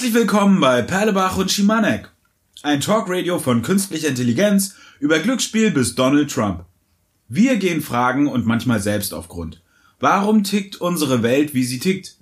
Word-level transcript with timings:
Herzlich 0.00 0.14
willkommen 0.14 0.60
bei 0.60 0.80
Perlebach 0.80 1.36
und 1.36 1.52
Schimanek. 1.52 2.10
Ein 2.62 2.80
Talkradio 2.80 3.38
von 3.38 3.60
künstlicher 3.60 4.08
Intelligenz 4.08 4.74
über 4.98 5.18
Glücksspiel 5.18 5.72
bis 5.72 5.94
Donald 5.94 6.30
Trump. 6.30 6.64
Wir 7.28 7.56
gehen 7.56 7.82
Fragen 7.82 8.26
und 8.26 8.46
manchmal 8.46 8.80
selbst 8.80 9.12
auf 9.12 9.28
Grund. 9.28 9.62
Warum 9.98 10.42
tickt 10.42 10.76
unsere 10.76 11.22
Welt, 11.22 11.52
wie 11.52 11.64
sie 11.64 11.80
tickt? 11.80 12.16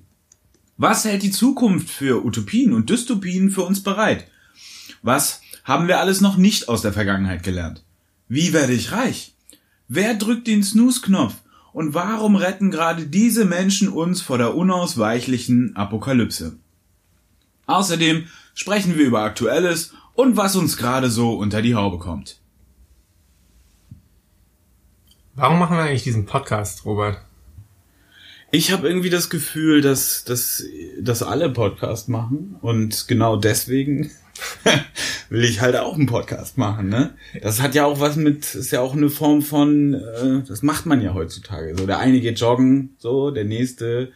Was 0.77 1.05
hält 1.05 1.23
die 1.23 1.31
Zukunft 1.31 1.89
für 1.89 2.25
Utopien 2.27 2.73
und 2.73 2.91
Dystopien 2.91 3.49
für 3.49 3.63
uns 3.63 3.81
bereit? 3.81 4.27
Was 5.03 5.41
haben 5.63 5.87
wir 5.87 6.01
alles 6.01 6.21
noch 6.21 6.37
nicht 6.37 6.69
aus 6.69 6.83
der 6.83 6.93
Vergangenheit 6.93 7.45
gelernt? 7.45 7.85
Wie 8.27 8.53
werde 8.53 8.73
ich 8.73 8.91
reich? 8.91 9.37
Wer 9.87 10.15
drückt 10.15 10.49
den 10.49 10.65
Snooze-Knopf? 10.65 11.35
Und 11.73 11.95
warum 11.95 12.35
retten 12.35 12.73
gerade 12.73 13.07
diese 13.07 13.45
Menschen 13.45 13.89
uns 13.89 14.21
vor 14.21 14.37
der 14.37 14.57
unausweichlichen 14.57 15.77
Apokalypse? 15.77 16.59
Außerdem 17.69 18.27
sprechen 18.55 18.97
wir 18.97 19.07
über 19.07 19.21
Aktuelles 19.21 19.93
und 20.15 20.37
was 20.37 20.57
uns 20.57 20.79
gerade 20.79 21.11
so 21.11 21.35
unter 21.35 21.61
die 21.61 21.75
Haube 21.75 21.99
kommt. 21.99 22.41
Warum 25.35 25.59
machen 25.59 25.77
wir 25.77 25.85
eigentlich 25.85 26.03
diesen 26.03 26.25
Podcast, 26.25 26.87
Robert? 26.87 27.19
Ich 28.51 28.73
habe 28.73 28.89
irgendwie 28.89 29.11
das 29.11 29.29
Gefühl, 29.29 29.83
dass, 29.83 30.25
dass, 30.25 30.65
dass 30.99 31.23
alle 31.23 31.51
Podcast 31.51 32.09
machen 32.09 32.57
und 32.63 33.07
genau 33.07 33.37
deswegen 33.37 34.11
will 35.29 35.45
ich 35.45 35.61
halt 35.61 35.77
auch 35.77 35.95
einen 35.95 36.07
Podcast 36.07 36.57
machen, 36.57 36.89
ne? 36.89 37.15
Das 37.43 37.61
hat 37.61 37.75
ja 37.75 37.85
auch 37.85 38.01
was 38.01 38.17
mit, 38.17 38.55
ist 38.55 38.71
ja 38.71 38.81
auch 38.81 38.95
eine 38.95 39.11
Form 39.11 39.43
von, 39.43 39.93
äh, 39.93 40.43
das 40.49 40.63
macht 40.63 40.87
man 40.87 41.03
ja 41.03 41.13
heutzutage. 41.13 41.77
So, 41.77 41.85
der 41.87 41.99
eine 41.99 42.21
geht 42.21 42.41
joggen, 42.41 42.97
so, 42.97 43.31
der 43.31 43.45
nächste 43.45 44.11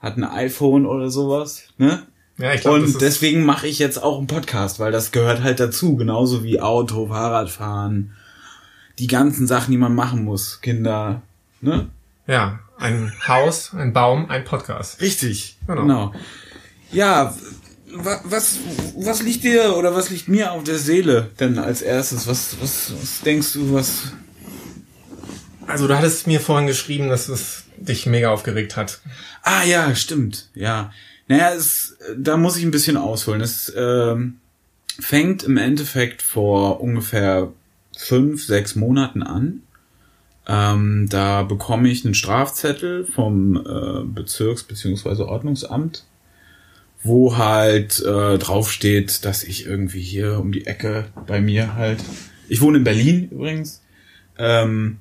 hat 0.00 0.16
ein 0.16 0.24
iPhone 0.24 0.84
oder 0.84 1.10
sowas, 1.10 1.68
ne? 1.78 2.02
Ja, 2.38 2.54
ich 2.54 2.62
glaub, 2.62 2.74
Und 2.74 3.00
deswegen 3.00 3.44
mache 3.44 3.66
ich 3.66 3.78
jetzt 3.78 4.02
auch 4.02 4.18
einen 4.18 4.26
Podcast, 4.26 4.80
weil 4.80 4.92
das 4.92 5.12
gehört 5.12 5.42
halt 5.42 5.60
dazu, 5.60 5.96
genauso 5.96 6.42
wie 6.42 6.60
Auto, 6.60 7.08
Fahrradfahren, 7.08 8.12
die 8.98 9.06
ganzen 9.06 9.46
Sachen, 9.46 9.70
die 9.70 9.78
man 9.78 9.94
machen 9.94 10.24
muss, 10.24 10.60
Kinder, 10.60 11.22
ne? 11.60 11.88
Ja, 12.26 12.60
ein 12.78 13.12
Haus, 13.26 13.74
ein 13.74 13.92
Baum, 13.92 14.30
ein 14.30 14.44
Podcast. 14.44 15.00
Richtig, 15.00 15.56
genau. 15.66 15.82
genau. 15.82 16.12
Ja, 16.90 17.34
was, 17.94 18.58
was 18.96 19.22
liegt 19.22 19.44
dir 19.44 19.76
oder 19.76 19.94
was 19.94 20.10
liegt 20.10 20.28
mir 20.28 20.52
auf 20.52 20.64
der 20.64 20.78
Seele 20.78 21.30
denn 21.40 21.58
als 21.58 21.82
erstes? 21.82 22.26
Was, 22.26 22.56
was, 22.60 22.92
was 23.00 23.20
denkst 23.20 23.52
du, 23.54 23.74
was? 23.74 24.12
Also 25.66 25.86
du 25.86 25.96
hattest 25.96 26.26
mir 26.26 26.40
vorhin 26.40 26.66
geschrieben, 26.66 27.08
dass 27.08 27.28
es 27.28 27.64
dich 27.76 28.06
mega 28.06 28.30
aufgeregt 28.30 28.76
hat. 28.76 29.00
Ah 29.42 29.64
ja, 29.64 29.94
stimmt, 29.94 30.50
ja. 30.54 30.92
Naja, 31.28 31.52
es, 31.54 31.96
da 32.16 32.36
muss 32.36 32.56
ich 32.56 32.64
ein 32.64 32.70
bisschen 32.70 32.96
ausholen. 32.96 33.40
Es 33.40 33.72
ähm, 33.76 34.38
fängt 34.98 35.42
im 35.44 35.56
Endeffekt 35.56 36.22
vor 36.22 36.80
ungefähr 36.80 37.52
fünf, 37.96 38.44
sechs 38.44 38.74
Monaten 38.74 39.22
an. 39.22 39.62
Ähm, 40.46 41.06
da 41.08 41.44
bekomme 41.44 41.88
ich 41.88 42.04
einen 42.04 42.14
Strafzettel 42.14 43.04
vom 43.04 43.56
äh, 43.56 44.04
Bezirks- 44.04 44.64
bzw. 44.64 45.22
Ordnungsamt, 45.22 46.04
wo 47.02 47.36
halt 47.36 48.00
äh, 48.00 48.38
draufsteht, 48.38 49.24
dass 49.24 49.44
ich 49.44 49.66
irgendwie 49.66 50.02
hier 50.02 50.40
um 50.40 50.50
die 50.50 50.66
Ecke 50.66 51.06
bei 51.26 51.40
mir 51.40 51.74
halt, 51.74 52.02
ich 52.48 52.60
wohne 52.60 52.78
in 52.78 52.84
Berlin 52.84 53.28
übrigens, 53.30 53.82
ähm, 54.36 54.98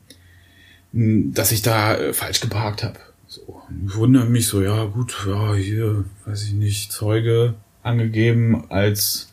dass 0.94 1.52
ich 1.52 1.64
da 1.64 1.96
äh, 1.96 2.14
falsch 2.14 2.40
geparkt 2.40 2.84
habe. 2.84 3.00
So, 3.34 3.62
ich 3.88 3.96
wundere 3.96 4.25
mich 4.25 4.47
so, 4.47 4.62
ja 4.62 4.84
gut, 4.84 5.16
ja, 5.25 5.53
hier, 5.53 6.03
weiß 6.25 6.44
ich 6.44 6.52
nicht, 6.52 6.92
Zeuge 6.92 7.53
angegeben 7.81 8.66
als 8.69 9.31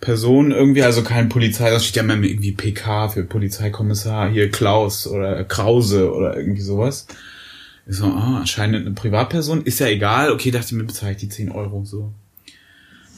Person 0.00 0.50
irgendwie, 0.50 0.82
also 0.82 1.02
kein 1.02 1.28
Polizei, 1.28 1.68
das 1.68 1.84
steht 1.84 1.96
ja 1.96 2.02
immer 2.04 2.24
irgendwie 2.24 2.52
PK 2.52 3.10
für 3.10 3.24
Polizeikommissar, 3.24 4.30
hier 4.30 4.50
Klaus 4.50 5.06
oder 5.06 5.44
Krause 5.44 6.10
oder 6.10 6.38
irgendwie 6.38 6.62
sowas. 6.62 7.06
Ich 7.86 7.96
so, 7.96 8.06
ah, 8.06 8.38
anscheinend 8.38 8.86
eine 8.86 8.94
Privatperson, 8.94 9.60
ist 9.64 9.80
ja 9.80 9.88
egal, 9.88 10.32
okay, 10.32 10.50
dachte 10.50 10.68
ich 10.68 10.72
mir, 10.72 10.84
bezahle 10.84 11.12
ich 11.12 11.18
die 11.18 11.28
10 11.28 11.50
Euro, 11.50 11.84
so. 11.84 12.14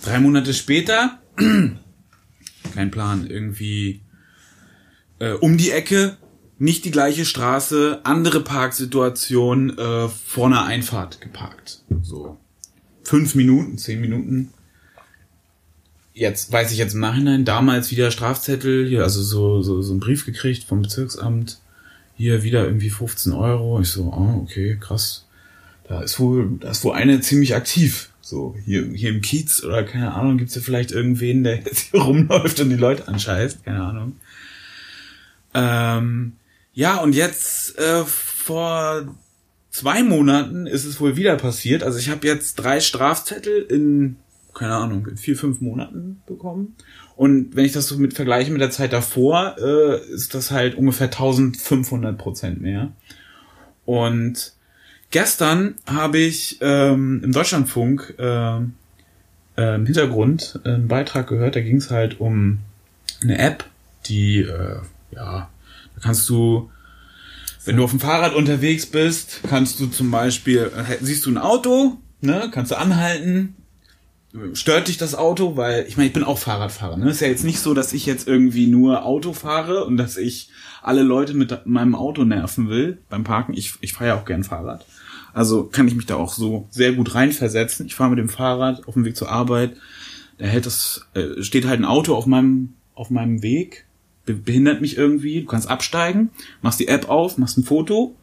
Drei 0.03 0.19
Monate 0.19 0.55
später, 0.55 1.21
kein 2.75 2.91
Plan, 2.91 3.29
irgendwie 3.29 4.01
äh, 5.21 5.35
um 5.35 5.57
die 5.57 5.71
Ecke, 5.71 6.17
nicht 6.59 6.85
die 6.85 6.91
gleiche 6.91 7.25
Straße, 7.25 8.01
andere 8.05 8.41
Parksituation, 8.41 9.77
äh, 9.79 10.09
vor 10.09 10.47
einer 10.47 10.65
Einfahrt 10.65 11.21
geparkt. 11.21 11.83
So. 12.03 12.37
Fünf 13.03 13.35
Minuten, 13.35 13.77
zehn 13.79 14.01
Minuten. 14.01 14.51
Jetzt 16.13 16.53
weiß 16.53 16.71
ich 16.71 16.79
jetzt 16.79 16.95
im 16.95 17.01
Nachhinein, 17.01 17.45
damals 17.45 17.91
wieder 17.91 18.11
Strafzettel, 18.11 18.87
hier, 18.87 19.03
also 19.03 19.21
so, 19.21 19.63
so, 19.63 19.83
so 19.83 19.93
ein 19.93 20.01
Brief 20.01 20.25
gekriegt 20.25 20.65
vom 20.65 20.83
Bezirksamt. 20.83 21.59
Hier 22.17 22.45
wieder 22.45 22.65
irgendwie 22.65 22.91
15 22.91 23.33
Euro. 23.33 23.81
Ich 23.81 23.89
so, 23.89 24.13
ah, 24.13 24.39
okay, 24.41 24.79
krass. 24.79 25.27
Da 25.89 26.01
ist 26.01 26.21
wohl, 26.21 26.57
da 26.61 26.71
ist 26.71 26.85
wohl 26.85 26.95
eine 26.95 27.21
ziemlich 27.21 27.57
aktiv. 27.57 28.11
So, 28.21 28.57
hier, 28.65 28.87
hier 28.95 29.11
im 29.11 29.21
Kiez 29.21 29.63
oder 29.65 29.83
keine 29.83 30.15
Ahnung, 30.15 30.39
gibt's 30.39 30.55
ja 30.55 30.63
vielleicht 30.63 30.93
irgendwen, 30.93 31.45
der 31.45 31.57
jetzt 31.65 31.91
hier 31.91 32.01
rumläuft 32.01 32.61
und 32.61 32.71
die 32.71 32.77
Leute 32.77 33.09
anscheißt, 33.09 33.65
keine 33.65 33.83
Ahnung. 33.83 34.17
Ähm, 35.53 36.35
ja, 36.75 36.97
und 36.99 37.15
jetzt 37.15 37.79
äh, 37.79 38.05
vor 38.05 39.15
zwei 39.71 40.03
Monaten 40.03 40.67
ist 40.67 40.85
es 40.85 41.01
wohl 41.01 41.17
wieder 41.17 41.37
passiert. 41.37 41.83
Also 41.83 41.99
ich 41.99 42.09
habe 42.09 42.27
jetzt 42.27 42.57
drei 42.57 42.81
Strafzettel 42.81 43.63
in, 43.63 44.17
keine 44.55 44.75
Ahnung, 44.75 45.07
in 45.07 45.17
vier, 45.17 45.37
fünf 45.37 45.61
Monaten 45.61 46.23
bekommen. 46.27 46.77
Und 47.17 47.55
wenn 47.55 47.65
ich 47.65 47.73
das 47.73 47.87
so 47.87 47.97
mit 47.97 48.15
vergleiche 48.15 48.51
mit 48.51 48.61
der 48.61 48.71
Zeit 48.71 48.93
davor, 48.93 49.57
äh, 49.59 50.13
ist 50.13 50.35
das 50.35 50.51
halt 50.51 50.75
ungefähr 50.75 51.07
1500 51.07 52.19
Prozent 52.19 52.61
mehr. 52.61 52.93
Und 53.85 54.53
gestern 55.11 55.77
habe 55.87 56.19
ich 56.19 56.59
ähm, 56.61 57.21
im 57.23 57.33
Deutschlandfunk 57.33 58.15
äh, 58.19 58.57
äh, 59.57 59.75
im 59.77 59.87
Hintergrund 59.87 60.61
einen 60.65 60.89
Beitrag 60.89 61.29
gehört, 61.29 61.55
da 61.55 61.61
ging 61.61 61.77
es 61.77 61.91
halt 61.91 62.21
um 62.21 62.59
eine 63.23 63.39
App, 63.39 63.65
die 64.07 64.41
äh, 64.41 64.79
ja 65.13 65.51
kannst 66.05 66.29
du, 66.29 66.71
wenn 67.65 67.77
du 67.77 67.85
auf 67.85 67.91
dem 67.91 68.01
Fahrrad 68.01 68.35
unterwegs 68.35 68.85
bist, 68.85 69.41
kannst 69.49 69.81
du 69.81 69.87
zum 69.87 70.11
Beispiel, 70.11 70.71
siehst 71.01 71.25
du 71.25 71.31
ein 71.31 71.39
Auto, 71.39 71.97
ne, 72.21 72.51
kannst 72.53 72.73
du 72.73 72.79
anhalten, 72.79 73.57
stört 74.53 74.89
dich 74.89 74.99
das 74.99 75.15
Auto, 75.15 75.57
weil 75.57 75.87
ich 75.89 75.97
meine, 75.97 76.09
ich 76.09 76.13
bin 76.13 76.25
auch 76.25 76.39
Fahrradfahrer. 76.39 76.99
Ne? 76.99 77.09
Ist 77.09 77.23
ja 77.23 77.29
jetzt 77.29 77.45
nicht 77.45 77.61
so, 77.61 77.73
dass 77.73 77.95
ich 77.95 78.05
jetzt 78.05 78.29
irgendwie 78.29 78.67
nur 78.67 79.07
Auto 79.07 79.33
fahre 79.33 79.85
und 79.87 79.97
dass 79.97 80.19
ich 80.19 80.51
alle 80.83 81.03
Leute 81.03 81.33
mit 81.33 81.67
meinem 81.67 81.95
Auto 81.95 82.25
nerven 82.25 82.69
will 82.69 82.99
beim 83.09 83.25
Parken. 83.25 83.55
Ich, 83.55 83.75
ich 83.81 83.95
fahre 83.95 84.11
ja 84.11 84.21
auch 84.21 84.27
gern 84.27 84.45
Fahrrad. 84.45 84.85
Also 85.33 85.65
kann 85.65 85.89
ich 85.89 85.95
mich 85.95 86.07
da 86.07 86.17
auch 86.17 86.35
so 86.35 86.69
sehr 86.71 86.93
gut 86.93 87.15
reinversetzen. 87.15 87.87
Ich 87.87 87.95
fahre 87.95 88.11
mit 88.11 88.19
dem 88.19 88.29
Fahrrad 88.29 88.87
auf 88.87 88.95
dem 88.95 89.07
Weg 89.07 89.17
zur 89.17 89.31
Arbeit. 89.31 89.77
Da 90.37 90.45
hält 90.45 90.67
das, 90.67 91.07
äh, 91.15 91.43
steht 91.43 91.67
halt 91.67 91.81
ein 91.81 91.87
Auto 91.87 92.15
auf 92.15 92.27
meinem 92.27 92.75
auf 92.95 93.11
meinem 93.11 93.43
Weg 93.43 93.87
behindert 94.27 94.81
mich 94.81 94.97
irgendwie. 94.97 95.43
Du 95.43 95.47
kannst 95.47 95.69
absteigen, 95.69 96.31
machst 96.63 96.81
die 96.81 96.89
App 96.89 97.09
auf, 97.09 97.39
machst 97.39 97.59
ein 97.59 97.65
Foto, 97.65 98.15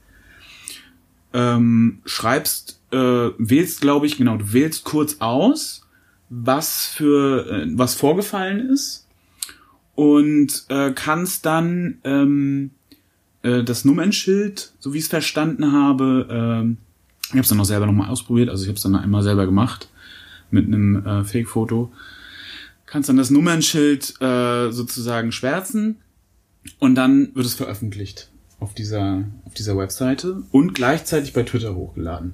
ähm, 1.34 2.00
schreibst, 2.06 2.80
äh, 2.92 2.98
wählst, 3.38 3.82
glaube 3.82 4.06
ich, 4.06 4.18
genau, 4.18 4.38
du 4.38 4.54
wählst 4.54 4.84
kurz 4.84 5.18
aus, 5.20 5.88
was 6.30 6.86
für 6.86 7.50
äh, 7.50 7.68
was 7.74 7.96
vorgefallen 7.96 8.70
ist 8.70 9.08
und 9.96 10.66
äh, 10.70 10.92
kannst 10.92 11.46
dann 11.46 12.00
ähm, 12.04 12.72
äh, 13.44 13.64
das 13.64 13.86
Nummernschild, 13.86 14.74
so 14.80 14.94
wie 14.94 14.98
ich 14.98 15.06
es 15.06 15.10
verstanden 15.10 15.72
habe, 15.72 16.28
äh, 16.30 16.76
ich 17.28 17.32
habe 17.32 17.42
es 17.42 17.50
dann 17.50 17.60
auch 17.60 17.66
selber 17.66 17.86
nochmal 17.86 18.10
ausprobiert, 18.10 18.50
also 18.50 18.64
ich 18.64 18.70
habe 18.70 18.78
es 18.78 18.84
dann 18.84 18.96
einmal 18.96 19.24
selber 19.24 19.46
gemacht 19.46 19.90
mit 20.50 20.66
einem 20.66 21.06
äh, 21.06 21.24
Fake-Foto 21.24 21.92
kannst 22.92 23.08
dann 23.08 23.16
das 23.16 23.30
Nummernschild 23.30 24.22
äh, 24.22 24.70
sozusagen 24.70 25.32
schwärzen 25.32 26.02
und 26.78 26.96
dann 26.96 27.34
wird 27.34 27.46
es 27.46 27.54
veröffentlicht 27.54 28.30
auf 28.60 28.74
dieser, 28.74 29.24
auf 29.46 29.54
dieser 29.54 29.78
Webseite 29.78 30.44
und 30.52 30.74
gleichzeitig 30.74 31.32
bei 31.32 31.44
Twitter 31.44 31.74
hochgeladen. 31.74 32.34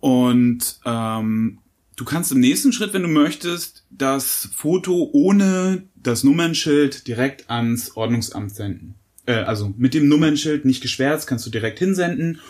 Und 0.00 0.80
ähm, 0.86 1.58
du 1.96 2.04
kannst 2.06 2.32
im 2.32 2.40
nächsten 2.40 2.72
Schritt, 2.72 2.94
wenn 2.94 3.02
du 3.02 3.08
möchtest, 3.08 3.84
das 3.90 4.48
Foto 4.56 5.10
ohne 5.12 5.82
das 5.94 6.24
Nummernschild 6.24 7.06
direkt 7.06 7.50
ans 7.50 7.94
Ordnungsamt 7.94 8.54
senden. 8.54 8.94
Äh, 9.26 9.34
also 9.34 9.74
mit 9.76 9.92
dem 9.92 10.08
Nummernschild 10.08 10.64
nicht 10.64 10.80
geschwärzt, 10.80 11.26
kannst 11.26 11.44
du 11.44 11.50
direkt 11.50 11.78
hinsenden 11.78 12.40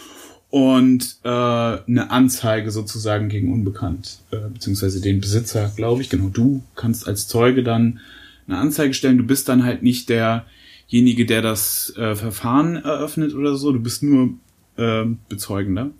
und 0.50 1.18
äh, 1.24 1.28
eine 1.28 2.10
Anzeige 2.10 2.70
sozusagen 2.70 3.28
gegen 3.28 3.52
Unbekannt, 3.52 4.20
äh, 4.30 4.48
beziehungsweise 4.52 5.00
den 5.00 5.20
Besitzer, 5.20 5.70
glaube 5.76 6.00
ich, 6.00 6.08
genau, 6.08 6.28
du 6.28 6.62
kannst 6.74 7.06
als 7.06 7.28
Zeuge 7.28 7.62
dann 7.62 8.00
eine 8.46 8.58
Anzeige 8.58 8.94
stellen, 8.94 9.18
du 9.18 9.24
bist 9.24 9.48
dann 9.48 9.64
halt 9.64 9.82
nicht 9.82 10.08
derjenige, 10.08 11.26
der 11.26 11.42
das 11.42 11.92
äh, 11.96 12.14
Verfahren 12.16 12.76
eröffnet 12.76 13.34
oder 13.34 13.56
so, 13.56 13.72
du 13.72 13.80
bist 13.80 14.02
nur 14.02 14.30
äh, 14.76 15.04
Bezeugender. 15.28 15.90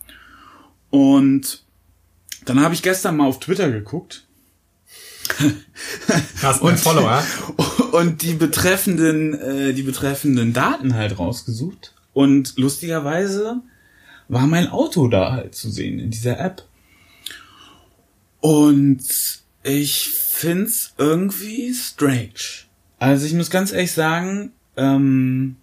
Und 0.91 1.63
Dann 2.47 2.61
habe 2.61 2.73
ich 2.73 2.83
gestern 2.83 3.19
mal 3.19 3.27
auf 3.27 3.41
Twitter 3.41 3.71
geguckt. 3.71 4.25
Hast 6.43 6.63
und 6.63 6.79
Follower. 6.79 7.23
Und 7.93 8.23
die 8.23 8.35
betreffenden, 8.35 9.35
äh, 9.35 9.75
die 9.75 9.83
betreffenden 9.83 10.55
Daten 10.55 10.95
halt 10.95 11.19
rausgesucht. 11.19 11.93
Und 12.15 12.55
lustigerweise 12.57 13.61
war 14.29 14.47
mein 14.47 14.69
Auto 14.69 15.09
da 15.09 15.33
halt 15.33 15.55
zu 15.55 15.71
sehen 15.71 15.99
in 15.99 16.11
dieser 16.11 16.39
App. 16.39 16.65
Und 18.41 19.03
ich 19.63 20.11
find's 20.11 20.95
irgendwie 20.99 21.75
strange. 21.75 22.67
Also 22.99 23.27
ich 23.27 23.35
muss 23.35 23.51
ganz 23.51 23.73
ehrlich 23.73 23.93
sagen, 23.93 24.53
ähm, 24.77 25.57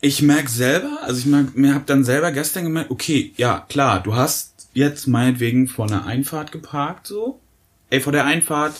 ich 0.00 0.22
merk 0.22 0.48
selber, 0.48 0.98
also 1.02 1.18
ich 1.18 1.26
merk, 1.26 1.56
mir 1.56 1.74
hab 1.74 1.86
dann 1.86 2.04
selber 2.04 2.32
gestern 2.32 2.64
gemerkt, 2.64 2.90
okay, 2.90 3.32
ja 3.36 3.64
klar, 3.68 4.02
du 4.02 4.14
hast 4.14 4.68
jetzt 4.72 5.06
meinetwegen 5.06 5.68
vor 5.68 5.86
einer 5.86 6.06
Einfahrt 6.06 6.52
geparkt, 6.52 7.06
so. 7.06 7.40
Ey, 7.88 8.00
vor 8.00 8.12
der 8.12 8.24
Einfahrt, 8.24 8.74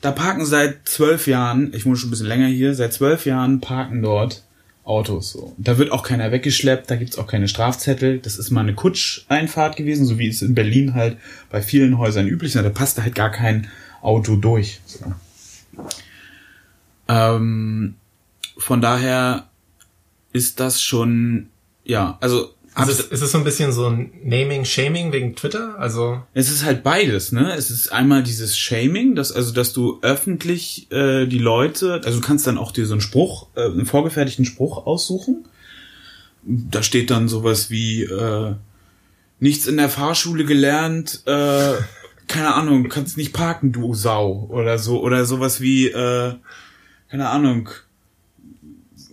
da 0.00 0.12
parken 0.12 0.44
seit 0.44 0.86
zwölf 0.88 1.26
Jahren, 1.26 1.72
ich 1.74 1.86
wohne 1.86 1.96
schon 1.96 2.08
ein 2.08 2.10
bisschen 2.10 2.26
länger 2.26 2.46
hier, 2.46 2.74
seit 2.74 2.92
zwölf 2.92 3.24
Jahren 3.24 3.60
parken 3.60 4.02
dort 4.02 4.43
Autos 4.84 5.30
so. 5.30 5.54
Da 5.56 5.78
wird 5.78 5.90
auch 5.92 6.02
keiner 6.02 6.30
weggeschleppt, 6.30 6.90
da 6.90 6.96
gibt's 6.96 7.18
auch 7.18 7.26
keine 7.26 7.48
Strafzettel. 7.48 8.18
Das 8.18 8.36
ist 8.36 8.50
mal 8.50 8.60
eine 8.60 8.74
Kutscheinfahrt 8.74 9.76
gewesen, 9.76 10.04
so 10.04 10.18
wie 10.18 10.28
es 10.28 10.42
in 10.42 10.54
Berlin 10.54 10.94
halt 10.94 11.16
bei 11.50 11.62
vielen 11.62 11.98
Häusern 11.98 12.28
üblich 12.28 12.54
ist. 12.54 12.62
Da 12.62 12.68
passt 12.68 13.00
halt 13.00 13.14
gar 13.14 13.30
kein 13.30 13.68
Auto 14.02 14.36
durch. 14.36 14.80
So. 14.84 15.06
Ähm, 17.08 17.94
von 18.58 18.80
daher 18.80 19.48
ist 20.32 20.60
das 20.60 20.82
schon, 20.82 21.48
ja, 21.84 22.18
also 22.20 22.54
ist 22.82 22.88
es, 22.88 23.00
ist 23.00 23.22
es 23.22 23.32
so 23.32 23.38
ein 23.38 23.44
bisschen 23.44 23.72
so 23.72 23.86
ein 23.86 24.12
Naming, 24.24 24.64
Shaming 24.64 25.12
wegen 25.12 25.36
Twitter? 25.36 25.78
Also 25.78 26.22
es 26.34 26.50
ist 26.50 26.64
halt 26.64 26.82
beides, 26.82 27.30
ne? 27.30 27.54
Es 27.54 27.70
ist 27.70 27.92
einmal 27.92 28.22
dieses 28.22 28.56
Shaming, 28.56 29.14
dass 29.14 29.30
also 29.30 29.52
dass 29.52 29.72
du 29.72 29.98
öffentlich 30.02 30.90
äh, 30.90 31.26
die 31.26 31.38
Leute, 31.38 32.00
also 32.04 32.20
du 32.20 32.26
kannst 32.26 32.46
dann 32.46 32.58
auch 32.58 32.72
dir 32.72 32.86
so 32.86 32.94
einen 32.94 33.00
Spruch, 33.00 33.48
äh, 33.54 33.64
einen 33.64 33.86
vorgefertigten 33.86 34.44
Spruch 34.44 34.86
aussuchen. 34.86 35.44
Da 36.42 36.82
steht 36.82 37.10
dann 37.10 37.28
sowas 37.28 37.70
wie 37.70 38.02
äh, 38.02 38.54
nichts 39.38 39.66
in 39.66 39.76
der 39.76 39.88
Fahrschule 39.88 40.44
gelernt, 40.44 41.22
äh, 41.26 41.74
keine 42.26 42.54
Ahnung, 42.54 42.88
kannst 42.88 43.16
nicht 43.16 43.32
parken, 43.32 43.72
du 43.72 43.94
Sau 43.94 44.46
oder 44.50 44.78
so 44.78 45.00
oder 45.00 45.24
sowas 45.26 45.60
wie 45.60 45.88
äh, 45.88 46.34
keine 47.08 47.28
Ahnung 47.28 47.68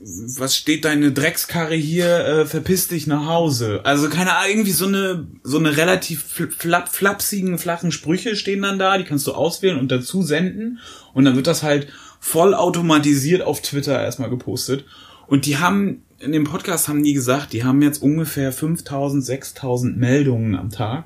was 0.04 0.56
steht 0.56 0.86
deine 0.86 1.12
Dreckskarre 1.12 1.76
hier, 1.76 2.26
äh, 2.26 2.46
verpiss 2.46 2.88
dich 2.88 3.06
nach 3.06 3.26
Hause. 3.28 3.82
Also 3.84 4.10
keine 4.10 4.36
Ahnung, 4.36 4.50
irgendwie 4.50 4.72
so 4.72 4.88
eine, 4.88 5.28
so 5.44 5.60
eine 5.60 5.78
relativ 5.78 6.24
flapp, 6.24 6.90
flapsigen, 6.90 7.60
flachen 7.60 7.92
Sprüche 7.92 8.36
stehen 8.36 8.64
dann 8.64 8.80
da, 8.80 8.98
die 8.98 9.04
kannst 9.04 9.28
du 9.28 9.34
auswählen 9.34 9.78
und 9.78 9.92
dazu 9.92 10.24
senden 10.24 10.80
und 11.14 11.26
dann 11.26 11.36
wird 11.36 11.48
das 11.48 11.62
halt 11.62 11.88
voll 12.20 12.54
automatisiert 12.56 13.44
auf 13.44 13.62
Twitter 13.62 14.02
erstmal 14.02 14.30
gepostet. 14.30 14.86
Und 15.28 15.46
die 15.46 15.58
haben, 15.58 16.04
in 16.20 16.32
dem 16.32 16.46
Podcast 16.46 16.88
haben 16.88 17.04
die 17.04 17.14
gesagt, 17.14 17.54
die 17.54 17.64
haben 17.64 17.82
jetzt 17.82 18.02
ungefähr 18.02 18.52
5000, 18.52 19.24
6000 19.24 19.98
Meldungen 19.98 20.56
am 20.56 20.72
Tag. 20.72 21.06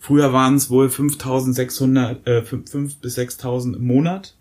Früher 0.00 0.32
waren 0.32 0.56
es 0.56 0.70
wohl 0.70 0.90
5600, 0.90 2.26
äh, 2.26 2.42
5 2.42 2.96
bis 2.96 3.14
6000 3.14 3.76
im 3.76 3.86
Monat. 3.86 4.34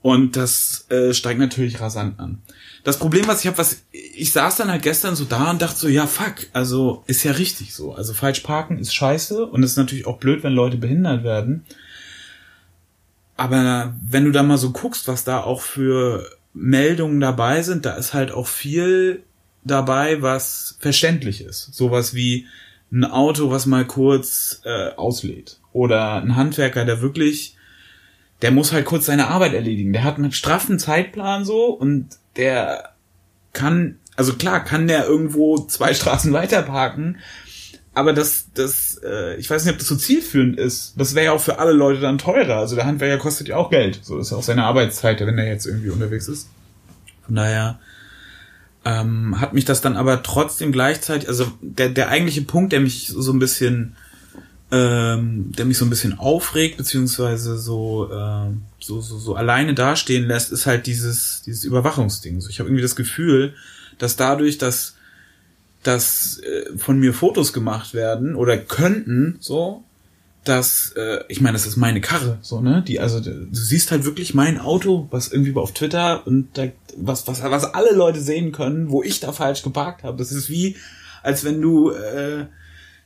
Und 0.00 0.36
das 0.36 0.86
äh, 0.88 1.12
steigt 1.12 1.38
natürlich 1.38 1.80
rasant 1.80 2.18
an 2.18 2.38
das 2.84 2.98
Problem, 2.98 3.26
was 3.28 3.40
ich 3.40 3.46
habe, 3.46 3.58
was 3.58 3.84
ich 3.92 4.32
saß 4.32 4.56
dann 4.56 4.70
halt 4.70 4.82
gestern 4.82 5.14
so 5.14 5.24
da 5.24 5.50
und 5.50 5.62
dachte 5.62 5.78
so, 5.78 5.88
ja 5.88 6.06
fuck, 6.06 6.46
also 6.52 7.04
ist 7.06 7.22
ja 7.22 7.32
richtig 7.32 7.74
so. 7.74 7.94
Also 7.94 8.12
falsch 8.12 8.40
parken 8.40 8.78
ist 8.78 8.94
scheiße 8.94 9.46
und 9.46 9.62
ist 9.62 9.76
natürlich 9.76 10.06
auch 10.06 10.18
blöd, 10.18 10.42
wenn 10.42 10.52
Leute 10.52 10.76
behindert 10.76 11.22
werden. 11.22 11.64
Aber 13.36 13.94
wenn 14.02 14.24
du 14.24 14.30
da 14.30 14.42
mal 14.42 14.58
so 14.58 14.70
guckst, 14.70 15.08
was 15.08 15.24
da 15.24 15.40
auch 15.40 15.62
für 15.62 16.28
Meldungen 16.54 17.20
dabei 17.20 17.62
sind, 17.62 17.86
da 17.86 17.94
ist 17.94 18.14
halt 18.14 18.32
auch 18.32 18.46
viel 18.46 19.22
dabei, 19.64 20.20
was 20.22 20.76
verständlich 20.80 21.40
ist. 21.40 21.72
Sowas 21.74 22.14
wie 22.14 22.46
ein 22.90 23.04
Auto, 23.04 23.50
was 23.50 23.66
mal 23.66 23.86
kurz 23.86 24.60
äh, 24.64 24.90
auslädt. 24.90 25.58
Oder 25.72 26.16
ein 26.16 26.36
Handwerker, 26.36 26.84
der 26.84 27.00
wirklich, 27.00 27.56
der 28.42 28.50
muss 28.50 28.72
halt 28.72 28.84
kurz 28.84 29.06
seine 29.06 29.28
Arbeit 29.28 29.54
erledigen. 29.54 29.92
Der 29.92 30.04
hat 30.04 30.16
einen 30.18 30.32
straffen 30.32 30.78
Zeitplan 30.78 31.44
so 31.44 31.66
und 31.66 32.18
der 32.36 32.90
kann, 33.52 33.98
also 34.16 34.34
klar, 34.34 34.64
kann 34.64 34.88
der 34.88 35.06
irgendwo 35.06 35.58
zwei 35.58 35.94
Straßen 35.94 36.32
weiter 36.32 36.62
parken, 36.62 37.18
aber 37.94 38.12
das, 38.12 38.46
das, 38.54 39.00
äh, 39.04 39.36
ich 39.36 39.50
weiß 39.50 39.64
nicht, 39.64 39.74
ob 39.74 39.78
das 39.78 39.88
so 39.88 39.96
zielführend 39.96 40.58
ist. 40.58 40.94
Das 40.96 41.14
wäre 41.14 41.26
ja 41.26 41.32
auch 41.32 41.40
für 41.40 41.58
alle 41.58 41.72
Leute 41.72 42.00
dann 42.00 42.16
teurer. 42.16 42.56
Also 42.56 42.74
der 42.74 42.86
Handwerker 42.86 43.22
kostet 43.22 43.48
ja 43.48 43.56
auch 43.56 43.68
Geld. 43.68 44.00
So 44.02 44.16
das 44.16 44.28
ist 44.28 44.30
ja 44.30 44.38
auch 44.38 44.42
seine 44.42 44.64
Arbeitszeit, 44.64 45.20
wenn 45.20 45.38
er 45.38 45.46
jetzt 45.46 45.66
irgendwie 45.66 45.90
unterwegs 45.90 46.26
ist. 46.26 46.48
Von 47.26 47.34
daher 47.34 47.80
ähm, 48.86 49.40
hat 49.40 49.52
mich 49.52 49.66
das 49.66 49.82
dann 49.82 49.96
aber 49.96 50.22
trotzdem 50.22 50.72
gleichzeitig, 50.72 51.28
also 51.28 51.52
der, 51.60 51.90
der 51.90 52.08
eigentliche 52.08 52.42
Punkt, 52.42 52.72
der 52.72 52.80
mich 52.80 53.08
so 53.08 53.30
ein 53.30 53.38
bisschen 53.38 53.94
ähm, 54.72 55.52
der 55.52 55.66
mich 55.66 55.76
so 55.76 55.84
ein 55.84 55.90
bisschen 55.90 56.18
aufregt, 56.18 56.78
beziehungsweise 56.78 57.58
so, 57.58 58.10
äh, 58.10 58.50
so, 58.80 59.02
so, 59.02 59.18
so 59.18 59.34
alleine 59.34 59.74
dastehen 59.74 60.26
lässt, 60.26 60.50
ist 60.50 60.64
halt 60.64 60.86
dieses, 60.86 61.42
dieses 61.42 61.64
Überwachungsding. 61.64 62.40
So, 62.40 62.48
ich 62.48 62.58
habe 62.58 62.70
irgendwie 62.70 62.82
das 62.82 62.96
Gefühl, 62.96 63.52
dass 63.98 64.16
dadurch, 64.16 64.56
dass, 64.56 64.96
dass 65.82 66.38
äh, 66.38 66.78
von 66.78 66.98
mir 66.98 67.12
Fotos 67.12 67.52
gemacht 67.52 67.92
werden 67.92 68.34
oder 68.34 68.56
könnten, 68.56 69.36
so, 69.40 69.84
dass, 70.42 70.92
äh, 70.96 71.22
ich 71.28 71.42
meine, 71.42 71.52
das 71.52 71.66
ist 71.66 71.76
meine 71.76 72.00
Karre, 72.00 72.38
so, 72.40 72.62
ne? 72.62 72.82
Die, 72.88 72.98
also 72.98 73.20
du 73.20 73.46
siehst 73.52 73.90
halt 73.90 74.06
wirklich 74.06 74.32
mein 74.32 74.58
Auto, 74.58 75.06
was 75.10 75.28
irgendwie 75.28 75.54
auf 75.54 75.74
Twitter 75.74 76.26
und 76.26 76.48
da, 76.54 76.68
was, 76.96 77.28
was, 77.28 77.42
was 77.42 77.74
alle 77.74 77.92
Leute 77.92 78.22
sehen 78.22 78.52
können, 78.52 78.90
wo 78.90 79.02
ich 79.02 79.20
da 79.20 79.32
falsch 79.32 79.62
geparkt 79.62 80.02
habe. 80.02 80.16
Das 80.16 80.32
ist 80.32 80.48
wie, 80.48 80.76
als 81.22 81.44
wenn 81.44 81.60
du 81.60 81.90
äh, 81.90 82.46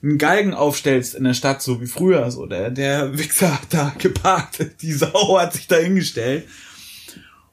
einen 0.03 0.19
Galgen 0.19 0.55
aufstellst 0.55 1.15
in 1.15 1.25
der 1.25 1.35
Stadt, 1.35 1.63
so 1.63 1.81
wie 1.81 1.87
früher, 1.87 2.31
so 2.31 2.47
der, 2.47 2.71
der 2.71 3.19
Wichser 3.19 3.55
hat 3.55 3.69
da 3.71 3.95
geparkt, 3.99 4.83
die 4.83 4.93
Sau 4.93 5.39
hat 5.39 5.55
sich 5.55 5.67
da 5.67 5.77
hingestellt. 5.77 6.47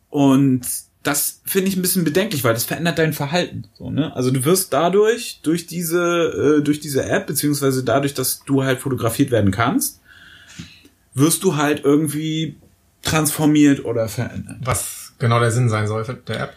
Und 0.09 0.61
das 1.03 1.41
finde 1.45 1.69
ich 1.69 1.75
ein 1.75 1.81
bisschen 1.81 2.05
bedenklich, 2.05 2.43
weil 2.43 2.53
das 2.53 2.63
verändert 2.63 2.97
dein 2.97 3.13
Verhalten. 3.13 3.65
So, 3.77 3.89
ne? 3.89 4.15
Also 4.15 4.31
du 4.31 4.45
wirst 4.45 4.71
dadurch, 4.71 5.41
durch 5.43 5.67
diese, 5.67 6.59
äh, 6.59 6.63
durch 6.63 6.79
diese 6.79 7.03
App, 7.05 7.27
beziehungsweise 7.27 7.83
dadurch, 7.83 8.13
dass 8.13 8.43
du 8.45 8.63
halt 8.63 8.79
fotografiert 8.79 9.31
werden 9.31 9.51
kannst, 9.51 9.99
wirst 11.13 11.43
du 11.43 11.57
halt 11.57 11.83
irgendwie 11.83 12.55
transformiert 13.01 13.83
oder 13.83 14.07
verändert. 14.07 14.57
Was 14.63 15.13
genau 15.19 15.39
der 15.39 15.51
Sinn 15.51 15.69
sein 15.69 15.87
soll 15.87 16.05
der 16.27 16.39
App? 16.39 16.53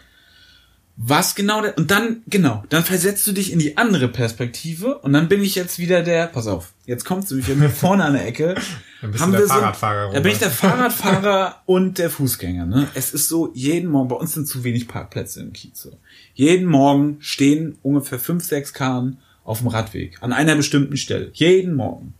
Was 0.99 1.35
genau 1.35 1.61
der, 1.61 1.77
und 1.77 1.91
dann, 1.91 2.23
genau, 2.25 2.63
dann 2.69 2.83
versetzt 2.83 3.25
du 3.27 3.31
dich 3.31 3.53
in 3.53 3.59
die 3.59 3.77
andere 3.77 4.07
Perspektive 4.07 4.97
und 4.97 5.13
dann 5.13 5.29
bin 5.29 5.43
ich 5.43 5.53
jetzt 5.53 5.77
wieder 5.77 6.01
der, 6.01 6.25
pass 6.25 6.47
auf, 6.47 6.73
jetzt 6.85 7.05
kommst 7.05 7.29
du 7.29 7.35
mich 7.35 7.47
mir 7.55 7.69
vorne 7.69 8.03
an 8.03 8.13
der 8.13 8.25
Ecke. 8.25 8.55
Dann 8.99 9.11
bist 9.11 9.23
haben 9.23 9.31
du 9.31 9.37
der 9.37 9.47
Fahrradfahrer. 9.47 10.07
So, 10.07 10.13
da 10.15 10.19
bin 10.21 10.31
ich 10.31 10.39
der 10.39 10.49
Fahrradfahrer 10.49 11.61
und 11.67 11.99
der 11.99 12.09
Fußgänger, 12.09 12.65
ne? 12.65 12.87
Es 12.95 13.13
ist 13.13 13.29
so, 13.29 13.51
jeden 13.53 13.91
Morgen, 13.91 14.07
bei 14.09 14.15
uns 14.15 14.33
sind 14.33 14.47
zu 14.47 14.63
wenig 14.63 14.87
Parkplätze 14.87 15.39
im 15.39 15.53
Kiez, 15.53 15.79
so. 15.79 15.99
Jeden 16.33 16.65
Morgen 16.65 17.17
stehen 17.19 17.77
ungefähr 17.83 18.17
fünf, 18.17 18.43
sechs 18.43 18.73
Kahn 18.73 19.19
auf 19.43 19.59
dem 19.59 19.67
Radweg, 19.67 20.17
an 20.21 20.33
einer 20.33 20.55
bestimmten 20.55 20.97
Stelle. 20.97 21.29
Jeden 21.33 21.75
Morgen. 21.75 22.15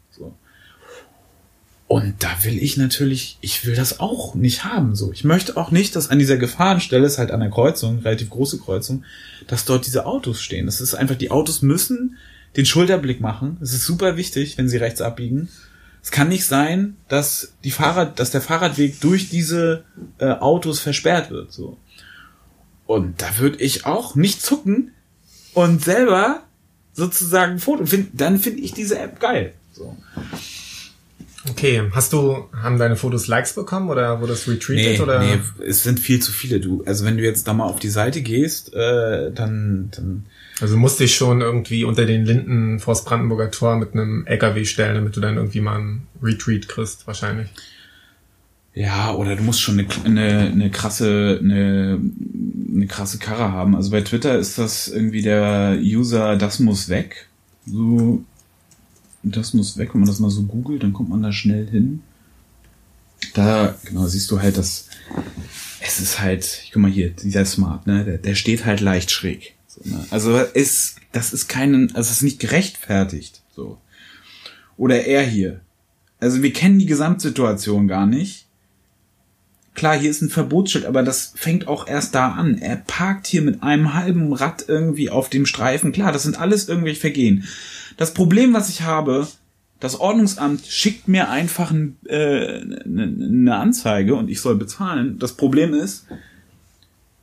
Und 1.87 2.15
da 2.19 2.43
will 2.43 2.61
ich 2.61 2.75
natürlich, 2.75 3.37
ich 3.39 3.65
will 3.65 3.75
das 3.75 4.01
auch 4.01 4.35
nicht 4.35 4.65
haben, 4.65 4.95
so. 4.95 5.13
Ich 5.13 5.23
möchte 5.23 5.55
auch 5.55 5.71
nicht, 5.71 5.95
dass 5.95 6.09
an 6.09 6.19
dieser 6.19 6.35
Gefahrenstelle, 6.35 7.07
ist 7.07 7.17
halt 7.17 7.31
an 7.31 7.39
der 7.39 7.49
Kreuzung, 7.49 7.99
relativ 7.99 8.29
große 8.29 8.59
Kreuzung, 8.59 9.05
dass 9.47 9.63
dort 9.63 9.85
diese 9.85 10.05
Autos 10.05 10.41
stehen. 10.41 10.65
Das 10.65 10.81
ist 10.81 10.95
einfach, 10.95 11.15
die 11.15 11.31
Autos 11.31 11.61
müssen 11.61 12.17
den 12.57 12.65
Schulterblick 12.65 13.21
machen. 13.21 13.55
Das 13.61 13.73
ist 13.73 13.85
super 13.85 14.17
wichtig, 14.17 14.57
wenn 14.57 14.67
sie 14.67 14.77
rechts 14.77 14.99
abbiegen. 14.99 15.47
Es 16.03 16.11
kann 16.11 16.27
nicht 16.27 16.45
sein, 16.45 16.97
dass 17.07 17.53
die 17.63 17.71
Fahrrad, 17.71 18.19
dass 18.19 18.31
der 18.31 18.41
Fahrradweg 18.41 18.99
durch 18.99 19.29
diese 19.29 19.83
äh, 20.19 20.31
Autos 20.31 20.79
versperrt 20.79 21.31
wird, 21.31 21.53
so. 21.53 21.77
Und 22.85 23.21
da 23.21 23.37
würde 23.37 23.59
ich 23.59 23.85
auch 23.85 24.15
nicht 24.15 24.41
zucken 24.41 24.91
und 25.53 25.83
selber 25.83 26.43
sozusagen 26.93 27.59
Foto, 27.59 27.85
find, 27.85 28.09
dann 28.13 28.39
finde 28.39 28.61
ich 28.61 28.73
diese 28.73 28.97
App 28.97 29.19
geil, 29.19 29.53
so. 29.73 29.95
Okay, 31.49 31.83
hast 31.91 32.13
du, 32.13 32.49
haben 32.53 32.77
deine 32.77 32.95
Fotos 32.95 33.27
Likes 33.27 33.53
bekommen 33.53 33.89
oder 33.89 34.21
wurde 34.21 34.33
es 34.33 34.47
retweetet 34.47 34.97
nee, 34.97 35.01
oder? 35.01 35.19
Nee, 35.19 35.39
es 35.65 35.83
sind 35.83 35.99
viel 35.99 36.19
zu 36.19 36.31
viele, 36.31 36.59
du. 36.59 36.83
Also 36.85 37.05
wenn 37.05 37.17
du 37.17 37.23
jetzt 37.23 37.47
da 37.47 37.53
mal 37.53 37.65
auf 37.65 37.79
die 37.79 37.89
Seite 37.89 38.21
gehst, 38.21 38.73
äh, 38.73 39.31
dann, 39.31 39.89
dann. 39.95 40.25
Also 40.59 40.75
musste 40.75 41.03
ich 41.03 41.15
schon 41.15 41.41
irgendwie 41.41 41.83
unter 41.83 42.05
den 42.05 42.25
Linden 42.25 42.79
vors 42.79 43.05
Brandenburger 43.05 43.51
Tor 43.51 43.77
mit 43.77 43.93
einem 43.93 44.25
LKW 44.25 44.65
stellen, 44.65 44.95
damit 44.95 45.15
du 45.15 45.21
dann 45.21 45.37
irgendwie 45.37 45.61
mal 45.61 45.77
einen 45.77 46.07
Retweet 46.21 46.67
kriegst, 46.67 47.05
wahrscheinlich. 47.05 47.47
Ja, 48.73 49.13
oder 49.13 49.35
du 49.35 49.43
musst 49.43 49.61
schon 49.61 49.79
eine, 49.79 49.87
eine, 50.05 50.51
eine 50.51 50.69
krasse, 50.69 51.39
eine, 51.41 51.99
eine 52.73 52.87
krasse 52.87 53.17
Karre 53.19 53.51
haben. 53.51 53.75
Also 53.75 53.91
bei 53.91 54.01
Twitter 54.01 54.37
ist 54.37 54.57
das 54.57 54.87
irgendwie 54.87 55.21
der 55.21 55.77
User, 55.79 56.35
das 56.35 56.59
muss 56.59 56.89
weg. 56.89 57.27
So 57.65 58.23
das 59.35 59.53
muss 59.53 59.77
weg, 59.77 59.93
wenn 59.93 60.01
man 60.01 60.09
das 60.09 60.19
mal 60.19 60.29
so 60.29 60.43
googelt, 60.43 60.83
dann 60.83 60.93
kommt 60.93 61.09
man 61.09 61.23
da 61.23 61.31
schnell 61.31 61.67
hin. 61.67 62.01
Da, 63.33 63.75
genau, 63.83 64.05
siehst 64.05 64.29
du 64.31 64.41
halt, 64.41 64.57
dass 64.57 64.87
es 65.81 65.99
ist 65.99 66.19
halt, 66.19 66.63
guck 66.71 66.81
mal 66.81 66.91
hier, 66.91 67.09
dieser 67.09 67.45
Smart, 67.45 67.87
ne, 67.87 68.03
der, 68.03 68.17
der 68.17 68.35
steht 68.35 68.65
halt 68.65 68.81
leicht 68.81 69.11
schräg. 69.11 69.55
So, 69.67 69.81
ne? 69.89 70.05
Also 70.09 70.37
ist, 70.37 70.97
das 71.11 71.33
ist 71.33 71.47
keinen, 71.47 71.95
also 71.95 72.11
ist 72.11 72.21
nicht 72.21 72.39
gerechtfertigt. 72.39 73.41
So. 73.55 73.77
Oder 74.75 75.05
er 75.05 75.23
hier. 75.23 75.61
Also 76.19 76.41
wir 76.41 76.53
kennen 76.53 76.79
die 76.79 76.85
Gesamtsituation 76.85 77.87
gar 77.87 78.05
nicht. 78.05 78.45
Klar, 79.75 79.97
hier 79.97 80.09
ist 80.09 80.23
ein 80.23 80.29
Verbotsschild, 80.29 80.85
aber 80.85 81.03
das 81.03 81.33
fängt 81.35 81.67
auch 81.67 81.87
erst 81.87 82.15
da 82.15 82.31
an. 82.31 82.57
Er 82.57 82.77
parkt 82.77 83.27
hier 83.27 83.43
mit 83.43 83.61
einem 83.61 83.93
halben 83.93 84.33
Rad 84.33 84.65
irgendwie 84.67 85.11
auf 85.11 85.29
dem 85.29 85.45
Streifen. 85.45 85.91
Klar, 85.91 86.11
das 86.11 86.23
sind 86.23 86.39
alles 86.39 86.67
irgendwelche 86.67 86.99
Vergehen. 86.99 87.43
Das 87.97 88.13
Problem, 88.13 88.53
was 88.53 88.69
ich 88.69 88.83
habe, 88.83 89.27
das 89.79 89.99
Ordnungsamt 89.99 90.65
schickt 90.65 91.07
mir 91.07 91.29
einfach 91.29 91.71
ein, 91.71 91.97
äh, 92.05 92.61
eine 92.85 93.55
Anzeige 93.55 94.15
und 94.15 94.29
ich 94.29 94.41
soll 94.41 94.55
bezahlen. 94.55 95.19
Das 95.19 95.33
Problem 95.33 95.73
ist, 95.73 96.07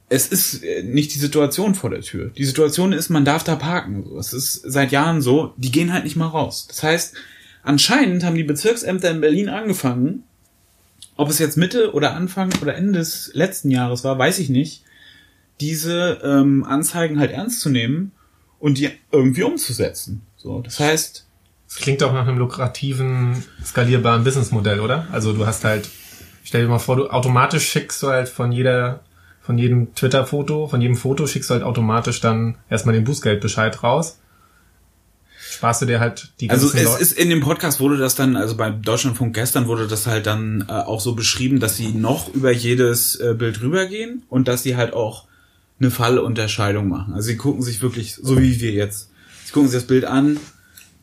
es 0.08 0.28
ist 0.28 0.62
äh, 0.62 0.82
nicht 0.82 1.14
die 1.14 1.18
Situation 1.18 1.74
vor 1.74 1.90
der 1.90 2.02
Tür. 2.02 2.30
Die 2.36 2.44
Situation 2.44 2.92
ist, 2.92 3.08
man 3.08 3.24
darf 3.24 3.42
da 3.42 3.56
parken. 3.56 4.04
Es 4.18 4.32
ist 4.32 4.62
seit 4.64 4.92
Jahren 4.92 5.20
so, 5.20 5.54
die 5.56 5.72
gehen 5.72 5.92
halt 5.92 6.04
nicht 6.04 6.16
mal 6.16 6.28
raus. 6.28 6.66
Das 6.68 6.82
heißt, 6.82 7.14
anscheinend 7.62 8.24
haben 8.24 8.36
die 8.36 8.44
Bezirksämter 8.44 9.10
in 9.10 9.20
Berlin 9.20 9.48
angefangen, 9.48 10.24
ob 11.16 11.30
es 11.30 11.38
jetzt 11.38 11.56
Mitte 11.56 11.92
oder 11.92 12.14
Anfang 12.14 12.52
oder 12.60 12.74
Ende 12.74 12.98
des 12.98 13.30
letzten 13.34 13.70
Jahres 13.70 14.04
war, 14.04 14.18
weiß 14.18 14.38
ich 14.40 14.48
nicht, 14.48 14.82
diese 15.60 16.20
ähm, 16.24 16.64
Anzeigen 16.64 17.18
halt 17.18 17.30
ernst 17.30 17.60
zu 17.60 17.70
nehmen 17.70 18.12
und 18.58 18.78
die 18.78 18.90
irgendwie 19.12 19.44
umzusetzen. 19.44 20.22
So, 20.44 20.60
das 20.60 20.78
heißt. 20.78 21.26
Es 21.66 21.76
klingt 21.76 22.02
auch 22.04 22.12
nach 22.12 22.28
einem 22.28 22.38
lukrativen, 22.38 23.42
skalierbaren 23.64 24.22
Businessmodell, 24.22 24.78
oder? 24.78 25.08
Also 25.10 25.32
du 25.32 25.44
hast 25.46 25.64
halt, 25.64 25.88
stell 26.44 26.62
dir 26.62 26.68
mal 26.68 26.78
vor, 26.78 26.96
du 26.96 27.08
automatisch 27.08 27.66
schickst 27.68 28.00
du 28.02 28.08
halt 28.08 28.28
von 28.28 28.52
jeder, 28.52 29.00
von 29.40 29.58
jedem 29.58 29.92
Twitter-Foto, 29.94 30.68
von 30.68 30.80
jedem 30.80 30.96
Foto 30.96 31.26
schickst 31.26 31.48
du 31.50 31.54
halt 31.54 31.64
automatisch 31.64 32.20
dann 32.20 32.58
erstmal 32.70 32.94
den 32.94 33.04
Bußgeldbescheid 33.04 33.82
raus 33.82 34.18
sparst 35.50 35.82
du 35.82 35.86
dir 35.86 36.00
halt 36.00 36.32
die 36.40 36.50
Also 36.50 36.68
es 36.68 36.82
Leute. 36.84 37.02
ist 37.02 37.12
in 37.12 37.30
dem 37.30 37.40
Podcast 37.40 37.78
wurde 37.80 37.96
das 37.96 38.14
dann, 38.14 38.36
also 38.36 38.56
bei 38.56 38.70
Deutschlandfunk 38.70 39.34
gestern 39.34 39.66
wurde 39.66 39.86
das 39.86 40.06
halt 40.06 40.26
dann 40.26 40.64
äh, 40.68 40.72
auch 40.72 41.00
so 41.00 41.14
beschrieben, 41.14 41.60
dass 41.60 41.76
sie 41.76 41.88
noch 41.92 42.32
über 42.34 42.50
jedes 42.50 43.16
äh, 43.16 43.34
Bild 43.34 43.60
rübergehen 43.60 44.22
und 44.28 44.48
dass 44.48 44.62
sie 44.62 44.76
halt 44.76 44.92
auch 44.92 45.26
eine 45.78 45.90
Fallunterscheidung 45.90 46.88
machen. 46.88 47.14
Also 47.14 47.28
sie 47.28 47.36
gucken 47.36 47.62
sich 47.62 47.82
wirklich, 47.82 48.14
so 48.16 48.40
wie 48.40 48.60
wir 48.60 48.72
jetzt, 48.72 49.10
gucken 49.54 49.70
sich 49.70 49.80
das 49.80 49.86
Bild 49.86 50.04
an, 50.04 50.38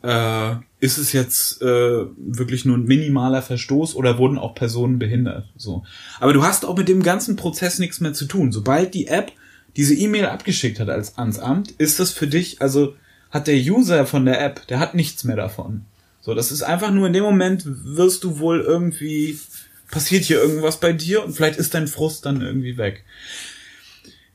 äh, 0.03 0.55
ist 0.79 0.97
es 0.97 1.13
jetzt 1.13 1.61
äh, 1.61 2.05
wirklich 2.17 2.65
nur 2.65 2.77
ein 2.77 2.83
minimaler 2.83 3.41
Verstoß 3.41 3.95
oder 3.95 4.17
wurden 4.17 4.37
auch 4.37 4.55
Personen 4.55 4.99
behindert? 4.99 5.47
So. 5.55 5.83
Aber 6.19 6.33
du 6.33 6.43
hast 6.43 6.65
auch 6.65 6.77
mit 6.77 6.89
dem 6.89 7.01
ganzen 7.01 7.37
Prozess 7.37 7.79
nichts 7.79 8.01
mehr 8.01 8.13
zu 8.13 8.25
tun. 8.25 8.51
Sobald 8.51 8.93
die 8.93 9.07
App 9.07 9.31
diese 9.77 9.95
E-Mail 9.95 10.25
abgeschickt 10.25 10.79
hat 10.79 10.89
als 10.89 11.17
ans 11.17 11.39
Amt, 11.39 11.71
ist 11.71 11.99
das 11.99 12.11
für 12.11 12.27
dich, 12.27 12.61
also 12.61 12.95
hat 13.29 13.47
der 13.47 13.55
User 13.55 14.05
von 14.05 14.25
der 14.25 14.43
App, 14.43 14.67
der 14.67 14.79
hat 14.79 14.95
nichts 14.95 15.23
mehr 15.23 15.37
davon. 15.37 15.85
So, 16.19 16.35
das 16.35 16.51
ist 16.51 16.61
einfach 16.61 16.91
nur 16.91 17.07
in 17.07 17.13
dem 17.13 17.23
Moment 17.23 17.63
wirst 17.65 18.25
du 18.25 18.39
wohl 18.39 18.59
irgendwie, 18.59 19.39
passiert 19.89 20.25
hier 20.25 20.41
irgendwas 20.41 20.79
bei 20.79 20.91
dir 20.91 21.23
und 21.23 21.33
vielleicht 21.33 21.57
ist 21.57 21.73
dein 21.73 21.87
Frust 21.87 22.25
dann 22.25 22.41
irgendwie 22.41 22.77
weg. 22.77 23.05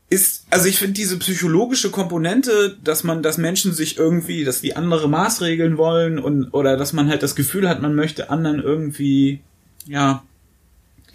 Ist, 0.08 0.46
also 0.50 0.66
ich 0.66 0.78
finde 0.78 0.94
diese 0.94 1.18
psychologische 1.18 1.90
Komponente, 1.90 2.78
dass 2.82 3.02
man, 3.02 3.22
dass 3.24 3.38
Menschen 3.38 3.72
sich 3.72 3.98
irgendwie, 3.98 4.44
dass 4.44 4.60
die 4.60 4.76
andere 4.76 5.08
Maßregeln 5.08 5.78
wollen 5.78 6.20
und, 6.20 6.50
oder 6.50 6.76
dass 6.76 6.92
man 6.92 7.08
halt 7.08 7.24
das 7.24 7.34
Gefühl 7.34 7.68
hat, 7.68 7.82
man 7.82 7.96
möchte 7.96 8.30
anderen 8.30 8.62
irgendwie, 8.62 9.40
ja, 9.84 10.22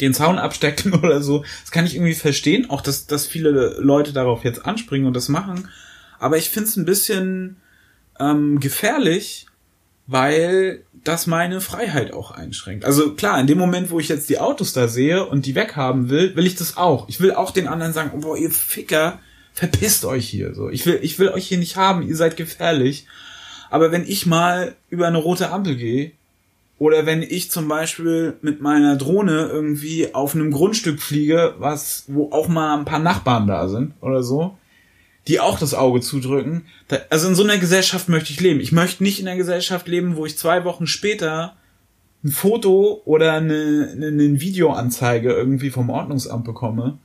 den 0.01 0.13
Zaun 0.13 0.37
abstecken 0.37 0.93
oder 1.01 1.21
so. 1.21 1.45
Das 1.61 1.71
kann 1.71 1.85
ich 1.85 1.95
irgendwie 1.95 2.15
verstehen. 2.15 2.69
Auch, 2.69 2.81
dass, 2.81 3.07
dass 3.07 3.27
viele 3.27 3.77
Leute 3.79 4.11
darauf 4.11 4.43
jetzt 4.43 4.65
anspringen 4.65 5.07
und 5.07 5.13
das 5.13 5.29
machen. 5.29 5.69
Aber 6.19 6.37
ich 6.37 6.49
finde 6.49 6.67
es 6.67 6.75
ein 6.75 6.85
bisschen, 6.85 7.57
ähm, 8.21 8.59
gefährlich, 8.59 9.47
weil 10.11 10.83
das 11.05 11.25
meine 11.25 11.61
Freiheit 11.61 12.11
auch 12.13 12.31
einschränkt. 12.31 12.83
Also 12.83 13.13
klar, 13.13 13.39
in 13.39 13.47
dem 13.47 13.57
Moment, 13.57 13.91
wo 13.91 13.99
ich 13.99 14.09
jetzt 14.09 14.29
die 14.29 14.39
Autos 14.39 14.73
da 14.73 14.89
sehe 14.89 15.25
und 15.25 15.45
die 15.45 15.55
weghaben 15.55 16.09
will, 16.09 16.35
will 16.35 16.45
ich 16.45 16.55
das 16.55 16.75
auch. 16.75 17.07
Ich 17.07 17.21
will 17.21 17.33
auch 17.33 17.51
den 17.51 17.67
anderen 17.67 17.93
sagen, 17.93 18.19
boah, 18.19 18.37
ihr 18.37 18.51
Ficker, 18.51 19.19
verpisst 19.53 20.03
euch 20.03 20.27
hier. 20.27 20.53
So, 20.53 20.69
ich 20.69 20.85
will, 20.85 20.99
ich 21.01 21.17
will 21.17 21.29
euch 21.29 21.47
hier 21.47 21.57
nicht 21.57 21.77
haben. 21.77 22.05
Ihr 22.05 22.17
seid 22.17 22.35
gefährlich. 22.35 23.07
Aber 23.69 23.93
wenn 23.93 24.05
ich 24.05 24.25
mal 24.25 24.75
über 24.89 25.07
eine 25.07 25.17
rote 25.17 25.49
Ampel 25.49 25.77
gehe 25.77 26.11
oder 26.77 27.05
wenn 27.05 27.23
ich 27.23 27.49
zum 27.49 27.69
Beispiel 27.69 28.33
mit 28.41 28.59
meiner 28.59 28.97
Drohne 28.97 29.47
irgendwie 29.49 30.13
auf 30.13 30.35
einem 30.35 30.51
Grundstück 30.51 31.01
fliege, 31.01 31.55
was 31.57 32.03
wo 32.07 32.31
auch 32.31 32.49
mal 32.49 32.77
ein 32.77 32.85
paar 32.85 32.99
Nachbarn 32.99 33.47
da 33.47 33.69
sind 33.69 33.93
oder 34.01 34.23
so, 34.23 34.57
die 35.27 35.39
auch 35.39 35.59
das 35.59 35.73
Auge 35.73 36.01
zudrücken. 36.01 36.65
Da, 36.87 36.99
also 37.09 37.27
in 37.27 37.35
so 37.35 37.43
einer 37.43 37.57
Gesellschaft 37.57 38.09
möchte 38.09 38.31
ich 38.31 38.39
leben. 38.39 38.59
Ich 38.59 38.71
möchte 38.71 39.03
nicht 39.03 39.19
in 39.19 39.27
einer 39.27 39.37
Gesellschaft 39.37 39.87
leben, 39.87 40.15
wo 40.15 40.25
ich 40.25 40.37
zwei 40.37 40.63
Wochen 40.63 40.87
später 40.87 41.55
ein 42.23 42.31
Foto 42.31 43.01
oder 43.05 43.33
eine, 43.33 43.89
eine, 43.91 44.07
eine 44.07 44.41
Videoanzeige 44.41 45.31
irgendwie 45.31 45.69
vom 45.69 45.89
Ordnungsamt 45.89 46.45
bekomme. 46.45 46.99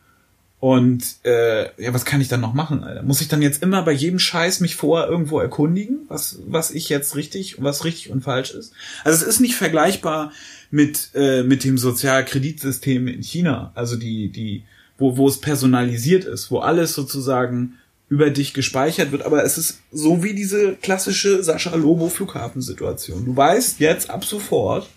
Und 0.59 1.17
äh, 1.25 1.65
ja, 1.83 1.93
was 1.93 2.07
kann 2.07 2.21
ich 2.21 2.29
dann 2.29 2.41
noch 2.41 2.55
machen? 2.55 2.83
Alter? 2.83 3.03
Muss 3.03 3.21
ich 3.21 3.29
dann 3.29 3.43
jetzt 3.43 3.63
immer 3.63 3.83
bei 3.83 3.93
jedem 3.93 4.19
Scheiß 4.19 4.61
mich 4.61 4.75
vorher 4.75 5.09
irgendwo 5.09 5.39
erkundigen, 5.39 6.01
was 6.09 6.39
was 6.47 6.71
ich 6.71 6.89
jetzt 6.89 7.15
richtig, 7.15 7.63
was 7.63 7.85
richtig 7.85 8.11
und 8.11 8.23
falsch 8.23 8.53
ist? 8.53 8.73
Also 9.05 9.23
es 9.23 9.29
ist 9.29 9.41
nicht 9.41 9.55
vergleichbar 9.55 10.33
mit 10.71 11.11
äh, 11.15 11.43
mit 11.43 11.63
dem 11.63 11.77
Sozialkreditsystem 11.77 13.07
in 13.07 13.23
China, 13.23 13.71
also 13.75 13.97
die 13.97 14.31
die 14.31 14.65
wo 14.97 15.19
wo 15.19 15.29
es 15.29 15.41
personalisiert 15.41 16.25
ist, 16.25 16.51
wo 16.51 16.61
alles 16.61 16.95
sozusagen 16.95 17.75
über 18.09 18.31
dich 18.31 18.55
gespeichert 18.55 19.11
wird, 19.11 19.23
aber 19.23 19.45
es 19.45 19.59
ist 19.59 19.81
so 19.91 20.23
wie 20.23 20.35
diese 20.35 20.77
klassische 20.77 21.43
Sascha 21.43 21.75
Lobo 21.75 22.09
Flughafensituation. 22.09 23.25
Du 23.25 23.37
weißt 23.37 23.81
jetzt 23.81 24.11
ab 24.11 24.25
sofort, 24.25 24.89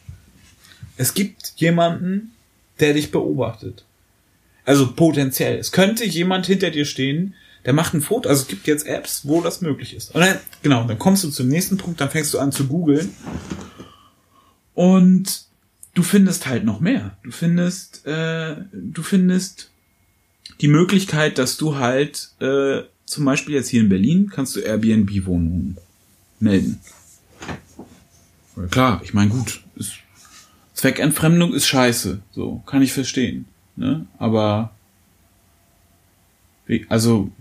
es 0.95 1.13
gibt 1.13 1.53
jemanden, 1.55 2.33
der 2.79 2.93
dich 2.93 3.11
beobachtet. 3.11 3.85
Also 4.65 4.91
potenziell. 4.91 5.57
Es 5.57 5.71
könnte 5.71 6.05
jemand 6.05 6.45
hinter 6.45 6.69
dir 6.69 6.85
stehen, 6.85 7.33
der 7.65 7.73
macht 7.73 7.93
ein 7.93 8.01
Foto. 8.01 8.29
Also 8.29 8.43
es 8.43 8.47
gibt 8.47 8.67
jetzt 8.67 8.85
Apps, 8.85 9.21
wo 9.25 9.41
das 9.41 9.61
möglich 9.61 9.95
ist. 9.95 10.13
Und 10.13 10.21
dann, 10.21 10.37
genau, 10.61 10.83
dann 10.83 10.99
kommst 10.99 11.23
du 11.23 11.29
zum 11.29 11.47
nächsten 11.47 11.77
Punkt, 11.77 11.99
dann 11.99 12.09
fängst 12.09 12.33
du 12.33 12.39
an 12.39 12.51
zu 12.51 12.67
googeln. 12.67 13.13
Und 14.75 15.45
du 15.93 16.03
findest 16.03 16.45
halt 16.45 16.63
noch 16.63 16.79
mehr. 16.79 17.17
Du 17.23 17.31
findest, 17.31 18.05
äh, 18.05 18.55
du 18.71 19.01
findest 19.01 19.71
die 20.61 20.67
Möglichkeit, 20.67 21.37
dass 21.37 21.57
du 21.57 21.77
halt 21.77 22.29
äh, 22.39 22.83
zum 23.09 23.25
Beispiel 23.25 23.55
jetzt 23.55 23.69
hier 23.69 23.81
in 23.81 23.89
Berlin 23.89 24.29
kannst 24.29 24.55
du 24.55 24.59
Airbnb-Wohnungen 24.59 25.77
melden. 26.39 26.79
Klar, 28.69 29.01
ich 29.03 29.15
meine, 29.15 29.31
gut, 29.31 29.63
ist, 29.75 29.93
Zweckentfremdung 30.75 31.53
ist 31.53 31.65
scheiße, 31.65 32.21
so, 32.31 32.61
kann 32.67 32.83
ich 32.83 32.93
verstehen. 32.93 33.45
Ne? 33.75 34.05
Aber 34.19 34.71
also 36.87 37.31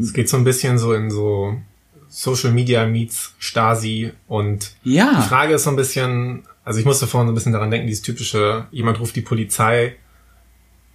es 0.00 0.12
geht 0.12 0.28
so 0.28 0.36
ein 0.36 0.42
bisschen 0.42 0.78
so 0.78 0.94
in 0.94 1.12
so 1.12 1.60
Social 2.08 2.50
Media 2.50 2.84
meets 2.84 3.34
Stasi 3.38 4.10
und 4.26 4.72
ja. 4.82 5.20
die 5.22 5.28
Frage 5.28 5.54
ist 5.54 5.64
so 5.64 5.70
ein 5.70 5.76
bisschen, 5.76 6.42
also 6.64 6.80
ich 6.80 6.86
musste 6.86 7.06
vorhin 7.06 7.28
so 7.28 7.32
ein 7.32 7.36
bisschen 7.36 7.52
daran 7.52 7.70
denken, 7.70 7.86
dieses 7.86 8.02
typische, 8.02 8.66
jemand 8.72 8.98
ruft 8.98 9.14
die 9.14 9.20
Polizei 9.20 9.94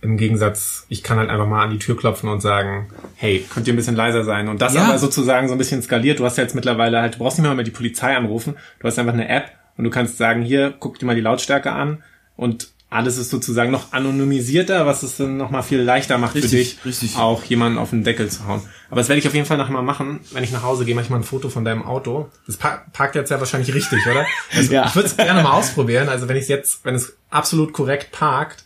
im 0.02 0.18
Gegensatz, 0.18 0.86
ich 0.88 1.04
kann 1.04 1.18
halt 1.18 1.30
einfach 1.30 1.48
mal 1.48 1.64
an 1.64 1.72
die 1.72 1.80
Tür 1.80 1.98
klopfen 1.98 2.30
und 2.30 2.42
sagen, 2.42 2.88
hey, 3.16 3.46
könnt 3.50 3.68
ihr 3.68 3.74
ein 3.74 3.76
bisschen 3.76 3.96
leiser 3.96 4.24
sein? 4.24 4.48
Und 4.48 4.62
das 4.62 4.74
ja. 4.74 4.86
aber 4.86 4.98
sozusagen 4.98 5.48
so 5.48 5.56
ein 5.56 5.58
bisschen 5.58 5.82
skaliert. 5.82 6.20
Du 6.20 6.26
hast 6.26 6.38
ja 6.38 6.44
jetzt 6.44 6.56
mittlerweile 6.56 7.02
halt, 7.02 7.16
du 7.16 7.20
brauchst 7.20 7.38
nicht 7.38 7.46
mehr, 7.46 7.54
mal 7.54 7.64
die 7.64 7.72
Polizei 7.72 8.16
anrufen. 8.16 8.56
Du 8.80 8.88
hast 8.88 8.98
einfach 8.98 9.14
eine 9.14 9.28
App 9.28 9.52
und 9.78 9.84
du 9.84 9.90
kannst 9.90 10.18
sagen, 10.18 10.42
hier, 10.42 10.74
guck 10.80 11.00
dir 11.00 11.06
mal 11.06 11.16
die 11.16 11.22
Lautstärke 11.22 11.72
an 11.72 12.04
und 12.38 12.70
alles 12.92 13.18
ist 13.18 13.30
sozusagen 13.30 13.72
noch 13.72 13.94
anonymisierter, 13.94 14.88
was 14.88 15.04
es 15.04 15.18
dann 15.18 15.38
nochmal 15.38 15.62
viel 15.62 15.80
leichter 15.80 16.18
macht 16.18 16.34
richtig, 16.34 16.52
für 16.52 16.58
dich, 16.58 16.86
richtig. 16.86 17.18
auch 17.18 17.44
jemanden 17.44 17.78
auf 17.78 17.92
den 17.92 18.04
Deckel 18.04 18.30
zu 18.30 18.48
hauen. 18.48 18.62
Aber 18.90 19.00
das 19.00 19.10
werde 19.10 19.20
ich 19.20 19.28
auf 19.28 19.36
jeden 19.36 19.46
Fall 19.46 19.58
nachher 19.58 19.74
mal 19.74 19.84
machen. 19.84 20.22
Wenn 20.32 20.44
ich 20.44 20.52
nach 20.52 20.64
Hause 20.64 20.86
gehe, 20.86 20.96
mache 20.96 21.06
ich 21.06 21.12
mal 21.12 21.18
ein 21.18 21.24
Foto 21.24 21.50
von 21.50 21.64
deinem 21.64 21.84
Auto. 21.84 22.30
Das 22.48 22.58
parkt 22.58 23.14
jetzt 23.14 23.30
ja 23.30 23.40
wahrscheinlich 23.40 23.76
richtig, 23.76 24.06
oder? 24.08 24.26
Also 24.56 24.74
ja. 24.74 24.88
Ich 24.88 24.96
würde 24.96 25.08
es 25.08 25.16
gerne 25.16 25.44
mal 25.44 25.52
ausprobieren. 25.52 26.10
Also 26.10 26.28
wenn 26.28 26.36
ich 26.36 26.44
es 26.44 26.50
jetzt, 26.50 26.84
wenn 26.84 26.96
es 26.96 27.16
absolut 27.30 27.74
korrekt 27.74 28.12
parkt, 28.12 28.66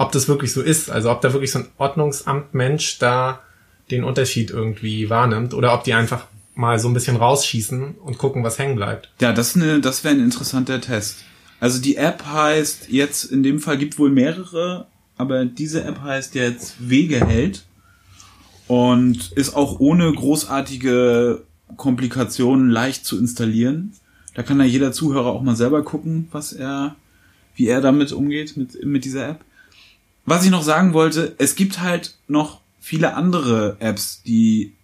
ob 0.00 0.12
das 0.12 0.28
wirklich 0.28 0.52
so 0.52 0.62
ist. 0.62 0.90
Also 0.90 1.10
ob 1.10 1.20
da 1.20 1.34
wirklich 1.34 1.52
so 1.52 1.58
ein 1.58 1.68
Ordnungsamtmensch 1.76 2.98
da 2.98 3.40
den 3.90 4.02
Unterschied 4.02 4.50
irgendwie 4.50 5.10
wahrnimmt 5.10 5.52
oder 5.52 5.74
ob 5.74 5.84
die 5.84 5.92
einfach 5.92 6.24
mal 6.54 6.78
so 6.78 6.88
ein 6.88 6.94
bisschen 6.94 7.16
rausschießen 7.16 7.96
und 7.96 8.16
gucken, 8.16 8.42
was 8.42 8.58
hängen 8.58 8.76
bleibt. 8.76 9.10
Ja, 9.20 9.32
das, 9.34 9.58
das 9.82 10.02
wäre 10.02 10.14
ein 10.14 10.24
interessanter 10.24 10.80
Test. 10.80 11.18
Also 11.60 11.82
die 11.82 11.96
App 11.96 12.24
heißt 12.24 12.88
jetzt, 12.88 13.24
in 13.24 13.42
dem 13.42 13.60
Fall 13.60 13.76
gibt 13.76 13.98
wohl 13.98 14.10
mehrere, 14.10 14.86
aber 15.18 15.44
diese 15.44 15.84
App 15.84 16.00
heißt 16.00 16.34
jetzt 16.34 16.76
Wegeheld 16.88 17.64
und 18.68 19.32
ist 19.32 19.54
auch 19.54 19.80
ohne 19.80 20.10
großartige 20.10 21.42
Komplikationen 21.76 22.70
leicht 22.70 23.04
zu 23.04 23.18
installieren. 23.18 23.92
Da 24.32 24.42
kann 24.42 24.60
ja 24.60 24.64
jeder 24.64 24.92
Zuhörer 24.92 25.26
auch 25.26 25.42
mal 25.42 25.56
selber 25.56 25.82
gucken, 25.82 26.28
was 26.32 26.54
er, 26.54 26.96
wie 27.54 27.66
er 27.66 27.82
damit 27.82 28.12
umgeht, 28.12 28.56
mit, 28.56 28.82
mit 28.82 29.04
dieser 29.04 29.28
App. 29.28 29.44
Was 30.30 30.44
ich 30.44 30.52
noch 30.52 30.62
sagen 30.62 30.92
wollte, 30.92 31.34
es 31.38 31.56
gibt 31.56 31.80
halt 31.80 32.14
noch 32.28 32.60
viele 32.78 33.14
andere 33.14 33.78
Apps, 33.80 34.22
die 34.22 34.74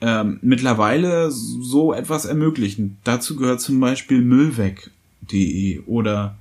ähm, 0.00 0.40
mittlerweile 0.42 1.30
so 1.30 1.92
etwas 1.92 2.24
ermöglichen. 2.24 2.98
Dazu 3.04 3.36
gehört 3.36 3.60
zum 3.60 3.78
Beispiel 3.78 4.20
müllweg.de 4.20 5.82
oder 5.86 6.38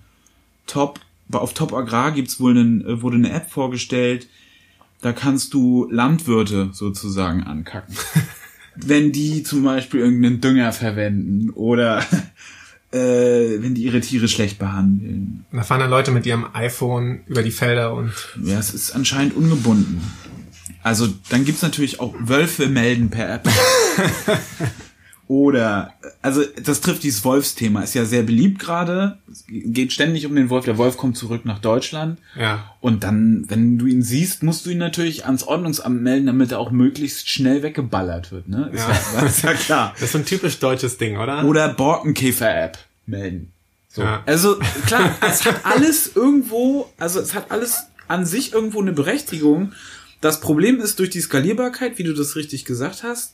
Top, 0.66 1.00
auf 1.32 1.54
Top 1.54 1.74
Agrar 1.74 2.12
gibt's 2.12 2.40
wohl 2.40 2.58
einen, 2.58 2.84
äh, 2.88 3.04
wurde 3.04 3.18
eine 3.18 3.32
App 3.32 3.52
vorgestellt, 3.52 4.28
da 5.02 5.14
kannst 5.14 5.54
du 5.54 5.88
Landwirte 5.92 6.72
sozusagen 6.72 7.44
ankacken. 7.44 7.96
wenn 8.76 9.12
die 9.12 9.44
zum 9.44 9.62
Beispiel 9.62 10.00
irgendeinen 10.00 10.42
Dünger 10.42 10.74
verwenden 10.74 11.52
oder 11.52 12.04
äh, 12.92 12.98
wenn 13.62 13.76
die 13.76 13.84
ihre 13.84 14.02
Tiere 14.02 14.28
schlecht 14.28 14.60
behandeln. 14.60 15.46
Da 15.52 15.64
fahren 15.64 15.82
dann 15.82 15.90
Leute 15.90 16.12
mit 16.12 16.26
ihrem 16.26 16.46
iPhone 16.54 17.22
über 17.28 17.44
die 17.44 17.52
Felder 17.52 17.94
und. 17.94 18.14
Ja, 18.44 18.60
es 18.60 18.74
ist 18.74 18.92
anscheinend 18.92 19.36
ungebunden. 19.36 20.02
Also 20.84 21.08
dann 21.30 21.44
gibt's 21.44 21.62
natürlich 21.62 22.00
auch 22.00 22.16
Wölfe 22.20 22.68
melden 22.68 23.10
per 23.10 23.34
App. 23.34 23.50
Oder, 25.28 25.94
also 26.22 26.42
das 26.64 26.80
trifft 26.80 27.04
dieses 27.04 27.26
Wolfsthema, 27.26 27.82
ist 27.82 27.94
ja 27.94 28.06
sehr 28.06 28.24
beliebt 28.24 28.60
gerade. 28.60 29.18
Es 29.30 29.44
geht 29.48 29.92
ständig 29.92 30.26
um 30.26 30.34
den 30.34 30.50
Wolf. 30.50 30.64
Der 30.64 30.78
Wolf 30.78 30.96
kommt 30.96 31.18
zurück 31.18 31.44
nach 31.44 31.60
Deutschland. 31.60 32.20
Ja. 32.40 32.74
Und 32.80 33.04
dann, 33.04 33.44
wenn 33.50 33.78
du 33.78 33.88
ihn 33.88 34.04
siehst, 34.04 34.42
musst 34.44 34.66
du 34.66 34.70
ihn 34.70 34.78
natürlich 34.78 35.26
ans 35.26 35.44
Ordnungsamt 35.44 36.02
melden, 36.02 36.28
damit 36.28 36.54
er 36.54 36.60
auch 36.60 36.72
möglichst 36.72 37.30
schnell 37.30 37.62
weggeballert 37.62 38.32
wird. 38.32 38.48
Ne? 38.48 38.70
Ist 38.72 38.88
ja, 38.88 39.20
ja, 39.20 39.26
ist 39.26 39.44
ja 39.44 39.54
klar. 39.54 39.92
Das 39.96 40.04
ist 40.04 40.12
so 40.14 40.18
ein 40.20 40.26
typisch 40.26 40.60
deutsches 40.60 40.98
Ding, 40.98 41.18
oder? 41.18 41.44
Oder 41.44 41.74
Borkenkäfer-App 41.74 42.78
melden. 43.06 43.52
So. 43.90 44.04
Ja. 44.04 44.24
Also 44.26 44.58
klar, 44.86 45.14
es 45.28 45.46
hat 45.46 45.66
alles 45.66 46.16
irgendwo, 46.16 46.88
also 46.98 47.20
es 47.20 47.34
hat 47.34 47.52
alles 47.52 47.88
an 48.08 48.26
sich 48.26 48.54
irgendwo 48.54 48.80
eine 48.80 48.94
Berechtigung. 48.94 49.74
Das 50.22 50.40
Problem 50.40 50.80
ist 50.80 51.00
durch 51.00 51.10
die 51.10 51.20
Skalierbarkeit, 51.20 51.98
wie 51.98 52.04
du 52.04 52.14
das 52.14 52.38
richtig 52.38 52.64
gesagt 52.64 53.04
hast, 53.04 53.34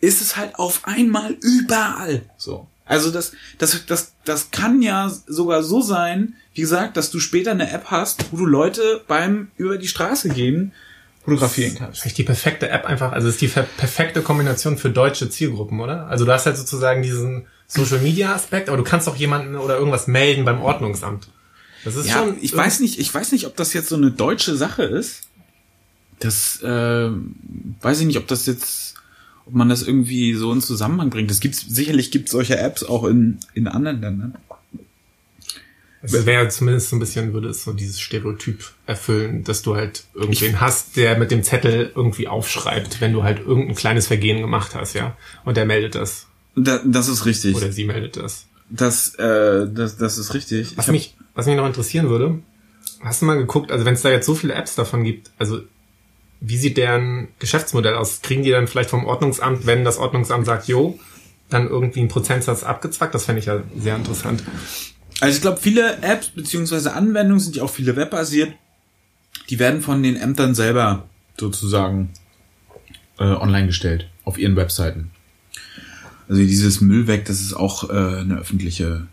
ist 0.00 0.20
es 0.20 0.36
halt 0.36 0.56
auf 0.56 0.82
einmal 0.84 1.36
überall 1.40 2.22
so. 2.36 2.66
Also 2.84 3.10
das, 3.10 3.32
das, 3.58 3.84
das, 3.86 4.12
das 4.24 4.50
kann 4.50 4.80
ja 4.80 5.12
sogar 5.26 5.62
so 5.62 5.82
sein, 5.82 6.34
wie 6.54 6.62
gesagt, 6.62 6.96
dass 6.96 7.10
du 7.10 7.20
später 7.20 7.50
eine 7.50 7.70
App 7.70 7.86
hast, 7.86 8.32
wo 8.32 8.38
du 8.38 8.46
Leute 8.46 9.04
beim 9.06 9.50
über 9.58 9.76
die 9.76 9.88
Straße 9.88 10.30
gehen 10.30 10.72
fotografieren 11.22 11.74
kannst. 11.74 12.06
Echt 12.06 12.16
die 12.16 12.24
perfekte 12.24 12.70
App 12.70 12.86
einfach, 12.86 13.12
also 13.12 13.28
ist 13.28 13.40
die 13.42 13.48
perfekte 13.48 14.22
Kombination 14.22 14.78
für 14.78 14.88
deutsche 14.88 15.28
Zielgruppen, 15.28 15.80
oder? 15.80 16.06
Also 16.06 16.24
du 16.24 16.32
hast 16.32 16.46
halt 16.46 16.56
sozusagen 16.56 17.02
diesen 17.02 17.46
Social 17.66 17.98
Media 17.98 18.34
Aspekt, 18.34 18.68
aber 18.68 18.78
du 18.78 18.84
kannst 18.84 19.08
auch 19.08 19.16
jemanden 19.16 19.56
oder 19.56 19.76
irgendwas 19.76 20.06
melden 20.06 20.46
beim 20.46 20.62
Ordnungsamt. 20.62 21.28
Das 21.84 21.94
ist 21.96 22.08
ja, 22.08 22.14
schon. 22.14 22.38
Ich 22.40 22.56
weiß 22.56 22.80
nicht, 22.80 22.98
ich 22.98 23.12
weiß 23.12 23.32
nicht, 23.32 23.46
ob 23.46 23.56
das 23.56 23.74
jetzt 23.74 23.88
so 23.88 23.96
eine 23.96 24.10
deutsche 24.10 24.56
Sache 24.56 24.84
ist. 24.84 25.24
Das 26.18 26.60
äh, 26.62 27.10
weiß 27.80 28.00
ich 28.00 28.06
nicht, 28.06 28.18
ob 28.18 28.26
das 28.26 28.46
jetzt 28.46 28.87
ob 29.48 29.54
man 29.54 29.70
das 29.70 29.82
irgendwie 29.82 30.34
so 30.34 30.52
in 30.52 30.60
Zusammenhang 30.60 31.08
bringt. 31.08 31.30
Es 31.30 31.40
gibt 31.40 31.54
sicherlich 31.54 32.10
gibt 32.10 32.28
solche 32.28 32.58
Apps 32.58 32.84
auch 32.84 33.04
in, 33.04 33.38
in 33.54 33.66
anderen 33.66 34.00
Ländern. 34.00 34.34
Es 36.02 36.26
wäre 36.26 36.48
zumindest 36.48 36.90
so 36.90 36.96
ein 36.96 36.98
bisschen, 37.00 37.32
würde 37.32 37.48
es 37.48 37.64
so 37.64 37.72
dieses 37.72 37.98
Stereotyp 37.98 38.72
erfüllen, 38.86 39.42
dass 39.44 39.62
du 39.62 39.74
halt 39.74 40.04
irgendwen 40.14 40.50
ich, 40.50 40.60
hast, 40.60 40.96
der 40.96 41.18
mit 41.18 41.30
dem 41.30 41.42
Zettel 41.42 41.90
irgendwie 41.94 42.28
aufschreibt, 42.28 43.00
wenn 43.00 43.12
du 43.12 43.24
halt 43.24 43.40
irgendein 43.40 43.74
kleines 43.74 44.06
Vergehen 44.06 44.40
gemacht 44.40 44.74
hast, 44.74 44.92
ja. 44.94 45.16
Und 45.44 45.56
der 45.56 45.64
meldet 45.64 45.94
das. 45.94 46.26
Da, 46.54 46.80
das 46.84 47.08
ist 47.08 47.24
richtig. 47.24 47.56
Oder 47.56 47.72
sie 47.72 47.84
meldet 47.84 48.16
das. 48.16 48.46
Das, 48.68 49.14
äh, 49.14 49.66
das, 49.72 49.96
das 49.96 50.18
ist 50.18 50.34
richtig. 50.34 50.76
Was 50.76 50.88
mich, 50.88 51.16
was 51.34 51.46
mich 51.46 51.56
noch 51.56 51.66
interessieren 51.66 52.10
würde, 52.10 52.38
hast 53.00 53.22
du 53.22 53.26
mal 53.26 53.38
geguckt, 53.38 53.72
also 53.72 53.84
wenn 53.84 53.94
es 53.94 54.02
da 54.02 54.10
jetzt 54.10 54.26
so 54.26 54.34
viele 54.34 54.54
Apps 54.54 54.74
davon 54.74 55.04
gibt, 55.04 55.30
also 55.38 55.62
wie 56.40 56.56
sieht 56.56 56.76
deren 56.76 57.28
Geschäftsmodell 57.38 57.94
aus? 57.94 58.22
Kriegen 58.22 58.42
die 58.42 58.50
dann 58.50 58.68
vielleicht 58.68 58.90
vom 58.90 59.06
Ordnungsamt, 59.06 59.66
wenn 59.66 59.84
das 59.84 59.98
Ordnungsamt 59.98 60.46
sagt, 60.46 60.68
jo, 60.68 60.98
dann 61.50 61.68
irgendwie 61.68 62.00
einen 62.00 62.08
Prozentsatz 62.08 62.62
abgezwackt? 62.62 63.14
Das 63.14 63.24
fände 63.24 63.40
ich 63.40 63.46
ja 63.46 63.62
sehr 63.76 63.96
interessant. 63.96 64.42
Also 65.20 65.34
ich 65.34 65.42
glaube, 65.42 65.58
viele 65.60 66.00
Apps 66.02 66.28
beziehungsweise 66.28 66.94
Anwendungen 66.94 67.40
sind 67.40 67.56
ja 67.56 67.64
auch 67.64 67.70
viele 67.70 67.96
webbasiert. 67.96 68.52
Die 69.50 69.58
werden 69.58 69.82
von 69.82 70.02
den 70.02 70.16
Ämtern 70.16 70.54
selber 70.54 71.08
sozusagen 71.36 72.10
äh, 73.18 73.24
online 73.24 73.66
gestellt 73.66 74.08
auf 74.24 74.38
ihren 74.38 74.56
Webseiten. 74.56 75.10
Also 76.28 76.42
dieses 76.42 76.80
Müll 76.80 77.06
weg, 77.06 77.24
das 77.24 77.40
ist 77.40 77.54
auch 77.54 77.88
äh, 77.88 77.92
eine 77.92 78.38
öffentliche, 78.38 79.06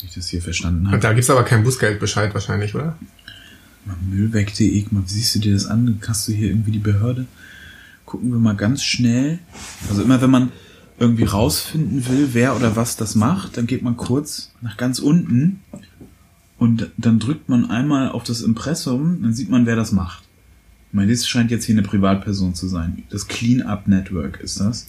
wie 0.00 0.06
ich 0.06 0.14
das 0.14 0.28
hier 0.28 0.42
verstanden 0.42 0.86
habe. 0.86 0.96
Und 0.96 1.04
da 1.04 1.12
gibt's 1.12 1.30
aber 1.30 1.44
keinen 1.44 1.64
Bußgeldbescheid 1.64 2.32
wahrscheinlich, 2.32 2.74
oder? 2.74 2.96
Müllweg.de, 3.84 4.86
mal, 4.90 5.02
siehst 5.06 5.34
du 5.34 5.38
dir 5.38 5.54
das 5.54 5.66
an? 5.66 6.00
Hast 6.06 6.28
du 6.28 6.32
hier 6.32 6.48
irgendwie 6.48 6.72
die 6.72 6.78
Behörde? 6.78 7.26
Gucken 8.04 8.30
wir 8.30 8.38
mal 8.38 8.56
ganz 8.56 8.82
schnell. 8.82 9.38
Also 9.88 10.02
immer 10.02 10.20
wenn 10.20 10.30
man 10.30 10.52
irgendwie 10.98 11.24
rausfinden 11.24 12.06
will, 12.08 12.30
wer 12.32 12.54
oder 12.56 12.76
was 12.76 12.96
das 12.96 13.14
macht, 13.14 13.56
dann 13.56 13.66
geht 13.66 13.82
man 13.82 13.96
kurz 13.96 14.52
nach 14.60 14.76
ganz 14.76 14.98
unten 14.98 15.60
und 16.58 16.90
dann 16.98 17.18
drückt 17.18 17.48
man 17.48 17.70
einmal 17.70 18.10
auf 18.10 18.22
das 18.22 18.42
Impressum, 18.42 19.22
dann 19.22 19.32
sieht 19.32 19.48
man, 19.48 19.64
wer 19.64 19.76
das 19.76 19.92
macht. 19.92 20.24
Ich 20.88 20.94
meine, 20.94 21.10
das 21.10 21.26
scheint 21.26 21.50
jetzt 21.50 21.64
hier 21.64 21.74
eine 21.74 21.86
Privatperson 21.86 22.54
zu 22.54 22.68
sein. 22.68 23.04
Das 23.08 23.28
Cleanup 23.28 23.88
Network 23.88 24.40
ist 24.40 24.60
das. 24.60 24.88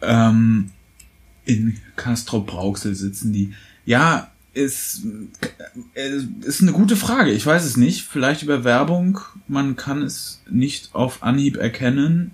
Ähm, 0.00 0.70
in 1.44 1.76
Castro 1.94 2.40
Brauxel 2.40 2.94
sitzen 2.96 3.32
die. 3.32 3.52
Ja, 3.86 4.32
ist, 4.58 5.02
äh, 5.94 6.20
ist 6.42 6.62
eine 6.62 6.72
gute 6.72 6.96
Frage. 6.96 7.30
Ich 7.30 7.46
weiß 7.46 7.64
es 7.64 7.76
nicht. 7.76 8.02
Vielleicht 8.02 8.42
über 8.42 8.64
Werbung. 8.64 9.20
Man 9.46 9.76
kann 9.76 10.02
es 10.02 10.42
nicht 10.50 10.94
auf 10.94 11.22
Anhieb 11.22 11.56
erkennen. 11.56 12.32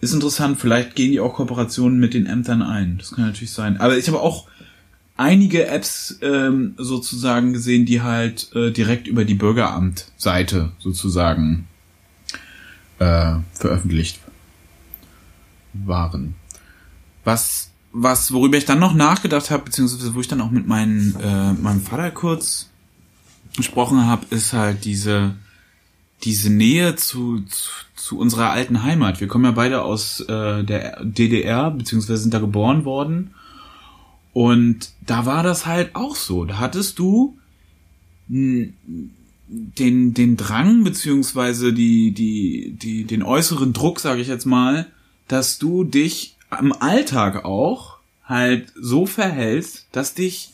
Ist 0.00 0.14
interessant. 0.14 0.60
Vielleicht 0.60 0.94
gehen 0.94 1.10
die 1.10 1.20
auch 1.20 1.34
Kooperationen 1.34 1.98
mit 1.98 2.14
den 2.14 2.26
Ämtern 2.26 2.62
ein. 2.62 2.98
Das 2.98 3.12
kann 3.12 3.26
natürlich 3.26 3.52
sein. 3.52 3.78
Aber 3.78 3.98
ich 3.98 4.06
habe 4.06 4.20
auch 4.20 4.46
einige 5.16 5.66
Apps 5.66 6.18
ähm, 6.22 6.74
sozusagen 6.78 7.52
gesehen, 7.52 7.84
die 7.84 8.02
halt 8.02 8.54
äh, 8.54 8.70
direkt 8.70 9.08
über 9.08 9.24
die 9.24 9.34
Bürgeramt-Seite 9.34 10.72
sozusagen 10.78 11.66
äh, 13.00 13.36
veröffentlicht 13.52 14.20
waren. 15.72 16.36
Was 17.24 17.70
was, 17.94 18.32
worüber 18.32 18.58
ich 18.58 18.64
dann 18.64 18.80
noch 18.80 18.92
nachgedacht 18.92 19.50
habe, 19.50 19.64
beziehungsweise 19.64 20.14
wo 20.14 20.20
ich 20.20 20.26
dann 20.28 20.40
auch 20.40 20.50
mit 20.50 20.66
meinen, 20.66 21.14
äh, 21.20 21.52
meinem 21.52 21.80
Vater 21.80 22.10
kurz 22.10 22.68
gesprochen 23.56 24.04
habe, 24.04 24.26
ist 24.30 24.52
halt 24.52 24.84
diese, 24.84 25.36
diese 26.24 26.50
Nähe 26.50 26.96
zu, 26.96 27.40
zu, 27.42 27.70
zu 27.94 28.18
unserer 28.18 28.50
alten 28.50 28.82
Heimat. 28.82 29.20
Wir 29.20 29.28
kommen 29.28 29.44
ja 29.44 29.52
beide 29.52 29.82
aus 29.82 30.18
äh, 30.20 30.64
der 30.64 31.04
DDR, 31.04 31.70
beziehungsweise 31.70 32.22
sind 32.22 32.34
da 32.34 32.40
geboren 32.40 32.84
worden. 32.84 33.30
Und 34.32 34.90
da 35.06 35.24
war 35.24 35.44
das 35.44 35.64
halt 35.64 35.94
auch 35.94 36.16
so. 36.16 36.44
Da 36.44 36.58
hattest 36.58 36.98
du 36.98 37.38
den, 38.26 38.74
den 39.46 40.36
Drang, 40.36 40.82
beziehungsweise 40.82 41.72
die, 41.72 42.10
die, 42.10 42.74
die, 42.76 43.04
den 43.04 43.22
äußeren 43.22 43.72
Druck, 43.72 44.00
sage 44.00 44.20
ich 44.20 44.26
jetzt 44.26 44.46
mal, 44.46 44.88
dass 45.28 45.58
du 45.58 45.84
dich 45.84 46.33
im 46.60 46.72
Alltag 46.72 47.44
auch 47.44 47.98
halt 48.24 48.72
so 48.74 49.06
verhältst, 49.06 49.86
dass 49.92 50.14
dich 50.14 50.52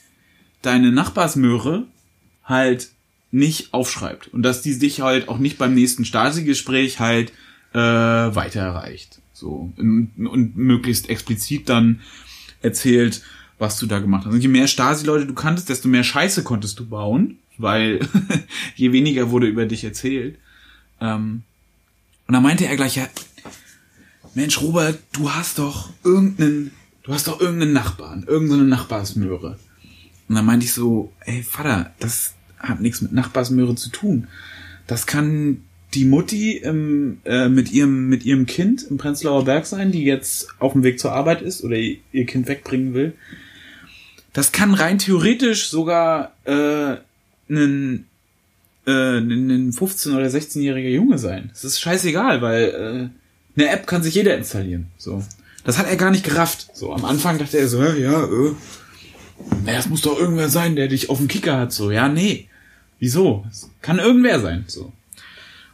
deine 0.63 0.93
Nachbarsmöhre 0.93 1.87
halt 2.45 2.91
nicht 3.31 3.73
aufschreibt 3.73 4.29
und 4.29 4.43
dass 4.43 4.63
die 4.63 4.79
dich 4.79 5.01
halt 5.01 5.29
auch 5.29 5.39
nicht 5.39 5.59
beim 5.59 5.75
nächsten 5.75 6.05
Stasi-Gespräch 6.05 6.99
halt 6.99 7.33
äh, 7.73 7.79
weiter 7.79 8.61
erreicht. 8.61 9.21
So 9.33 9.73
und, 9.77 10.11
und 10.19 10.57
möglichst 10.57 11.09
explizit 11.09 11.69
dann 11.69 12.01
erzählt, 12.61 13.23
was 13.59 13.79
du 13.79 13.87
da 13.87 14.01
gemacht 14.01 14.27
hast. 14.27 14.35
Und 14.35 14.41
je 14.41 14.49
mehr 14.49 14.67
Stasi-Leute 14.67 15.27
du 15.27 15.35
kanntest, 15.35 15.69
desto 15.69 15.89
mehr 15.89 16.05
Scheiße 16.05 16.43
konntest 16.43 16.79
du 16.81 16.87
bauen, 16.87 17.39
weil 17.57 18.01
je 18.75 18.93
weniger 18.93 19.31
wurde 19.31 19.47
über 19.47 19.67
dich 19.67 19.85
erzählt. 19.85 20.37
Ähm, 21.01 21.43
und 22.27 22.35
dann 22.35 22.43
meinte 22.43 22.67
er 22.67 22.77
gleich, 22.77 22.97
ja, 22.97 23.09
Mensch, 24.35 24.61
Robert, 24.61 24.99
du 25.13 25.33
hast 25.33 25.59
doch 25.59 25.91
irgendeinen, 26.05 26.71
du 27.03 27.13
hast 27.13 27.27
doch 27.27 27.41
irgendeinen 27.41 27.73
Nachbarn, 27.73 28.25
irgendeine 28.27 28.65
Nachbarsmöhre. 28.65 29.59
Und 30.29 30.35
dann 30.35 30.47
meinte 30.47 30.67
ich 30.67 30.73
so, 30.73 31.13
ey, 31.25 31.43
Vater, 31.43 31.93
das 31.99 32.35
hat 32.59 32.81
nichts 32.81 33.01
mit 33.01 33.13
Nachbarsmöhre 33.13 33.75
zu 33.75 33.91
tun. 33.91 34.29
Das 34.87 35.07
kann 35.07 35.63
die 35.95 36.05
Mutti 36.05 36.57
im, 36.57 37.19
äh, 37.25 37.49
mit 37.49 37.73
ihrem 37.73 38.09
mit 38.09 38.25
ihrem 38.25 38.47
Kind 38.47 38.85
im 38.85 38.97
Prenzlauer 38.97 39.45
Berg 39.45 39.67
sein, 39.67 39.91
die 39.91 40.05
jetzt 40.05 40.49
auf 40.61 40.73
dem 40.73 40.85
Weg 40.85 41.01
zur 41.01 41.13
Arbeit 41.13 41.43
ist 41.43 41.65
oder 41.65 41.77
ihr 41.77 42.27
Kind 42.27 42.47
wegbringen 42.47 42.95
will. 42.95 43.15
Das 44.33 44.53
kann 44.53 44.75
rein 44.75 44.99
theoretisch 44.99 45.69
sogar 45.69 46.33
äh, 46.45 46.97
ein 47.49 48.07
äh, 48.87 49.19
ein 49.19 49.73
15 49.73 50.15
oder 50.15 50.27
16-jähriger 50.27 50.91
Junge 50.91 51.19
sein. 51.19 51.51
Das 51.53 51.65
ist 51.65 51.81
scheißegal, 51.81 52.41
weil 52.41 53.11
äh, 53.13 53.20
eine 53.61 53.71
App 53.71 53.87
kann 53.87 54.03
sich 54.03 54.15
jeder 54.15 54.37
installieren. 54.37 54.87
So. 54.97 55.23
Das 55.65 55.79
hat 55.79 55.87
er 55.87 55.97
gar 55.97 56.11
nicht 56.11 56.25
gerafft. 56.25 56.69
So, 56.75 56.93
am 56.93 57.05
Anfang 57.05 57.39
dachte 57.39 57.59
er 57.59 57.69
so, 57.69 57.83
ja, 57.83 58.25
äh, 58.25 58.53
naja, 59.65 59.79
es 59.79 59.89
muss 59.89 60.03
doch 60.03 60.19
irgendwer 60.19 60.49
sein, 60.49 60.77
der 60.77 60.89
dich 60.89 61.11
auf 61.11 61.19
dem 61.19 61.29
Kicker 61.29 61.59
hat. 61.59 61.73
So, 61.73 61.91
ja, 61.91 62.09
nee. 62.09 62.49
Wieso? 62.99 63.47
Es 63.51 63.71
kann 63.83 63.99
irgendwer 63.99 64.41
sein. 64.41 64.65
So. 64.67 64.93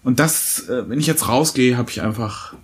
Und 0.03 0.21
das, 0.21 0.69
äh, 0.69 0.89
wenn 0.89 1.01
ich 1.01 1.07
jetzt 1.07 1.29
rausgehe, 1.29 1.77
habe 1.77 1.91
ich 1.91 2.03
einfach, 2.03 2.55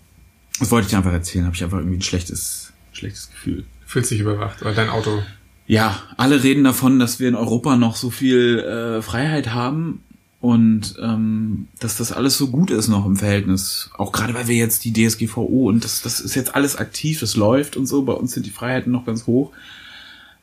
das 0.59 0.71
wollte 0.71 0.87
ich 0.87 0.91
dir 0.91 0.99
einfach 0.99 1.13
erzählen, 1.13 1.45
habe 1.45 1.57
ich 1.57 1.65
einfach 1.65 1.79
irgendwie 1.79 1.99
ein 1.99 2.03
schlechtes, 2.03 2.73
schlechtes 2.93 3.31
Gefühl. 3.31 3.65
Fühlt 3.87 4.07
sich 4.07 4.21
überwacht, 4.21 4.63
oder 4.63 4.75
dein 4.75 4.89
Auto? 4.89 5.23
Ja, 5.67 6.03
alle 6.17 6.43
reden 6.43 6.65
davon, 6.65 6.99
dass 6.99 7.21
wir 7.21 7.29
in 7.29 7.35
Europa 7.35 7.77
noch 7.77 7.97
so 7.97 8.11
viel 8.11 8.59
äh, 8.59 9.03
Freiheit 9.03 9.53
haben 9.53 10.03
und 10.43 10.97
ähm, 11.01 11.69
dass 11.79 11.97
das 11.97 12.11
alles 12.11 12.37
so 12.37 12.49
gut 12.49 12.73
ist 12.73 12.89
noch 12.89 13.07
im 13.07 13.17
Verhältnis. 13.17 13.91
Auch 13.97 14.11
gerade 14.11 14.35
weil 14.35 14.49
wir 14.49 14.57
jetzt 14.57 14.85
die 14.85 14.93
DSGVO 14.93 15.69
und 15.69 15.85
das, 15.85 16.03
das 16.03 16.19
ist 16.19 16.35
jetzt 16.35 16.57
alles 16.57 16.75
aktiv, 16.75 17.21
das 17.21 17.37
läuft 17.37 17.77
und 17.77 17.87
so. 17.87 18.03
Bei 18.03 18.13
uns 18.13 18.33
sind 18.33 18.45
die 18.45 18.51
Freiheiten 18.51 18.91
noch 18.91 19.07
ganz 19.07 19.29
hoch. 19.29 19.53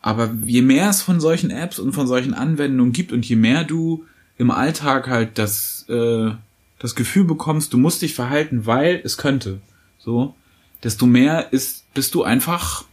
Aber 0.01 0.33
je 0.45 0.62
mehr 0.62 0.89
es 0.89 1.01
von 1.01 1.19
solchen 1.19 1.49
Apps 1.49 1.79
und 1.79 1.91
von 1.91 2.07
solchen 2.07 2.33
Anwendungen 2.33 2.93
gibt 2.93 3.12
und 3.12 3.25
je 3.27 3.35
mehr 3.35 3.65
du 3.65 4.05
im 4.38 4.51
Alltag 4.51 5.09
halt 5.09 5.38
das, 5.38 5.85
äh, 5.89 6.31
das 6.79 6.95
Gefühl 6.95 7.25
bekommst, 7.25 7.73
du 7.73 7.77
musst 7.77 8.01
dich 8.01 8.15
verhalten, 8.15 8.65
weil 8.65 9.01
es 9.03 9.17
könnte, 9.17 9.59
so, 9.97 10.33
desto 10.81 11.07
mehr 11.07 11.51
ist, 11.51 11.93
bist 11.93 12.15
du 12.15 12.23
einfach, 12.23 12.85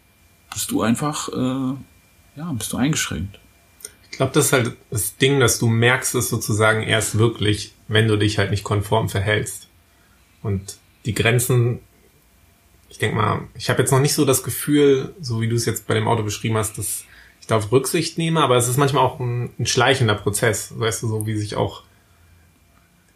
bist 0.53 0.73
du 0.73 0.83
einfach, 0.83 1.29
äh, 1.29 1.75
ja, 2.37 2.53
bist 2.53 2.73
du 2.73 2.79
eingeschränkt. 2.79 3.38
Ich 4.17 4.19
glaube, 4.19 4.33
das 4.33 4.47
ist 4.47 4.53
halt 4.53 4.73
das 4.91 5.17
Ding, 5.19 5.41
dass 5.41 5.59
du 5.59 5.69
merkst 5.69 6.15
es 6.15 6.31
sozusagen 6.31 6.83
erst 6.83 7.19
wirklich, 7.19 7.75
wenn 7.87 8.09
du 8.09 8.17
dich 8.17 8.39
halt 8.39 8.51
nicht 8.51 8.65
konform 8.65 9.11
verhältst. 9.11 9.69
Und 10.43 10.79
die 11.05 11.15
Grenzen 11.15 11.81
ich 12.97 12.99
denke 12.99 13.17
mal, 13.17 13.43
ich 13.55 13.69
habe 13.69 13.83
jetzt 13.83 13.91
noch 13.91 14.01
nicht 14.01 14.15
so 14.15 14.25
das 14.25 14.43
Gefühl, 14.43 15.15
so 15.21 15.43
wie 15.43 15.49
du 15.49 15.57
es 15.57 15.67
jetzt 15.67 15.87
bei 15.87 15.93
dem 15.93 16.09
Auto 16.09 16.23
beschrieben 16.23 16.57
hast, 16.57 16.79
dass 16.79 17.05
ich 17.43 17.47
darauf 17.47 17.71
Rücksicht 17.71 18.17
nehme, 18.17 18.41
aber 18.41 18.57
es 18.57 18.69
ist 18.69 18.79
manchmal 18.79 19.05
auch 19.05 19.21
ein, 19.21 19.51
ein 19.59 19.67
schleichender 19.67 20.15
Prozess, 20.15 20.73
weißt 20.79 21.03
du, 21.03 21.09
so 21.09 21.27
wie 21.27 21.37
sich 21.37 21.57
auch, 21.57 21.83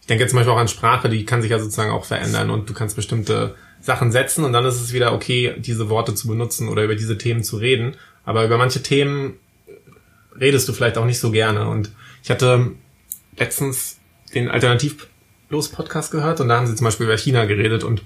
ich 0.03 0.07
denke 0.07 0.23
jetzt 0.23 0.33
zum 0.33 0.39
Beispiel 0.39 0.53
auch 0.53 0.59
an 0.59 0.69
Sprache, 0.69 1.09
die 1.09 1.25
kann 1.25 1.41
sich 1.41 1.51
ja 1.51 1.59
sozusagen 1.59 1.93
auch 1.93 2.05
verändern 2.05 2.51
und 2.51 2.69
du 2.69 2.75
kannst 2.75 2.95
bestimmte 2.95 3.55
Sachen 3.81 4.13
setzen 4.13 4.45
und 4.45 4.53
dann 4.53 4.67
ist 4.67 4.83
es 4.83 4.93
wieder 4.93 5.15
okay, 5.15 5.55
diese 5.57 5.89
Worte 5.89 6.15
zu 6.15 6.29
benutzen 6.29 6.69
oder 6.69 6.85
über 6.85 6.95
diese 6.95 7.17
Themen 7.17 7.43
zu 7.43 7.57
reden, 7.57 7.97
aber 8.27 8.45
über 8.45 8.59
manche 8.59 8.83
Themen 8.83 9.39
redest 10.38 10.69
du 10.69 10.73
vielleicht 10.73 10.99
auch 10.99 11.05
nicht 11.05 11.19
so 11.19 11.31
gerne 11.31 11.69
und 11.69 11.90
ich 12.23 12.31
hatte 12.31 12.73
letztens 13.37 13.99
den 14.35 14.49
Alternativlos-Podcast 14.51 16.11
gehört 16.11 16.40
und 16.40 16.49
da 16.49 16.57
haben 16.57 16.66
sie 16.66 16.75
zum 16.75 16.85
Beispiel 16.85 17.07
über 17.07 17.16
China 17.16 17.45
geredet 17.47 17.85
und 17.85 18.03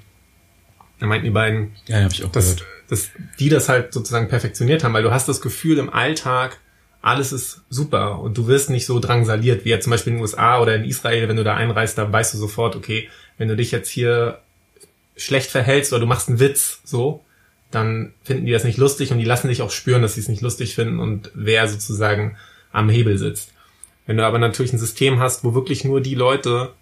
da 1.00 1.06
meinten 1.06 1.24
die 1.24 1.30
beiden, 1.30 1.72
ja, 1.86 2.02
hab 2.02 2.12
ich 2.12 2.24
auch 2.24 2.32
dass, 2.32 2.56
gehört. 2.56 2.66
dass 2.88 3.10
die 3.38 3.48
das 3.48 3.68
halt 3.68 3.92
sozusagen 3.92 4.28
perfektioniert 4.28 4.84
haben, 4.84 4.94
weil 4.94 5.02
du 5.02 5.10
hast 5.10 5.28
das 5.28 5.40
Gefühl 5.40 5.78
im 5.78 5.90
Alltag, 5.90 6.58
alles 7.02 7.32
ist 7.32 7.62
super 7.68 8.20
und 8.20 8.38
du 8.38 8.46
wirst 8.46 8.70
nicht 8.70 8.86
so 8.86 8.98
drangsaliert 8.98 9.64
wie 9.64 9.70
jetzt 9.70 9.84
zum 9.84 9.90
Beispiel 9.90 10.12
in 10.12 10.18
den 10.18 10.22
USA 10.22 10.60
oder 10.60 10.74
in 10.76 10.84
Israel, 10.84 11.28
wenn 11.28 11.36
du 11.36 11.44
da 11.44 11.54
einreist, 11.54 11.98
da 11.98 12.10
weißt 12.10 12.34
du 12.34 12.38
sofort, 12.38 12.76
okay, 12.76 13.08
wenn 13.36 13.48
du 13.48 13.56
dich 13.56 13.72
jetzt 13.72 13.88
hier 13.88 14.40
schlecht 15.16 15.50
verhältst 15.50 15.92
oder 15.92 16.00
du 16.00 16.06
machst 16.06 16.28
einen 16.28 16.40
Witz, 16.40 16.80
so, 16.84 17.23
dann 17.74 18.14
finden 18.22 18.46
die 18.46 18.52
das 18.52 18.64
nicht 18.64 18.78
lustig 18.78 19.10
und 19.10 19.18
die 19.18 19.24
lassen 19.24 19.48
dich 19.48 19.62
auch 19.62 19.70
spüren, 19.70 20.02
dass 20.02 20.14
sie 20.14 20.20
es 20.20 20.28
nicht 20.28 20.42
lustig 20.42 20.74
finden 20.74 21.00
und 21.00 21.30
wer 21.34 21.68
sozusagen 21.68 22.36
am 22.72 22.88
Hebel 22.88 23.18
sitzt. 23.18 23.52
Wenn 24.06 24.16
du 24.16 24.26
aber 24.26 24.38
natürlich 24.38 24.72
ein 24.72 24.78
System 24.78 25.18
hast, 25.18 25.44
wo 25.44 25.54
wirklich 25.54 25.84
nur 25.84 26.00
die 26.00 26.14
Leute, 26.14 26.72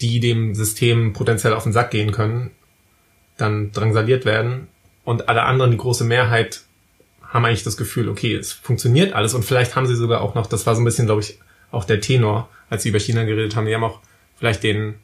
die 0.00 0.20
dem 0.20 0.54
System 0.54 1.12
potenziell 1.12 1.54
auf 1.54 1.62
den 1.62 1.72
Sack 1.72 1.90
gehen 1.90 2.12
können, 2.12 2.50
dann 3.36 3.72
drangsaliert 3.72 4.24
werden 4.24 4.68
und 5.04 5.28
alle 5.28 5.42
anderen, 5.42 5.70
die 5.70 5.76
große 5.78 6.04
Mehrheit, 6.04 6.62
haben 7.22 7.44
eigentlich 7.44 7.64
das 7.64 7.76
Gefühl, 7.76 8.08
okay, 8.08 8.34
es 8.34 8.52
funktioniert 8.52 9.12
alles 9.12 9.34
und 9.34 9.44
vielleicht 9.44 9.74
haben 9.74 9.86
sie 9.86 9.96
sogar 9.96 10.20
auch 10.20 10.34
noch, 10.34 10.46
das 10.46 10.66
war 10.66 10.74
so 10.74 10.82
ein 10.82 10.84
bisschen, 10.84 11.06
glaube 11.06 11.22
ich, 11.22 11.38
auch 11.70 11.84
der 11.84 12.00
Tenor, 12.00 12.48
als 12.70 12.82
sie 12.82 12.90
über 12.90 13.00
China 13.00 13.24
geredet 13.24 13.56
haben, 13.56 13.66
die 13.66 13.74
haben 13.74 13.84
auch 13.84 14.00
vielleicht 14.36 14.62
den 14.62 14.94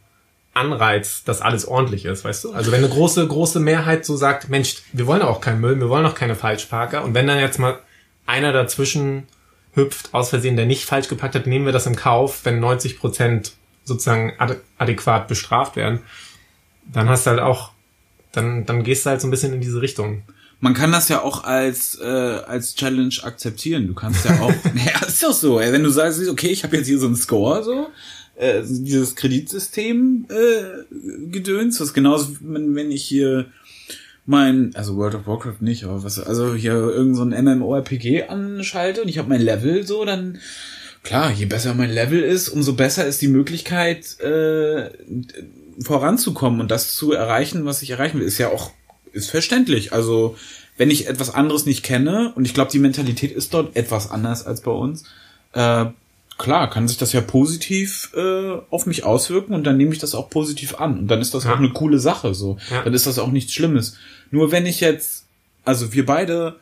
Anreiz, 0.54 1.24
dass 1.24 1.40
alles 1.40 1.66
ordentlich 1.66 2.04
ist, 2.04 2.24
weißt 2.24 2.44
du? 2.44 2.52
Also 2.52 2.72
wenn 2.72 2.84
eine 2.84 2.92
große, 2.92 3.26
große 3.26 3.58
Mehrheit 3.58 4.04
so 4.04 4.16
sagt, 4.16 4.48
Mensch, 4.48 4.82
wir 4.92 5.06
wollen 5.06 5.22
auch 5.22 5.40
keinen 5.40 5.60
Müll, 5.60 5.80
wir 5.80 5.88
wollen 5.88 6.04
auch 6.04 6.14
keine 6.14 6.34
Falschparker 6.34 7.04
und 7.04 7.14
wenn 7.14 7.26
dann 7.26 7.38
jetzt 7.38 7.58
mal 7.58 7.78
einer 8.26 8.52
dazwischen 8.52 9.26
hüpft, 9.74 10.12
aus 10.12 10.28
Versehen, 10.28 10.56
der 10.56 10.66
nicht 10.66 10.84
falsch 10.84 11.08
gepackt 11.08 11.34
hat, 11.34 11.46
nehmen 11.46 11.64
wir 11.64 11.72
das 11.72 11.86
in 11.86 11.96
Kauf, 11.96 12.44
wenn 12.44 12.60
90 12.60 12.98
Prozent 12.98 13.52
sozusagen 13.84 14.34
adäquat 14.78 15.26
bestraft 15.26 15.76
werden, 15.76 16.00
dann 16.92 17.08
hast 17.08 17.26
du 17.26 17.30
halt 17.30 17.40
auch 17.40 17.72
dann, 18.32 18.66
dann 18.66 18.82
gehst 18.82 19.04
du 19.04 19.10
halt 19.10 19.20
so 19.20 19.28
ein 19.28 19.30
bisschen 19.30 19.52
in 19.52 19.60
diese 19.60 19.80
Richtung. 19.80 20.22
Man 20.60 20.74
kann 20.74 20.92
das 20.92 21.08
ja 21.08 21.22
auch 21.22 21.44
als 21.44 21.98
äh, 22.00 22.06
als 22.06 22.74
Challenge 22.76 23.14
akzeptieren. 23.22 23.86
Du 23.86 23.94
kannst 23.94 24.24
ja 24.24 24.40
auch, 24.40 24.52
naja, 24.74 25.06
ist 25.06 25.22
doch 25.22 25.32
so. 25.32 25.60
Ey. 25.60 25.72
Wenn 25.72 25.82
du 25.82 25.90
sagst, 25.90 26.26
okay, 26.28 26.48
ich 26.48 26.62
habe 26.62 26.76
jetzt 26.76 26.86
hier 26.86 26.98
so 26.98 27.06
einen 27.06 27.16
Score, 27.16 27.62
so 27.62 27.88
äh, 28.42 28.62
dieses 28.66 29.14
Kreditsystem 29.14 30.26
äh, 30.28 31.28
gedöns, 31.30 31.80
was 31.80 31.94
genauso, 31.94 32.36
wenn, 32.40 32.74
wenn 32.74 32.90
ich 32.90 33.04
hier 33.04 33.46
mein, 34.26 34.74
also 34.74 34.96
World 34.96 35.14
of 35.14 35.26
Warcraft 35.26 35.60
nicht, 35.60 35.84
aber 35.84 36.02
was, 36.02 36.18
also 36.18 36.54
hier 36.54 36.72
irgend 36.72 37.16
so 37.16 37.24
MMORPG 37.24 38.24
anschalte 38.24 39.02
und 39.02 39.08
ich 39.08 39.18
habe 39.18 39.28
mein 39.28 39.40
Level 39.40 39.86
so, 39.86 40.04
dann 40.04 40.38
klar, 41.04 41.30
je 41.30 41.46
besser 41.46 41.74
mein 41.74 41.90
Level 41.90 42.20
ist, 42.20 42.48
umso 42.48 42.72
besser 42.74 43.06
ist 43.06 43.22
die 43.22 43.28
Möglichkeit, 43.28 44.18
äh, 44.20 44.90
voranzukommen 45.80 46.60
und 46.60 46.70
das 46.70 46.94
zu 46.94 47.12
erreichen, 47.12 47.64
was 47.64 47.82
ich 47.82 47.90
erreichen 47.90 48.18
will, 48.18 48.26
ist 48.26 48.38
ja 48.38 48.48
auch, 48.48 48.72
ist 49.12 49.30
verständlich. 49.30 49.92
Also, 49.92 50.36
wenn 50.76 50.90
ich 50.90 51.06
etwas 51.06 51.32
anderes 51.32 51.66
nicht 51.66 51.82
kenne, 51.84 52.32
und 52.34 52.44
ich 52.44 52.54
glaube, 52.54 52.72
die 52.72 52.78
Mentalität 52.78 53.30
ist 53.30 53.54
dort 53.54 53.76
etwas 53.76 54.10
anders 54.10 54.46
als 54.46 54.62
bei 54.62 54.72
uns, 54.72 55.04
äh, 55.52 55.86
klar, 56.42 56.68
kann 56.68 56.88
sich 56.88 56.98
das 56.98 57.12
ja 57.12 57.20
positiv 57.20 58.10
äh, 58.16 58.56
auf 58.70 58.86
mich 58.86 59.04
auswirken 59.04 59.54
und 59.54 59.64
dann 59.64 59.76
nehme 59.76 59.92
ich 59.92 60.00
das 60.00 60.14
auch 60.14 60.28
positiv 60.28 60.74
an. 60.74 60.98
Und 60.98 61.08
dann 61.08 61.20
ist 61.20 61.34
das 61.34 61.44
ja. 61.44 61.54
auch 61.54 61.58
eine 61.58 61.70
coole 61.70 62.00
Sache. 62.00 62.34
So. 62.34 62.58
Ja. 62.70 62.82
Dann 62.82 62.92
ist 62.92 63.06
das 63.06 63.18
auch 63.20 63.30
nichts 63.30 63.54
Schlimmes. 63.54 63.96
Nur 64.32 64.50
wenn 64.50 64.66
ich 64.66 64.80
jetzt, 64.80 65.26
also 65.64 65.92
wir 65.92 66.04
beide 66.04 66.56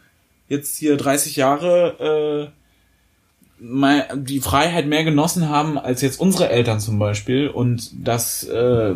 jetzt 0.48 0.76
hier 0.76 0.98
30 0.98 1.36
Jahre 1.36 2.52
äh, 2.52 4.16
die 4.16 4.40
Freiheit 4.40 4.86
mehr 4.86 5.04
genossen 5.04 5.48
haben 5.48 5.78
als 5.78 6.02
jetzt 6.02 6.20
unsere 6.20 6.50
Eltern 6.50 6.80
zum 6.80 6.98
Beispiel 6.98 7.48
und 7.48 7.90
das 7.94 8.44
äh, 8.44 8.94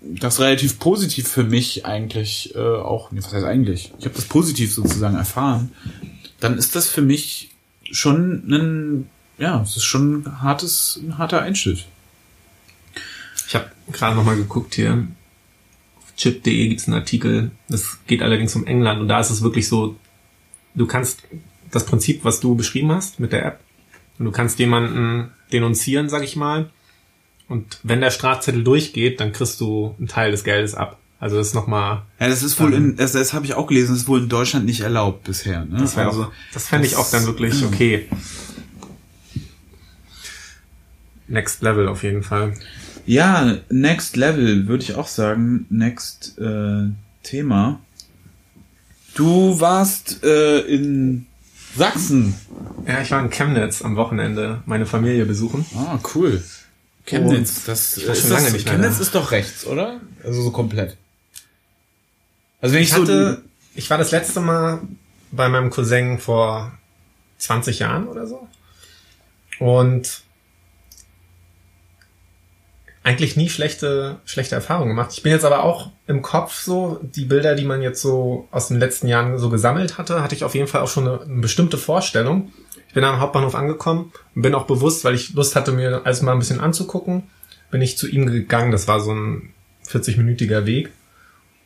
das 0.00 0.40
relativ 0.40 0.80
positiv 0.80 1.28
für 1.28 1.44
mich 1.44 1.86
eigentlich 1.86 2.54
äh, 2.56 2.58
auch 2.58 3.10
was 3.12 3.32
heißt 3.32 3.46
eigentlich 3.46 3.92
ich 4.00 4.04
habe 4.04 4.16
das 4.16 4.24
positiv 4.24 4.74
sozusagen 4.74 5.14
erfahren 5.14 5.70
dann 6.40 6.58
ist 6.58 6.74
das 6.74 6.88
für 6.88 7.02
mich 7.02 7.50
schon 7.84 8.42
ein 8.48 9.10
ja 9.38 9.60
es 9.62 9.76
ist 9.76 9.84
schon 9.84 10.22
ein 10.22 10.42
hartes 10.42 11.00
ein 11.02 11.18
harter 11.18 11.42
Einschnitt 11.42 11.86
ich 13.46 13.54
habe 13.54 13.70
gerade 13.92 14.16
noch 14.16 14.24
mal 14.24 14.36
geguckt 14.36 14.74
hier 14.74 15.06
auf 15.98 16.14
chip.de 16.16 16.68
gibt 16.68 16.80
es 16.80 16.86
einen 16.86 16.96
Artikel 16.96 17.50
das 17.68 17.98
geht 18.06 18.22
allerdings 18.22 18.54
um 18.56 18.66
England 18.66 19.00
und 19.00 19.08
da 19.08 19.20
ist 19.20 19.30
es 19.30 19.42
wirklich 19.42 19.68
so 19.68 19.96
du 20.74 20.86
kannst 20.86 21.22
das 21.72 21.86
Prinzip, 21.86 22.24
was 22.24 22.40
du 22.40 22.54
beschrieben 22.54 22.92
hast 22.92 23.18
mit 23.18 23.32
der 23.32 23.44
App. 23.44 23.60
Und 24.18 24.26
du 24.26 24.30
kannst 24.30 24.58
jemanden 24.58 25.30
denunzieren, 25.52 26.08
sag 26.08 26.22
ich 26.22 26.36
mal. 26.36 26.70
Und 27.48 27.80
wenn 27.82 28.00
der 28.00 28.10
Strafzettel 28.10 28.62
durchgeht, 28.62 29.20
dann 29.20 29.32
kriegst 29.32 29.60
du 29.60 29.94
einen 29.98 30.06
Teil 30.06 30.30
des 30.30 30.44
Geldes 30.44 30.74
ab. 30.74 30.98
Also 31.18 31.36
das 31.36 31.48
ist 31.48 31.54
nochmal. 31.54 32.02
Ja, 32.20 32.28
das 32.28 32.42
ist 32.42 32.58
wohl 32.60 32.72
in, 32.74 32.96
das, 32.96 33.12
das 33.12 33.32
habe 33.32 33.46
ich 33.46 33.54
auch 33.54 33.66
gelesen, 33.66 33.92
das 33.92 34.02
ist 34.02 34.08
wohl 34.08 34.22
in 34.22 34.28
Deutschland 34.28 34.66
nicht 34.66 34.80
erlaubt 34.80 35.24
bisher. 35.24 35.64
Ne? 35.64 35.78
Das, 35.78 35.96
also, 35.96 36.24
auch, 36.24 36.32
das 36.52 36.68
fände 36.68 36.86
ich 36.86 36.96
auch 36.96 37.10
dann 37.10 37.26
wirklich 37.26 37.64
okay. 37.64 38.08
Next 41.32 41.62
Level 41.62 41.88
auf 41.88 42.02
jeden 42.02 42.22
Fall. 42.22 42.54
Ja, 43.06 43.56
Next 43.70 44.16
Level 44.16 44.68
würde 44.68 44.84
ich 44.84 44.94
auch 44.94 45.08
sagen. 45.08 45.66
Next 45.70 46.38
äh, 46.38 46.90
Thema. 47.22 47.80
Du 49.14 49.58
warst 49.58 50.22
äh, 50.22 50.60
in 50.60 51.26
Sachsen. 51.76 52.34
Ja, 52.86 53.00
ich 53.00 53.10
war 53.10 53.20
in 53.20 53.30
Chemnitz 53.30 53.82
am 53.82 53.96
Wochenende 53.96 54.62
meine 54.66 54.86
Familie 54.86 55.24
besuchen. 55.24 55.64
Ah, 55.74 55.98
cool. 56.14 56.42
Chemnitz, 57.06 57.58
Und 57.58 57.68
das 57.68 57.96
ist 57.96 58.20
schon 58.20 58.30
lange 58.30 58.44
das, 58.44 58.52
nicht 58.52 58.64
mehr 58.66 58.74
Chemnitz 58.74 58.96
da. 58.96 59.02
ist 59.02 59.14
doch 59.14 59.30
rechts, 59.32 59.66
oder? 59.66 60.00
Also 60.22 60.42
so 60.42 60.50
komplett. 60.50 60.96
Also 62.60 62.74
wenn 62.74 62.82
ich, 62.82 62.90
ich 62.90 62.94
hatte, 62.94 63.34
so 63.34 63.50
ich 63.74 63.90
war 63.90 63.98
das 63.98 64.10
letzte 64.12 64.40
Mal 64.40 64.82
bei 65.32 65.48
meinem 65.48 65.70
Cousin 65.70 66.18
vor 66.18 66.72
20 67.38 67.80
Jahren 67.80 68.06
oder 68.06 68.26
so. 68.26 68.46
Und 69.58 70.21
eigentlich 73.04 73.36
nie 73.36 73.48
schlechte, 73.48 74.20
schlechte 74.24 74.54
Erfahrungen 74.54 74.90
gemacht. 74.90 75.10
Ich 75.12 75.22
bin 75.22 75.32
jetzt 75.32 75.44
aber 75.44 75.64
auch 75.64 75.90
im 76.06 76.22
Kopf 76.22 76.62
so, 76.62 77.00
die 77.02 77.24
Bilder, 77.24 77.54
die 77.54 77.64
man 77.64 77.82
jetzt 77.82 78.00
so 78.00 78.46
aus 78.50 78.68
den 78.68 78.78
letzten 78.78 79.08
Jahren 79.08 79.38
so 79.38 79.50
gesammelt 79.50 79.98
hatte, 79.98 80.22
hatte 80.22 80.34
ich 80.34 80.44
auf 80.44 80.54
jeden 80.54 80.68
Fall 80.68 80.82
auch 80.82 80.88
schon 80.88 81.08
eine, 81.08 81.20
eine 81.20 81.40
bestimmte 81.40 81.78
Vorstellung. 81.78 82.52
Ich 82.88 82.94
bin 82.94 83.02
am 83.02 83.18
Hauptbahnhof 83.18 83.54
angekommen 83.54 84.12
und 84.34 84.42
bin 84.42 84.54
auch 84.54 84.66
bewusst, 84.66 85.04
weil 85.04 85.14
ich 85.14 85.34
Lust 85.34 85.56
hatte, 85.56 85.72
mir 85.72 86.02
alles 86.04 86.22
mal 86.22 86.32
ein 86.32 86.38
bisschen 86.38 86.60
anzugucken, 86.60 87.24
bin 87.70 87.82
ich 87.82 87.98
zu 87.98 88.06
ihm 88.06 88.26
gegangen. 88.26 88.70
Das 88.70 88.86
war 88.86 89.00
so 89.00 89.12
ein 89.12 89.52
40-minütiger 89.88 90.66
Weg. 90.66 90.90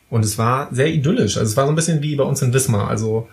Und 0.09 0.23
es 0.23 0.37
war 0.37 0.69
sehr 0.71 0.87
idyllisch. 0.87 1.37
Also 1.37 1.51
es 1.51 1.57
war 1.57 1.65
so 1.65 1.71
ein 1.71 1.75
bisschen 1.75 2.01
wie 2.01 2.15
bei 2.15 2.23
uns 2.23 2.41
in 2.41 2.53
Wismar. 2.53 2.87
Also 2.87 3.27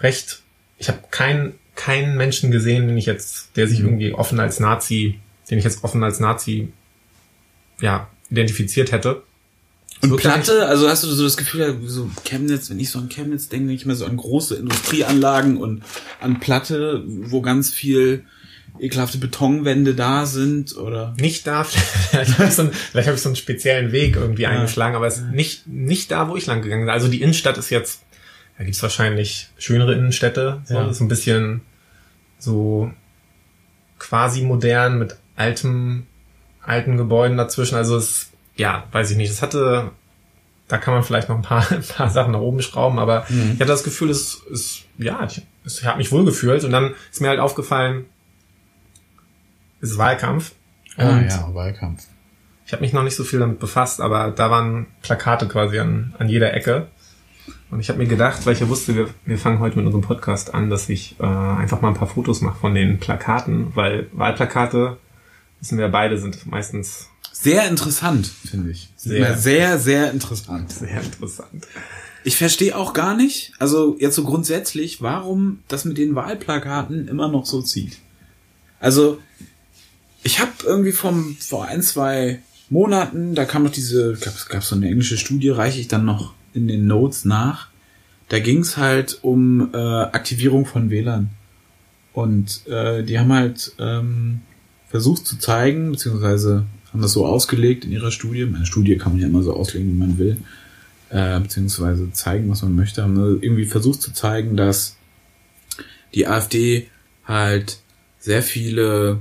recht, 0.00 0.42
ich 0.78 0.88
habe 0.88 0.98
keinen 1.10 1.54
keinen 1.78 2.16
Menschen 2.16 2.50
gesehen, 2.50 2.88
den 2.88 2.98
ich 2.98 3.06
jetzt, 3.06 3.56
der 3.56 3.68
sich 3.68 3.78
mhm. 3.78 3.86
irgendwie 3.86 4.12
offen 4.12 4.40
als 4.40 4.58
Nazi, 4.58 5.20
den 5.48 5.58
ich 5.58 5.64
jetzt 5.64 5.84
offen 5.84 6.02
als 6.02 6.18
Nazi 6.18 6.72
ja, 7.80 8.08
identifiziert 8.30 8.92
hätte. 8.92 9.22
Und 10.00 10.16
Platte, 10.16 10.66
also 10.66 10.88
hast 10.88 11.02
du 11.02 11.08
so 11.08 11.24
das 11.24 11.36
Gefühl, 11.36 11.76
so 11.86 12.08
Chemnitz, 12.24 12.70
wenn 12.70 12.78
ich 12.78 12.90
so 12.90 13.00
an 13.00 13.08
Chemnitz 13.08 13.48
denke, 13.48 13.66
denke 13.66 13.80
ich 13.80 13.86
mir 13.86 13.96
so 13.96 14.06
an 14.06 14.16
große 14.16 14.54
Industrieanlagen 14.54 15.56
und 15.56 15.82
an 16.20 16.38
Platte, 16.38 17.02
wo 17.06 17.40
ganz 17.40 17.70
viel 17.70 18.24
ekelhafte 18.78 19.18
Betonwände 19.18 19.94
da 19.94 20.26
sind 20.26 20.76
oder 20.76 21.14
nicht 21.18 21.46
da 21.46 21.64
vielleicht 21.64 22.38
habe 22.38 22.48
ich, 22.48 22.54
so 22.54 22.62
einen, 22.62 22.72
vielleicht 22.72 23.08
hab 23.08 23.14
ich 23.16 23.22
so 23.22 23.28
einen 23.28 23.36
speziellen 23.36 23.90
Weg 23.90 24.14
irgendwie 24.14 24.42
ja. 24.42 24.50
eingeschlagen 24.50 24.94
aber 24.94 25.06
es 25.06 25.18
ist 25.18 25.32
nicht 25.32 25.66
nicht 25.66 26.10
da 26.12 26.28
wo 26.28 26.36
ich 26.36 26.46
lang 26.46 26.62
gegangen 26.62 26.82
bin 26.82 26.90
also 26.90 27.08
die 27.08 27.22
Innenstadt 27.22 27.58
ist 27.58 27.70
jetzt 27.70 28.04
da 28.56 28.64
gibt's 28.64 28.82
wahrscheinlich 28.82 29.48
schönere 29.58 29.94
Innenstädte 29.94 30.62
so, 30.64 30.74
ja. 30.74 30.92
so 30.92 31.02
ein 31.02 31.08
bisschen 31.08 31.62
so 32.38 32.92
quasi 33.98 34.42
modern 34.42 34.98
mit 34.98 35.16
altem 35.34 36.06
alten 36.68 36.96
Gebäuden 36.96 37.36
dazwischen 37.36 37.76
also 37.76 37.96
es 37.96 38.30
ja 38.56 38.84
weiß 38.92 39.10
ich 39.10 39.16
nicht 39.16 39.30
es 39.30 39.42
hatte 39.42 39.90
da 40.68 40.76
kann 40.76 40.94
man 40.94 41.02
vielleicht 41.02 41.28
noch 41.28 41.36
ein 41.36 41.42
paar, 41.42 41.68
ein 41.72 41.82
paar 41.82 42.10
Sachen 42.10 42.32
nach 42.32 42.40
oben 42.40 42.62
schrauben, 42.62 42.98
aber 42.98 43.24
mhm. 43.28 43.52
ich 43.54 43.60
hatte 43.60 43.66
das 43.66 43.82
Gefühl, 43.82 44.10
es 44.10 44.42
ist, 44.50 44.84
ja, 44.98 45.24
ich, 45.24 45.42
ich 45.64 45.84
habe 45.84 45.98
mich 45.98 46.12
wohl 46.12 46.24
gefühlt 46.24 46.62
und 46.64 46.70
dann 46.70 46.94
ist 47.10 47.20
mir 47.20 47.28
halt 47.28 47.40
aufgefallen, 47.40 48.04
es 49.80 49.92
ist 49.92 49.98
Wahlkampf. 49.98 50.52
Ah 50.96 51.20
ja, 51.20 51.54
Wahlkampf. 51.54 52.04
Ich 52.66 52.72
habe 52.72 52.82
mich 52.82 52.92
noch 52.92 53.02
nicht 53.02 53.16
so 53.16 53.24
viel 53.24 53.38
damit 53.38 53.60
befasst, 53.60 54.00
aber 54.00 54.30
da 54.30 54.50
waren 54.50 54.86
Plakate 55.02 55.48
quasi 55.48 55.78
an, 55.78 56.14
an 56.18 56.28
jeder 56.28 56.52
Ecke. 56.52 56.88
Und 57.70 57.80
ich 57.80 57.88
habe 57.88 57.98
mir 57.98 58.06
gedacht, 58.06 58.44
weil 58.44 58.54
ich 58.54 58.60
ja 58.60 58.68
wusste, 58.68 58.94
wir, 58.94 59.08
wir 59.24 59.38
fangen 59.38 59.60
heute 59.60 59.76
mit 59.76 59.86
unserem 59.86 60.02
Podcast 60.02 60.52
an, 60.54 60.68
dass 60.68 60.88
ich 60.88 61.18
äh, 61.20 61.24
einfach 61.24 61.80
mal 61.80 61.88
ein 61.88 61.94
paar 61.94 62.08
Fotos 62.08 62.40
mache 62.40 62.58
von 62.58 62.74
den 62.74 62.98
Plakaten, 62.98 63.74
weil 63.74 64.08
Wahlplakate, 64.12 64.98
wissen 65.60 65.78
wir 65.78 65.88
beide, 65.88 66.18
sind 66.18 66.46
meistens 66.46 67.08
sehr 67.32 67.68
interessant, 67.68 68.26
finde 68.26 68.72
ich. 68.72 68.88
Sehr, 68.96 69.36
sehr, 69.36 69.78
sehr 69.78 70.10
interessant. 70.10 70.72
Sehr 70.72 71.00
interessant. 71.00 71.68
Ich 72.24 72.36
verstehe 72.36 72.76
auch 72.76 72.94
gar 72.94 73.16
nicht, 73.16 73.52
also 73.60 73.96
jetzt 74.00 74.16
so 74.16 74.24
grundsätzlich, 74.24 75.02
warum 75.02 75.60
das 75.68 75.84
mit 75.84 75.98
den 75.98 76.16
Wahlplakaten 76.16 77.06
immer 77.06 77.28
noch 77.28 77.46
so 77.46 77.62
zieht. 77.62 77.98
Also 78.80 79.18
ich 80.24 80.40
habe 80.40 80.50
irgendwie 80.64 80.92
vom 80.92 81.36
vor 81.38 81.66
ein 81.66 81.80
zwei 81.80 82.40
Monaten, 82.70 83.34
da 83.34 83.44
kam 83.44 83.62
noch 83.62 83.70
diese, 83.70 84.14
gab 84.14 84.34
es 84.34 84.48
gab 84.48 84.64
so 84.64 84.74
eine 84.74 84.88
englische 84.88 85.16
Studie, 85.16 85.50
reiche 85.50 85.80
ich 85.80 85.88
dann 85.88 86.04
noch 86.04 86.34
in 86.54 86.66
den 86.66 86.86
Notes 86.86 87.24
nach. 87.24 87.68
Da 88.28 88.40
ging 88.40 88.60
es 88.60 88.76
halt 88.76 89.20
um 89.22 89.72
äh, 89.72 89.76
Aktivierung 89.76 90.66
von 90.66 90.90
Wählern 90.90 91.30
und 92.12 92.66
äh, 92.66 93.04
die 93.04 93.18
haben 93.18 93.32
halt 93.32 93.72
ähm, 93.78 94.40
versucht 94.88 95.26
zu 95.26 95.38
zeigen, 95.38 95.90
beziehungsweise 95.92 96.66
haben 96.92 97.02
das 97.02 97.12
so 97.12 97.26
ausgelegt 97.26 97.84
in 97.84 97.92
ihrer 97.92 98.10
Studie. 98.10 98.46
Meine 98.46 98.66
Studie 98.66 98.96
kann 98.96 99.12
man 99.12 99.20
ja 99.20 99.28
immer 99.28 99.42
so 99.42 99.52
auslegen, 99.52 99.92
wie 99.92 99.98
man 99.98 100.18
will, 100.18 100.38
äh, 101.10 101.38
beziehungsweise 101.40 102.10
zeigen, 102.12 102.48
was 102.48 102.62
man 102.62 102.74
möchte. 102.74 103.02
Haben 103.02 103.16
irgendwie 103.16 103.66
versucht 103.66 104.00
zu 104.00 104.12
zeigen, 104.12 104.56
dass 104.56 104.96
die 106.14 106.26
AfD 106.26 106.88
halt 107.24 107.78
sehr 108.18 108.42
viele 108.42 109.20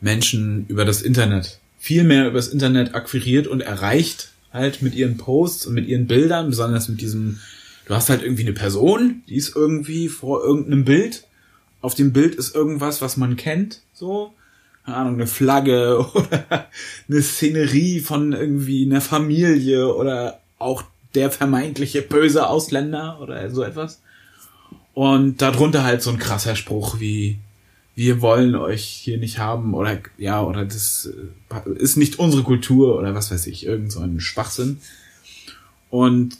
Menschen 0.00 0.66
über 0.68 0.84
das 0.84 1.02
Internet, 1.02 1.58
viel 1.78 2.04
mehr 2.04 2.26
über 2.26 2.36
das 2.36 2.48
Internet 2.48 2.94
akquiriert 2.94 3.46
und 3.46 3.60
erreicht 3.60 4.32
halt 4.52 4.82
mit 4.82 4.94
ihren 4.94 5.16
Posts 5.16 5.66
und 5.66 5.74
mit 5.74 5.86
ihren 5.88 6.06
Bildern, 6.06 6.50
besonders 6.50 6.88
mit 6.88 7.00
diesem, 7.00 7.40
du 7.86 7.94
hast 7.94 8.08
halt 8.08 8.22
irgendwie 8.22 8.42
eine 8.42 8.52
Person, 8.52 9.22
die 9.28 9.36
ist 9.36 9.54
irgendwie 9.54 10.08
vor 10.08 10.44
irgendeinem 10.44 10.84
Bild. 10.84 11.24
Auf 11.80 11.94
dem 11.94 12.12
Bild 12.12 12.34
ist 12.34 12.54
irgendwas, 12.54 13.02
was 13.02 13.16
man 13.16 13.36
kennt, 13.36 13.82
so. 13.92 14.32
Keine 14.88 15.00
Ahnung, 15.00 15.14
eine 15.14 15.26
Flagge 15.26 15.98
oder 16.14 16.66
eine 17.08 17.20
Szenerie 17.20 18.00
von 18.00 18.32
irgendwie 18.32 18.86
einer 18.86 19.02
Familie 19.02 19.94
oder 19.94 20.40
auch 20.58 20.82
der 21.14 21.30
vermeintliche 21.30 22.00
böse 22.00 22.48
Ausländer 22.48 23.20
oder 23.20 23.50
so 23.50 23.62
etwas. 23.62 24.00
Und 24.94 25.42
darunter 25.42 25.84
halt 25.84 26.02
so 26.02 26.08
ein 26.08 26.18
krasser 26.18 26.56
Spruch 26.56 27.00
wie, 27.00 27.38
wir 27.96 28.22
wollen 28.22 28.54
euch 28.54 28.84
hier 28.84 29.18
nicht 29.18 29.38
haben 29.38 29.74
oder 29.74 29.98
ja, 30.16 30.42
oder 30.42 30.64
das 30.64 31.10
äh, 31.54 31.70
ist 31.72 31.98
nicht 31.98 32.18
unsere 32.18 32.42
Kultur 32.42 32.98
oder 32.98 33.14
was 33.14 33.30
weiß 33.30 33.46
ich, 33.46 33.66
irgend 33.66 33.92
so 33.92 34.00
ein 34.00 34.20
Schwachsinn. 34.20 34.80
Und 35.90 36.34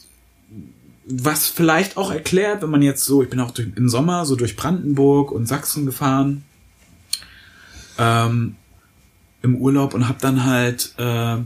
was 1.06 1.48
vielleicht 1.48 1.98
auch 1.98 2.10
erklärt, 2.10 2.62
wenn 2.62 2.70
man 2.70 2.80
jetzt 2.80 3.04
so, 3.04 3.22
ich 3.22 3.28
bin 3.28 3.40
auch 3.40 3.50
durch, 3.50 3.68
im 3.76 3.90
Sommer 3.90 4.24
so 4.24 4.36
durch 4.36 4.56
Brandenburg 4.56 5.32
und 5.32 5.46
Sachsen 5.46 5.84
gefahren, 5.84 6.44
ähm, 7.98 8.56
im 9.42 9.56
Urlaub 9.56 9.94
und 9.94 10.08
habe 10.08 10.18
dann 10.20 10.44
halt 10.44 10.94
äh, 10.98 11.38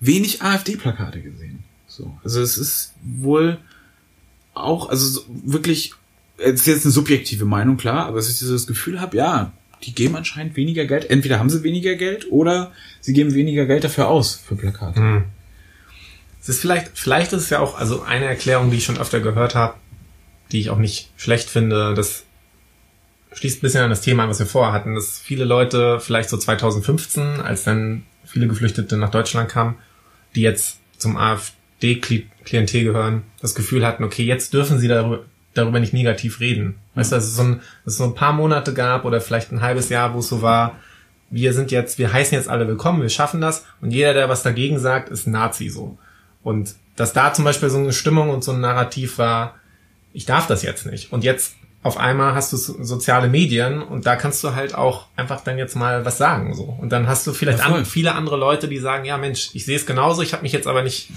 wenig 0.00 0.42
AfD-Plakate 0.42 1.22
gesehen. 1.22 1.64
So, 1.86 2.16
also 2.24 2.40
es 2.40 2.58
ist 2.58 2.94
wohl 3.02 3.58
auch, 4.54 4.88
also 4.88 5.24
wirklich 5.28 5.94
es 6.38 6.60
ist 6.60 6.66
jetzt 6.66 6.84
eine 6.84 6.92
subjektive 6.92 7.44
Meinung, 7.44 7.76
klar, 7.76 8.06
aber 8.06 8.16
dass 8.16 8.28
ich 8.28 8.38
dieses 8.38 8.66
Gefühl 8.66 9.00
habe, 9.00 9.16
ja, 9.16 9.52
die 9.82 9.94
geben 9.94 10.16
anscheinend 10.16 10.56
weniger 10.56 10.84
Geld. 10.84 11.08
Entweder 11.10 11.38
haben 11.38 11.50
sie 11.50 11.62
weniger 11.62 11.94
Geld 11.94 12.30
oder 12.30 12.72
sie 13.00 13.12
geben 13.12 13.34
weniger 13.34 13.66
Geld 13.66 13.84
dafür 13.84 14.08
aus 14.08 14.34
für 14.34 14.56
Plakate. 14.56 15.00
Hm. 15.00 15.24
Es 16.40 16.48
ist 16.48 16.60
vielleicht, 16.60 16.90
vielleicht 16.94 17.32
ist 17.32 17.44
es 17.44 17.50
ja 17.50 17.60
auch, 17.60 17.78
also 17.78 18.02
eine 18.02 18.26
Erklärung, 18.26 18.70
die 18.70 18.76
ich 18.76 18.84
schon 18.84 18.98
öfter 18.98 19.20
gehört 19.20 19.54
habe, 19.54 19.74
die 20.52 20.60
ich 20.60 20.70
auch 20.70 20.78
nicht 20.78 21.10
schlecht 21.16 21.48
finde, 21.48 21.94
das 21.94 22.24
schließt 23.32 23.58
ein 23.58 23.62
bisschen 23.62 23.82
an 23.82 23.90
das 23.90 24.00
Thema 24.00 24.24
an, 24.24 24.30
was 24.30 24.38
wir 24.38 24.46
vorher 24.46 24.72
hatten, 24.72 24.94
dass 24.94 25.18
viele 25.18 25.44
Leute 25.44 26.00
vielleicht 26.00 26.28
so 26.28 26.36
2015, 26.36 27.40
als 27.40 27.64
dann 27.64 28.04
viele 28.24 28.48
Geflüchtete 28.48 28.96
nach 28.96 29.10
Deutschland 29.10 29.48
kamen, 29.48 29.76
die 30.34 30.42
jetzt 30.42 30.78
zum 30.98 31.16
AfD-Klientel 31.16 32.84
gehören, 32.84 33.22
das 33.40 33.54
Gefühl 33.54 33.86
hatten, 33.86 34.04
okay, 34.04 34.24
jetzt 34.24 34.54
dürfen 34.54 34.78
sie 34.78 34.88
darüber, 34.88 35.24
darüber 35.54 35.80
nicht 35.80 35.92
negativ 35.92 36.40
reden. 36.40 36.76
Weißt 36.94 37.12
du, 37.12 37.16
dass 37.16 37.24
es, 37.24 37.36
so 37.36 37.42
ein, 37.42 37.60
dass 37.84 37.94
es 37.94 37.98
so 37.98 38.04
ein 38.04 38.14
paar 38.14 38.32
Monate 38.32 38.72
gab 38.74 39.04
oder 39.04 39.20
vielleicht 39.20 39.52
ein 39.52 39.60
halbes 39.60 39.88
Jahr, 39.88 40.14
wo 40.14 40.20
es 40.20 40.28
so 40.28 40.42
war, 40.42 40.78
wir 41.28 41.52
sind 41.52 41.70
jetzt, 41.70 41.98
wir 41.98 42.12
heißen 42.12 42.36
jetzt 42.36 42.48
alle 42.48 42.68
willkommen, 42.68 43.02
wir 43.02 43.08
schaffen 43.08 43.40
das 43.40 43.66
und 43.80 43.90
jeder, 43.90 44.14
der 44.14 44.28
was 44.28 44.42
dagegen 44.42 44.78
sagt, 44.78 45.08
ist 45.08 45.26
Nazi 45.26 45.68
so. 45.68 45.98
Und 46.42 46.76
dass 46.94 47.12
da 47.12 47.32
zum 47.32 47.44
Beispiel 47.44 47.68
so 47.68 47.78
eine 47.78 47.92
Stimmung 47.92 48.30
und 48.30 48.44
so 48.44 48.52
ein 48.52 48.60
Narrativ 48.60 49.18
war, 49.18 49.56
ich 50.12 50.24
darf 50.24 50.46
das 50.46 50.62
jetzt 50.62 50.86
nicht. 50.86 51.12
Und 51.12 51.24
jetzt 51.24 51.56
auf 51.86 51.96
einmal 51.96 52.34
hast 52.34 52.52
du 52.52 52.56
soziale 52.56 53.28
Medien 53.28 53.82
und 53.82 54.06
da 54.06 54.16
kannst 54.16 54.42
du 54.44 54.54
halt 54.54 54.74
auch 54.74 55.06
einfach 55.16 55.40
dann 55.42 55.56
jetzt 55.56 55.76
mal 55.76 56.04
was 56.04 56.18
sagen 56.18 56.54
so. 56.54 56.64
Und 56.64 56.90
dann 56.90 57.06
hast 57.06 57.26
du 57.26 57.32
vielleicht 57.32 57.64
an, 57.64 57.84
viele 57.84 58.14
andere 58.14 58.36
Leute, 58.36 58.68
die 58.68 58.78
sagen, 58.78 59.04
ja 59.04 59.16
Mensch, 59.16 59.50
ich 59.54 59.64
sehe 59.64 59.76
es 59.76 59.86
genauso, 59.86 60.22
ich 60.22 60.32
habe 60.32 60.42
mich 60.42 60.52
jetzt 60.52 60.66
aber 60.66 60.82
nicht 60.82 61.10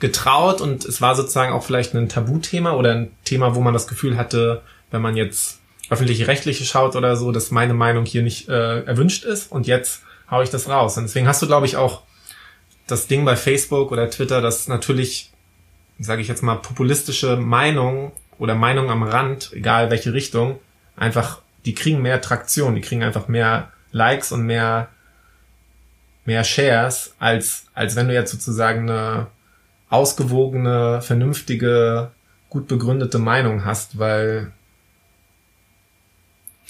getraut 0.00 0.60
und 0.60 0.84
es 0.84 1.00
war 1.00 1.14
sozusagen 1.14 1.52
auch 1.52 1.62
vielleicht 1.62 1.94
ein 1.94 2.08
Tabuthema 2.08 2.72
oder 2.72 2.92
ein 2.92 3.10
Thema, 3.24 3.54
wo 3.54 3.60
man 3.60 3.74
das 3.74 3.86
Gefühl 3.86 4.16
hatte, 4.16 4.62
wenn 4.90 5.02
man 5.02 5.16
jetzt 5.16 5.60
öffentliche 5.90 6.26
Rechtliche 6.26 6.64
schaut 6.64 6.96
oder 6.96 7.16
so, 7.16 7.30
dass 7.30 7.50
meine 7.50 7.74
Meinung 7.74 8.06
hier 8.06 8.22
nicht 8.22 8.48
äh, 8.48 8.80
erwünscht 8.84 9.24
ist 9.24 9.52
und 9.52 9.66
jetzt 9.66 10.02
hau 10.30 10.42
ich 10.42 10.50
das 10.50 10.68
raus. 10.68 10.96
Und 10.96 11.04
deswegen 11.04 11.28
hast 11.28 11.42
du, 11.42 11.46
glaube 11.46 11.66
ich, 11.66 11.76
auch 11.76 12.02
das 12.86 13.06
Ding 13.06 13.24
bei 13.24 13.36
Facebook 13.36 13.92
oder 13.92 14.10
Twitter, 14.10 14.40
dass 14.40 14.68
natürlich, 14.68 15.30
sage 15.98 16.22
ich 16.22 16.28
jetzt 16.28 16.42
mal, 16.42 16.56
populistische 16.56 17.36
Meinungen 17.36 18.12
oder 18.38 18.54
Meinungen 18.54 18.90
am 18.90 19.02
Rand, 19.02 19.50
egal 19.52 19.90
welche 19.90 20.12
Richtung, 20.12 20.58
einfach, 20.96 21.40
die 21.64 21.74
kriegen 21.74 22.02
mehr 22.02 22.20
Traktion, 22.20 22.74
die 22.74 22.80
kriegen 22.80 23.02
einfach 23.02 23.28
mehr 23.28 23.70
Likes 23.92 24.32
und 24.32 24.42
mehr 24.42 24.88
mehr 26.24 26.44
Shares, 26.44 27.14
als, 27.18 27.66
als 27.74 27.96
wenn 27.96 28.08
du 28.08 28.14
jetzt 28.14 28.32
sozusagen 28.32 28.88
eine 28.88 29.26
ausgewogene, 29.90 31.02
vernünftige, 31.02 32.10
gut 32.48 32.66
begründete 32.66 33.18
Meinung 33.18 33.64
hast, 33.64 33.98
weil 33.98 34.52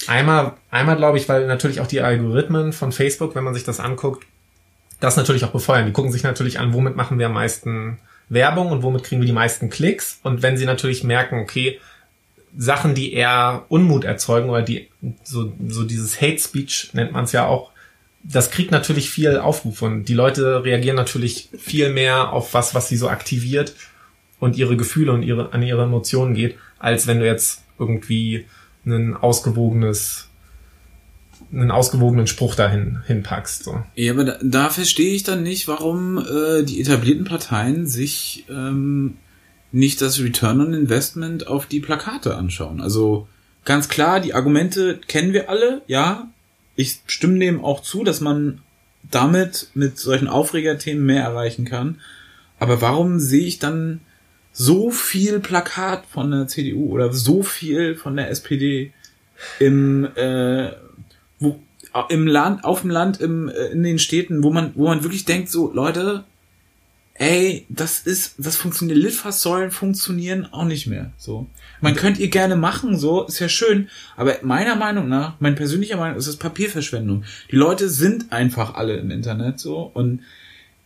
einmal, 0.07 0.53
einmal 0.71 0.97
glaube 0.97 1.17
ich, 1.17 1.29
weil 1.29 1.47
natürlich 1.47 1.79
auch 1.79 1.87
die 1.87 2.01
Algorithmen 2.01 2.73
von 2.73 2.91
Facebook, 2.91 3.35
wenn 3.35 3.43
man 3.43 3.53
sich 3.53 3.63
das 3.63 3.79
anguckt, 3.79 4.25
das 4.99 5.17
natürlich 5.17 5.45
auch 5.45 5.51
befeuern. 5.51 5.85
Die 5.85 5.91
gucken 5.93 6.11
sich 6.11 6.23
natürlich 6.23 6.59
an, 6.59 6.73
womit 6.73 6.95
machen 6.95 7.19
wir 7.19 7.27
am 7.27 7.33
meisten 7.33 7.99
Werbung 8.29 8.71
und 8.71 8.83
womit 8.83 9.03
kriegen 9.03 9.21
wir 9.21 9.27
die 9.27 9.33
meisten 9.33 9.69
Klicks. 9.69 10.19
Und 10.23 10.41
wenn 10.41 10.57
sie 10.57 10.65
natürlich 10.65 11.03
merken, 11.03 11.39
okay, 11.39 11.79
Sachen, 12.57 12.95
die 12.95 13.13
eher 13.13 13.65
Unmut 13.69 14.05
erzeugen 14.05 14.49
oder 14.49 14.61
die 14.61 14.89
so, 15.23 15.53
so 15.67 15.83
dieses 15.83 16.21
Hate 16.21 16.39
Speech 16.39 16.91
nennt 16.93 17.11
man 17.11 17.25
es 17.25 17.31
ja 17.31 17.45
auch, 17.45 17.71
das 18.23 18.49
kriegt 18.49 18.71
natürlich 18.71 19.09
viel 19.09 19.37
Aufruf 19.37 19.81
und 19.81 20.05
die 20.05 20.13
Leute 20.13 20.63
reagieren 20.63 20.95
natürlich 20.95 21.49
viel 21.57 21.91
mehr 21.91 22.33
auf 22.33 22.53
was, 22.53 22.73
was 22.73 22.89
sie 22.89 22.97
so 22.97 23.09
aktiviert 23.09 23.75
und 24.39 24.57
ihre 24.57 24.77
Gefühle 24.77 25.11
und 25.11 25.21
ihre, 25.21 25.53
an 25.53 25.61
ihre 25.61 25.83
Emotionen 25.83 26.33
geht, 26.33 26.57
als 26.79 27.07
wenn 27.07 27.19
du 27.19 27.25
jetzt 27.25 27.63
irgendwie 27.77 28.45
ein 28.85 29.15
ausgewogenes 29.15 30.29
einen 31.51 31.71
ausgewogenen 31.71 32.27
Spruch 32.27 32.55
dahin 32.55 32.99
hinpackst. 33.05 33.63
So. 33.63 33.83
Ja, 33.95 34.13
aber 34.13 34.23
da, 34.23 34.37
da 34.41 34.69
verstehe 34.69 35.13
ich 35.13 35.23
dann 35.23 35.43
nicht, 35.43 35.67
warum 35.67 36.17
äh, 36.17 36.63
die 36.63 36.81
etablierten 36.81 37.25
Parteien 37.25 37.87
sich 37.87 38.45
ähm, 38.49 39.15
nicht 39.71 40.01
das 40.01 40.19
Return 40.19 40.61
on 40.61 40.73
Investment 40.73 41.47
auf 41.47 41.65
die 41.65 41.79
Plakate 41.79 42.35
anschauen. 42.35 42.81
Also 42.81 43.27
ganz 43.63 43.89
klar, 43.89 44.19
die 44.19 44.33
Argumente 44.33 44.99
kennen 45.07 45.33
wir 45.33 45.49
alle, 45.49 45.81
ja. 45.87 46.29
Ich 46.77 46.99
stimme 47.07 47.39
dem 47.39 47.63
auch 47.63 47.81
zu, 47.81 48.03
dass 48.03 48.19
man 48.21 48.61
damit 49.09 49.69
mit 49.73 49.97
solchen 49.97 50.27
Aufregerthemen 50.27 51.05
mehr 51.05 51.23
erreichen 51.23 51.65
kann. 51.65 51.99
Aber 52.59 52.81
warum 52.81 53.19
sehe 53.19 53.45
ich 53.45 53.59
dann 53.59 54.01
so 54.51 54.89
viel 54.89 55.39
Plakat 55.39 56.05
von 56.05 56.31
der 56.31 56.47
CDU 56.47 56.89
oder 56.89 57.11
so 57.11 57.43
viel 57.43 57.95
von 57.95 58.15
der 58.15 58.29
SPD 58.29 58.93
im 59.59 60.05
äh, 60.15 60.71
wo, 61.39 61.59
im 62.09 62.27
Land, 62.27 62.63
auf 62.63 62.81
dem 62.81 62.89
Land, 62.89 63.21
im, 63.21 63.49
äh, 63.49 63.67
in 63.67 63.83
den 63.83 63.99
Städten, 63.99 64.43
wo 64.43 64.51
man, 64.51 64.71
wo 64.75 64.87
man 64.87 65.03
wirklich 65.03 65.25
denkt, 65.25 65.49
so, 65.49 65.71
Leute, 65.73 66.25
ey, 67.15 67.65
das 67.69 68.01
ist, 68.01 68.35
das 68.37 68.57
funktioniert, 68.57 68.99
Litfaßsäulen 68.99 69.71
funktionieren 69.71 70.45
auch 70.51 70.65
nicht 70.65 70.87
mehr, 70.87 71.11
so. 71.17 71.47
Man 71.81 71.95
könnt 71.95 72.19
ihr 72.19 72.29
gerne 72.29 72.55
machen, 72.55 72.97
so, 72.97 73.23
ist 73.23 73.39
ja 73.39 73.49
schön, 73.49 73.89
aber 74.17 74.37
meiner 74.43 74.75
Meinung 74.75 75.07
nach, 75.07 75.35
mein 75.39 75.55
persönlicher 75.55 75.97
Meinung 75.97 76.17
ist 76.17 76.27
es 76.27 76.37
Papierverschwendung. 76.37 77.23
Die 77.51 77.55
Leute 77.55 77.89
sind 77.89 78.31
einfach 78.31 78.75
alle 78.75 78.97
im 78.97 79.11
Internet, 79.11 79.59
so, 79.59 79.91
und 79.93 80.21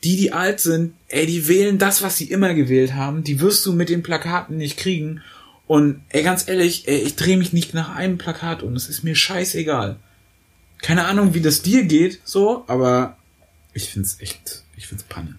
die, 0.04 0.16
die 0.16 0.32
alt 0.32 0.60
sind, 0.60 0.94
ey, 1.08 1.26
die 1.26 1.48
wählen 1.48 1.78
das, 1.78 2.02
was 2.02 2.18
sie 2.18 2.26
immer 2.26 2.54
gewählt 2.54 2.94
haben, 2.94 3.24
die 3.24 3.42
wirst 3.42 3.66
du 3.66 3.74
mit 3.74 3.90
den 3.90 4.04
Plakaten 4.04 4.58
nicht 4.58 4.78
kriegen. 4.78 5.22
Und 5.68 6.02
ey, 6.10 6.24
ganz 6.24 6.48
ehrlich, 6.48 6.88
ey, 6.88 7.00
ich 7.00 7.16
drehe 7.16 7.38
mich 7.38 7.54
nicht 7.54 7.74
nach 7.74 7.96
einem 7.96 8.18
Plakat 8.18 8.64
um, 8.64 8.76
es 8.76 8.88
ist 8.88 9.04
mir 9.04 9.16
scheißegal. 9.16 9.98
Keine 10.82 11.06
Ahnung, 11.06 11.34
wie 11.34 11.42
das 11.42 11.62
dir 11.62 11.84
geht, 11.84 12.22
so, 12.24 12.63
aber 12.68 13.18
ich 13.74 13.89
find's 13.89 14.20
echt, 14.20 14.63
ich 14.78 14.88
find's 14.88 15.04
Panne. 15.04 15.36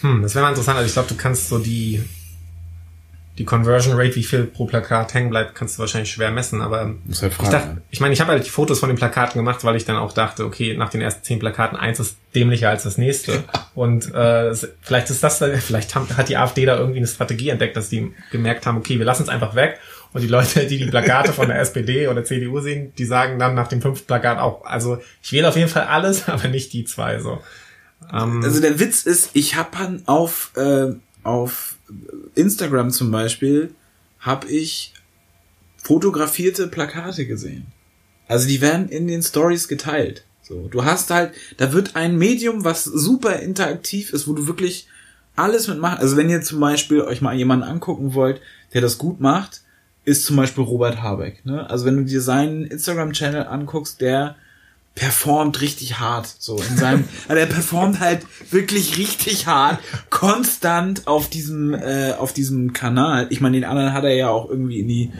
Hm, 0.00 0.22
das 0.22 0.34
wäre 0.34 0.44
mal 0.44 0.50
interessant. 0.50 0.78
Also 0.78 0.86
ich 0.86 0.92
glaube, 0.92 1.08
du 1.08 1.16
kannst 1.16 1.48
so 1.48 1.58
die 1.58 2.02
die 3.40 3.46
Conversion 3.46 3.98
Rate, 3.98 4.16
wie 4.16 4.22
viel 4.22 4.44
pro 4.44 4.66
Plakat 4.66 5.14
hängen 5.14 5.30
bleibt, 5.30 5.54
kannst 5.54 5.76
du 5.76 5.80
wahrscheinlich 5.80 6.10
schwer 6.10 6.30
messen. 6.30 6.60
Aber 6.60 6.94
halt 7.22 7.32
ich 7.42 7.48
dachte, 7.48 7.80
ich 7.90 7.98
meine, 7.98 8.12
ich 8.12 8.20
habe 8.20 8.32
halt 8.32 8.44
die 8.44 8.50
Fotos 8.50 8.80
von 8.80 8.90
den 8.90 8.98
Plakaten 8.98 9.38
gemacht, 9.38 9.64
weil 9.64 9.76
ich 9.76 9.86
dann 9.86 9.96
auch 9.96 10.12
dachte, 10.12 10.44
okay, 10.44 10.76
nach 10.76 10.90
den 10.90 11.00
ersten 11.00 11.24
zehn 11.24 11.38
Plakaten 11.38 11.78
eins 11.78 11.98
ist 12.00 12.18
dämlicher 12.34 12.68
als 12.68 12.82
das 12.82 12.98
nächste. 12.98 13.42
Und 13.74 14.12
äh, 14.14 14.52
vielleicht 14.82 15.08
ist 15.08 15.24
das, 15.24 15.38
vielleicht 15.38 15.94
hat 15.94 16.28
die 16.28 16.36
AfD 16.36 16.66
da 16.66 16.76
irgendwie 16.76 16.98
eine 16.98 17.06
Strategie 17.06 17.48
entdeckt, 17.48 17.78
dass 17.78 17.88
die 17.88 18.12
gemerkt 18.30 18.66
haben, 18.66 18.76
okay, 18.76 18.98
wir 18.98 19.06
lassen 19.06 19.22
es 19.22 19.30
einfach 19.30 19.54
weg. 19.54 19.78
Und 20.12 20.22
die 20.22 20.28
Leute, 20.28 20.66
die 20.66 20.78
die 20.78 20.86
Plakate 20.86 21.32
von 21.32 21.48
der 21.48 21.58
SPD 21.60 22.08
oder 22.08 22.24
CDU 22.24 22.60
sehen, 22.60 22.92
die 22.98 23.04
sagen 23.04 23.38
dann 23.38 23.54
nach 23.54 23.68
dem 23.68 23.80
fünften 23.80 24.06
Plakat 24.06 24.38
auch, 24.38 24.64
also 24.64 24.98
ich 25.22 25.32
wähle 25.32 25.48
auf 25.48 25.56
jeden 25.56 25.68
Fall 25.68 25.84
alles, 25.84 26.28
aber 26.28 26.48
nicht 26.48 26.72
die 26.72 26.84
zwei 26.84 27.20
so. 27.20 27.40
Ähm, 28.12 28.42
also 28.42 28.60
der 28.60 28.80
Witz 28.80 29.02
ist, 29.02 29.30
ich 29.34 29.56
habe 29.56 30.02
auf 30.06 30.52
äh, 30.56 30.94
auf 31.22 31.76
Instagram 32.34 32.90
zum 32.90 33.10
Beispiel 33.10 33.74
habe 34.20 34.48
ich 34.48 34.94
fotografierte 35.76 36.68
Plakate 36.68 37.26
gesehen. 37.26 37.66
Also 38.28 38.46
die 38.46 38.60
werden 38.60 38.88
in 38.88 39.06
den 39.06 39.22
Stories 39.22 39.66
geteilt. 39.66 40.24
So, 40.42 40.68
du 40.68 40.84
hast 40.84 41.10
halt, 41.10 41.32
da 41.56 41.72
wird 41.72 41.96
ein 41.96 42.16
Medium, 42.16 42.64
was 42.64 42.84
super 42.84 43.36
interaktiv 43.40 44.12
ist, 44.12 44.28
wo 44.28 44.34
du 44.34 44.46
wirklich 44.46 44.88
alles 45.36 45.68
mitmachst. 45.68 46.00
Also 46.00 46.16
wenn 46.16 46.30
ihr 46.30 46.42
zum 46.42 46.60
Beispiel 46.60 47.02
euch 47.02 47.20
mal 47.20 47.34
jemanden 47.34 47.64
angucken 47.64 48.14
wollt, 48.14 48.40
der 48.74 48.80
das 48.80 48.98
gut 48.98 49.20
macht, 49.20 49.62
ist 50.04 50.24
zum 50.24 50.36
Beispiel 50.36 50.64
Robert 50.64 51.02
Habeck. 51.02 51.44
Ne? 51.44 51.68
Also 51.68 51.84
wenn 51.84 51.96
du 51.96 52.04
dir 52.04 52.20
seinen 52.20 52.64
Instagram-Channel 52.64 53.46
anguckst, 53.46 54.00
der 54.00 54.36
performt 54.94 55.60
richtig 55.60 55.98
hart. 55.98 56.26
So 56.38 56.56
in 56.56 56.76
seinem, 56.76 57.04
also 57.28 57.40
er 57.40 57.46
performt 57.46 58.00
halt 58.00 58.22
wirklich 58.50 58.98
richtig 58.98 59.46
hart, 59.46 59.78
konstant 60.10 61.06
auf 61.06 61.30
diesem 61.30 61.74
äh, 61.74 62.12
auf 62.12 62.32
diesem 62.32 62.72
Kanal. 62.72 63.26
Ich 63.30 63.40
meine, 63.40 63.56
den 63.56 63.64
anderen 63.64 63.92
hat 63.92 64.04
er 64.04 64.14
ja 64.14 64.28
auch 64.28 64.50
irgendwie 64.50 64.80
in 64.80 64.88
die 64.88 65.12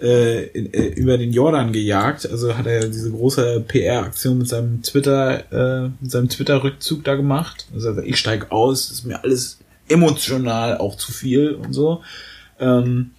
äh, 0.00 0.46
in, 0.46 0.72
äh, 0.72 0.86
über 0.88 1.18
den 1.18 1.32
Jordan 1.32 1.72
gejagt. 1.72 2.28
Also 2.28 2.56
hat 2.56 2.66
er 2.66 2.88
diese 2.88 3.10
große 3.10 3.64
PR-Aktion 3.68 4.38
mit 4.38 4.48
seinem 4.48 4.82
Twitter 4.82 5.84
äh, 5.84 5.90
mit 6.00 6.10
seinem 6.10 6.28
Twitter-Rückzug 6.28 7.04
da 7.04 7.14
gemacht. 7.14 7.66
Also 7.74 8.00
ich 8.00 8.18
steig 8.18 8.50
aus, 8.50 8.90
ist 8.90 9.04
mir 9.04 9.22
alles 9.22 9.58
emotional 9.88 10.78
auch 10.78 10.96
zu 10.96 11.12
viel 11.12 11.52
und 11.52 11.72
so. 11.72 12.02
Ähm, 12.60 13.12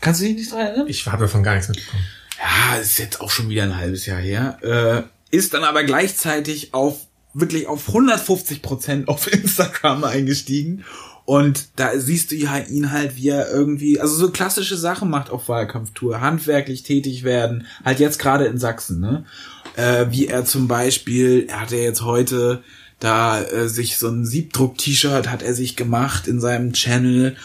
kannst 0.00 0.20
du 0.20 0.26
dich 0.26 0.36
nicht 0.36 0.52
dran 0.52 0.60
erinnern? 0.60 0.86
Ich 0.88 1.06
habe 1.06 1.24
davon 1.24 1.42
gar 1.42 1.54
nichts 1.54 1.68
mitbekommen. 1.68 2.04
Ja, 2.38 2.76
ist 2.76 2.98
jetzt 2.98 3.20
auch 3.20 3.30
schon 3.30 3.48
wieder 3.48 3.64
ein 3.64 3.76
halbes 3.76 4.06
Jahr 4.06 4.20
her. 4.20 4.58
Äh, 4.62 5.36
ist 5.36 5.54
dann 5.54 5.64
aber 5.64 5.84
gleichzeitig 5.84 6.74
auf 6.74 7.06
wirklich 7.34 7.66
auf 7.66 7.88
150 7.88 8.62
Prozent 8.62 9.08
auf 9.08 9.32
Instagram 9.32 10.04
eingestiegen 10.04 10.84
und 11.28 11.68
da 11.76 11.98
siehst 11.98 12.30
du 12.30 12.36
ihn 12.36 12.90
halt, 12.90 13.16
wie 13.16 13.28
er 13.28 13.50
irgendwie, 13.50 14.00
also 14.00 14.14
so 14.14 14.30
klassische 14.30 14.78
Sachen 14.78 15.10
macht 15.10 15.28
auf 15.28 15.46
Wahlkampftour, 15.50 16.22
handwerklich 16.22 16.84
tätig 16.84 17.22
werden, 17.22 17.66
halt 17.84 18.00
jetzt 18.00 18.18
gerade 18.18 18.46
in 18.46 18.56
Sachsen, 18.56 19.00
ne? 19.00 19.26
Äh, 19.76 20.06
wie 20.08 20.26
er 20.26 20.46
zum 20.46 20.68
Beispiel, 20.68 21.44
er 21.46 21.60
hat 21.60 21.70
ja 21.70 21.76
jetzt 21.76 22.00
heute 22.00 22.62
da 22.98 23.42
äh, 23.42 23.68
sich 23.68 23.98
so 23.98 24.08
ein 24.08 24.24
Siebdruck-T-Shirt 24.24 25.28
hat 25.28 25.42
er 25.42 25.52
sich 25.52 25.76
gemacht 25.76 26.28
in 26.28 26.40
seinem 26.40 26.72
Channel 26.72 27.36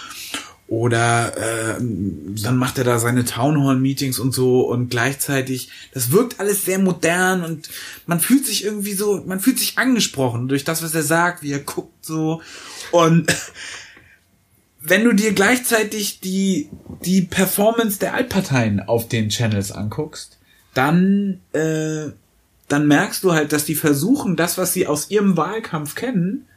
oder 0.73 1.37
äh, 1.37 1.75
dann 1.79 2.57
macht 2.57 2.79
er 2.79 2.83
da 2.83 2.97
seine 2.97 3.25
Townhall-Meetings 3.25 4.17
und 4.17 4.33
so 4.33 4.61
und 4.61 4.89
gleichzeitig, 4.89 5.69
das 5.93 6.09
wirkt 6.09 6.39
alles 6.39 6.65
sehr 6.65 6.79
modern 6.79 7.43
und 7.43 7.69
man 8.07 8.19
fühlt 8.19 8.47
sich 8.47 8.63
irgendwie 8.65 8.93
so, 8.93 9.23
man 9.23 9.39
fühlt 9.39 9.59
sich 9.59 9.77
angesprochen 9.77 10.47
durch 10.47 10.63
das, 10.63 10.81
was 10.81 10.95
er 10.95 11.03
sagt, 11.03 11.43
wie 11.43 11.51
er 11.51 11.59
guckt 11.59 12.03
so. 12.03 12.41
Und 12.89 13.27
wenn 14.81 15.03
du 15.03 15.13
dir 15.13 15.33
gleichzeitig 15.33 16.21
die, 16.21 16.69
die 17.05 17.21
Performance 17.21 17.99
der 17.99 18.15
Altparteien 18.15 18.79
auf 18.79 19.07
den 19.07 19.29
Channels 19.29 19.71
anguckst, 19.71 20.39
dann, 20.73 21.39
äh, 21.51 22.05
dann 22.67 22.87
merkst 22.87 23.23
du 23.23 23.33
halt, 23.33 23.53
dass 23.53 23.65
die 23.65 23.75
versuchen, 23.75 24.35
das, 24.35 24.57
was 24.57 24.73
sie 24.73 24.87
aus 24.87 25.11
ihrem 25.11 25.37
Wahlkampf 25.37 25.93
kennen, 25.93 26.47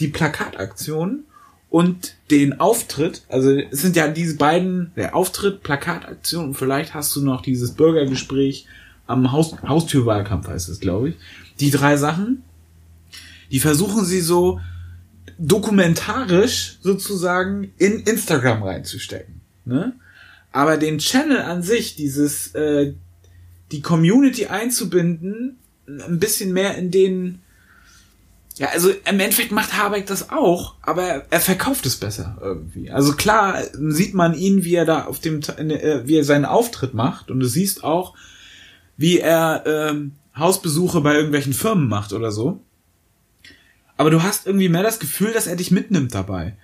die 0.00 0.08
Plakataktion, 0.08 1.22
und 1.70 2.16
den 2.30 2.58
Auftritt, 2.58 3.22
also 3.28 3.50
es 3.52 3.80
sind 3.80 3.96
ja 3.96 4.08
diese 4.08 4.36
beiden, 4.36 4.92
der 4.96 5.14
Auftritt, 5.14 5.62
Plakataktion 5.62 6.46
und 6.46 6.54
vielleicht 6.54 6.94
hast 6.94 7.14
du 7.14 7.24
noch 7.24 7.42
dieses 7.42 7.72
Bürgergespräch 7.72 8.66
am 9.06 9.32
Haus, 9.32 9.54
Haustürwahlkampf 9.62 10.48
heißt 10.48 10.68
es, 10.68 10.80
glaube 10.80 11.10
ich. 11.10 11.14
Die 11.60 11.70
drei 11.70 11.96
Sachen, 11.96 12.42
die 13.50 13.60
versuchen 13.60 14.04
sie 14.04 14.20
so 14.20 14.60
dokumentarisch 15.38 16.78
sozusagen 16.82 17.72
in 17.78 18.00
Instagram 18.00 18.62
reinzustecken. 18.62 19.40
Ne? 19.64 19.94
Aber 20.52 20.76
den 20.76 20.98
Channel 20.98 21.38
an 21.38 21.62
sich, 21.62 21.94
dieses, 21.94 22.54
äh, 22.54 22.94
die 23.70 23.80
Community 23.80 24.46
einzubinden, 24.46 25.56
ein 25.86 26.18
bisschen 26.18 26.52
mehr 26.52 26.76
in 26.76 26.90
den 26.90 27.40
ja, 28.60 28.68
also 28.68 28.90
im 28.90 29.20
Endeffekt 29.20 29.52
macht 29.52 29.72
Habeck 29.72 30.04
das 30.04 30.28
auch, 30.28 30.74
aber 30.82 31.24
er 31.30 31.40
verkauft 31.40 31.86
es 31.86 31.96
besser 31.96 32.36
irgendwie. 32.42 32.90
Also 32.90 33.14
klar 33.14 33.62
sieht 33.72 34.12
man 34.12 34.34
ihn, 34.34 34.64
wie 34.64 34.74
er 34.74 34.84
da 34.84 35.06
auf 35.06 35.18
dem, 35.18 35.40
äh, 35.40 36.06
wie 36.06 36.18
er 36.18 36.24
seinen 36.24 36.44
Auftritt 36.44 36.92
macht 36.92 37.30
und 37.30 37.40
du 37.40 37.46
siehst 37.46 37.82
auch, 37.82 38.14
wie 38.98 39.18
er 39.18 39.64
ähm, 39.64 40.12
Hausbesuche 40.36 41.00
bei 41.00 41.14
irgendwelchen 41.14 41.54
Firmen 41.54 41.88
macht 41.88 42.12
oder 42.12 42.30
so. 42.32 42.60
Aber 43.96 44.10
du 44.10 44.22
hast 44.22 44.46
irgendwie 44.46 44.68
mehr 44.68 44.82
das 44.82 44.98
Gefühl, 44.98 45.32
dass 45.32 45.46
er 45.46 45.56
dich 45.56 45.70
mitnimmt 45.70 46.14
dabei. 46.14 46.54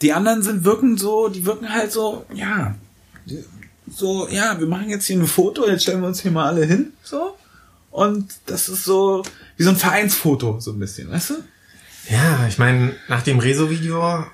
Die 0.00 0.14
anderen 0.14 0.42
sind 0.42 0.64
wirken 0.64 0.96
so, 0.96 1.28
die 1.28 1.44
wirken 1.44 1.70
halt 1.70 1.92
so, 1.92 2.24
ja, 2.32 2.76
so, 3.86 4.26
ja, 4.30 4.58
wir 4.58 4.68
machen 4.68 4.88
jetzt 4.88 5.04
hier 5.04 5.18
ein 5.18 5.26
Foto, 5.26 5.68
jetzt 5.68 5.82
stellen 5.82 6.00
wir 6.00 6.08
uns 6.08 6.22
hier 6.22 6.30
mal 6.30 6.46
alle 6.46 6.64
hin, 6.64 6.94
so. 7.02 7.36
Und 7.90 8.26
das 8.46 8.70
ist 8.70 8.84
so, 8.84 9.22
wie 9.56 9.62
so 9.62 9.70
ein 9.70 9.76
Vereinsfoto, 9.76 10.60
so 10.60 10.72
ein 10.72 10.78
bisschen, 10.78 11.10
weißt 11.10 11.30
du? 11.30 11.34
Ja, 12.10 12.46
ich 12.46 12.58
meine, 12.58 12.94
nach 13.08 13.22
dem 13.22 13.38
Rezo-Video, 13.38 14.24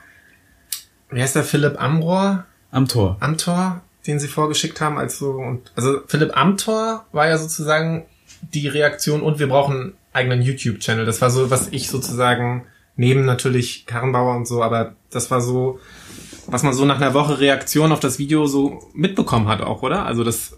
wie 1.11 1.23
heißt 1.23 1.37
der 1.37 1.45
Philipp 1.45 1.81
Amrohr? 1.81 2.45
Amtor. 2.71 3.17
Amtor, 3.21 3.83
den 4.07 4.19
sie 4.19 4.29
vorgeschickt 4.29 4.81
haben, 4.81 4.99
als 4.99 5.19
so, 5.19 5.33
und, 5.33 5.73
also 5.77 6.01
Philipp 6.07 6.37
Amtor 6.37 7.07
war 7.13 7.29
ja 7.29 7.39
sozusagen 7.39 8.07
die 8.41 8.67
Reaktion 8.69 9.23
und 9.23 9.39
wir 9.39 9.49
brauchen 9.49 9.75
einen 9.75 9.93
eigenen 10.13 10.43
YouTube-Channel. 10.43 11.05
Das 11.05 11.21
war 11.21 11.31
so, 11.31 11.51
was 11.51 11.69
ich 11.69 11.89
sozusagen 11.89 12.67
neben 12.97 13.25
natürlich 13.25 13.87
Karrenbauer 13.87 14.37
und 14.37 14.47
so, 14.47 14.63
aber 14.63 14.95
das 15.11 15.31
war 15.31 15.41
so, 15.41 15.81
was 16.47 16.63
man 16.63 16.75
so 16.75 16.85
nach 16.85 16.97
einer 16.97 17.15
Woche 17.15 17.39
Reaktion 17.39 17.93
auf 17.93 18.01
das 18.01 18.19
Video 18.19 18.47
so 18.47 18.91
mitbekommen 18.95 19.49
hat 19.49 19.61
auch, 19.61 19.83
oder? 19.83 20.05
Also 20.05 20.25
das, 20.25 20.57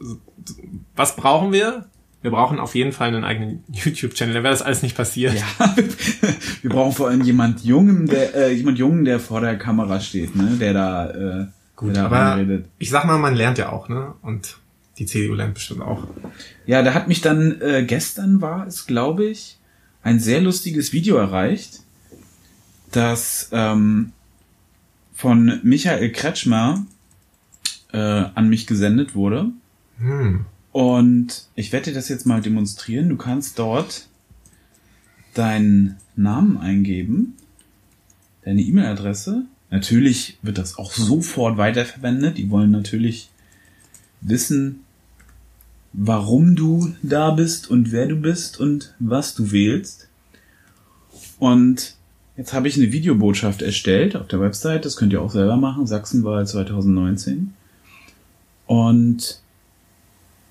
was 0.96 1.16
brauchen 1.16 1.52
wir? 1.52 1.86
Wir 2.24 2.30
brauchen 2.30 2.58
auf 2.58 2.74
jeden 2.74 2.92
Fall 2.92 3.08
einen 3.08 3.22
eigenen 3.22 3.64
YouTube-Channel, 3.68 4.32
dann 4.32 4.42
wäre 4.44 4.54
das 4.54 4.62
alles 4.62 4.82
nicht 4.82 4.96
passiert. 4.96 5.34
Ja, 5.34 5.76
wir 6.62 6.70
brauchen 6.70 6.92
vor 6.92 7.08
allem 7.10 7.20
jemand 7.20 7.62
Jungen, 7.62 8.06
der, 8.06 8.34
äh, 8.34 8.52
jemand 8.54 8.78
Jungen, 8.78 9.04
der 9.04 9.20
vor 9.20 9.42
der 9.42 9.58
Kamera 9.58 10.00
steht, 10.00 10.34
ne, 10.34 10.56
der 10.58 10.72
da, 10.72 11.10
äh, 11.10 11.46
Gut, 11.76 11.94
der 11.94 12.08
da 12.08 12.34
redet. 12.36 12.64
ich 12.78 12.88
sag 12.88 13.04
mal, 13.04 13.18
man 13.18 13.34
lernt 13.34 13.58
ja 13.58 13.70
auch, 13.70 13.90
ne, 13.90 14.14
und 14.22 14.56
die 14.96 15.04
CDU 15.04 15.34
lernt 15.34 15.52
bestimmt 15.52 15.82
auch. 15.82 16.06
Ja, 16.64 16.82
da 16.82 16.94
hat 16.94 17.08
mich 17.08 17.20
dann, 17.20 17.60
äh, 17.60 17.84
gestern 17.86 18.40
war 18.40 18.66
es, 18.66 18.86
glaube 18.86 19.26
ich, 19.26 19.58
ein 20.02 20.18
sehr 20.18 20.40
lustiges 20.40 20.94
Video 20.94 21.16
erreicht, 21.16 21.80
dass, 22.90 23.50
ähm, 23.52 24.12
von 25.14 25.60
Michael 25.62 26.10
Kretschmer 26.10 26.86
äh, 27.92 27.98
an 27.98 28.48
mich 28.48 28.66
gesendet 28.66 29.14
wurde. 29.14 29.50
Hm. 29.98 30.46
Und 30.74 31.46
ich 31.54 31.70
werde 31.70 31.90
dir 31.90 31.94
das 31.94 32.08
jetzt 32.08 32.26
mal 32.26 32.42
demonstrieren. 32.42 33.08
Du 33.08 33.16
kannst 33.16 33.60
dort 33.60 34.08
deinen 35.32 35.98
Namen 36.16 36.58
eingeben, 36.58 37.34
deine 38.44 38.60
E-Mail-Adresse. 38.60 39.44
Natürlich 39.70 40.36
wird 40.42 40.58
das 40.58 40.76
auch 40.76 40.90
sofort 40.90 41.58
weiterverwendet. 41.58 42.38
Die 42.38 42.50
wollen 42.50 42.72
natürlich 42.72 43.30
wissen, 44.20 44.80
warum 45.92 46.56
du 46.56 46.92
da 47.04 47.30
bist 47.30 47.70
und 47.70 47.92
wer 47.92 48.08
du 48.08 48.16
bist 48.16 48.58
und 48.58 48.96
was 48.98 49.36
du 49.36 49.52
wählst. 49.52 50.08
Und 51.38 51.94
jetzt 52.36 52.52
habe 52.52 52.66
ich 52.66 52.76
eine 52.76 52.90
Videobotschaft 52.90 53.62
erstellt 53.62 54.16
auf 54.16 54.26
der 54.26 54.40
Website. 54.40 54.84
Das 54.84 54.96
könnt 54.96 55.12
ihr 55.12 55.22
auch 55.22 55.30
selber 55.30 55.56
machen. 55.56 55.86
Sachsenwahl 55.86 56.44
2019. 56.48 57.54
Und 58.66 59.43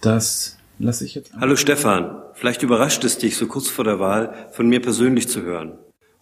das 0.06 0.58
lasse 0.80 1.06
ich 1.06 1.16
jetzt. 1.16 1.34
Hallo 1.40 1.56
Stefan, 1.56 2.22
vielleicht 2.34 2.62
überrascht 2.64 3.04
es 3.04 3.18
dich, 3.18 3.38
so 3.38 3.48
kurz 3.48 3.70
vor 3.70 3.86
der 3.86 4.00
Wahl 4.00 4.50
von 4.52 4.68
mir 4.68 4.82
persönlich 4.82 5.28
zu 5.28 5.42
hören. 5.42 5.74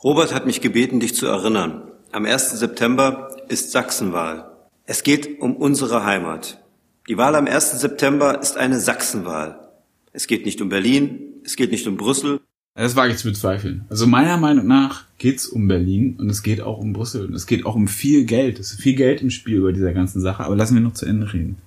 Robert 0.04 0.34
hat 0.34 0.46
mich 0.46 0.62
gebeten, 0.62 1.00
dich 1.00 1.16
zu 1.16 1.26
erinnern. 1.26 1.84
Am 2.12 2.26
1. 2.26 2.52
September 2.60 3.36
ist 3.50 3.72
Sachsenwahl. 3.72 4.52
Es 4.86 5.04
geht 5.04 5.40
um 5.40 5.56
unsere 5.56 6.06
Heimat. 6.06 6.62
Die 7.08 7.18
Wahl 7.18 7.36
am 7.36 7.48
1. 7.48 7.80
September 7.80 8.40
ist 8.42 8.58
eine 8.58 8.80
Sachsenwahl. 8.80 9.70
Es 10.14 10.28
geht 10.28 10.46
nicht 10.46 10.62
um 10.62 10.70
Berlin, 10.70 11.20
es 11.44 11.56
geht 11.56 11.72
nicht 11.72 11.88
um 11.88 11.98
Brüssel. 11.98 12.42
Das 12.76 12.96
wage 12.96 13.14
ich 13.14 13.20
zu 13.20 13.28
bezweifeln. 13.28 13.86
Also 13.90 14.08
meiner 14.08 14.38
Meinung 14.38 14.68
nach 14.68 15.06
geht's 15.18 15.48
um 15.48 15.68
Berlin 15.68 16.18
und 16.20 16.30
es 16.30 16.44
geht 16.44 16.62
auch 16.62 16.78
um 16.78 16.94
Brüssel 16.94 17.26
und 17.26 17.34
es 17.34 17.46
geht 17.46 17.66
auch 17.66 17.76
um 17.76 17.88
viel 17.88 18.26
Geld. 18.26 18.60
Es 18.60 18.72
ist 18.72 18.82
viel 18.82 18.96
Geld 18.96 19.22
im 19.22 19.30
Spiel 19.30 19.58
über 19.58 19.74
dieser 19.74 19.94
ganzen 19.94 20.22
Sache, 20.22 20.44
aber 20.44 20.56
lassen 20.56 20.76
wir 20.76 20.82
noch 20.82 20.94
zu 20.94 21.06
Ende 21.06 21.32
reden. 21.34 21.58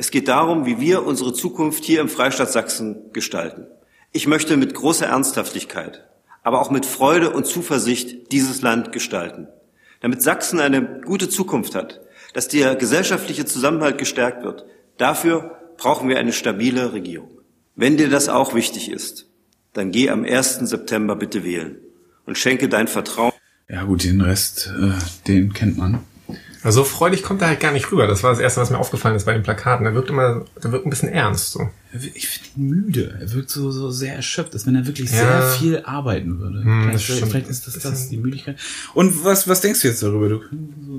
Es 0.00 0.12
geht 0.12 0.28
darum, 0.28 0.64
wie 0.64 0.78
wir 0.78 1.04
unsere 1.04 1.32
Zukunft 1.32 1.82
hier 1.82 2.00
im 2.00 2.08
Freistaat 2.08 2.52
Sachsen 2.52 3.12
gestalten. 3.12 3.66
Ich 4.12 4.28
möchte 4.28 4.56
mit 4.56 4.72
großer 4.72 5.06
Ernsthaftigkeit, 5.06 6.06
aber 6.44 6.60
auch 6.60 6.70
mit 6.70 6.86
Freude 6.86 7.30
und 7.30 7.46
Zuversicht 7.46 8.30
dieses 8.30 8.62
Land 8.62 8.92
gestalten. 8.92 9.48
Damit 10.00 10.22
Sachsen 10.22 10.60
eine 10.60 11.00
gute 11.00 11.28
Zukunft 11.28 11.74
hat, 11.74 12.00
dass 12.32 12.46
der 12.46 12.76
gesellschaftliche 12.76 13.44
Zusammenhalt 13.44 13.98
gestärkt 13.98 14.44
wird, 14.44 14.66
dafür 14.98 15.58
brauchen 15.76 16.08
wir 16.08 16.20
eine 16.20 16.32
stabile 16.32 16.92
Regierung. 16.92 17.30
Wenn 17.74 17.96
dir 17.96 18.08
das 18.08 18.28
auch 18.28 18.54
wichtig 18.54 18.92
ist, 18.92 19.26
dann 19.72 19.90
geh 19.90 20.10
am 20.10 20.24
1. 20.24 20.60
September 20.60 21.16
bitte 21.16 21.42
wählen 21.42 21.76
und 22.24 22.38
schenke 22.38 22.68
dein 22.68 22.86
Vertrauen. 22.86 23.32
Ja 23.68 23.82
gut, 23.82 24.04
den 24.04 24.20
Rest, 24.20 24.72
äh, 24.80 24.92
den 25.26 25.52
kennt 25.54 25.76
man. 25.76 26.04
Also 26.68 26.84
freudig 26.84 27.22
kommt 27.22 27.40
er 27.40 27.48
halt 27.48 27.60
gar 27.60 27.72
nicht 27.72 27.90
rüber. 27.90 28.06
Das 28.06 28.22
war 28.22 28.30
das 28.30 28.40
Erste, 28.40 28.60
was 28.60 28.68
mir 28.68 28.76
aufgefallen 28.76 29.16
ist 29.16 29.24
bei 29.24 29.32
den 29.32 29.42
Plakaten. 29.42 29.86
Er 29.86 29.94
wirkt 29.94 30.10
immer, 30.10 30.44
er 30.62 30.70
wirkt 30.70 30.84
ein 30.84 30.90
bisschen 30.90 31.08
ernst. 31.08 31.52
So. 31.52 31.70
Ich 32.12 32.28
finde 32.28 32.60
ihn 32.60 32.68
müde. 32.68 33.18
Er 33.18 33.32
wirkt 33.32 33.48
so, 33.48 33.70
so 33.70 33.90
sehr 33.90 34.14
erschöpft, 34.14 34.52
als 34.52 34.66
wenn 34.66 34.76
er 34.76 34.86
wirklich 34.86 35.10
ja. 35.10 35.16
sehr 35.16 35.42
viel 35.52 35.82
arbeiten 35.86 36.38
würde. 36.40 36.62
Hm, 36.62 36.90
vielleicht, 36.90 37.24
vielleicht, 37.24 37.48
ist 37.48 37.66
das 37.66 37.78
das, 37.78 38.10
die 38.10 38.18
Müdigkeit. 38.18 38.58
Und 38.92 39.24
was, 39.24 39.48
was 39.48 39.62
denkst 39.62 39.80
du 39.80 39.88
jetzt 39.88 40.02
darüber? 40.02 40.28
Du, 40.28 40.42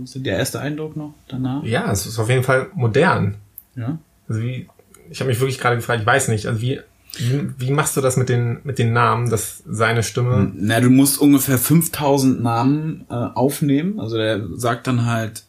so 0.06 0.20
der 0.20 0.40
erste 0.40 0.60
Eindruck 0.60 0.98
noch 0.98 1.14
danach? 1.28 1.64
Ja, 1.64 1.92
es 1.92 2.08
ist 2.08 2.18
auf 2.18 2.30
jeden 2.30 2.44
Fall 2.44 2.72
modern. 2.74 3.36
Ja. 3.76 4.00
Also 4.28 4.42
wie, 4.42 4.68
ich 5.12 5.20
habe 5.20 5.30
mich 5.30 5.40
wirklich 5.40 5.60
gerade 5.60 5.76
gefragt, 5.76 6.02
ich 6.02 6.08
weiß 6.08 6.30
nicht, 6.30 6.48
also 6.48 6.62
wie, 6.62 6.80
wie, 7.20 7.48
wie 7.60 7.70
machst 7.70 7.96
du 7.96 8.02
das 8.02 8.18
mit 8.18 8.28
den, 8.28 8.58
mit 8.64 8.80
den 8.80 8.92
Namen, 8.92 9.30
dass 9.30 9.62
seine 9.70 10.02
Stimme? 10.02 10.52
Na, 10.56 10.80
du 10.80 10.90
musst 10.90 11.22
ungefähr 11.22 11.60
5000 11.60 12.42
Namen 12.42 13.06
äh, 13.08 13.14
aufnehmen. 13.14 14.00
Also 14.00 14.18
der 14.18 14.42
sagt 14.56 14.88
dann 14.88 15.06
halt, 15.06 15.44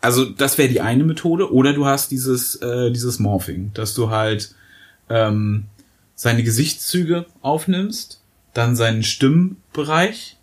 also 0.00 0.24
das 0.24 0.58
wäre 0.58 0.68
die 0.68 0.80
eine 0.80 1.04
Methode, 1.04 1.52
oder 1.52 1.72
du 1.72 1.86
hast 1.86 2.10
dieses, 2.10 2.56
äh, 2.56 2.90
dieses 2.90 3.18
Morphing, 3.18 3.72
dass 3.74 3.94
du 3.94 4.10
halt 4.10 4.54
ähm, 5.08 5.64
seine 6.14 6.42
Gesichtszüge 6.42 7.26
aufnimmst, 7.42 8.20
dann 8.54 8.76
seinen 8.76 9.02
Stimmbereich, 9.02 10.36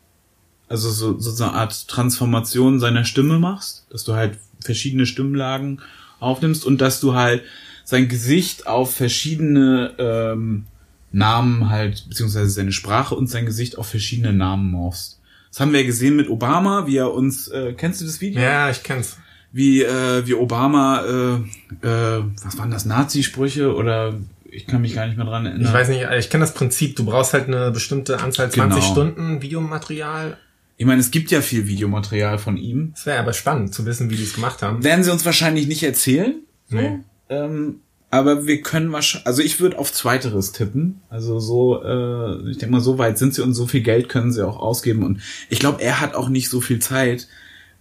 also 0.70 0.90
so, 0.90 1.20
so 1.20 1.44
eine 1.44 1.54
Art 1.54 1.88
Transformation 1.88 2.80
seiner 2.80 3.06
Stimme 3.06 3.40
machst, 3.40 3.88
dass 3.90 4.04
du 4.04 4.14
halt 4.14 4.38
verschiedene 4.60 5.06
Stimmlagen 5.06 5.82
aufnimmst 6.20 6.66
und 6.66 6.82
dass 6.82 7.00
du 7.00 7.14
halt 7.14 7.44
sein 7.84 8.10
Gesicht 8.10 8.68
auf 8.68 8.94
verschiedene 8.94 9.94
ähm, 9.98 10.66
Namen 11.12 11.70
halt, 11.70 12.06
beziehungsweise 12.10 12.50
seine 12.50 12.74
Sprache 12.74 13.16
und 13.16 13.28
sein 13.28 13.46
Gesicht 13.46 13.78
auf 13.78 13.88
verschiedene 13.88 14.34
Namen 14.34 14.72
morphst. 14.72 15.20
Das 15.50 15.62
haben 15.62 15.72
wir 15.72 15.80
ja 15.80 15.86
gesehen 15.86 16.16
mit 16.16 16.30
Obama, 16.30 16.86
wie 16.86 16.98
er 16.98 17.14
uns, 17.14 17.48
äh, 17.48 17.74
kennst 17.74 18.02
du 18.02 18.06
das 18.06 18.20
Video? 18.20 18.42
Ja, 18.42 18.70
ich 18.70 18.84
kenn's 18.84 19.18
wie, 19.58 19.82
äh, 19.82 20.28
wie 20.28 20.36
Obama, 20.36 21.02
äh, 21.02 21.88
äh, 21.88 22.24
was 22.44 22.58
waren 22.60 22.70
das, 22.70 22.86
Nazi-Sprüche 22.86 23.74
oder 23.76 24.14
ich 24.52 24.68
kann 24.68 24.82
mich 24.82 24.94
gar 24.94 25.08
nicht 25.08 25.18
mehr 25.18 25.26
dran 25.26 25.48
erinnern. 25.48 25.66
Ich 25.66 25.74
weiß 25.74 25.90
nicht, 25.90 26.06
ich 26.18 26.30
kenne 26.30 26.44
das 26.44 26.54
Prinzip. 26.54 26.96
Du 26.96 27.06
brauchst 27.06 27.34
halt 27.34 27.48
eine 27.48 27.72
bestimmte 27.72 28.22
Anzahl 28.22 28.52
20 28.52 28.82
genau. 28.82 28.92
Stunden 28.92 29.42
Videomaterial. 29.42 30.38
Ich 30.78 30.86
meine, 30.86 31.02
es 31.02 31.10
gibt 31.10 31.32
ja 31.32 31.42
viel 31.42 31.68
Videomaterial 31.68 32.38
von 32.38 32.56
ihm. 32.56 32.94
Es 32.96 33.08
wäre 33.08 33.20
aber 33.20 33.34
spannend 33.34 33.74
zu 33.74 33.86
wissen, 33.88 34.12
wie 34.12 34.16
die 34.16 34.24
es 34.24 34.36
gemacht 34.36 34.62
haben. 34.62 34.84
Werden 34.84 35.04
sie 35.04 35.12
uns 35.12 35.26
wahrscheinlich 35.26 35.68
nicht 35.68 35.82
erzählen. 35.82 36.36
Nee. 36.70 37.00
Ähm, 37.30 37.78
aber 38.12 38.46
wir 38.46 38.62
können 38.62 38.92
wahrscheinlich, 38.92 39.26
also 39.26 39.42
ich 39.42 39.60
würde 39.60 39.80
auf 39.80 39.92
Zweiteres 39.92 40.52
tippen. 40.52 41.02
Also 41.10 41.40
so, 41.40 41.84
äh, 41.84 42.52
ich 42.52 42.60
denke 42.60 42.74
mal, 42.74 42.82
so 42.82 43.00
weit 43.00 43.18
sind 43.18 43.34
sie 43.34 43.42
und 43.42 43.56
so 43.56 43.66
viel 43.66 43.82
Geld 43.82 44.08
können 44.08 44.32
sie 44.32 44.46
auch 44.48 44.60
ausgeben. 44.60 45.04
Und 45.04 45.20
ich 45.50 45.58
glaube, 45.60 45.82
er 45.82 46.00
hat 46.00 46.14
auch 46.14 46.30
nicht 46.30 46.50
so 46.50 46.62
viel 46.62 46.78
Zeit, 46.78 47.28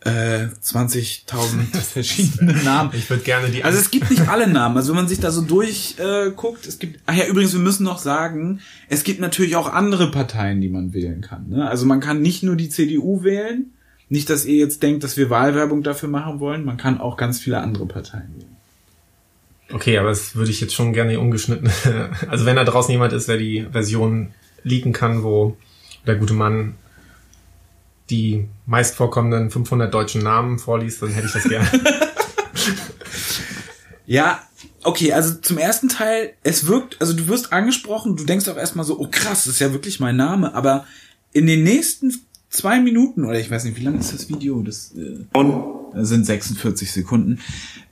äh, 0.01 0.47
20.000 0.63 1.77
verschiedene 1.93 2.55
Namen. 2.63 2.91
Ich 2.95 3.09
würde 3.11 3.23
gerne 3.23 3.49
die. 3.49 3.65
Also 3.65 3.79
es 3.79 3.91
gibt 3.91 4.11
nicht 4.11 4.29
alle 4.29 4.47
Namen. 4.47 4.77
Also 4.77 4.91
wenn 4.91 4.97
man 4.97 5.09
sich 5.09 5.21
da 5.21 5.31
so 5.31 5.43
durchguckt, 5.43 6.65
äh, 6.65 6.69
es 6.69 6.79
gibt. 6.79 7.01
Ach 7.07 7.15
ja, 7.15 7.27
übrigens, 7.27 7.53
wir 7.53 7.61
müssen 7.61 7.85
noch 7.85 7.99
sagen, 7.99 8.61
es 8.89 9.05
gibt 9.05 9.21
natürlich 9.21 9.57
auch 9.57 9.73
andere 9.73 10.11
Parteien, 10.11 10.61
die 10.61 10.69
man 10.69 10.93
wählen 10.93 11.21
kann. 11.21 11.49
Ne? 11.49 11.69
Also 11.69 11.87
man 11.87 12.01
kann 12.01 12.23
nicht 12.23 12.43
nur 12.43 12.57
die 12.57 12.69
CDU 12.69 13.25
wählen. 13.25 13.73
Nicht, 14.09 14.31
dass 14.31 14.45
ihr 14.45 14.57
jetzt 14.57 14.85
denkt, 14.85 15.03
dass 15.03 15.17
wir 15.17 15.31
Wahlwerbung 15.31 15.83
dafür 15.83 16.09
machen 16.09 16.39
wollen. 16.39 16.65
Man 16.65 16.77
kann 16.77 17.01
auch 17.01 17.17
ganz 17.17 17.41
viele 17.41 17.59
andere 17.59 17.87
Parteien 17.87 18.33
wählen. 18.37 18.57
Okay, 19.73 19.99
aber 19.99 20.11
das 20.11 20.37
würde 20.37 20.51
ich 20.51 20.61
jetzt 20.61 20.75
schon 20.75 20.93
gerne 20.93 21.19
ungeschnitten. 21.19 21.71
Also 22.29 22.47
wenn 22.47 22.57
da 22.57 22.65
draußen 22.65 22.93
jemand 22.93 23.13
ist, 23.13 23.29
der 23.29 23.37
die 23.37 23.67
Version 23.71 24.29
leaken 24.63 24.93
kann, 24.93 25.23
wo 25.25 25.57
der 26.07 26.17
gute 26.17 26.35
Mann 26.35 26.75
die 28.11 28.49
meist 28.67 28.95
vorkommenden 28.95 29.51
500 29.51 29.93
deutschen 29.93 30.23
Namen 30.23 30.59
vorliest, 30.59 31.03
dann 31.03 31.11
hätte 31.11 31.27
ich 31.27 31.33
das 31.33 31.45
gerne. 31.45 31.69
ja, 34.07 34.41
okay, 34.85 35.13
also 35.13 35.35
zum 35.35 35.59
ersten 35.59 35.89
Teil, 35.89 36.35
es 36.43 36.67
wirkt, 36.67 37.01
also 37.01 37.13
du 37.13 37.29
wirst 37.29 37.53
angesprochen, 37.53 38.17
du 38.17 38.25
denkst 38.25 38.49
auch 38.49 38.57
erstmal 38.57 38.85
so, 38.85 38.99
oh 38.99 39.09
krass, 39.11 39.45
das 39.45 39.55
ist 39.55 39.61
ja 39.61 39.73
wirklich 39.73 40.01
mein 40.01 40.17
Name, 40.17 40.55
aber 40.55 40.87
in 41.33 41.47
den 41.47 41.65
nächsten 41.65 42.15
zwei 42.49 42.81
Minuten, 42.81 43.25
oder 43.25 43.39
ich 43.39 43.51
weiß 43.51 43.65
nicht, 43.65 43.77
wie 43.77 43.85
lang 43.85 43.99
ist 43.99 44.15
das 44.15 44.29
Video? 44.29 44.63
Das, 44.63 44.95
äh, 44.95 46.05
sind 46.05 46.25
46 46.27 46.93
Sekunden. 46.93 47.41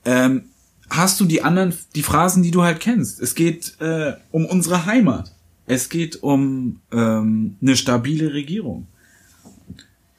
Ähm, 0.05 0.45
hast 0.91 1.21
du 1.21 1.25
die 1.25 1.43
anderen, 1.43 1.75
die 1.95 2.03
Phrasen, 2.03 2.43
die 2.43 2.51
du 2.51 2.63
halt 2.63 2.81
kennst. 2.81 3.21
Es 3.21 3.35
geht 3.35 3.81
äh, 3.81 4.15
um 4.31 4.47
unsere 4.47 4.87
Heimat. 4.87 5.35
Es 5.67 5.89
geht 5.89 6.23
um 6.23 6.81
ähm, 6.93 7.57
eine 7.61 7.77
stabile 7.77 8.35
Regierung 8.35 8.87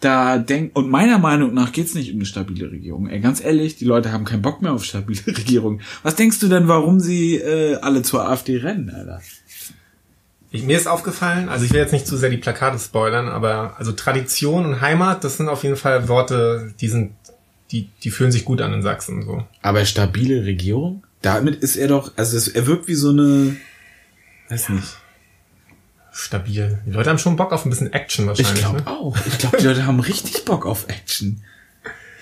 da 0.05 0.37
denkt, 0.37 0.75
und 0.75 0.89
meiner 0.89 1.17
Meinung 1.17 1.53
nach 1.53 1.71
geht's 1.71 1.95
nicht 1.95 2.11
um 2.11 2.17
eine 2.17 2.25
stabile 2.25 2.71
Regierung. 2.71 3.07
Ey, 3.07 3.19
ganz 3.19 3.43
ehrlich, 3.43 3.75
die 3.75 3.85
Leute 3.85 4.11
haben 4.11 4.23
keinen 4.23 4.41
Bock 4.41 4.61
mehr 4.61 4.73
auf 4.73 4.85
stabile 4.85 5.25
Regierung. 5.27 5.81
Was 6.03 6.15
denkst 6.15 6.39
du 6.39 6.47
denn, 6.47 6.67
warum 6.67 6.99
sie 6.99 7.35
äh, 7.35 7.75
alle 7.77 8.03
zur 8.03 8.29
AfD 8.29 8.57
rennen, 8.57 8.89
Alter? 8.89 9.21
Ich, 10.51 10.63
mir 10.63 10.77
ist 10.77 10.87
aufgefallen, 10.87 11.49
also 11.49 11.65
ich 11.65 11.73
will 11.73 11.79
jetzt 11.79 11.91
nicht 11.91 12.07
zu 12.07 12.15
sehr 12.15 12.29
die 12.29 12.37
Plakate 12.37 12.79
spoilern, 12.79 13.27
aber 13.27 13.75
also 13.77 13.91
Tradition 13.91 14.65
und 14.65 14.79
Heimat, 14.79 15.23
das 15.23 15.37
sind 15.37 15.49
auf 15.49 15.63
jeden 15.63 15.75
Fall 15.75 16.07
Worte, 16.07 16.73
die 16.79 16.87
sind, 16.87 17.13
die, 17.71 17.89
die 18.03 18.11
fühlen 18.11 18.31
sich 18.31 18.45
gut 18.45 18.61
an 18.61 18.71
in 18.71 18.81
Sachsen, 18.81 19.23
so. 19.23 19.43
Aber 19.61 19.83
stabile 19.83 20.45
Regierung? 20.45 21.03
Damit 21.21 21.55
ist 21.55 21.75
er 21.75 21.87
doch, 21.89 22.13
also 22.15 22.37
es, 22.37 22.47
er 22.47 22.67
wirkt 22.67 22.87
wie 22.87 22.93
so 22.93 23.09
eine, 23.09 23.57
weiß 24.49 24.69
ja. 24.69 24.75
nicht 24.75 24.97
stabil. 26.15 26.79
Die 26.85 26.91
Leute 26.91 27.09
haben 27.09 27.19
schon 27.19 27.35
Bock 27.35 27.51
auf 27.51 27.65
ein 27.65 27.69
bisschen 27.69 27.91
Action 27.91 28.25
wahrscheinlich. 28.25 28.53
Ich 28.55 28.61
glaube 28.61 28.77
ne? 28.79 28.87
auch. 28.87 29.17
Ich 29.27 29.37
glaube, 29.37 29.57
die 29.57 29.65
Leute 29.65 29.85
haben 29.85 29.99
richtig 29.99 30.45
Bock 30.45 30.65
auf 30.65 30.87
Action. 30.87 31.43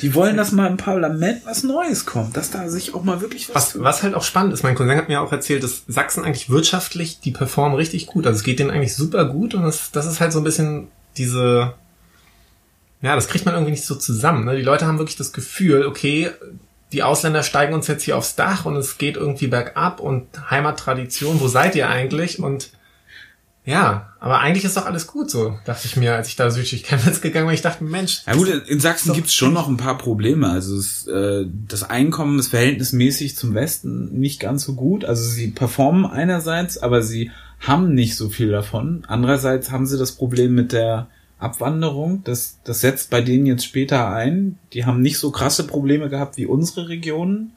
Die 0.02 0.16
wollen, 0.16 0.36
dass 0.36 0.52
mal 0.52 0.68
im 0.68 0.78
Parlament 0.78 1.46
was 1.46 1.64
Neues 1.64 2.06
kommt, 2.06 2.36
dass 2.36 2.50
da 2.50 2.68
sich 2.68 2.96
auch 2.96 3.04
mal 3.04 3.22
wirklich 3.22 3.50
was. 3.50 3.76
Was, 3.76 3.84
was 3.84 4.04
halt 4.04 4.16
auch 4.16 4.24
spannend 4.24 4.52
ist, 4.52 4.64
mein 4.64 4.74
Cousin 4.74 4.98
hat 4.98 5.10
mir 5.10 5.22
auch 5.22 5.32
erzählt, 5.32 5.64
dass 5.64 5.84
Sachsen 5.88 6.26
eigentlich 6.26 6.50
wirtschaftlich, 6.50 7.20
die 7.20 7.32
performen 7.32 7.76
richtig 7.76 8.08
gut. 8.08 8.26
Also 8.26 8.38
es 8.38 8.44
geht 8.44 8.60
denen 8.60 8.72
eigentlich 8.72 8.96
super 8.96 9.26
gut 9.26 9.54
und 9.54 9.62
das, 9.62 9.92
das 9.92 10.08
ist 10.08 10.20
halt 10.20 10.34
so 10.34 10.40
ein 10.40 10.44
bisschen 10.44 10.88
diese, 11.16 11.76
ja, 13.04 13.16
das 13.16 13.28
kriegt 13.28 13.46
man 13.46 13.54
irgendwie 13.54 13.72
nicht 13.72 13.86
so 13.86 13.96
zusammen. 13.96 14.46
Ne? 14.46 14.56
Die 14.56 14.64
Leute 14.64 14.88
haben 14.88 14.98
wirklich 14.98 15.18
das 15.18 15.34
Gefühl, 15.34 15.86
okay, 15.86 16.32
die 16.92 17.04
Ausländer 17.04 17.44
steigen 17.44 17.76
uns 17.76 17.88
jetzt 17.88 18.04
hier 18.04 18.18
aufs 18.18 18.36
Dach 18.36 18.66
und 18.66 18.76
es 18.76 18.98
geht 18.98 19.18
irgendwie 19.18 19.48
bergab 19.48 20.00
und 20.00 20.50
Heimattradition, 20.50 21.40
wo 21.40 21.48
seid 21.48 21.76
ihr 21.76 21.90
eigentlich? 21.90 22.40
Und 22.40 22.72
Ja, 23.66 24.14
aber 24.20 24.40
eigentlich 24.40 24.66
ist 24.66 24.76
doch 24.76 24.86
alles 24.86 25.08
gut 25.08 25.30
so, 25.30 25.58
dachte 25.64 25.88
ich 25.88 25.96
mir, 25.96 26.16
als 26.16 26.28
ich 26.28 26.36
da 26.36 26.52
südlich 26.52 26.84
Chemnitz 26.84 27.22
gegangen 27.22 27.48
bin. 27.48 27.56
Ich 27.56 27.62
dachte, 27.62 27.84
Mensch. 27.84 28.24
Ja 28.28 28.34
gut, 28.34 28.50
in 28.50 28.80
Sachsen 28.80 29.14
gibt's 29.14 29.34
schon 29.34 29.54
noch 29.54 29.70
ein 29.70 29.78
paar 29.78 29.98
Probleme. 29.98 30.50
Also 30.50 30.76
es, 30.76 31.08
äh, 31.08 31.46
das 31.68 31.90
Einkommen 31.90 32.40
ist 32.40 32.50
verhältnismäßig 32.50 33.38
zum 33.38 33.54
Westen 33.54 34.20
nicht 34.20 34.42
ganz 34.42 34.64
so 34.64 34.74
gut. 34.76 35.06
Also 35.06 35.24
sie 35.24 35.48
performen 35.48 36.06
einerseits, 36.06 36.78
aber 36.78 37.02
sie 37.02 37.32
haben 37.62 37.94
nicht 37.94 38.18
so 38.18 38.30
viel 38.30 38.52
davon. 38.52 39.06
Andererseits 39.08 39.72
haben 39.72 39.86
sie 39.86 39.98
das 39.98 40.12
Problem 40.12 40.54
mit 40.54 40.74
der 40.74 41.08
Abwanderung. 41.40 42.22
Das, 42.26 42.60
das 42.66 42.82
setzt 42.82 43.10
bei 43.10 43.22
denen 43.22 43.46
jetzt 43.46 43.66
später 43.66 44.10
ein. 44.10 44.58
Die 44.74 44.86
haben 44.86 45.02
nicht 45.02 45.20
so 45.20 45.32
krasse 45.32 45.66
Probleme 45.66 46.10
gehabt 46.10 46.36
wie 46.36 46.46
unsere 46.46 46.90
Regionen. 46.90 47.54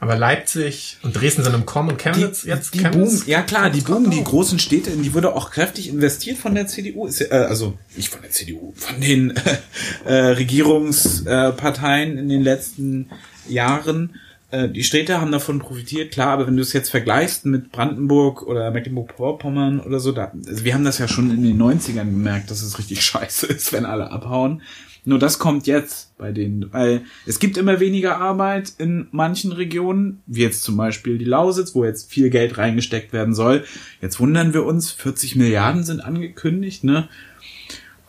Aber 0.00 0.16
Leipzig 0.16 0.98
und 1.02 1.18
Dresden 1.18 1.44
sind 1.44 1.54
im 1.54 1.64
Kommen 1.64 1.90
und 1.90 1.98
Chemnitz 1.98 2.42
die, 2.42 2.48
jetzt 2.48 2.74
die 2.74 2.78
Chemnitz? 2.78 3.20
Boom, 3.20 3.28
ja 3.28 3.42
klar, 3.42 3.70
die 3.70 3.80
boomen 3.80 4.10
die 4.10 4.22
großen 4.22 4.58
Städte, 4.58 4.90
in 4.90 5.02
die 5.02 5.14
wurde 5.14 5.34
auch 5.34 5.50
kräftig 5.50 5.88
investiert 5.88 6.36
von 6.36 6.54
der 6.54 6.66
CDU, 6.66 7.06
ist, 7.06 7.22
äh, 7.22 7.46
also 7.48 7.78
nicht 7.96 8.10
von 8.10 8.20
der 8.20 8.30
CDU, 8.30 8.74
von 8.76 9.00
den 9.00 9.32
äh, 10.04 10.12
Regierungsparteien 10.12 12.18
in 12.18 12.28
den 12.28 12.42
letzten 12.42 13.08
Jahren. 13.48 14.16
Äh, 14.50 14.68
die 14.68 14.84
Städte 14.84 15.20
haben 15.20 15.32
davon 15.32 15.58
profitiert, 15.58 16.12
klar, 16.12 16.28
aber 16.28 16.46
wenn 16.46 16.56
du 16.56 16.62
es 16.62 16.72
jetzt 16.72 16.90
vergleichst 16.90 17.46
mit 17.46 17.72
Brandenburg 17.72 18.42
oder 18.42 18.70
Mecklenburg-Vorpommern 18.70 19.80
oder 19.80 20.00
so, 20.00 20.12
da, 20.12 20.32
also 20.46 20.64
wir 20.64 20.74
haben 20.74 20.84
das 20.84 20.98
ja 20.98 21.08
schon 21.08 21.30
in 21.30 21.42
den 21.42 21.60
90ern 21.60 22.04
gemerkt, 22.04 22.50
dass 22.50 22.62
es 22.62 22.78
richtig 22.78 23.02
scheiße 23.02 23.46
ist, 23.46 23.72
wenn 23.72 23.86
alle 23.86 24.10
abhauen. 24.10 24.62
Nur 25.06 25.18
das 25.18 25.38
kommt 25.38 25.66
jetzt 25.66 26.16
bei 26.16 26.32
denen, 26.32 26.72
weil 26.72 27.04
es 27.26 27.38
gibt 27.38 27.58
immer 27.58 27.78
weniger 27.78 28.16
Arbeit 28.16 28.72
in 28.78 29.06
manchen 29.10 29.52
Regionen, 29.52 30.22
wie 30.26 30.42
jetzt 30.42 30.62
zum 30.62 30.78
Beispiel 30.78 31.18
die 31.18 31.26
Lausitz, 31.26 31.74
wo 31.74 31.84
jetzt 31.84 32.10
viel 32.10 32.30
Geld 32.30 32.56
reingesteckt 32.56 33.12
werden 33.12 33.34
soll. 33.34 33.64
Jetzt 34.00 34.18
wundern 34.18 34.54
wir 34.54 34.64
uns, 34.64 34.90
40 34.92 35.36
Milliarden 35.36 35.84
sind 35.84 36.00
angekündigt, 36.00 36.84
ne? 36.84 37.08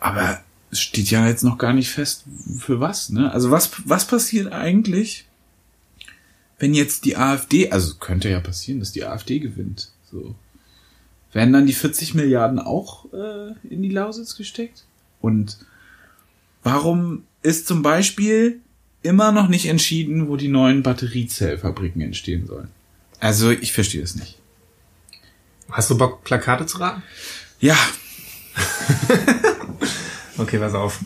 Aber 0.00 0.40
es 0.70 0.80
steht 0.80 1.10
ja 1.10 1.26
jetzt 1.26 1.44
noch 1.44 1.58
gar 1.58 1.74
nicht 1.74 1.90
fest, 1.90 2.24
für 2.58 2.80
was, 2.80 3.10
ne? 3.10 3.30
Also 3.30 3.50
was, 3.50 3.70
was 3.84 4.06
passiert 4.06 4.52
eigentlich, 4.52 5.26
wenn 6.58 6.72
jetzt 6.72 7.04
die 7.04 7.18
AfD, 7.18 7.70
also 7.70 7.96
könnte 7.96 8.30
ja 8.30 8.40
passieren, 8.40 8.80
dass 8.80 8.92
die 8.92 9.04
AfD 9.04 9.38
gewinnt, 9.38 9.90
so. 10.10 10.34
Werden 11.32 11.52
dann 11.52 11.66
die 11.66 11.74
40 11.74 12.14
Milliarden 12.14 12.58
auch 12.58 13.12
äh, 13.12 13.52
in 13.68 13.82
die 13.82 13.90
Lausitz 13.90 14.36
gesteckt? 14.36 14.84
Und 15.20 15.58
Warum 16.66 17.22
ist 17.42 17.68
zum 17.68 17.82
Beispiel 17.82 18.58
immer 19.04 19.30
noch 19.30 19.46
nicht 19.46 19.66
entschieden, 19.66 20.26
wo 20.26 20.34
die 20.34 20.48
neuen 20.48 20.82
Batteriezellfabriken 20.82 22.02
entstehen 22.02 22.44
sollen? 22.48 22.70
Also 23.20 23.52
ich 23.52 23.72
verstehe 23.72 24.02
es 24.02 24.16
nicht. 24.16 24.36
Hast 25.70 25.90
du 25.90 25.96
Bock, 25.96 26.24
Plakate 26.24 26.66
zu 26.66 26.78
raten? 26.78 27.04
Ja. 27.60 27.76
okay, 30.38 30.58
pass 30.58 30.74
auf. 30.74 30.98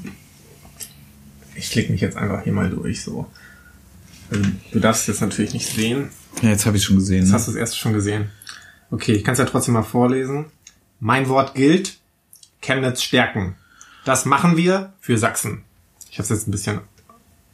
Ich 1.55 1.71
klicke 1.71 1.93
mich 1.93 2.01
jetzt 2.01 2.17
einfach 2.17 2.43
hier 2.43 2.55
mal 2.55 2.71
durch, 2.71 3.03
so. 3.03 3.31
Also, 4.31 4.43
du 4.73 4.81
darfst 4.81 5.09
jetzt 5.09 5.21
natürlich 5.21 5.53
nicht 5.53 5.67
sehen. 5.67 6.09
Ja, 6.41 6.49
jetzt 6.49 6.65
habe 6.65 6.79
ich 6.79 6.85
schon 6.85 6.97
gesehen. 6.97 7.19
Jetzt 7.19 7.29
ne? 7.29 7.35
hast 7.35 7.49
du 7.49 7.51
es 7.51 7.59
erst 7.59 7.79
schon 7.79 7.93
gesehen. 7.93 8.31
Okay, 8.91 9.13
ich 9.13 9.25
kann 9.25 9.33
es 9.33 9.39
ja 9.39 9.45
trotzdem 9.45 9.75
mal 9.75 9.83
vorlesen. 9.83 10.47
Mein 11.01 11.29
Wort 11.29 11.55
gilt. 11.55 11.99
Chemnitz 12.63 13.03
stärken. 13.03 13.57
Das 14.05 14.25
machen 14.25 14.57
wir 14.57 14.93
für 15.01 15.19
Sachsen. 15.19 15.65
Ich 16.11 16.19
habe 16.19 16.25
es 16.25 16.31
jetzt 16.31 16.49
ein 16.49 16.51
bisschen 16.51 16.81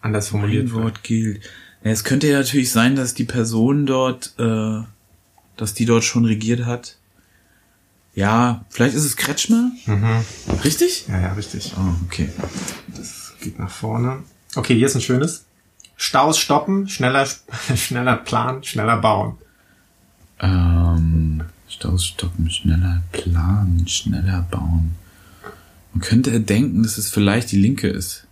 anders 0.00 0.28
formuliert. 0.28 0.72
Mein 0.72 0.84
Wort 0.84 1.02
gilt. 1.02 1.42
Ja, 1.84 1.90
es 1.90 2.04
könnte 2.04 2.28
ja 2.28 2.38
natürlich 2.38 2.70
sein, 2.70 2.96
dass 2.96 3.14
die 3.14 3.24
Person 3.24 3.86
dort, 3.86 4.34
äh, 4.38 4.82
dass 5.56 5.74
die 5.74 5.84
dort 5.84 6.04
schon 6.04 6.24
regiert 6.24 6.64
hat. 6.64 6.96
Ja, 8.14 8.64
vielleicht 8.70 8.94
ist 8.94 9.04
es 9.04 9.16
Kretschmer. 9.16 9.70
Mhm. 9.84 10.24
Richtig? 10.64 11.06
Ja, 11.08 11.20
ja, 11.20 11.32
richtig. 11.34 11.74
Oh, 11.76 11.94
okay. 12.06 12.30
Das 12.96 13.34
geht 13.40 13.58
nach 13.58 13.70
vorne. 13.70 14.22
Okay, 14.54 14.74
hier 14.74 14.86
ist 14.86 14.94
ein 14.94 15.02
schönes. 15.02 15.44
Staus 15.96 16.38
stoppen, 16.38 16.88
schneller, 16.88 17.26
schneller 17.76 18.16
planen, 18.16 18.64
schneller 18.64 18.96
bauen. 18.96 19.36
Ähm, 20.40 21.42
Staus 21.68 22.06
stoppen, 22.06 22.50
schneller 22.50 23.02
planen, 23.12 23.86
schneller 23.86 24.46
bauen. 24.50 24.94
Man 25.96 26.02
könnte 26.02 26.38
denken, 26.40 26.82
dass 26.82 26.98
es 26.98 27.08
vielleicht 27.08 27.50
die 27.52 27.56
Linke 27.56 27.88
ist. 27.88 28.26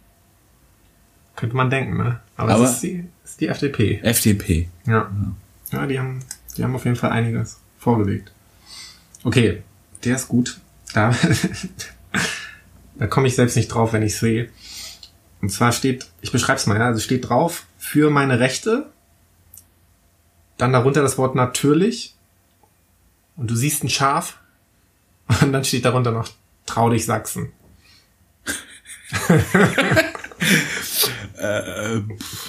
Könnte 1.35 1.57
man 1.57 1.71
denken, 1.71 1.97
ne? 1.97 2.21
Aber, 2.37 2.53
Aber 2.53 2.65
es 2.65 2.73
ist 2.73 2.83
die, 2.83 3.05
ist 3.25 3.41
die 3.41 3.49
FDP. 3.49 4.01
FDP. 4.03 4.69
Ja. 4.85 5.11
Ja, 5.73 5.87
die 5.87 5.99
haben, 5.99 6.21
die 6.59 6.63
haben 6.63 6.75
auf 6.75 6.85
jeden 6.85 6.97
Fall 6.97 7.13
einiges 7.13 7.59
vorgelegt. 7.79 8.33
Okay, 9.23 9.63
der 10.05 10.17
ist 10.17 10.29
gut. 10.29 10.61
Da, 10.93 11.17
da 12.99 13.07
komme 13.07 13.29
ich 13.29 13.35
selbst 13.35 13.57
nicht 13.57 13.69
drauf, 13.69 13.95
wenn 13.95 14.03
ich 14.03 14.19
sehe. 14.19 14.51
Und 15.41 15.49
zwar 15.49 15.73
steht, 15.73 16.11
ich 16.21 16.33
beschreibe 16.33 16.59
es 16.59 16.67
mal, 16.67 16.79
ja, 16.79 16.89
also 16.89 17.01
steht 17.01 17.31
drauf, 17.31 17.65
für 17.79 18.11
meine 18.11 18.41
Rechte, 18.41 18.91
dann 20.59 20.75
darunter 20.75 21.01
das 21.01 21.17
Wort 21.17 21.35
natürlich, 21.35 22.15
und 23.37 23.51
du 23.51 23.57
siehst 23.57 23.85
ein 23.85 23.89
Schaf, 23.89 24.39
und 25.41 25.55
dann 25.55 25.65
steht 25.65 25.87
darunter 25.87 26.11
noch 26.11 26.29
Trau 26.67 26.91
dich 26.91 27.05
Sachsen. 27.05 27.53
Äh, 31.39 32.01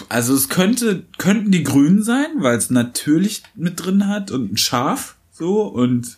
also 0.09 0.36
es 0.36 0.49
könnte, 0.49 1.03
könnten 1.18 1.51
die 1.51 1.63
Grünen 1.63 2.03
sein, 2.03 2.28
weil 2.38 2.57
es 2.57 2.70
natürlich 2.70 3.43
mit 3.55 3.84
drin 3.84 4.07
hat 4.07 4.32
und 4.32 4.53
ein 4.53 4.57
Schaf, 4.57 5.16
so, 5.32 5.63
und 5.63 6.18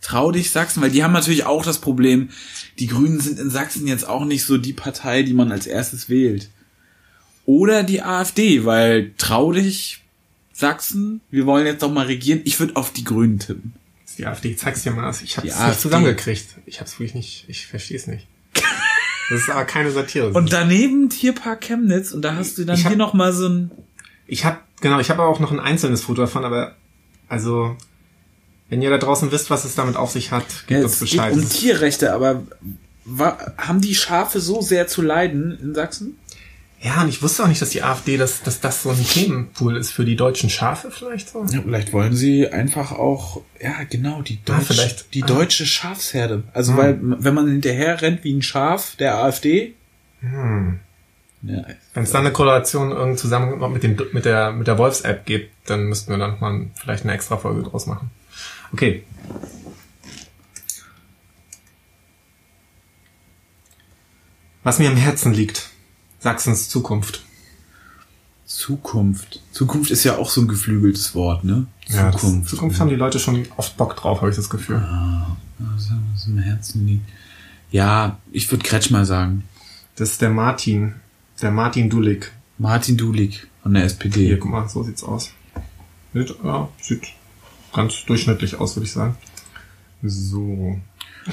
trau 0.00 0.32
dich 0.32 0.50
Sachsen, 0.50 0.82
weil 0.82 0.90
die 0.90 1.02
haben 1.02 1.12
natürlich 1.12 1.44
auch 1.44 1.64
das 1.64 1.80
Problem, 1.80 2.30
die 2.78 2.88
Grünen 2.88 3.20
sind 3.20 3.38
in 3.38 3.50
Sachsen 3.50 3.86
jetzt 3.86 4.06
auch 4.06 4.24
nicht 4.24 4.44
so 4.44 4.58
die 4.58 4.72
Partei, 4.72 5.22
die 5.22 5.34
man 5.34 5.52
als 5.52 5.66
erstes 5.66 6.08
wählt. 6.08 6.50
Oder 7.46 7.82
die 7.82 8.02
AfD, 8.02 8.64
weil 8.64 9.12
trau 9.18 9.52
dich 9.52 10.02
Sachsen, 10.52 11.20
wir 11.30 11.46
wollen 11.46 11.66
jetzt 11.66 11.82
doch 11.82 11.92
mal 11.92 12.06
regieren. 12.06 12.42
Ich 12.44 12.60
würde 12.60 12.76
auf 12.76 12.92
die 12.92 13.04
Grünen 13.04 13.38
tippen 13.38 13.74
die 14.18 14.26
AfD. 14.26 14.50
Ich 14.50 14.58
zeig's 14.58 14.82
dir 14.82 14.92
mal. 14.92 15.12
Ich 15.22 15.36
habe 15.36 15.48
es 15.48 15.58
nicht 15.58 15.80
zusammengekriegt. 15.80 16.46
Ich 16.66 16.80
habe 16.80 16.88
es 16.88 16.94
wirklich 16.94 17.14
nicht. 17.14 17.44
Ich 17.48 17.66
verstehe 17.66 17.96
es 17.96 18.06
nicht. 18.06 18.26
Das 19.30 19.40
ist 19.40 19.50
aber 19.50 19.64
keine 19.64 19.90
Satire. 19.90 20.30
Und 20.30 20.52
daneben 20.52 21.08
Tierpark 21.08 21.62
Chemnitz 21.62 22.12
und 22.12 22.22
da 22.22 22.34
hast 22.34 22.58
du 22.58 22.64
dann 22.64 22.76
hab, 22.76 22.88
hier 22.88 22.96
noch 22.96 23.14
mal 23.14 23.32
so 23.32 23.48
ein. 23.48 23.70
Ich 24.26 24.44
habe 24.44 24.58
genau. 24.80 25.00
Ich 25.00 25.10
habe 25.10 25.22
auch 25.22 25.40
noch 25.40 25.52
ein 25.52 25.60
einzelnes 25.60 26.02
Foto 26.02 26.22
davon, 26.22 26.44
aber 26.44 26.76
also 27.28 27.76
wenn 28.68 28.82
ihr 28.82 28.90
da 28.90 28.98
draußen 28.98 29.30
wisst, 29.32 29.50
was 29.50 29.64
es 29.64 29.74
damit 29.74 29.96
auf 29.96 30.10
sich 30.10 30.32
hat, 30.32 30.44
gebt 30.66 30.80
ja, 30.80 30.84
uns 30.84 30.98
Bescheid. 30.98 31.32
Geht 31.32 31.42
um 31.42 31.48
Tierrechte, 31.48 32.12
aber 32.12 32.42
war, 33.04 33.54
haben 33.58 33.80
die 33.80 33.94
Schafe 33.94 34.40
so 34.40 34.60
sehr 34.60 34.86
zu 34.86 35.02
leiden 35.02 35.58
in 35.60 35.74
Sachsen? 35.74 36.18
Ja, 36.82 37.02
und 37.02 37.08
ich 37.08 37.22
wusste 37.22 37.44
auch 37.44 37.48
nicht, 37.48 37.62
dass 37.62 37.70
die 37.70 37.84
AfD, 37.84 38.16
dass, 38.16 38.42
dass 38.42 38.58
das 38.58 38.82
so 38.82 38.90
ein 38.90 39.06
Themenpool 39.06 39.76
ist 39.76 39.92
für 39.92 40.04
die 40.04 40.16
deutschen 40.16 40.50
Schafe 40.50 40.90
vielleicht 40.90 41.28
so. 41.28 41.44
Ja, 41.44 41.62
vielleicht 41.62 41.92
wollen 41.92 42.16
sie 42.16 42.48
einfach 42.48 42.90
auch, 42.90 43.42
ja 43.60 43.84
genau, 43.88 44.22
die, 44.22 44.44
Deutsch, 44.44 44.80
ah, 44.80 45.02
die 45.14 45.22
ah. 45.22 45.26
deutsche 45.26 45.64
Schafsherde. 45.64 46.42
Also 46.52 46.72
hm. 46.72 46.78
weil, 46.78 46.98
wenn 47.00 47.34
man 47.34 47.48
hinterher 47.48 48.02
rennt 48.02 48.24
wie 48.24 48.34
ein 48.34 48.42
Schaf 48.42 48.96
der 48.96 49.18
AfD. 49.18 49.74
Hm. 50.20 50.80
Ja, 51.42 51.64
wenn 51.94 52.02
es 52.02 52.10
dann 52.10 52.22
eine 52.22 52.32
Kollaboration 52.32 52.90
irgendwie 52.90 53.18
zusammen 53.18 53.72
mit, 53.72 53.82
dem, 53.84 53.96
mit 54.12 54.24
der, 54.24 54.52
mit 54.52 54.66
der 54.66 54.78
Wolfs-App 54.78 55.24
gibt, 55.24 55.52
dann 55.66 55.84
müssten 55.84 56.10
wir 56.10 56.18
dann 56.18 56.40
mal 56.40 56.66
vielleicht 56.74 57.04
eine 57.04 57.12
extra 57.12 57.36
Folge 57.36 57.62
draus 57.62 57.86
machen. 57.86 58.10
Okay. 58.72 59.04
Was 64.64 64.78
mir 64.80 64.88
am 64.88 64.96
Herzen 64.96 65.32
liegt. 65.32 65.71
Sachsens 66.22 66.68
Zukunft. 66.68 67.24
Zukunft. 68.46 69.42
Zukunft 69.50 69.90
ist 69.90 70.04
ja 70.04 70.18
auch 70.18 70.30
so 70.30 70.42
ein 70.42 70.46
geflügeltes 70.46 71.16
Wort, 71.16 71.42
ne? 71.42 71.66
Ja, 71.88 72.12
Zukunft. 72.12 72.48
Zukunft 72.48 72.78
haben 72.78 72.90
die 72.90 72.94
Leute 72.94 73.18
schon 73.18 73.48
oft 73.56 73.76
Bock 73.76 73.96
drauf, 73.96 74.20
habe 74.20 74.30
ich 74.30 74.36
das 74.36 74.48
Gefühl. 74.48 74.76
Ah, 74.76 75.36
was 75.58 76.26
im 76.26 76.38
Herzen 76.38 76.86
liegt. 76.86 77.08
Ja, 77.72 78.18
ich 78.30 78.48
würde 78.52 78.62
Kretschmer 78.62 79.04
sagen. 79.04 79.42
Das 79.96 80.10
ist 80.10 80.22
der 80.22 80.30
Martin. 80.30 80.94
Der 81.40 81.50
Martin 81.50 81.90
Dulig. 81.90 82.30
Martin 82.56 82.96
Dulig 82.96 83.48
von 83.62 83.74
der 83.74 83.84
SPD. 83.84 84.26
Hier, 84.26 84.38
guck 84.38 84.50
mal, 84.52 84.68
so 84.68 84.84
sieht's 84.84 85.02
aus. 85.02 85.32
Sieht, 86.14 86.32
ja, 86.44 86.68
sieht 86.80 87.02
ganz 87.72 88.04
durchschnittlich 88.04 88.60
aus, 88.60 88.76
würde 88.76 88.86
ich 88.86 88.92
sagen. 88.92 89.16
So. 90.02 90.78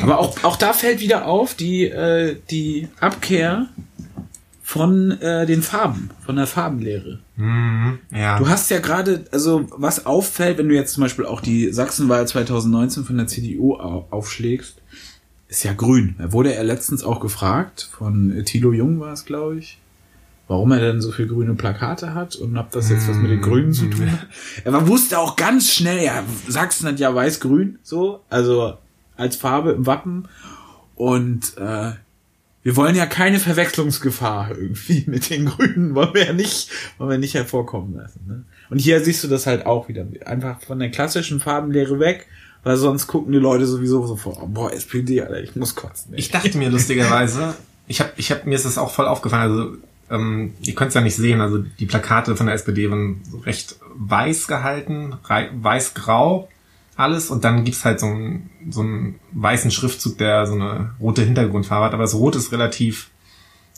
Aber 0.02 0.18
auch, 0.18 0.44
auch 0.44 0.56
da 0.56 0.74
fällt 0.74 1.00
wieder 1.00 1.26
auf, 1.26 1.54
die, 1.54 1.84
äh, 1.84 2.38
die 2.50 2.88
Abkehr 3.00 3.68
von 4.70 5.20
äh, 5.20 5.48
den 5.48 5.64
Farben, 5.64 6.12
von 6.24 6.36
der 6.36 6.46
Farbenlehre. 6.46 7.18
Mhm, 7.38 7.98
ja. 8.12 8.38
Du 8.38 8.48
hast 8.48 8.70
ja 8.70 8.78
gerade, 8.78 9.26
also 9.32 9.68
was 9.72 10.06
auffällt, 10.06 10.60
wenn 10.60 10.70
du 10.70 10.76
jetzt 10.76 10.94
zum 10.94 11.02
Beispiel 11.02 11.26
auch 11.26 11.42
die 11.42 11.74
Sachsenwahl 11.74 12.28
2019 12.28 13.04
von 13.04 13.18
der 13.18 13.26
CDU 13.26 13.74
aufschlägst, 13.78 14.76
ist 15.48 15.64
ja 15.64 15.74
grün. 15.74 16.14
Da 16.20 16.34
wurde 16.34 16.54
er 16.54 16.64
letztens 16.64 17.04
auch 17.04 17.20
gefragt, 17.20 17.90
von 17.98 18.44
Thilo 18.46 18.72
Jung 18.72 19.00
war 19.00 19.12
es, 19.12 19.26
glaube 19.26 19.58
ich, 19.58 19.80
warum 20.48 20.72
er 20.72 20.80
denn 20.82 21.02
so 21.02 21.12
viel 21.12 21.26
grüne 21.26 21.56
Plakate 21.56 22.14
hat 22.14 22.36
und 22.36 22.56
ob 22.56 22.70
das 22.70 22.92
jetzt 22.92 23.10
was 23.10 23.18
mit 23.18 23.32
den 23.32 23.42
Grünen 23.42 23.74
zu 23.74 23.88
tun 23.88 24.12
hat. 24.12 24.28
Er 24.64 24.88
wusste 24.88 25.18
auch 25.18 25.36
ganz 25.36 25.74
schnell, 25.74 26.04
ja, 26.04 26.22
Sachsen 26.48 26.90
hat 26.90 27.00
ja 27.00 27.16
weiß-grün, 27.16 27.80
so, 27.82 28.20
also 28.30 28.78
als 29.18 29.36
Farbe 29.36 29.72
im 29.72 29.88
Wappen. 29.88 30.28
Und 30.94 31.58
äh, 31.58 31.94
wir 32.64 32.76
wollen 32.76 32.96
ja 32.96 33.06
keine 33.06 33.40
Verwechslungsgefahr 33.40 34.52
irgendwie 34.52 35.04
mit 35.08 35.30
den 35.30 35.46
Grünen, 35.46 35.96
wollen 35.96 36.14
wir 36.14 36.26
ja 36.26 36.34
nicht, 36.34 36.70
wollen 36.98 37.12
wir 37.12 37.18
nicht 37.18 37.34
hervorkommen 37.34 37.96
lassen. 37.96 38.22
Ne? 38.28 38.44
Und 38.70 38.80
hier 38.80 39.04
siehst 39.04 39.24
du 39.24 39.28
das 39.28 39.48
halt 39.48 39.66
auch 39.66 39.88
wieder. 39.88 40.06
Einfach 40.26 40.62
von 40.62 40.80
der 40.80 40.92
klassischen 40.92 41.40
Farbenlehre 41.40 42.00
weg, 42.00 42.28
weil 42.64 42.76
sonst 42.76 43.08
gucken 43.08 43.32
die 43.32 43.40
Leute 43.40 43.66
sowieso 43.66 44.06
so 44.06 44.16
vor, 44.16 44.48
boah, 44.48 44.74
SPD, 44.74 45.22
Alter, 45.22 45.42
ich 45.42 45.56
muss 45.56 45.76
kotzen. 45.76 46.14
Ey. 46.14 46.20
Ich 46.20 46.32
dachte 46.32 46.58
mir 46.58 46.70
lustigerweise, 46.70 47.56
ich 47.88 48.02
habe 48.02 48.12
ich 48.18 48.32
hab, 48.32 48.46
mir 48.46 48.56
ist 48.56 48.66
das 48.66 48.78
auch 48.78 48.92
voll 48.92 49.08
aufgefallen, 49.08 49.52
also 49.52 49.78
ähm, 50.12 50.54
ihr 50.62 50.76
könnt 50.76 50.90
es 50.90 50.96
ja 50.96 51.02
nicht 51.02 51.16
sehen, 51.16 51.40
also 51.40 51.60
die 51.60 51.86
Plakate 51.86 52.36
von 52.36 52.48
der 52.48 52.56
SPD 52.56 52.90
waren 52.90 53.22
recht 53.46 53.76
weiß 53.96 54.48
gehalten, 54.48 55.16
weiß-grau 55.24 56.50
alles 57.00 57.30
und 57.30 57.44
dann 57.44 57.64
gibt's 57.64 57.86
halt 57.86 58.00
so 58.00 58.08
einen, 58.08 58.50
so 58.70 58.82
einen 58.82 59.20
weißen 59.32 59.72
Schriftzug, 59.72 60.18
der 60.18 60.46
so 60.46 60.54
eine 60.54 60.92
rote 61.00 61.24
Hintergrundfarbe 61.24 61.86
hat, 61.86 61.94
aber 61.94 62.04
das 62.04 62.16
Rot 62.16 62.36
ist 62.36 62.52
relativ, 62.52 63.10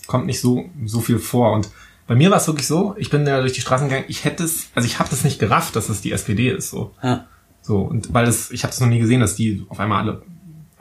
kommt 0.07 0.25
nicht 0.25 0.41
so, 0.41 0.69
so 0.85 1.01
viel 1.01 1.19
vor 1.19 1.53
und 1.53 1.69
bei 2.07 2.15
mir 2.15 2.29
war 2.29 2.37
es 2.37 2.47
wirklich 2.47 2.67
so, 2.67 2.95
ich 2.97 3.09
bin 3.09 3.23
da 3.25 3.39
durch 3.39 3.53
die 3.53 3.61
Straßen 3.61 3.87
gegangen, 3.87 4.05
ich 4.09 4.25
hätte 4.25 4.43
es, 4.43 4.69
also 4.75 4.85
ich 4.85 4.99
habe 4.99 5.09
das 5.09 5.23
nicht 5.23 5.39
gerafft, 5.39 5.75
dass 5.75 5.87
es 5.87 6.01
die 6.01 6.11
SPD 6.11 6.49
ist, 6.49 6.69
so. 6.69 6.93
Ja. 7.01 7.27
So, 7.61 7.77
und 7.77 8.13
weil 8.13 8.25
das, 8.25 8.51
ich 8.51 8.63
habe 8.63 8.73
es 8.73 8.79
noch 8.81 8.87
nie 8.87 8.99
gesehen, 8.99 9.21
dass 9.21 9.35
die 9.35 9.65
auf 9.69 9.79
einmal 9.79 10.01
alle 10.01 10.23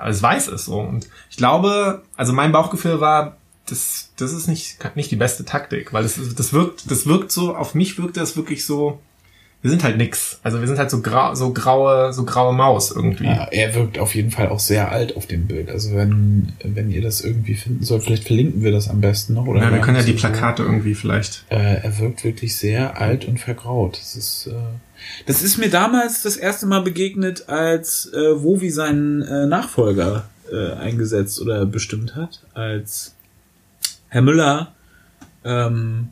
alles 0.01 0.22
weiß 0.22 0.49
ist, 0.49 0.64
so. 0.64 0.80
Und 0.80 1.09
ich 1.30 1.36
glaube, 1.36 2.03
also 2.16 2.32
mein 2.32 2.53
Bauchgefühl 2.53 3.01
war, 3.01 3.36
das, 3.66 4.12
das 4.16 4.32
ist 4.32 4.49
nicht, 4.49 4.78
nicht 4.97 5.11
die 5.11 5.16
beste 5.16 5.45
Taktik, 5.45 5.93
weil 5.93 6.03
das, 6.03 6.18
das 6.34 6.53
wirkt, 6.53 6.91
das 6.91 7.07
wirkt 7.07 7.30
so, 7.30 7.55
auf 7.55 7.74
mich 7.74 7.99
wirkte 7.99 8.20
das 8.20 8.36
wirklich 8.36 8.66
so, 8.66 9.01
wir 9.62 9.70
sind 9.70 9.84
halt 9.84 9.98
nix. 9.98 10.40
Also 10.42 10.61
wir 10.61 10.66
sind 10.66 10.78
halt 10.78 10.90
so, 10.90 11.02
grau, 11.02 11.34
so 11.34 11.52
graue, 11.52 12.14
so 12.14 12.24
graue 12.24 12.54
Maus 12.54 12.90
irgendwie. 12.90 13.26
Ja, 13.26 13.46
er 13.50 13.74
wirkt 13.74 13.98
auf 13.98 14.14
jeden 14.14 14.30
Fall 14.30 14.48
auch 14.48 14.58
sehr 14.58 14.90
alt 14.90 15.16
auf 15.16 15.26
dem 15.26 15.46
Bild. 15.46 15.68
Also 15.68 15.94
wenn, 15.94 16.52
wenn 16.64 16.90
ihr 16.90 17.02
das 17.02 17.20
irgendwie 17.20 17.54
finden 17.54 17.84
sollt, 17.84 18.04
vielleicht 18.04 18.24
verlinken 18.24 18.62
wir 18.62 18.72
das 18.72 18.88
am 18.88 19.02
besten 19.02 19.34
noch. 19.34 19.46
Oder 19.46 19.61
ja, 19.61 19.72
wir 19.72 19.80
können 19.80 19.98
ja 19.98 20.02
die 20.02 20.14
Plakate 20.14 20.62
so. 20.62 20.68
irgendwie 20.68 20.94
vielleicht. 20.94 21.44
Äh, 21.50 21.82
er 21.82 21.98
wirkt 21.98 22.24
wirklich 22.24 22.56
sehr 22.56 22.98
alt 22.98 23.26
und 23.26 23.38
vergraut. 23.38 23.98
Das 23.98 24.16
ist, 24.16 24.46
äh, 24.46 24.54
das 25.26 25.42
ist 25.42 25.58
mir 25.58 25.68
damals 25.68 26.22
das 26.22 26.38
erste 26.38 26.66
Mal 26.66 26.80
begegnet, 26.80 27.50
als 27.50 28.11
äh, 28.14 28.42
Wovi 28.42 28.70
seinen 28.70 29.20
äh, 29.20 29.46
Nachfolger 29.46 30.24
äh, 30.50 30.72
eingesetzt 30.72 31.38
oder 31.38 31.66
bestimmt 31.66 32.16
hat, 32.16 32.40
als 32.54 33.14
Herr 34.08 34.22
Müller 34.22 34.72
ähm, 35.44 36.08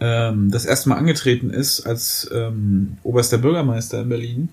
ähm, 0.00 0.50
das 0.50 0.64
erste 0.64 0.88
Mal 0.88 0.96
angetreten 0.96 1.50
ist 1.50 1.86
als 1.86 2.28
ähm, 2.32 2.98
oberster 3.02 3.38
Bürgermeister 3.38 4.02
in 4.02 4.08
Berlin, 4.08 4.48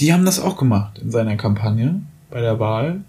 die 0.00 0.12
haben 0.12 0.24
das 0.24 0.40
auch 0.40 0.56
gemacht 0.56 0.98
in 0.98 1.10
seiner 1.10 1.36
Kampagne 1.36 2.02
bei 2.30 2.40
der 2.40 2.58
Wahl. 2.58 3.02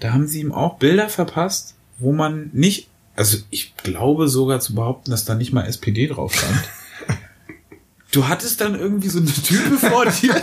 Da 0.00 0.12
haben 0.12 0.26
sie 0.26 0.40
ihm 0.40 0.52
auch 0.52 0.78
Bilder 0.78 1.08
verpasst, 1.08 1.74
wo 1.98 2.12
man 2.12 2.50
nicht, 2.52 2.88
also 3.16 3.38
ich 3.50 3.76
glaube 3.76 4.28
sogar 4.28 4.60
zu 4.60 4.74
behaupten, 4.74 5.10
dass 5.10 5.24
da 5.24 5.34
nicht 5.34 5.52
mal 5.52 5.66
SPD 5.66 6.06
drauf 6.06 6.34
stand. 6.34 6.60
du 8.10 8.28
hattest 8.28 8.60
dann 8.60 8.78
irgendwie 8.78 9.08
so 9.08 9.18
eine 9.18 9.30
Type 9.30 9.76
vor 9.78 10.06
dir, 10.06 10.34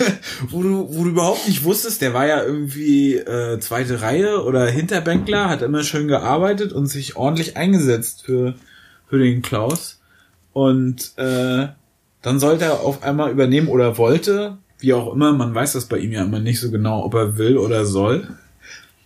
wo 0.48 0.62
du, 0.62 0.94
wo 0.94 1.04
du 1.04 1.10
überhaupt 1.10 1.46
nicht 1.46 1.64
wusstest, 1.64 2.02
der 2.02 2.14
war 2.14 2.26
ja 2.26 2.42
irgendwie 2.42 3.16
äh, 3.16 3.58
zweite 3.60 4.00
Reihe 4.02 4.44
oder 4.44 4.66
Hinterbänkler, 4.66 5.48
hat 5.48 5.62
immer 5.62 5.82
schön 5.82 6.08
gearbeitet 6.08 6.72
und 6.72 6.86
sich 6.86 7.16
ordentlich 7.16 7.56
eingesetzt 7.56 8.22
für, 8.24 8.54
für 9.08 9.18
den 9.18 9.42
Klaus. 9.42 9.97
Und 10.58 11.12
äh, 11.18 11.68
dann 12.20 12.40
sollte 12.40 12.64
er 12.64 12.80
auf 12.80 13.04
einmal 13.04 13.30
übernehmen 13.30 13.68
oder 13.68 13.96
wollte, 13.96 14.58
wie 14.80 14.92
auch 14.92 15.14
immer, 15.14 15.32
man 15.32 15.54
weiß 15.54 15.74
das 15.74 15.84
bei 15.84 15.98
ihm 15.98 16.10
ja 16.10 16.24
immer 16.24 16.40
nicht 16.40 16.58
so 16.58 16.72
genau, 16.72 17.04
ob 17.04 17.14
er 17.14 17.38
will 17.38 17.56
oder 17.56 17.86
soll. 17.86 18.26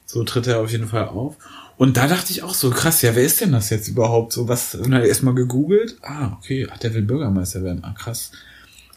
So 0.06 0.24
tritt 0.24 0.46
er 0.46 0.60
auf 0.60 0.72
jeden 0.72 0.88
Fall 0.88 1.08
auf. 1.08 1.36
Und 1.76 1.98
da 1.98 2.06
dachte 2.06 2.32
ich 2.32 2.42
auch 2.42 2.54
so, 2.54 2.70
krass, 2.70 3.02
ja, 3.02 3.14
wer 3.14 3.22
ist 3.22 3.42
denn 3.42 3.52
das 3.52 3.68
jetzt 3.68 3.86
überhaupt? 3.88 4.32
So 4.32 4.48
was, 4.48 4.74
und 4.76 4.92
dann 4.92 5.04
erstmal 5.04 5.34
gegoogelt. 5.34 5.98
Ah, 6.00 6.38
okay, 6.38 6.66
ach, 6.72 6.78
der 6.78 6.94
will 6.94 7.02
Bürgermeister 7.02 7.62
werden. 7.62 7.84
Ah, 7.84 7.94
krass. 7.98 8.32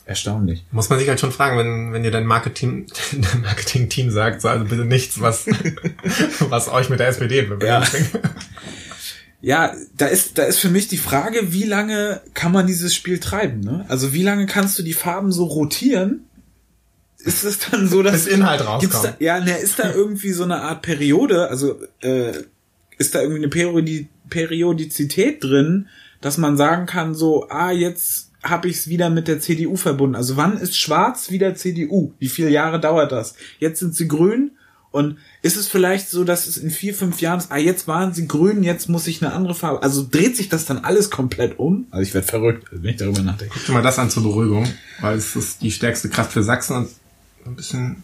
Erstaunlich. 0.06 0.64
Muss 0.72 0.90
man 0.90 0.98
sich 0.98 1.10
halt 1.10 1.20
schon 1.20 1.34
fragen, 1.34 1.58
wenn, 1.58 1.92
wenn 1.92 2.04
dir 2.04 2.12
dein 2.12 2.26
Marketing, 2.26 2.88
dein 3.12 3.42
Marketing-Team 3.42 4.12
sagt, 4.12 4.42
so, 4.42 4.48
also 4.48 4.64
bitte 4.64 4.86
nichts, 4.86 5.20
was, 5.20 5.46
was 6.50 6.70
euch 6.70 6.90
mit 6.90 7.02
der 7.02 7.10
SPD 7.10 7.46
verbindet. 7.46 7.92
Ja. 7.92 8.20
Ja, 9.46 9.76
da 9.96 10.08
ist, 10.08 10.40
da 10.40 10.44
ist 10.46 10.58
für 10.58 10.70
mich 10.70 10.88
die 10.88 10.98
Frage, 10.98 11.54
wie 11.54 11.66
lange 11.66 12.20
kann 12.34 12.52
man 12.52 12.66
dieses 12.66 12.96
Spiel 12.96 13.20
treiben, 13.20 13.60
ne? 13.60 13.86
Also 13.90 14.12
wie 14.12 14.24
lange 14.24 14.48
kannst 14.48 14.80
du 14.80 14.82
die 14.82 14.94
Farben 14.94 15.32
so 15.32 15.44
rotieren? 15.44 16.26
Ist 17.20 17.44
es 17.44 17.60
dann 17.60 17.88
so, 17.88 18.02
dass. 18.02 18.26
Bis 18.26 18.34
Inhalt 18.34 18.66
rauskommt. 18.66 19.18
Ja, 19.20 19.40
ne, 19.40 19.56
ist 19.56 19.78
da 19.78 19.94
irgendwie 19.94 20.32
so 20.32 20.46
eine 20.46 20.62
Art 20.62 20.82
Periode, 20.82 21.48
also 21.48 21.80
äh, 22.02 22.32
ist 22.98 23.14
da 23.14 23.22
irgendwie 23.22 23.44
eine 23.44 23.50
Periodi 23.50 24.08
Periodizität 24.32 25.44
drin, 25.44 25.90
dass 26.22 26.40
man 26.40 26.58
sagen 26.58 26.88
kann, 26.88 27.14
so, 27.14 27.48
ah, 27.50 27.70
jetzt 27.70 28.32
habe 28.42 28.68
ich 28.68 28.78
es 28.78 28.88
wieder 28.88 29.12
mit 29.12 29.28
der 29.28 29.42
CDU 29.42 29.76
verbunden. 29.76 30.16
Also 30.16 30.38
wann 30.38 30.58
ist 30.58 30.76
Schwarz 30.76 31.30
wieder 31.30 31.54
CDU? 31.54 32.14
Wie 32.18 32.30
viele 32.30 32.50
Jahre 32.50 32.80
dauert 32.80 33.12
das? 33.12 33.36
Jetzt 33.60 33.80
sind 33.80 33.94
sie 33.94 34.08
grün 34.08 34.54
und 34.96 35.18
ist 35.42 35.58
es 35.58 35.68
vielleicht 35.68 36.10
so, 36.10 36.24
dass 36.24 36.48
es 36.48 36.56
in 36.56 36.72
vier, 36.72 36.96
fünf 36.96 37.20
Jahren 37.20 37.40
ist, 37.40 37.52
ah, 37.52 37.58
jetzt 37.58 37.86
waren 37.86 38.14
sie 38.14 38.30
grün, 38.30 38.64
jetzt 38.64 38.88
muss 38.88 39.08
ich 39.08 39.22
eine 39.22 39.34
andere 39.34 39.54
Farbe. 39.54 39.84
Also 39.84 40.08
dreht 40.10 40.38
sich 40.38 40.48
das 40.48 40.64
dann 40.64 40.78
alles 40.80 41.12
komplett 41.12 41.60
um? 41.60 41.88
Also 41.92 42.04
ich 42.04 42.14
werde 42.14 42.26
verrückt, 42.26 42.70
wenn 42.72 42.92
ich 42.92 42.96
darüber 42.96 43.22
nachdenke. 43.22 43.54
Guck 43.54 43.66
dir 43.66 43.74
mal 43.74 43.84
das 43.84 44.00
an 44.00 44.10
zur 44.10 44.24
Beruhigung, 44.24 44.66
weil 45.02 45.18
es 45.18 45.36
ist 45.36 45.62
die 45.62 45.72
stärkste 45.72 46.08
Kraft 46.08 46.32
für 46.32 46.44
Sachsen 46.44 46.78
und 46.78 46.90
ein 47.46 47.56
bisschen. 47.58 48.04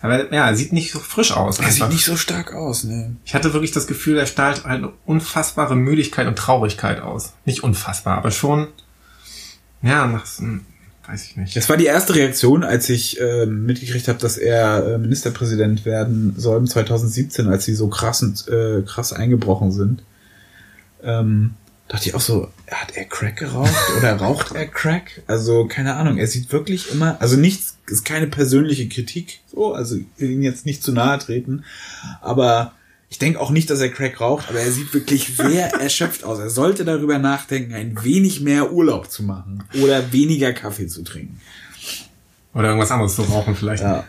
Aber 0.00 0.32
ja, 0.32 0.54
sieht 0.54 0.72
nicht 0.72 0.92
so 0.92 1.00
frisch 1.00 1.32
aus. 1.32 1.58
Er 1.58 1.72
sieht 1.72 1.88
nicht 1.88 2.04
so 2.04 2.16
stark 2.16 2.54
aus, 2.54 2.84
ne? 2.84 3.16
Ich 3.24 3.34
hatte 3.34 3.52
wirklich 3.52 3.72
das 3.72 3.88
Gefühl, 3.88 4.18
er 4.18 4.26
strahlt 4.26 4.64
eine 4.66 4.92
unfassbare 5.04 5.74
Müdigkeit 5.74 6.28
und 6.28 6.38
Traurigkeit 6.38 7.00
aus. 7.00 7.32
Nicht 7.44 7.64
unfassbar, 7.64 8.18
aber 8.18 8.30
schon, 8.30 8.68
ja, 9.82 10.06
nach 10.06 10.26
so 10.26 10.44
einem 10.44 10.64
weiß 11.08 11.24
ich 11.24 11.36
nicht. 11.36 11.56
Das 11.56 11.68
war 11.68 11.76
die 11.76 11.86
erste 11.86 12.14
Reaktion, 12.14 12.64
als 12.64 12.88
ich 12.90 13.20
äh, 13.20 13.46
mitgekriegt 13.46 14.08
habe, 14.08 14.18
dass 14.18 14.36
er 14.36 14.94
äh, 14.94 14.98
Ministerpräsident 14.98 15.84
werden 15.84 16.34
soll 16.36 16.66
2017, 16.66 17.48
als 17.48 17.64
sie 17.64 17.74
so 17.74 17.88
krass, 17.88 18.22
äh, 18.48 18.82
krass 18.82 19.12
eingebrochen 19.12 19.72
sind. 19.72 20.02
Ähm, 21.02 21.54
dachte 21.88 22.08
ich 22.08 22.14
auch 22.14 22.20
so, 22.20 22.48
hat 22.70 22.94
er 22.94 23.06
Crack 23.06 23.36
geraucht 23.36 23.72
oder 23.98 24.16
raucht 24.16 24.54
er 24.54 24.66
Crack? 24.66 25.22
Also 25.26 25.66
keine 25.66 25.94
Ahnung, 25.94 26.18
er 26.18 26.26
sieht 26.26 26.52
wirklich 26.52 26.92
immer, 26.92 27.16
also 27.20 27.36
nichts, 27.36 27.78
ist 27.86 28.04
keine 28.04 28.26
persönliche 28.26 28.88
Kritik, 28.88 29.40
so, 29.50 29.72
also 29.72 29.96
ich 29.96 30.04
will 30.18 30.30
ihn 30.30 30.42
jetzt 30.42 30.66
nicht 30.66 30.82
zu 30.82 30.92
nahe 30.92 31.18
treten, 31.18 31.64
aber 32.20 32.72
ich 33.10 33.18
denke 33.18 33.40
auch 33.40 33.50
nicht, 33.50 33.70
dass 33.70 33.80
er 33.80 33.88
Crack 33.88 34.20
raucht, 34.20 34.50
aber 34.50 34.60
er 34.60 34.70
sieht 34.70 34.92
wirklich 34.92 35.36
sehr 35.36 35.72
erschöpft 35.80 36.24
aus. 36.24 36.38
Er 36.38 36.50
sollte 36.50 36.84
darüber 36.84 37.18
nachdenken, 37.18 37.74
ein 37.74 38.02
wenig 38.04 38.40
mehr 38.40 38.72
Urlaub 38.72 39.10
zu 39.10 39.22
machen 39.22 39.64
oder 39.82 40.12
weniger 40.12 40.52
Kaffee 40.52 40.86
zu 40.86 41.02
trinken. 41.02 41.40
Oder 42.54 42.68
irgendwas 42.68 42.90
anderes 42.90 43.14
zu 43.14 43.22
rauchen 43.22 43.54
vielleicht. 43.54 43.82
Ja. 43.82 44.04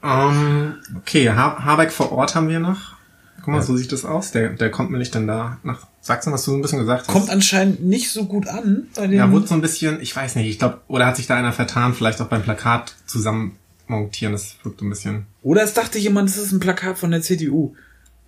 Um, 0.00 0.10
ähm, 0.10 0.74
okay, 0.96 1.30
ha 1.30 1.64
Habeck 1.64 1.90
vor 1.90 2.12
Ort 2.12 2.34
haben 2.34 2.48
wir 2.48 2.60
noch. 2.60 2.96
Guck 3.38 3.48
mal, 3.48 3.56
ja. 3.56 3.62
so 3.62 3.76
sieht 3.76 3.92
das 3.92 4.04
aus. 4.04 4.30
Der, 4.30 4.50
der 4.50 4.70
kommt 4.70 4.90
mir 4.90 4.98
nicht 4.98 5.14
dann 5.14 5.26
da 5.26 5.58
nach 5.62 5.86
Sachsen, 6.00 6.32
was 6.32 6.44
du 6.44 6.54
ein 6.54 6.62
bisschen 6.62 6.78
gesagt 6.78 7.08
hast. 7.08 7.12
Kommt 7.12 7.30
anscheinend 7.30 7.84
nicht 7.84 8.10
so 8.10 8.24
gut 8.24 8.46
an. 8.46 8.86
Bei 8.94 9.06
den 9.06 9.18
ja, 9.18 9.30
wurde 9.30 9.46
so 9.46 9.54
ein 9.54 9.60
bisschen, 9.60 10.00
ich 10.00 10.14
weiß 10.14 10.36
nicht, 10.36 10.48
ich 10.48 10.58
glaube, 10.58 10.80
oder 10.86 11.06
hat 11.06 11.16
sich 11.16 11.26
da 11.26 11.36
einer 11.36 11.52
vertan, 11.52 11.94
vielleicht 11.94 12.20
auch 12.20 12.28
beim 12.28 12.42
Plakat 12.42 12.94
zusammen 13.06 13.56
montieren, 13.88 14.32
das 14.32 14.56
wirkt 14.62 14.82
ein 14.82 14.90
bisschen. 14.90 15.26
Oder 15.42 15.62
es 15.62 15.74
dachte 15.74 15.98
jemand, 15.98 16.28
das 16.28 16.36
ist 16.36 16.52
ein 16.52 16.60
Plakat 16.60 16.98
von 16.98 17.10
der 17.10 17.22
CDU. 17.22 17.74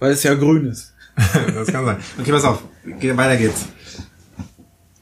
Weil 0.01 0.13
es 0.13 0.25
ja 0.25 0.35
grün 0.35 0.67
ist. 0.67 0.95
das 1.55 1.69
kann 1.69 1.85
sein. 1.85 1.99
Okay, 2.19 2.33
pass 2.33 2.45
auf. 2.45 2.65
weiter 2.85 3.37
geht's. 3.37 3.67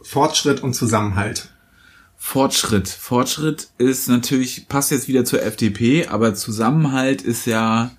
Fortschritt 0.02 0.62
und 0.62 0.74
Zusammenhalt. 0.74 1.48
Fortschritt. 2.16 2.88
Fortschritt 2.88 3.68
ist 3.78 4.08
natürlich, 4.08 4.68
passt 4.68 4.90
jetzt 4.90 5.08
wieder 5.08 5.24
zur 5.24 5.42
FDP, 5.42 6.08
aber 6.08 6.34
Zusammenhalt 6.34 7.22
ist 7.22 7.46
ja 7.46 7.92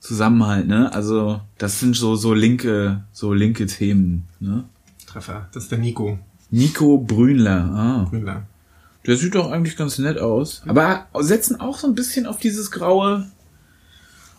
Zusammenhalt, 0.00 0.66
ne? 0.66 0.92
Also, 0.92 1.40
das 1.58 1.80
sind 1.80 1.96
so, 1.96 2.16
so 2.16 2.34
linke, 2.34 3.04
so 3.12 3.32
linke 3.32 3.66
Themen, 3.66 4.28
ne? 4.40 4.64
Treffer. 5.06 5.48
Das 5.52 5.64
ist 5.64 5.72
der 5.72 5.78
Nico. 5.78 6.18
Nico 6.50 6.98
Brünler, 6.98 7.70
ah. 7.72 8.06
Brünler. 8.10 8.46
Der 9.06 9.16
sieht 9.16 9.36
doch 9.36 9.50
eigentlich 9.50 9.76
ganz 9.76 9.98
nett 9.98 10.18
aus. 10.18 10.62
Aber 10.66 11.06
setzen 11.20 11.60
auch 11.60 11.78
so 11.78 11.86
ein 11.86 11.94
bisschen 11.94 12.26
auf 12.26 12.38
dieses 12.38 12.70
graue, 12.70 13.26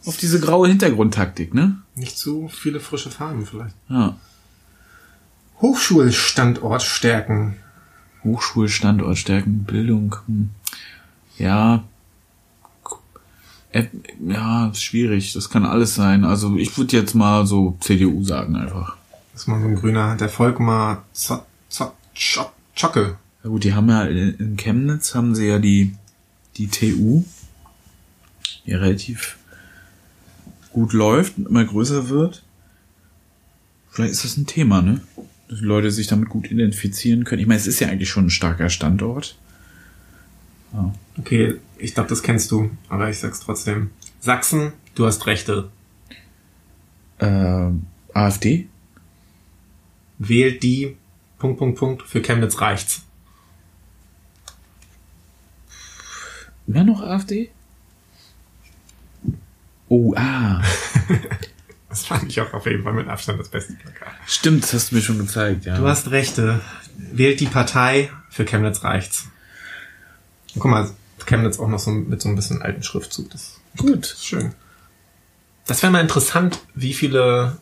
auf 0.07 0.17
diese 0.17 0.39
graue 0.39 0.69
Hintergrundtaktik, 0.69 1.53
ne? 1.53 1.77
Nicht 1.95 2.17
so 2.17 2.47
viele 2.47 2.79
frische 2.79 3.11
Farben 3.11 3.45
vielleicht. 3.45 3.75
Ja. 3.89 4.15
Hochschulstandort 5.61 6.81
stärken. 6.81 7.57
Hochschulstandort 8.23 9.17
stärken, 9.17 9.63
Bildung. 9.63 10.15
Hm. 10.27 10.49
Ja. 11.37 11.83
Ja, 14.25 14.67
ist 14.67 14.81
schwierig. 14.81 15.33
Das 15.33 15.49
kann 15.49 15.65
alles 15.65 15.93
sein. 15.93 16.23
Also 16.23 16.55
ich 16.55 16.77
würde 16.77 16.95
jetzt 16.95 17.13
mal 17.13 17.45
so 17.45 17.77
CDU 17.81 18.23
sagen 18.23 18.55
einfach. 18.55 18.95
Das 19.33 19.41
ist 19.41 19.47
mal 19.47 19.61
so 19.61 19.67
ein 19.67 19.75
grüner, 19.75 20.15
der 20.15 20.29
Volkmar 20.29 21.03
Zocke. 21.13 23.17
Ja 23.43 23.49
gut, 23.49 23.63
die 23.63 23.73
haben 23.73 23.89
ja 23.89 24.03
in 24.03 24.57
Chemnitz 24.57 25.13
haben 25.13 25.35
sie 25.35 25.47
ja 25.47 25.59
die, 25.59 25.93
die 26.55 26.67
TU. 26.67 27.23
Ja, 28.65 28.79
relativ 28.79 29.37
gut 30.77 30.93
läuft 30.93 31.39
und 31.39 31.47
immer 31.47 31.65
größer 31.65 32.07
wird. 32.09 32.43
Vielleicht 33.89 34.11
ist 34.11 34.23
das 34.23 34.37
ein 34.37 34.45
Thema, 34.45 34.83
ne? 34.83 35.01
Dass 35.49 35.57
die 35.57 35.65
Leute 35.65 35.89
sich 35.89 36.05
damit 36.05 36.29
gut 36.29 36.51
identifizieren 36.51 37.23
können. 37.23 37.41
Ich 37.41 37.47
meine, 37.47 37.59
es 37.59 37.65
ist 37.65 37.79
ja 37.79 37.87
eigentlich 37.87 38.11
schon 38.11 38.27
ein 38.27 38.29
starker 38.29 38.69
Standort. 38.69 39.39
Ja. 40.73 40.93
Okay, 41.17 41.55
ich 41.79 41.95
glaube, 41.95 42.09
das 42.09 42.21
kennst 42.21 42.51
du, 42.51 42.69
aber 42.89 43.09
ich 43.09 43.17
sag's 43.17 43.39
trotzdem. 43.39 43.89
Sachsen, 44.19 44.71
du 44.93 45.07
hast 45.07 45.25
Rechte. 45.25 45.69
Äh, 47.17 47.71
AfD? 48.13 48.67
Wählt 50.19 50.61
die, 50.61 50.95
Punkt, 51.39 51.57
Punkt, 51.57 51.79
Punkt, 51.79 52.03
für 52.03 52.21
Chemnitz 52.21 52.61
reicht's. 52.61 53.01
Immer 56.67 56.83
noch 56.83 57.01
AfD? 57.01 57.49
Oh, 59.89 60.13
ah. 60.15 60.61
das 61.89 62.05
fand 62.05 62.29
ich 62.29 62.41
auch 62.41 62.53
auf 62.53 62.65
jeden 62.65 62.83
Fall 62.83 62.93
mit 62.93 63.07
Abstand 63.07 63.39
das 63.39 63.49
beste 63.49 63.73
Plakat. 63.73 64.13
Stimmt, 64.25 64.63
das 64.63 64.73
hast 64.73 64.91
du 64.91 64.95
mir 64.95 65.01
schon 65.01 65.19
gezeigt, 65.19 65.65
ja. 65.65 65.77
Du 65.77 65.87
hast 65.87 66.11
Rechte. 66.11 66.61
Wählt 66.97 67.39
die 67.39 67.45
Partei, 67.45 68.09
für 68.29 68.45
Chemnitz 68.45 68.83
reicht's. 68.83 69.27
Und 70.53 70.61
guck 70.61 70.71
mal, 70.71 70.89
Chemnitz 71.25 71.59
auch 71.59 71.67
noch 71.67 71.79
so 71.79 71.91
mit 71.91 72.21
so 72.21 72.29
ein 72.29 72.35
bisschen 72.35 72.61
alten 72.61 72.83
Schriftzug. 72.83 73.29
Das 73.29 73.59
Gut. 73.77 74.05
ist 74.05 74.25
schön. 74.25 74.53
Das 75.67 75.83
wäre 75.83 75.91
mal 75.91 76.01
interessant, 76.01 76.59
wie 76.73 76.93
viele, 76.93 77.57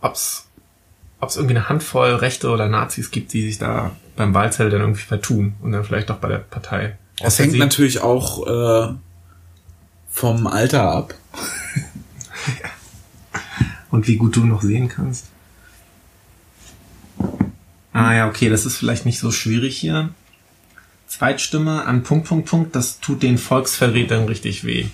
ob's, 0.00 0.48
ob's 1.20 1.36
irgendwie 1.36 1.56
eine 1.56 1.68
Handvoll 1.68 2.14
Rechte 2.14 2.50
oder 2.50 2.68
Nazis 2.68 3.10
gibt, 3.10 3.32
die 3.32 3.42
sich 3.42 3.58
da 3.58 3.96
beim 4.14 4.34
Wahlzettel 4.34 4.70
dann 4.70 4.82
irgendwie 4.82 5.02
vertun 5.02 5.54
und 5.62 5.72
dann 5.72 5.84
vielleicht 5.84 6.10
doch 6.10 6.18
bei 6.18 6.28
der 6.28 6.38
Partei. 6.38 6.98
Das 7.18 7.38
hängt 7.38 7.58
natürlich 7.58 8.00
auch 8.00 8.46
äh, 8.46 8.94
vom 10.18 10.48
Alter 10.48 10.82
ab. 10.82 11.14
Und 13.90 14.08
wie 14.08 14.16
gut 14.16 14.34
du 14.34 14.44
noch 14.44 14.62
sehen 14.62 14.88
kannst. 14.88 15.26
Ah 17.92 18.14
ja, 18.14 18.28
okay, 18.28 18.48
das 18.48 18.66
ist 18.66 18.76
vielleicht 18.76 19.06
nicht 19.06 19.20
so 19.20 19.30
schwierig 19.30 19.78
hier. 19.78 20.10
Zweitstimme 21.06 21.84
an 21.84 22.02
Punkt, 22.02 22.26
Punkt, 22.26 22.48
Punkt, 22.48 22.74
das 22.74 22.98
tut 22.98 23.22
den 23.22 23.38
Volksverrätern 23.38 24.24
richtig 24.24 24.64
weh. 24.64 24.86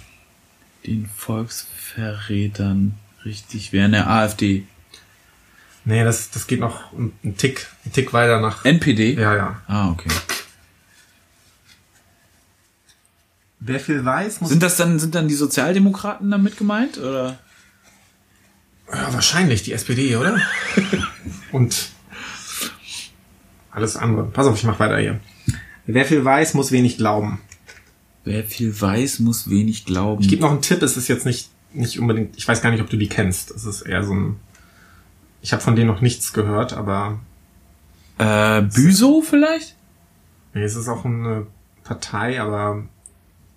Den 0.86 1.08
Volksverrätern 1.16 2.92
richtig 3.24 3.72
weh. 3.72 3.80
An 3.80 3.92
der 3.92 4.10
AfD. 4.10 4.66
Nee, 5.86 6.04
das, 6.04 6.30
das 6.30 6.46
geht 6.46 6.60
noch 6.60 6.92
einen 6.92 7.36
Tick, 7.38 7.66
einen 7.84 7.94
Tick 7.94 8.12
weiter 8.12 8.40
nach. 8.40 8.66
NPD? 8.66 9.14
Ja, 9.14 9.34
ja. 9.34 9.62
Ah, 9.68 9.88
okay. 9.88 10.10
Wer 13.66 13.80
viel 13.80 14.04
weiß, 14.04 14.42
muss. 14.42 14.50
Sind 14.50 14.62
das 14.62 14.76
dann, 14.76 14.98
sind 14.98 15.14
dann 15.14 15.26
die 15.26 15.34
Sozialdemokraten 15.34 16.30
damit 16.30 16.58
gemeint, 16.58 16.98
oder? 16.98 17.38
Ja, 18.92 19.10
wahrscheinlich 19.14 19.62
die 19.62 19.72
SPD, 19.72 20.16
oder? 20.16 20.38
Und 21.52 21.88
alles 23.70 23.96
andere. 23.96 24.26
Pass 24.26 24.46
auf, 24.46 24.56
ich 24.56 24.64
mach 24.64 24.78
weiter 24.78 24.98
hier. 24.98 25.18
Wer 25.86 26.04
viel 26.04 26.22
weiß, 26.22 26.52
muss 26.52 26.72
wenig 26.72 26.98
glauben. 26.98 27.40
Wer 28.24 28.44
viel 28.44 28.78
weiß, 28.78 29.20
muss 29.20 29.48
wenig 29.48 29.86
glauben. 29.86 30.22
Ich 30.22 30.28
gebe 30.28 30.42
noch 30.42 30.50
einen 30.50 30.60
Tipp, 30.60 30.82
es 30.82 30.98
ist 30.98 31.08
jetzt 31.08 31.24
nicht, 31.24 31.48
nicht 31.72 31.98
unbedingt, 31.98 32.36
ich 32.36 32.46
weiß 32.46 32.60
gar 32.60 32.70
nicht, 32.70 32.82
ob 32.82 32.90
du 32.90 32.98
die 32.98 33.08
kennst. 33.08 33.50
Es 33.50 33.64
ist 33.64 33.80
eher 33.80 34.04
so 34.04 34.12
ein. 34.12 34.36
Ich 35.40 35.54
habe 35.54 35.62
von 35.62 35.74
denen 35.74 35.88
noch 35.88 36.02
nichts 36.02 36.34
gehört, 36.34 36.74
aber. 36.74 37.18
Äh, 38.18 38.60
Büso 38.60 39.22
vielleicht? 39.22 39.74
Nee, 40.52 40.64
es 40.64 40.76
ist 40.76 40.88
auch 40.88 41.06
eine 41.06 41.46
Partei, 41.82 42.42
aber. 42.42 42.84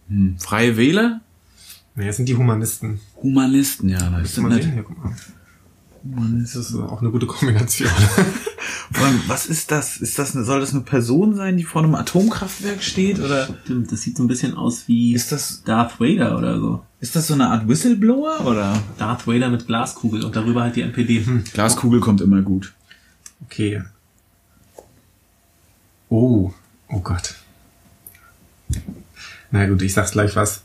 Hm, 0.09 0.37
Freie 0.39 0.77
Wähler? 0.77 1.21
Nee, 1.95 2.07
es 2.07 2.17
sind 2.17 2.29
die 2.29 2.35
Humanisten. 2.35 2.99
Humanisten, 3.21 3.89
ja. 3.89 3.97
Das 4.19 4.35
Guck 4.35 4.43
mal, 4.49 4.59
hier, 4.59 4.83
guck 4.83 5.03
mal. 5.03 5.15
Das 6.03 6.55
ist 6.55 6.75
auch 6.75 7.01
eine 7.01 7.09
gute 7.09 7.25
Kombination. 7.25 7.89
Was 9.27 9.45
ist 9.47 9.71
das? 9.71 9.97
Ist 9.97 10.17
das 10.17 10.35
eine, 10.35 10.45
soll 10.45 10.59
das 10.59 10.73
eine 10.73 10.81
Person 10.81 11.35
sein, 11.35 11.57
die 11.57 11.63
vor 11.63 11.83
einem 11.83 11.95
Atomkraftwerk 11.95 12.81
steht? 12.81 13.19
Oder 13.19 13.49
Stimmt, 13.63 13.91
das 13.91 14.01
sieht 14.01 14.15
so 14.17 14.23
ein 14.23 14.27
bisschen 14.27 14.55
aus 14.55 14.87
wie 14.87 15.13
ist 15.13 15.31
das, 15.31 15.63
Darth 15.63 15.99
Vader 15.99 16.37
oder 16.37 16.59
so. 16.59 16.83
ist 16.99 17.15
das 17.15 17.27
so 17.27 17.33
eine 17.33 17.49
Art 17.49 17.67
Whistleblower? 17.67 18.45
Oder? 18.45 18.81
Darth 18.97 19.27
Vader 19.27 19.49
mit 19.49 19.67
Glaskugel 19.67 20.23
und 20.23 20.35
darüber 20.35 20.61
halt 20.61 20.75
die 20.75 20.81
NPD. 20.81 21.25
Hm. 21.25 21.43
Glaskugel 21.53 21.99
kommt 21.99 22.21
immer 22.21 22.41
gut. 22.41 22.73
Okay. 23.45 23.81
Oh, 26.09 26.53
oh 26.89 26.99
Gott. 26.99 27.35
Na 29.51 29.65
gut, 29.65 29.81
ich 29.81 29.93
sag's 29.93 30.11
gleich 30.11 30.35
was. 30.35 30.61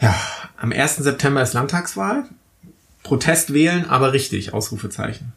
Ja, 0.00 0.14
am 0.56 0.72
1. 0.72 0.96
September 0.96 1.42
ist 1.42 1.52
Landtagswahl. 1.52 2.24
Protest 3.02 3.52
wählen, 3.52 3.88
aber 3.88 4.12
richtig, 4.12 4.52
Ausrufezeichen. 4.52 5.32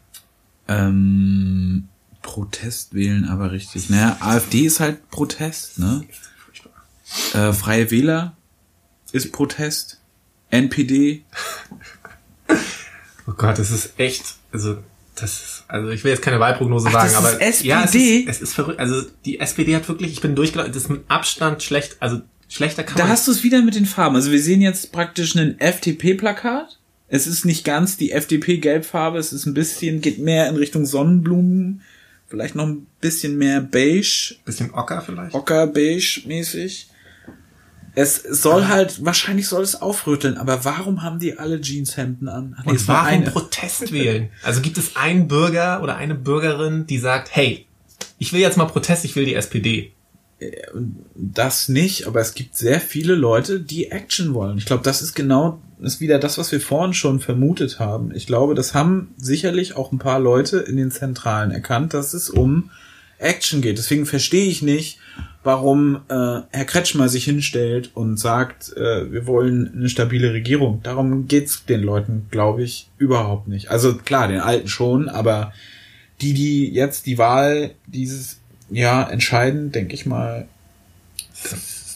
Ähm, 0.68 1.88
Protest 2.22 2.94
wählen, 2.94 3.28
aber 3.28 3.52
richtig. 3.52 3.90
Naja, 3.90 4.16
AfD 4.20 4.66
ist 4.66 4.80
halt 4.80 5.10
Protest, 5.10 5.78
ne? 5.78 6.04
Äh, 7.34 7.52
Freie 7.52 7.90
Wähler 7.90 8.36
ist 9.12 9.32
Protest. 9.32 10.00
NPD. 10.50 11.24
Oh 13.28 13.32
Gott, 13.32 13.58
das 13.58 13.72
ist 13.72 13.98
echt, 13.98 14.36
also 14.52 14.78
das 15.16 15.32
ist, 15.32 15.64
also 15.68 15.88
ich 15.90 16.04
will 16.04 16.12
jetzt 16.12 16.22
keine 16.22 16.38
Wahlprognose 16.40 16.88
Ach, 16.88 16.92
sagen, 16.92 17.08
das 17.12 17.16
aber 17.16 17.42
ist 17.42 17.64
ja, 17.64 17.80
es 17.80 17.86
SPD? 17.94 18.16
ist, 18.18 18.28
es 18.28 18.42
ist 18.42 18.54
verrückt. 18.54 18.78
Also 18.78 19.02
die 19.24 19.40
SPD 19.40 19.74
hat 19.74 19.88
wirklich, 19.88 20.12
ich 20.12 20.20
bin 20.20 20.34
durchgelaufen, 20.34 20.72
das 20.72 20.82
ist 20.84 20.88
mit 20.90 21.02
Abstand 21.08 21.62
schlecht, 21.62 21.96
also 22.00 22.20
schlechter 22.48 22.84
kann 22.84 22.96
Da 22.98 23.08
hast 23.08 23.26
du 23.26 23.32
es 23.32 23.42
wieder 23.42 23.62
mit 23.62 23.74
den 23.74 23.86
Farben. 23.86 24.14
Also 24.16 24.30
wir 24.30 24.40
sehen 24.40 24.60
jetzt 24.60 24.92
praktisch 24.92 25.34
ein 25.34 25.58
FDP-Plakat. 25.58 26.78
Es 27.08 27.26
ist 27.26 27.44
nicht 27.44 27.64
ganz 27.64 27.96
die 27.96 28.10
FDP-Gelbfarbe, 28.12 29.18
es 29.18 29.32
ist 29.32 29.46
ein 29.46 29.54
bisschen, 29.54 30.00
geht 30.00 30.18
mehr 30.18 30.48
in 30.48 30.56
Richtung 30.56 30.86
Sonnenblumen, 30.86 31.82
vielleicht 32.28 32.56
noch 32.56 32.66
ein 32.66 32.86
bisschen 33.00 33.38
mehr 33.38 33.60
beige, 33.60 34.34
bisschen 34.44 34.74
Ocker 34.74 35.02
vielleicht. 35.02 35.34
ocker-beige 35.34 36.22
mäßig. 36.26 36.88
Es 37.98 38.22
soll 38.22 38.68
halt, 38.68 39.04
wahrscheinlich 39.06 39.48
soll 39.48 39.62
es 39.62 39.80
aufrütteln, 39.80 40.36
aber 40.36 40.66
warum 40.66 41.02
haben 41.02 41.18
die 41.18 41.38
alle 41.38 41.62
Jeanshemden 41.62 42.28
an? 42.28 42.54
Nee, 42.62 42.70
Und 42.70 42.76
es 42.76 42.86
war 42.86 43.06
warum 43.06 43.08
eine. 43.08 43.30
Protest 43.30 43.90
wählen? 43.90 44.28
Also 44.42 44.60
gibt 44.60 44.76
es 44.76 44.96
einen 44.96 45.28
Bürger 45.28 45.82
oder 45.82 45.96
eine 45.96 46.14
Bürgerin, 46.14 46.86
die 46.86 46.98
sagt, 46.98 47.34
hey, 47.34 47.66
ich 48.18 48.34
will 48.34 48.40
jetzt 48.40 48.58
mal 48.58 48.66
Protest, 48.66 49.06
ich 49.06 49.16
will 49.16 49.24
die 49.24 49.34
SPD. 49.34 49.92
Das 51.14 51.70
nicht, 51.70 52.06
aber 52.06 52.20
es 52.20 52.34
gibt 52.34 52.54
sehr 52.54 52.80
viele 52.82 53.14
Leute, 53.14 53.60
die 53.60 53.90
Action 53.90 54.34
wollen. 54.34 54.58
Ich 54.58 54.66
glaube, 54.66 54.82
das 54.82 55.00
ist 55.00 55.14
genau, 55.14 55.62
ist 55.80 56.00
wieder 56.00 56.18
das, 56.18 56.36
was 56.36 56.52
wir 56.52 56.60
vorhin 56.60 56.92
schon 56.92 57.20
vermutet 57.20 57.80
haben. 57.80 58.14
Ich 58.14 58.26
glaube, 58.26 58.54
das 58.54 58.74
haben 58.74 59.14
sicherlich 59.16 59.74
auch 59.74 59.92
ein 59.92 59.98
paar 59.98 60.20
Leute 60.20 60.58
in 60.58 60.76
den 60.76 60.90
Zentralen 60.90 61.50
erkannt, 61.50 61.94
dass 61.94 62.12
es 62.12 62.28
um 62.28 62.70
Action 63.18 63.62
geht. 63.62 63.78
Deswegen 63.78 64.04
verstehe 64.04 64.44
ich 64.46 64.60
nicht, 64.60 64.98
warum 65.46 66.02
äh, 66.08 66.40
Herr 66.50 66.64
Kretschmer 66.66 67.08
sich 67.08 67.24
hinstellt 67.24 67.90
und 67.94 68.18
sagt, 68.18 68.76
äh, 68.76 69.10
wir 69.10 69.26
wollen 69.26 69.72
eine 69.74 69.88
stabile 69.88 70.32
Regierung. 70.32 70.82
Darum 70.82 71.28
geht's 71.28 71.64
den 71.64 71.82
Leuten, 71.82 72.26
glaube 72.30 72.62
ich, 72.62 72.90
überhaupt 72.98 73.48
nicht. 73.48 73.70
Also 73.70 73.94
klar, 73.96 74.28
den 74.28 74.40
Alten 74.40 74.68
schon, 74.68 75.08
aber 75.08 75.52
die, 76.20 76.34
die 76.34 76.68
jetzt 76.70 77.06
die 77.06 77.16
Wahl 77.18 77.70
dieses 77.86 78.40
Jahr 78.70 79.10
entscheiden, 79.10 79.72
denke 79.72 79.94
ich 79.94 80.04
mal, 80.04 80.48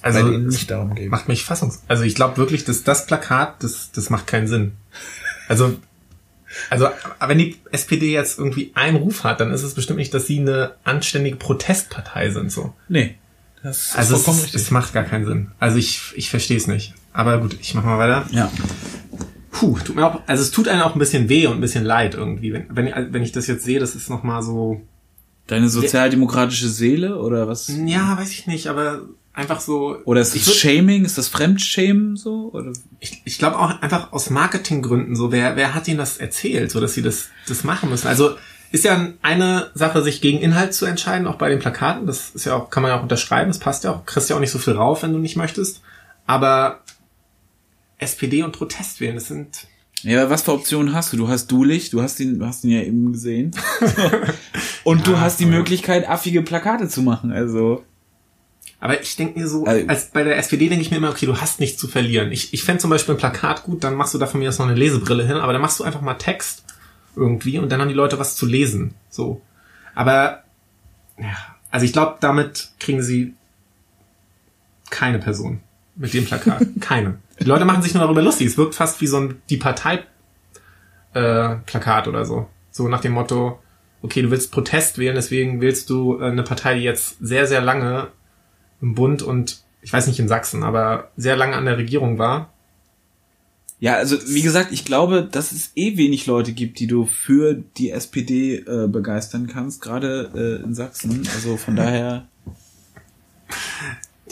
Also 0.03 0.23
bei 0.23 0.31
denen 0.31 0.47
nicht 0.47 0.71
darum 0.71 0.95
geht. 0.95 1.11
macht 1.11 1.29
mich 1.29 1.45
fassungs. 1.45 1.83
Also 1.89 2.05
ich 2.05 2.15
glaube 2.15 2.37
wirklich, 2.37 2.65
dass 2.65 2.85
das 2.85 3.07
Plakat, 3.07 3.63
das, 3.63 3.91
das 3.93 4.09
macht 4.11 4.27
keinen 4.27 4.47
Sinn. 4.47 4.73
Also, 5.49 5.77
also 6.69 6.89
wenn 7.27 7.39
die 7.39 7.57
SPD 7.73 8.13
jetzt 8.13 8.39
irgendwie 8.39 8.71
einen 8.75 8.97
Ruf 8.97 9.25
hat, 9.25 9.41
dann 9.41 9.51
ist 9.51 9.63
es 9.65 9.75
bestimmt 9.75 9.99
nicht, 9.99 10.15
dass 10.15 10.27
sie 10.27 10.39
eine 10.39 10.73
anständige 10.85 11.37
Protestpartei 11.37 12.31
sind. 12.31 12.53
So. 12.53 12.73
Nee, 12.89 13.17
das 13.63 13.83
ist 13.89 13.97
Also 13.97 14.15
vollkommen 14.17 14.39
es, 14.39 14.45
richtig. 14.45 14.63
es 14.63 14.71
macht 14.71 14.93
gar 14.93 15.05
keinen 15.05 15.25
Sinn. 15.27 15.51
Also 15.59 15.77
ich, 15.79 16.01
ich 16.17 16.31
verstehe 16.31 16.57
es 16.57 16.67
nicht. 16.67 16.95
Aber 17.13 17.39
gut, 17.39 17.57
ich 17.61 17.75
mach 17.75 17.85
mal 17.85 17.99
weiter. 17.99 18.27
ja. 18.31 18.51
Puh, 19.53 19.77
tut 19.85 19.97
mir 19.97 20.07
auch, 20.07 20.21
also 20.27 20.43
es 20.43 20.53
tut 20.53 20.69
einem 20.69 20.83
auch 20.83 20.95
ein 20.95 20.99
bisschen 21.01 21.29
weh 21.29 21.47
und 21.49 21.55
ein 21.55 21.61
bisschen 21.61 21.85
leid 21.85 22.15
irgendwie. 22.15 22.53
Wenn, 22.53 22.67
wenn, 22.71 23.13
wenn 23.13 23.23
ich 23.23 23.33
das 23.33 23.47
jetzt 23.49 23.65
sehe, 23.65 23.81
das 23.81 23.95
ist 23.95 24.09
nochmal 24.09 24.43
so, 24.43 24.81
Deine 25.49 25.69
sozialdemokratische 25.69 26.69
Seele 26.69 27.19
oder 27.19 27.49
was? 27.49 27.71
ja, 27.85 28.17
weiß 28.17 28.31
ich 28.31 28.47
nicht, 28.47 28.69
aber 28.69 29.03
einfach 29.35 29.61
so. 29.61 29.97
Oder 30.05 30.21
ist 30.21 30.37
das 30.37 30.47
würd- 30.47 30.55
Shaming? 30.57 31.05
Ist 31.05 31.19
das 31.19 31.27
Fremdschämen 31.27 32.17
so? 32.17 32.51
Oder? 32.53 32.73
Ich, 33.01 33.21
ich 33.25 33.39
glaube 33.39 33.59
auch 33.59 33.83
einfach 33.83 34.13
aus 34.13 34.31
Marketinggründen 34.31 35.17
so, 35.17 35.33
wer, 35.33 35.57
wer 35.57 35.75
hat 35.75 35.89
ihnen 35.89 35.99
das 35.99 36.19
erzählt, 36.19 36.71
so 36.71 36.79
dass 36.81 36.95
sie 36.95 37.03
das, 37.03 37.29
das 37.49 37.65
machen 37.65 37.91
müssen? 37.91 38.07
Also 38.07 38.37
ist 38.73 38.85
ja 38.85 39.09
eine 39.23 39.71
Sache, 39.75 40.03
sich 40.03 40.21
gegen 40.21 40.39
Inhalt 40.39 40.75
zu 40.75 40.87
entscheiden, 40.87 41.27
auch 41.27 41.37
bei 41.37 41.49
den 41.49 41.59
Plakaten. 41.59 42.07
Das 42.07 42.31
ist 42.31 42.45
ja 42.47 42.55
auch, 42.55 42.71
kann 42.71 42.83
man 42.83 42.91
ja 42.93 42.99
auch 42.99 43.03
unterschreiben, 43.03 43.49
das 43.51 43.59
passt 43.59 43.85
ja 43.85 43.93
auch, 43.93 44.07
kriegst 44.07 44.31
ja 44.31 44.37
auch 44.37 44.41
nicht 44.41 44.51
so 44.53 44.59
viel 44.59 44.75
rauf, 44.75 45.03
wenn 45.03 45.13
du 45.13 45.19
nicht 45.19 45.37
möchtest. 45.37 45.83
Aber 46.27 46.81
SPD 47.99 48.43
und 48.43 48.53
Protest 48.53 49.01
wählen, 49.01 49.17
das 49.17 49.29
sind. 49.29 49.67
Ja, 50.03 50.23
aber 50.23 50.31
was 50.31 50.43
für 50.43 50.53
Optionen 50.53 50.95
hast 50.95 51.13
du? 51.13 51.19
Du 51.19 51.29
hast 51.29 51.49
Dulich, 51.53 51.91
du 51.91 52.01
hast 52.01 52.19
ihn, 52.21 52.39
du 52.39 52.47
hast 52.47 52.65
ihn 52.65 52.71
ja 52.71 52.81
eben 52.81 53.13
gesehen. 53.13 53.51
Und 54.85 55.07
du 55.07 55.13
Ja, 55.13 55.21
hast 55.21 55.41
die 55.41 55.47
Möglichkeit, 55.47 56.09
affige 56.09 56.41
Plakate 56.41 56.89
zu 56.89 57.03
machen. 57.03 57.33
Also 57.33 57.85
Aber 58.81 58.99
ich 59.03 59.15
denke 59.17 59.39
mir 59.39 59.47
so, 59.47 59.67
Also- 59.67 59.87
als 59.89 60.07
bei 60.07 60.25
der 60.25 60.39
SPD 60.39 60.69
denke 60.71 60.83
ich 60.83 60.91
mir 60.91 60.97
immer, 60.97 61.11
okay, 61.11 61.27
du 61.27 61.37
hast 61.39 61.61
nichts 61.61 61.79
zu 61.79 61.87
verlieren. 61.87 62.33
Ich, 62.33 62.55
ich 62.55 62.63
fände 62.65 62.81
zum 62.81 62.89
Beispiel 62.89 63.15
ein 63.15 63.19
Plakat 63.19 63.63
gut, 63.65 63.85
dann 63.85 63.95
machst 63.95 64.15
du 64.15 64.19
da 64.19 64.27
von 64.27 64.41
mir 64.41 64.49
aus 64.49 64.59
noch 64.59 64.67
eine 64.69 64.75
Lesebrille 64.75 65.27
hin, 65.27 65.37
aber 65.37 65.53
dann 65.53 65.61
machst 65.61 65.79
du 65.81 65.85
einfach 65.85 66.01
mal 66.01 66.15
Text 66.15 66.65
irgendwie 67.17 67.59
und 67.59 67.71
dann 67.71 67.81
haben 67.81 67.89
die 67.89 67.95
Leute 67.95 68.19
was 68.19 68.37
zu 68.37 68.47
lesen. 68.47 68.95
So. 69.09 69.41
Aber 69.95 70.45
ja, 71.19 71.37
also 71.71 71.85
ich 71.85 71.93
glaube, 71.93 72.17
damit 72.21 72.71
kriegen 72.79 73.03
sie 73.03 73.35
keine 74.91 75.19
Person 75.19 75.61
mit 75.97 76.15
dem 76.15 76.25
Plakat. 76.25 76.67
keine. 76.81 77.19
Die 77.39 77.45
Leute 77.45 77.65
machen 77.65 77.83
sich 77.83 77.95
nur 77.95 78.03
darüber 78.03 78.23
lustig. 78.23 78.47
Es 78.47 78.59
wirkt 78.59 78.75
fast 78.75 79.01
wie 79.01 79.07
so 79.07 79.19
ein 79.19 79.43
die 79.49 79.57
Partei 79.57 80.05
äh, 81.15 81.57
Plakat 81.67 82.09
oder 82.09 82.25
so. 82.25 82.49
So 82.71 82.89
nach 82.89 83.01
dem 83.01 83.13
Motto, 83.13 83.61
okay, 84.03 84.23
du 84.23 84.31
willst 84.31 84.53
Protest 84.53 84.99
wählen, 84.99 85.15
deswegen 85.15 85.61
wählst 85.61 85.91
du 85.91 86.21
äh, 86.21 86.27
eine 86.27 86.43
Partei, 86.43 86.75
die 86.75 86.85
jetzt 86.85 87.17
sehr, 87.21 87.47
sehr 87.47 87.61
lange 87.61 88.09
im 88.81 88.95
Bund 88.95 89.23
und 89.23 89.63
ich 89.83 89.93
weiß 89.93 90.07
nicht 90.07 90.19
in 90.19 90.29
Sachsen, 90.29 90.63
aber 90.63 91.11
sehr 91.17 91.37
lange 91.37 91.57
an 91.57 91.65
der 91.65 91.79
Regierung 91.79 92.19
war. 92.19 92.53
Ja, 93.81 93.95
also 93.95 94.19
wie 94.27 94.43
gesagt, 94.43 94.73
ich 94.73 94.85
glaube, 94.85 95.27
dass 95.29 95.53
es 95.53 95.73
eh 95.75 95.97
wenig 95.97 96.27
Leute 96.27 96.53
gibt, 96.53 96.79
die 96.79 96.87
du 96.87 97.07
für 97.07 97.55
die 97.55 97.91
SPD 97.91 98.57
äh, 98.57 98.87
begeistern 98.87 99.47
kannst, 99.47 99.81
gerade 99.81 100.31
äh, 100.35 100.63
in 100.63 100.75
Sachsen. 100.75 101.27
Also 101.35 101.57
von 101.57 101.77
daher 101.77 102.29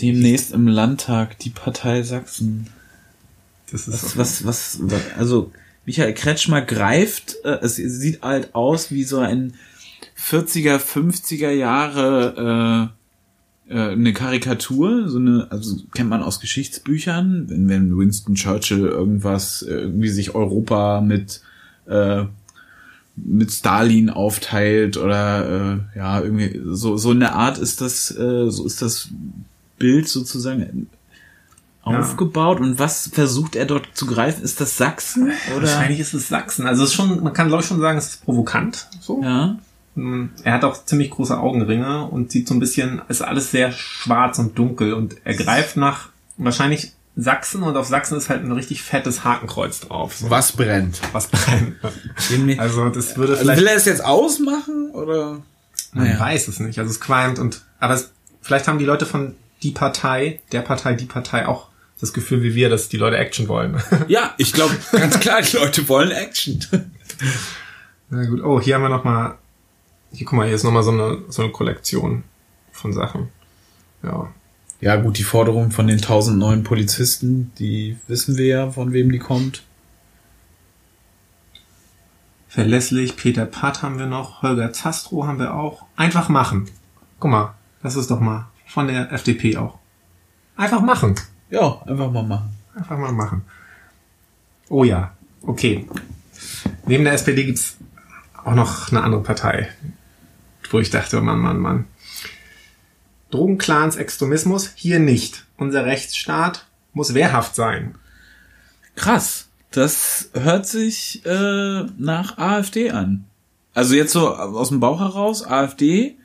demnächst 0.01 0.53
im 0.53 0.68
Landtag 0.68 1.38
die 1.38 1.51
Partei 1.51 2.03
Sachsen. 2.03 2.68
Das 3.70 3.88
ist 3.88 4.16
Was, 4.16 4.44
was, 4.46 4.80
was, 4.80 4.80
also 5.16 5.51
Michael 5.86 6.12
Kretschmer 6.12 6.61
greift, 6.61 7.36
äh, 7.44 7.59
es 7.62 7.76
sieht 7.76 8.20
halt 8.20 8.55
aus 8.55 8.90
wie 8.90 9.05
so 9.05 9.18
ein 9.18 9.55
40er, 10.22 10.78
50er 10.78 11.51
Jahre 11.51 12.90
äh, 12.92 12.97
eine 13.71 14.12
Karikatur, 14.12 15.09
so 15.09 15.19
eine, 15.19 15.47
also 15.51 15.77
kennt 15.95 16.09
man 16.09 16.23
aus 16.23 16.41
Geschichtsbüchern, 16.41 17.49
wenn, 17.49 17.69
wenn 17.69 17.99
Winston 17.99 18.35
Churchill 18.35 18.87
irgendwas, 18.87 19.62
äh, 19.62 19.73
irgendwie 19.73 20.09
sich 20.09 20.35
Europa 20.35 21.01
mit 21.01 21.43
äh, 21.87 22.25
mit 23.16 23.51
Stalin 23.51 24.11
aufteilt 24.11 24.97
oder 24.97 25.81
äh, 25.95 25.99
ja 25.99 26.21
irgendwie 26.21 26.61
so 26.66 26.97
so 26.97 27.11
in 27.11 27.21
der 27.21 27.35
Art 27.35 27.59
ist 27.59 27.81
das 27.81 28.16
äh, 28.16 28.49
so 28.49 28.64
ist 28.64 28.81
das 28.81 29.09
Bild 29.77 30.09
sozusagen 30.09 30.89
aufgebaut 31.83 32.61
und 32.61 32.79
was 32.79 33.11
versucht 33.12 33.57
er 33.57 33.64
dort 33.64 33.89
zu 33.95 34.07
greifen? 34.07 34.45
Ist 34.45 34.61
das 34.61 34.77
Sachsen 34.77 35.33
oder? 35.57 35.62
Wahrscheinlich 35.62 36.01
ist 36.01 36.14
es 36.14 36.29
Sachsen. 36.29 36.66
Also 36.66 36.85
es 36.85 36.91
ist 36.91 36.95
schon, 36.97 37.23
man 37.23 37.33
kann 37.33 37.49
glaube 37.49 37.62
ich 37.62 37.69
schon 37.69 37.81
sagen, 37.81 37.99
es 37.99 38.09
ist 38.09 38.25
provokant. 38.25 38.89
So. 39.01 39.23
Ja. 39.23 39.59
Mm, 39.99 40.30
Er 40.44 40.53
hat 40.53 40.64
auch 40.64 40.84
ziemlich 40.84 41.11
große 41.11 41.38
Augenringe 41.38 42.05
und 42.07 42.30
sieht 42.30 42.46
so 42.49 42.55
ein 42.55 42.61
bisschen, 42.61 43.03
ist 43.09 43.22
alles 43.22 43.51
sehr 43.51 43.72
schwarz 43.72 44.38
und 44.38 44.57
dunkel 44.59 44.92
und 44.94 45.16
er 45.24 45.34
greift 45.34 45.76
nach 45.76 46.09
wahrscheinlich 46.36 46.92
Sachsen 47.16 47.64
und 47.64 47.76
auf 47.76 47.86
Sachsen 47.88 48.16
ist 48.16 48.28
halt 48.30 48.44
ein 48.44 48.53
richtig 48.53 48.80
fettes 48.82 49.24
Hakenkreuz 49.24 49.80
drauf. 49.80 50.14
So. 50.16 50.30
Was 50.30 50.53
brennt? 50.53 51.01
Was 51.12 51.26
brennt. 51.26 51.74
Also 52.61 52.88
das 52.90 53.16
würde 53.16 53.32
Also 53.32 53.42
vielleicht, 53.42 53.61
will 53.61 53.66
er 53.66 53.74
es 53.76 53.84
jetzt 53.86 54.05
ausmachen 54.05 54.90
oder? 54.92 55.42
man 55.92 56.05
naja. 56.07 56.20
weiß 56.20 56.46
es 56.49 56.61
nicht. 56.61 56.78
Also 56.78 56.90
es 56.92 57.01
qualmt 57.01 57.38
und, 57.40 57.62
aber 57.80 57.94
es, 57.94 58.12
vielleicht 58.40 58.68
haben 58.68 58.78
die 58.78 58.84
Leute 58.84 59.05
von 59.07 59.34
die 59.64 59.72
Partei, 59.72 60.40
der 60.53 60.61
Partei, 60.61 60.94
die 60.94 61.07
Partei 61.07 61.49
auch 61.49 61.68
das 62.01 62.12
Gefühl 62.12 62.44
wie 62.44 62.55
wir, 62.55 62.68
dass 62.68 62.88
die 62.88 62.99
Leute 62.99 63.16
Action 63.16 63.49
wollen. 63.49 63.82
Ja, 64.07 64.34
ich 64.38 64.53
glaube 64.53 64.76
ganz 64.92 65.18
klar, 65.18 65.42
die 65.42 65.57
Leute 65.57 65.88
wollen 65.88 66.12
Action. 66.12 66.61
Na 68.11 68.24
gut. 68.26 68.42
Oh, 68.44 68.61
hier 68.61 68.76
haben 68.76 68.82
wir 68.82 68.88
noch 68.90 69.03
mal, 69.03 69.38
hier 70.12 70.26
guck 70.26 70.36
mal, 70.38 70.46
hier 70.46 70.54
ist 70.54 70.64
noch 70.64 70.72
mal 70.72 70.82
so 70.82 70.90
eine, 70.90 71.22
so 71.28 71.42
eine 71.42 71.52
Kollektion 71.52 72.24
von 72.72 72.92
Sachen. 72.92 73.28
Ja. 74.02 74.32
Ja, 74.80 74.96
gut, 74.96 75.18
die 75.18 75.24
Forderung 75.24 75.72
von 75.72 75.88
den 75.88 75.96
1000 75.96 76.38
neuen 76.38 76.62
Polizisten, 76.62 77.52
die 77.59 77.98
wissen 78.06 78.36
wir 78.36 78.46
ja, 78.46 78.70
von 78.70 78.92
wem 78.92 79.11
die 79.11 79.18
kommt. 79.18 79.64
Verlässlich, 82.48 83.16
Peter 83.16 83.44
Patt 83.44 83.82
haben 83.82 83.98
wir 83.98 84.06
noch, 84.06 84.42
Holger 84.42 84.72
Zastro 84.72 85.26
haben 85.26 85.38
wir 85.38 85.54
auch. 85.54 85.84
Einfach 85.96 86.28
machen. 86.28 86.70
Guck 87.18 87.30
mal, 87.30 87.54
das 87.82 87.96
ist 87.96 88.11
doch 88.11 88.20
mal 88.20 88.48
von 88.66 88.86
der 88.86 89.12
FDP 89.12 89.56
auch. 89.56 89.78
Einfach 90.56 90.80
machen. 90.80 91.16
Ja, 91.50 91.82
einfach 91.82 92.11
mal 92.11 92.22
machen. 92.22 92.56
Einfach 92.74 92.98
mal 92.98 93.12
machen. 93.12 93.42
Oh 94.68 94.84
ja, 94.84 95.12
okay. 95.42 95.88
Neben 96.86 97.04
der 97.04 97.14
SPD 97.14 97.44
gibt's 97.44 97.76
auch 98.44 98.54
noch 98.54 98.90
eine 98.90 99.02
andere 99.02 99.22
Partei, 99.22 99.68
wo 100.71 100.79
ich 100.79 100.91
dachte, 100.91 101.21
Mann, 101.21 101.39
Mann, 101.39 101.59
Mann. 101.59 101.85
Drogenclans, 103.31 103.97
Extremismus, 103.97 104.71
hier 104.75 104.99
nicht. 104.99 105.45
Unser 105.57 105.85
Rechtsstaat 105.85 106.66
muss 106.95 107.14
wehrhaft 107.14 107.55
sein. 107.55 107.97
Krass. 108.97 109.45
Das 109.71 110.31
hört 110.33 110.66
sich 110.66 111.25
äh, 111.27 111.83
nach 111.99 112.39
AfD 112.39 112.91
an. 112.91 113.27
Also 113.75 113.95
jetzt 113.95 114.12
so 114.12 114.35
aus 114.35 114.71
dem 114.71 114.81
Bauch 114.81 114.99
heraus, 115.01 115.47
AfD, 115.47 116.16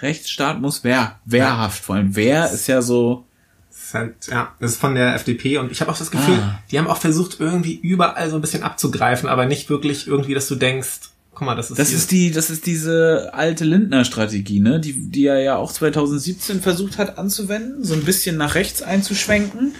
Rechtsstaat 0.00 0.60
muss 0.60 0.84
wehr, 0.84 1.18
wehrhaft. 1.24 1.82
Vor 1.82 1.96
allem 1.96 2.14
Wehr 2.14 2.48
ist 2.50 2.68
ja 2.68 2.80
so. 2.80 3.26
Das 3.70 3.78
ist 3.86 3.94
halt, 3.94 4.26
ja, 4.28 4.54
das 4.60 4.72
ist 4.72 4.80
von 4.80 4.94
der 4.94 5.16
FDP 5.16 5.58
und 5.58 5.72
ich 5.72 5.80
habe 5.80 5.90
auch 5.90 5.98
das 5.98 6.12
Gefühl, 6.12 6.38
Ah. 6.38 6.60
die 6.70 6.78
haben 6.78 6.86
auch 6.86 6.98
versucht, 6.98 7.40
irgendwie 7.40 7.74
überall 7.74 8.30
so 8.30 8.36
ein 8.36 8.40
bisschen 8.40 8.62
abzugreifen, 8.62 9.28
aber 9.28 9.46
nicht 9.46 9.68
wirklich 9.68 10.06
irgendwie, 10.06 10.34
dass 10.34 10.46
du 10.46 10.54
denkst, 10.54 11.10
guck 11.42 11.46
mal, 11.46 11.56
das 11.56 11.70
ist 11.70 11.78
Das 11.78 11.88
hier- 11.88 11.98
ist 11.98 12.10
die, 12.12 12.30
das 12.30 12.50
ist 12.50 12.66
diese 12.66 13.30
alte 13.34 13.64
Lindner-Strategie, 13.64 14.60
ne? 14.60 14.78
Die, 14.78 14.92
die 15.10 15.26
er 15.26 15.40
ja 15.40 15.56
auch 15.56 15.72
2017 15.72 16.60
versucht 16.60 16.98
hat 16.98 17.18
anzuwenden, 17.18 17.84
so 17.84 17.94
ein 17.94 18.04
bisschen 18.04 18.36
nach 18.36 18.54
rechts 18.54 18.80
einzuschwenken. 18.82 19.74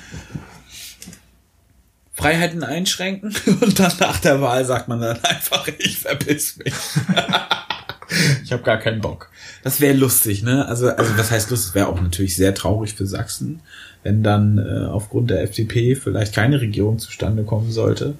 Freiheiten 2.14 2.62
einschränken 2.64 3.34
und 3.60 3.78
dann 3.78 3.92
nach 4.00 4.18
der 4.18 4.40
Wahl 4.40 4.64
sagt 4.64 4.88
man 4.88 5.00
dann 5.00 5.18
einfach, 5.24 5.66
ich 5.78 5.98
verpiss 5.98 6.56
mich. 6.58 6.74
ich 8.44 8.52
habe 8.52 8.62
gar 8.62 8.78
keinen 8.78 9.00
Bock. 9.00 9.30
Das 9.62 9.80
wäre 9.80 9.94
lustig, 9.96 10.42
ne? 10.42 10.66
Also, 10.66 10.88
also 10.90 11.16
was 11.16 11.30
heißt 11.30 11.50
lustig? 11.50 11.74
Wäre 11.74 11.86
auch 11.86 12.00
natürlich 12.00 12.36
sehr 12.36 12.54
traurig 12.54 12.94
für 12.94 13.06
Sachsen, 13.06 13.60
wenn 14.02 14.22
dann 14.22 14.58
äh, 14.58 14.86
aufgrund 14.86 15.30
der 15.30 15.42
FDP 15.42 15.94
vielleicht 15.94 16.34
keine 16.34 16.60
Regierung 16.60 16.98
zustande 16.98 17.44
kommen 17.44 17.70
sollte. 17.72 18.14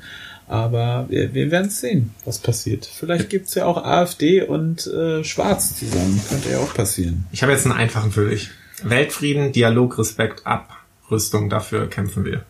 Aber 0.52 1.06
wir, 1.08 1.32
wir 1.32 1.50
werden 1.50 1.70
sehen, 1.70 2.14
was 2.26 2.38
passiert. 2.38 2.84
Vielleicht 2.84 3.30
gibt's 3.30 3.54
ja 3.54 3.64
auch 3.64 3.82
AfD 3.82 4.42
und 4.42 4.86
äh, 4.86 5.24
Schwarz 5.24 5.78
zusammen. 5.78 6.20
Könnte 6.28 6.50
ja 6.50 6.58
auch 6.58 6.74
passieren. 6.74 7.24
Ich 7.32 7.42
habe 7.42 7.52
jetzt 7.52 7.64
einen 7.64 7.74
einfachen 7.74 8.12
für 8.12 8.28
dich. 8.28 8.50
Weltfrieden, 8.82 9.52
Dialog, 9.52 9.96
Respekt, 9.96 10.42
Abrüstung, 10.46 11.48
dafür 11.48 11.88
kämpfen 11.88 12.26
wir. 12.26 12.44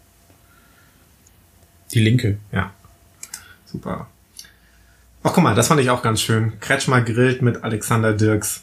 Die 1.92 2.00
Linke. 2.00 2.38
Ja. 2.50 2.72
Super. 3.66 4.08
Ach, 5.22 5.32
guck 5.32 5.44
mal, 5.44 5.54
das 5.54 5.68
fand 5.68 5.80
ich 5.80 5.90
auch 5.90 6.02
ganz 6.02 6.20
schön. 6.20 6.58
Kretschmer 6.58 7.02
grillt 7.02 7.40
mit 7.40 7.62
Alexander 7.62 8.14
Dirks 8.14 8.62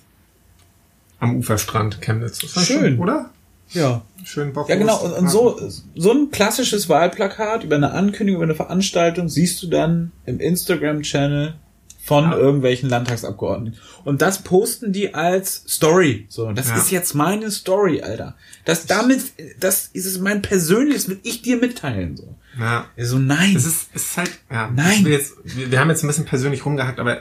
am 1.21 1.37
Uferstrand 1.37 2.01
Chemnitz. 2.01 2.39
Das 2.39 2.57
war 2.57 2.63
Schön. 2.63 2.99
oder? 2.99 3.29
Ja. 3.69 4.01
Schön 4.25 4.53
Bock. 4.53 4.69
Ja, 4.69 4.75
genau. 4.75 4.97
Und, 5.03 5.13
und 5.13 5.29
so, 5.29 5.59
so 5.95 6.11
ein 6.11 6.31
klassisches 6.31 6.89
Wahlplakat 6.89 7.63
über 7.63 7.75
eine 7.75 7.91
Ankündigung, 7.91 8.41
über 8.41 8.45
eine 8.51 8.55
Veranstaltung 8.55 9.29
siehst 9.29 9.61
du 9.63 9.67
dann 9.67 10.11
im 10.25 10.39
Instagram-Channel 10.39 11.55
von 12.03 12.23
Ja. 12.31 12.37
irgendwelchen 12.37 12.89
Landtagsabgeordneten. 12.89 13.79
Und 14.03 14.21
das 14.23 14.39
posten 14.39 14.91
die 14.93 15.13
als 15.13 15.63
Story. 15.67 16.25
So, 16.29 16.51
das 16.53 16.69
Ja. 16.69 16.77
ist 16.77 16.89
jetzt 16.91 17.13
meine 17.13 17.51
Story, 17.51 18.01
Alter. 18.01 18.35
Das 18.65 18.85
damit, 18.87 19.21
das 19.59 19.89
ist 19.93 20.05
es 20.05 20.19
mein 20.19 20.41
persönliches, 20.41 21.07
will 21.07 21.19
ich 21.23 21.41
dir 21.43 21.57
mitteilen. 21.57 22.17
So, 22.17 22.35
Ja. 22.59 22.85
So 22.97 23.19
nein. 23.19 23.55
Es 23.55 23.65
ist, 23.65 23.89
es 23.93 24.03
ist 24.05 24.17
halt, 24.17 24.31
ja. 24.51 24.71
Nein. 24.75 25.05
Jetzt, 25.05 25.33
wir, 25.43 25.71
wir 25.71 25.79
haben 25.79 25.89
jetzt 25.89 26.03
ein 26.03 26.07
bisschen 26.07 26.25
persönlich 26.25 26.65
rumgehackt, 26.65 26.99
aber 26.99 27.19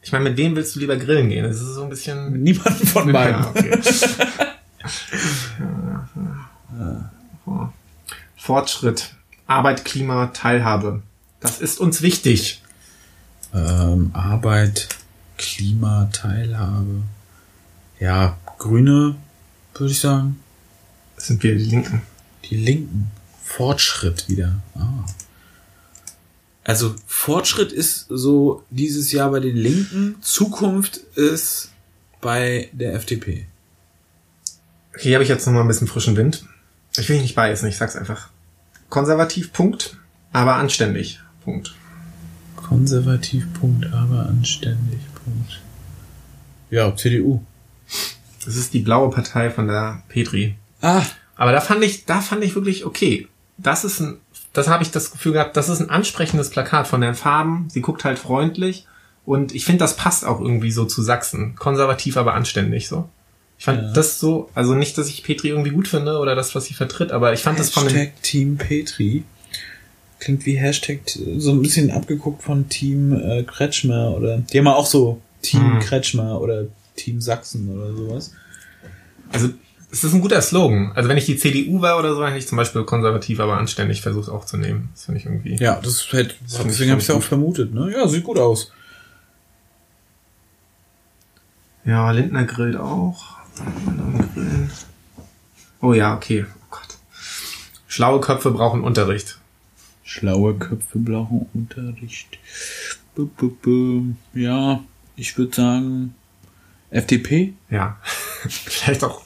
ich 0.00 0.12
meine, 0.12 0.24
mit 0.24 0.36
wem 0.38 0.54
willst 0.56 0.74
du 0.76 0.80
lieber 0.80 0.96
grillen 0.96 1.28
gehen? 1.28 1.44
Das 1.44 1.56
ist 1.56 1.74
so 1.74 1.82
ein 1.82 1.90
bisschen. 1.90 2.42
Niemanden 2.42 2.86
von 2.86 3.10
beiden. 3.12 3.40
Ja, 3.42 3.50
okay. 3.50 3.78
Fortschritt, 8.36 9.14
Arbeit, 9.46 9.84
Klima, 9.84 10.26
Teilhabe. 10.28 11.02
Das 11.40 11.60
ist 11.60 11.80
uns 11.80 12.02
wichtig. 12.02 12.62
Ähm, 13.54 14.10
Arbeit, 14.12 14.88
Klima, 15.38 16.08
Teilhabe. 16.12 17.02
Ja, 18.00 18.36
Grüne, 18.58 19.16
würde 19.74 19.92
ich 19.92 20.00
sagen. 20.00 20.40
Das 21.16 21.26
sind 21.28 21.42
wir, 21.42 21.56
die 21.56 21.64
Linken. 21.64 22.02
Die 22.50 22.56
Linken. 22.56 23.10
Fortschritt 23.42 24.28
wieder. 24.28 24.60
Ah. 24.74 25.04
Also 26.64 26.94
Fortschritt 27.06 27.72
ist 27.72 28.06
so 28.08 28.64
dieses 28.70 29.12
Jahr 29.12 29.30
bei 29.30 29.40
den 29.40 29.56
Linken, 29.56 30.16
Zukunft 30.22 30.96
ist 31.14 31.70
bei 32.20 32.70
der 32.72 32.94
FDP. 32.94 33.46
Hier 34.98 35.14
habe 35.14 35.24
ich 35.24 35.28
jetzt 35.28 35.46
noch 35.46 35.52
mal 35.52 35.62
ein 35.62 35.68
bisschen 35.68 35.88
frischen 35.88 36.16
Wind. 36.16 36.44
Ich 36.96 37.08
will 37.08 37.20
nicht 37.20 37.34
beißen, 37.34 37.68
ich 37.68 37.76
sag's 37.76 37.96
einfach. 37.96 38.28
Konservativ, 38.88 39.52
Punkt. 39.52 39.96
Aber 40.32 40.54
anständig, 40.54 41.20
Punkt. 41.44 41.74
Konservativ, 42.56 43.46
Punkt, 43.54 43.92
aber 43.92 44.26
anständig, 44.26 45.00
Punkt. 45.24 45.60
Ja, 46.70 46.94
CDU. 46.94 47.42
Das 48.44 48.56
ist 48.56 48.74
die 48.74 48.80
blaue 48.80 49.10
Partei 49.10 49.50
von 49.50 49.68
der 49.68 50.02
Petri. 50.08 50.56
Ah. 50.80 51.02
Aber 51.36 51.52
da 51.52 51.60
fand 51.60 51.82
ich, 51.84 52.04
da 52.04 52.20
fand 52.20 52.44
ich 52.44 52.54
wirklich, 52.54 52.84
okay, 52.84 53.28
das 53.56 53.84
ist 53.84 54.00
ein, 54.00 54.18
das 54.52 54.68
habe 54.68 54.82
ich 54.82 54.90
das 54.90 55.10
Gefühl 55.10 55.32
gehabt, 55.32 55.56
das 55.56 55.68
ist 55.68 55.80
ein 55.80 55.90
ansprechendes 55.90 56.50
Plakat 56.50 56.86
von 56.86 57.00
den 57.00 57.14
Farben. 57.14 57.68
Sie 57.70 57.80
guckt 57.80 58.04
halt 58.04 58.18
freundlich. 58.18 58.86
Und 59.24 59.54
ich 59.54 59.64
finde, 59.64 59.80
das 59.80 59.96
passt 59.96 60.24
auch 60.24 60.40
irgendwie 60.40 60.70
so 60.70 60.84
zu 60.84 61.02
Sachsen. 61.02 61.54
Konservativ, 61.56 62.16
aber 62.16 62.34
anständig 62.34 62.88
so. 62.88 63.08
Ich 63.58 63.64
fand 63.64 63.80
Ja. 63.82 63.92
das 63.92 64.20
so, 64.20 64.50
also 64.54 64.74
nicht, 64.74 64.98
dass 64.98 65.08
ich 65.08 65.22
Petri 65.22 65.48
irgendwie 65.48 65.70
gut 65.70 65.88
finde 65.88 66.18
oder 66.18 66.34
das, 66.34 66.54
was 66.54 66.66
sie 66.66 66.74
vertritt, 66.74 67.12
aber 67.12 67.32
ich 67.32 67.40
fand 67.40 67.58
das 67.58 67.70
von 67.70 67.86
dem, 67.86 67.96
Hashtag 67.96 68.22
Team 68.22 68.56
Petri. 68.58 69.24
Klingt 70.20 70.44
wie 70.46 70.54
Hashtag, 70.56 71.00
so 71.38 71.50
ein 71.52 71.62
bisschen 71.62 71.90
abgeguckt 71.90 72.42
von 72.42 72.68
Team 72.68 73.12
äh, 73.12 73.42
Kretschmer 73.44 74.12
oder, 74.16 74.38
die 74.38 74.58
haben 74.58 74.68
auch 74.68 74.86
so 74.86 75.20
Team 75.42 75.74
Hm. 75.74 75.80
Kretschmer 75.80 76.40
oder 76.40 76.64
Team 76.96 77.20
Sachsen 77.20 77.68
oder 77.70 77.94
sowas. 77.94 78.32
also 79.32 79.50
es 79.90 80.02
ist 80.02 80.12
ein 80.12 80.20
guter 80.20 80.42
Slogan. 80.42 80.90
Also 80.96 81.08
wenn 81.08 81.16
ich 81.18 81.26
die 81.26 81.36
CDU 81.36 81.80
war 81.80 81.98
oder 82.00 82.14
so, 82.14 82.20
dann 82.20 82.30
hätte 82.30 82.40
ich 82.40 82.48
zum 82.48 82.56
Beispiel 82.56 82.82
konservativ, 82.82 83.38
aber 83.38 83.58
anständig 83.58 84.00
versucht 84.02 84.28
auch 84.28 84.44
zu 84.44 84.56
nehmen. 84.56 84.88
Das 84.92 85.04
finde 85.04 85.20
ich 85.20 85.26
irgendwie. 85.26 85.54
Ja, 85.56 85.80
das 85.80 86.10
hätte, 86.12 86.34
ich 86.48 86.56
deswegen 86.64 86.90
habe 86.90 87.00
ich 87.00 87.06
ja 87.06 87.14
auch 87.14 87.22
vermutet, 87.22 87.72
ne? 87.72 87.92
Ja, 87.92 88.08
sieht 88.08 88.24
gut 88.24 88.38
aus. 88.38 88.72
Ja, 91.84 92.10
Lindner 92.10 92.44
grillt 92.44 92.76
auch. 92.76 93.36
Oh 95.80 95.92
ja, 95.92 96.14
okay. 96.14 96.46
Oh 96.48 96.66
Gott. 96.70 96.98
Schlaue 97.86 98.20
Köpfe 98.20 98.50
brauchen 98.50 98.82
Unterricht. 98.82 99.38
Schlaue 100.02 100.54
Köpfe 100.54 100.98
brauchen 100.98 101.46
Unterricht. 101.54 102.38
Ja, 104.32 104.82
ich 105.16 105.36
würde 105.38 105.54
sagen, 105.54 106.14
FDP? 106.90 107.54
Ja. 107.70 107.98
vielleicht 108.48 109.04
auch, 109.04 109.22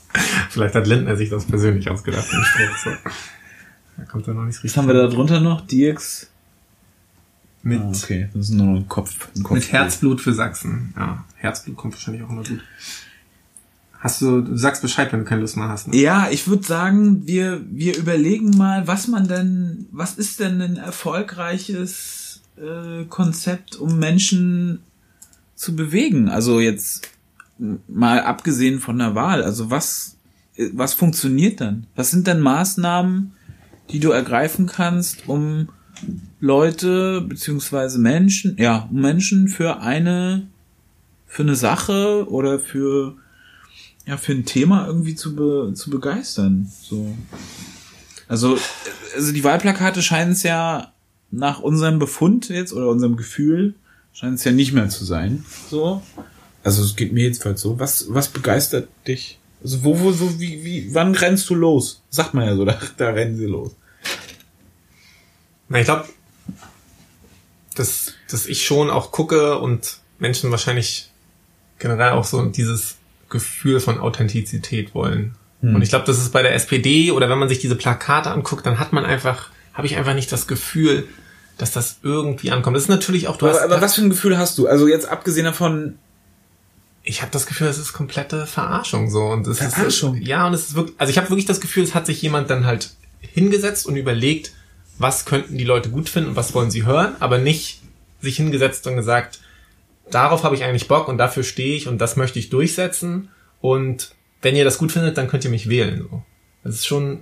vielleicht 0.50 0.74
hat 0.74 0.86
Lindner 0.86 1.16
sich 1.16 1.30
das 1.30 1.44
persönlich 1.44 1.88
ausgedacht. 1.90 2.26
so. 2.82 2.90
Da 3.96 4.04
kommt 4.04 4.28
er 4.28 4.34
noch 4.34 4.44
nicht 4.44 4.56
richtig. 4.56 4.70
Was 4.70 4.76
haben 4.76 4.86
wir 4.88 4.94
da 4.94 5.06
drunter 5.08 5.40
noch? 5.40 5.60
DX? 5.66 6.30
Mit, 7.62 7.80
Ah, 7.80 7.88
okay, 7.94 8.28
das 8.32 8.50
ist 8.50 8.54
nur 8.54 8.66
noch 8.66 8.76
ein 8.76 8.88
Kopf. 8.88 9.28
Ein 9.36 9.42
Kopf 9.42 9.54
mit 9.56 9.72
Herzblut 9.72 10.20
für 10.20 10.32
Sachsen. 10.32 10.94
Ja, 10.96 11.24
Herzblut 11.36 11.76
kommt 11.76 11.94
wahrscheinlich 11.94 12.22
auch 12.22 12.30
immer 12.30 12.44
gut. 12.44 12.62
Hast 14.00 14.22
du, 14.22 14.42
du 14.42 14.56
sagst 14.56 14.82
Bescheid, 14.82 15.12
wenn 15.12 15.20
du 15.20 15.24
keine 15.24 15.40
Lust 15.40 15.56
mehr 15.56 15.68
hast. 15.68 15.88
Ne? 15.88 15.96
Ja, 15.96 16.28
ich 16.30 16.46
würde 16.46 16.64
sagen, 16.64 17.26
wir, 17.26 17.64
wir 17.68 17.96
überlegen 17.96 18.56
mal, 18.56 18.86
was 18.86 19.08
man 19.08 19.26
denn, 19.26 19.86
was 19.90 20.14
ist 20.14 20.38
denn 20.38 20.60
ein 20.60 20.76
erfolgreiches 20.76 22.42
äh, 22.56 23.04
Konzept, 23.06 23.76
um 23.76 23.98
Menschen 23.98 24.80
zu 25.56 25.74
bewegen? 25.74 26.28
Also 26.28 26.60
jetzt 26.60 27.08
mal 27.88 28.20
abgesehen 28.20 28.78
von 28.78 28.98
der 28.98 29.16
Wahl, 29.16 29.42
also 29.42 29.70
was, 29.70 30.16
was 30.72 30.94
funktioniert 30.94 31.60
dann? 31.60 31.88
Was 31.96 32.12
sind 32.12 32.28
denn 32.28 32.38
Maßnahmen, 32.38 33.32
die 33.90 33.98
du 33.98 34.10
ergreifen 34.10 34.66
kannst, 34.66 35.28
um 35.28 35.70
Leute 36.38 37.22
beziehungsweise 37.22 37.98
Menschen, 37.98 38.56
ja, 38.58 38.88
um 38.90 39.00
Menschen 39.00 39.48
für 39.48 39.80
eine, 39.80 40.46
für 41.26 41.42
eine 41.42 41.56
Sache 41.56 42.30
oder 42.30 42.60
für 42.60 43.16
ja, 44.08 44.16
für 44.16 44.32
ein 44.32 44.46
Thema 44.46 44.86
irgendwie 44.86 45.14
zu, 45.14 45.36
be, 45.36 45.72
zu 45.74 45.90
begeistern. 45.90 46.72
So. 46.80 47.14
Also, 48.26 48.58
also 49.14 49.32
die 49.32 49.44
Wahlplakate 49.44 50.02
scheinen 50.02 50.32
es 50.32 50.42
ja 50.42 50.94
nach 51.30 51.60
unserem 51.60 51.98
Befund 51.98 52.48
jetzt 52.48 52.72
oder 52.72 52.88
unserem 52.88 53.18
Gefühl 53.18 53.74
scheint 54.14 54.38
es 54.38 54.44
ja 54.44 54.52
nicht 54.52 54.72
mehr 54.72 54.88
zu 54.88 55.04
sein. 55.04 55.44
So. 55.70 56.02
Also 56.64 56.82
es 56.82 56.96
geht 56.96 57.12
mir 57.12 57.24
jedenfalls 57.24 57.60
so. 57.60 57.78
Was, 57.78 58.06
was 58.08 58.28
begeistert 58.28 58.88
dich? 59.06 59.38
Also 59.62 59.84
wo, 59.84 60.00
wo, 60.00 60.18
wo, 60.18 60.40
wie, 60.40 60.64
wie, 60.64 60.94
wann 60.94 61.14
rennst 61.14 61.50
du 61.50 61.54
los? 61.54 62.02
Sagt 62.08 62.32
man 62.32 62.46
ja 62.46 62.56
so, 62.56 62.64
da, 62.64 62.80
da 62.96 63.10
rennen 63.10 63.36
sie 63.36 63.44
los. 63.44 63.72
Na, 65.68 65.80
ich 65.80 65.84
glaube, 65.84 66.08
dass, 67.74 68.14
dass 68.30 68.46
ich 68.46 68.64
schon 68.64 68.88
auch 68.88 69.12
gucke 69.12 69.58
und 69.58 69.98
Menschen 70.18 70.50
wahrscheinlich 70.50 71.10
generell 71.78 72.12
auch 72.12 72.24
so 72.24 72.46
dieses 72.46 72.96
Gefühl 73.28 73.80
von 73.80 73.98
Authentizität 73.98 74.94
wollen. 74.94 75.34
Hm. 75.60 75.74
Und 75.74 75.82
ich 75.82 75.88
glaube, 75.88 76.06
das 76.06 76.18
ist 76.18 76.32
bei 76.32 76.42
der 76.42 76.54
SPD 76.54 77.10
oder 77.10 77.28
wenn 77.28 77.38
man 77.38 77.48
sich 77.48 77.58
diese 77.58 77.76
Plakate 77.76 78.30
anguckt, 78.30 78.64
dann 78.66 78.78
hat 78.78 78.92
man 78.92 79.04
einfach, 79.04 79.50
habe 79.74 79.86
ich 79.86 79.96
einfach 79.96 80.14
nicht 80.14 80.30
das 80.32 80.46
Gefühl, 80.46 81.06
dass 81.56 81.72
das 81.72 81.98
irgendwie 82.02 82.50
ankommt. 82.50 82.76
Das 82.76 82.84
ist 82.84 82.88
natürlich 82.88 83.28
auch, 83.28 83.36
du 83.36 83.46
Aber, 83.46 83.54
hast, 83.54 83.64
aber 83.64 83.80
was 83.80 83.94
für 83.94 84.02
ein 84.02 84.10
Gefühl 84.10 84.38
hast 84.38 84.56
du? 84.58 84.68
Also 84.68 84.86
jetzt 84.86 85.08
abgesehen 85.08 85.44
davon, 85.44 85.98
ich 87.02 87.22
habe 87.22 87.32
das 87.32 87.46
Gefühl, 87.46 87.66
es 87.66 87.78
ist 87.78 87.92
komplette 87.92 88.46
Verarschung 88.46 89.10
so 89.10 89.26
und 89.26 89.46
es 89.46 89.58
Verarschung? 89.58 90.16
ist 90.16 90.26
ja 90.26 90.46
und 90.46 90.54
es 90.54 90.68
ist 90.68 90.74
wirklich, 90.74 90.94
also 90.98 91.10
ich 91.10 91.18
habe 91.18 91.28
wirklich 91.30 91.46
das 91.46 91.60
Gefühl, 91.60 91.82
es 91.82 91.94
hat 91.94 92.06
sich 92.06 92.22
jemand 92.22 92.50
dann 92.50 92.64
halt 92.64 92.90
hingesetzt 93.20 93.86
und 93.86 93.96
überlegt, 93.96 94.52
was 94.98 95.24
könnten 95.24 95.58
die 95.58 95.64
Leute 95.64 95.90
gut 95.90 96.08
finden 96.08 96.30
und 96.30 96.36
was 96.36 96.54
wollen 96.54 96.70
sie 96.70 96.84
hören, 96.84 97.16
aber 97.20 97.38
nicht 97.38 97.82
sich 98.20 98.36
hingesetzt 98.36 98.86
und 98.86 98.96
gesagt, 98.96 99.40
darauf 100.10 100.44
habe 100.44 100.54
ich 100.54 100.64
eigentlich 100.64 100.88
Bock 100.88 101.08
und 101.08 101.18
dafür 101.18 101.42
stehe 101.44 101.76
ich 101.76 101.88
und 101.88 101.98
das 101.98 102.16
möchte 102.16 102.38
ich 102.38 102.50
durchsetzen 102.50 103.28
und 103.60 104.14
wenn 104.42 104.54
ihr 104.56 104.64
das 104.64 104.78
gut 104.78 104.92
findet, 104.92 105.16
dann 105.18 105.28
könnt 105.28 105.44
ihr 105.44 105.50
mich 105.50 105.68
wählen. 105.68 106.06
So. 106.10 106.22
Das 106.64 106.74
ist 106.76 106.86
schon 106.86 107.20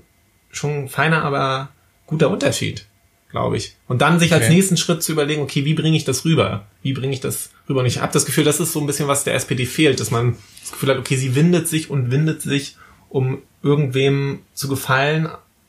schon 0.50 0.84
ein 0.84 0.88
feiner, 0.88 1.22
aber 1.24 1.70
guter 2.06 2.30
Unterschied, 2.30 2.86
glaube 3.30 3.56
ich. 3.56 3.76
Und 3.88 4.00
dann 4.02 4.18
sich 4.18 4.32
als 4.32 4.44
Okay. 4.44 4.54
nächsten 4.54 4.76
Schritt 4.76 5.02
zu 5.02 5.12
überlegen, 5.12 5.42
okay, 5.42 5.64
wie 5.64 5.74
bringe 5.74 5.96
ich 5.96 6.04
das 6.04 6.24
rüber? 6.24 6.66
Wie 6.82 6.92
bringe 6.94 7.12
ich 7.12 7.20
das 7.20 7.50
rüber? 7.68 7.80
Und 7.80 7.86
ich 7.86 8.00
habe 8.00 8.12
das 8.12 8.24
Gefühl, 8.26 8.44
das 8.44 8.60
ist 8.60 8.72
so 8.72 8.80
ein 8.80 8.86
bisschen, 8.86 9.08
was 9.08 9.24
der 9.24 9.34
SPD 9.34 9.66
fehlt, 9.66 10.00
dass 10.00 10.10
man 10.10 10.36
das 10.62 10.72
Gefühl 10.72 10.90
hat, 10.90 10.98
okay, 10.98 11.16
sie 11.16 11.34
windet 11.34 11.68
sich 11.68 11.90
und 11.90 12.10
windet 12.10 12.40
sich, 12.42 12.76
um 13.10 13.42
irgendwem 13.62 14.40
zu 14.54 14.68
gefallen 14.68 15.28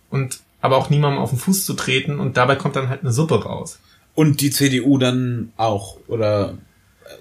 und 0.10 0.40
aber 0.62 0.78
auch 0.78 0.90
niemandem 0.90 1.22
auf 1.22 1.30
den 1.32 1.40
Fuß 1.40 1.66
zu 1.66 1.74
treten 1.74 2.20
und 2.20 2.38
dabei 2.38 2.56
kommt 2.56 2.76
dann 2.76 2.90
halt 2.90 3.02
eine 3.02 3.12
Suppe 3.12 3.44
raus. 3.44 3.80
und 4.16 4.42
die 4.42 4.50
CDU 4.52 4.98
dann 4.98 5.52
auch, 5.58 5.98
oder, 6.08 6.58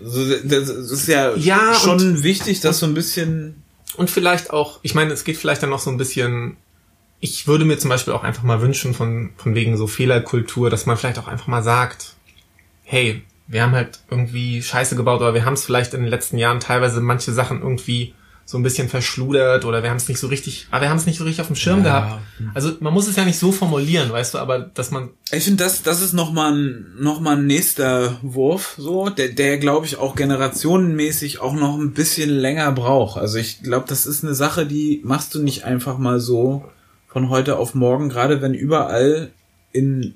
also 0.02 0.24
das 0.44 0.68
ist 0.68 1.08
ja, 1.08 1.34
Ja, 1.36 1.74
schon 1.74 2.22
wichtig, 2.22 2.60
dass 2.60 2.78
so 2.80 2.86
ein 2.86 2.94
bisschen, 2.94 3.62
Und 3.96 4.10
vielleicht 4.10 4.50
auch, 4.50 4.80
ich 4.82 4.94
meine, 4.94 5.12
es 5.12 5.24
geht 5.24 5.36
vielleicht 5.36 5.62
dann 5.62 5.70
noch 5.70 5.78
so 5.80 5.90
ein 5.90 5.96
bisschen, 5.96 6.56
ich 7.20 7.46
würde 7.46 7.64
mir 7.64 7.78
zum 7.78 7.88
Beispiel 7.90 8.12
auch 8.12 8.24
einfach 8.24 8.42
mal 8.42 8.60
wünschen 8.60 8.94
von, 8.94 9.30
von 9.36 9.54
wegen 9.54 9.76
so 9.76 9.86
Fehlerkultur, 9.86 10.70
dass 10.70 10.86
man 10.86 10.96
vielleicht 10.96 11.18
auch 11.18 11.28
einfach 11.28 11.46
mal 11.46 11.62
sagt, 11.62 12.14
hey, 12.84 13.22
wir 13.48 13.62
haben 13.62 13.72
halt 13.72 14.00
irgendwie 14.10 14.62
Scheiße 14.62 14.96
gebaut 14.96 15.20
oder 15.20 15.34
wir 15.34 15.44
haben 15.44 15.54
es 15.54 15.64
vielleicht 15.64 15.94
in 15.94 16.00
den 16.00 16.10
letzten 16.10 16.36
Jahren 16.36 16.60
teilweise 16.60 17.00
manche 17.00 17.32
Sachen 17.32 17.62
irgendwie 17.62 18.12
so 18.48 18.56
ein 18.58 18.62
bisschen 18.62 18.88
verschludert 18.88 19.64
oder 19.64 19.82
wir 19.82 19.90
haben 19.90 19.96
es 19.96 20.06
nicht 20.08 20.20
so 20.20 20.28
richtig, 20.28 20.68
aber 20.70 20.82
wir 20.82 20.88
haben 20.88 20.98
es 20.98 21.06
nicht 21.06 21.18
so 21.18 21.24
richtig 21.24 21.40
auf 21.40 21.48
dem 21.48 21.56
Schirm 21.56 21.84
Ja. 21.84 22.00
gehabt. 22.00 22.22
Also 22.54 22.74
man 22.78 22.94
muss 22.94 23.08
es 23.08 23.16
ja 23.16 23.24
nicht 23.24 23.40
so 23.40 23.50
formulieren, 23.50 24.10
weißt 24.12 24.34
du, 24.34 24.38
aber 24.38 24.60
dass 24.60 24.92
man, 24.92 25.10
Ich 25.32 25.42
finde, 25.44 25.64
das, 25.64 25.82
das 25.82 26.00
ist 26.00 26.12
nochmal 26.12 26.52
ein, 26.52 26.86
noch 26.98 27.18
mal 27.20 27.36
ein 27.36 27.46
nächster 27.46 28.18
Wurf, 28.22 28.76
so, 28.78 29.08
der, 29.10 29.30
der 29.30 29.58
glaube 29.58 29.84
ich, 29.86 29.96
auch 29.98 30.14
generationenmäßig 30.14 31.40
auch 31.40 31.54
noch 31.54 31.76
ein 31.76 31.92
bisschen 31.92 32.30
länger 32.30 32.70
braucht. 32.72 33.18
Also 33.18 33.38
ich 33.38 33.62
glaube, 33.62 33.86
das 33.88 34.06
ist 34.06 34.24
eine 34.24 34.34
Sache, 34.34 34.64
die 34.66 35.00
machst 35.04 35.34
du 35.34 35.42
nicht 35.42 35.64
einfach 35.64 35.98
mal 35.98 36.20
so 36.20 36.64
von 37.08 37.30
heute 37.30 37.56
auf 37.58 37.74
morgen, 37.74 38.08
gerade 38.08 38.42
wenn 38.42 38.54
überall 38.54 39.30
in 39.72 40.14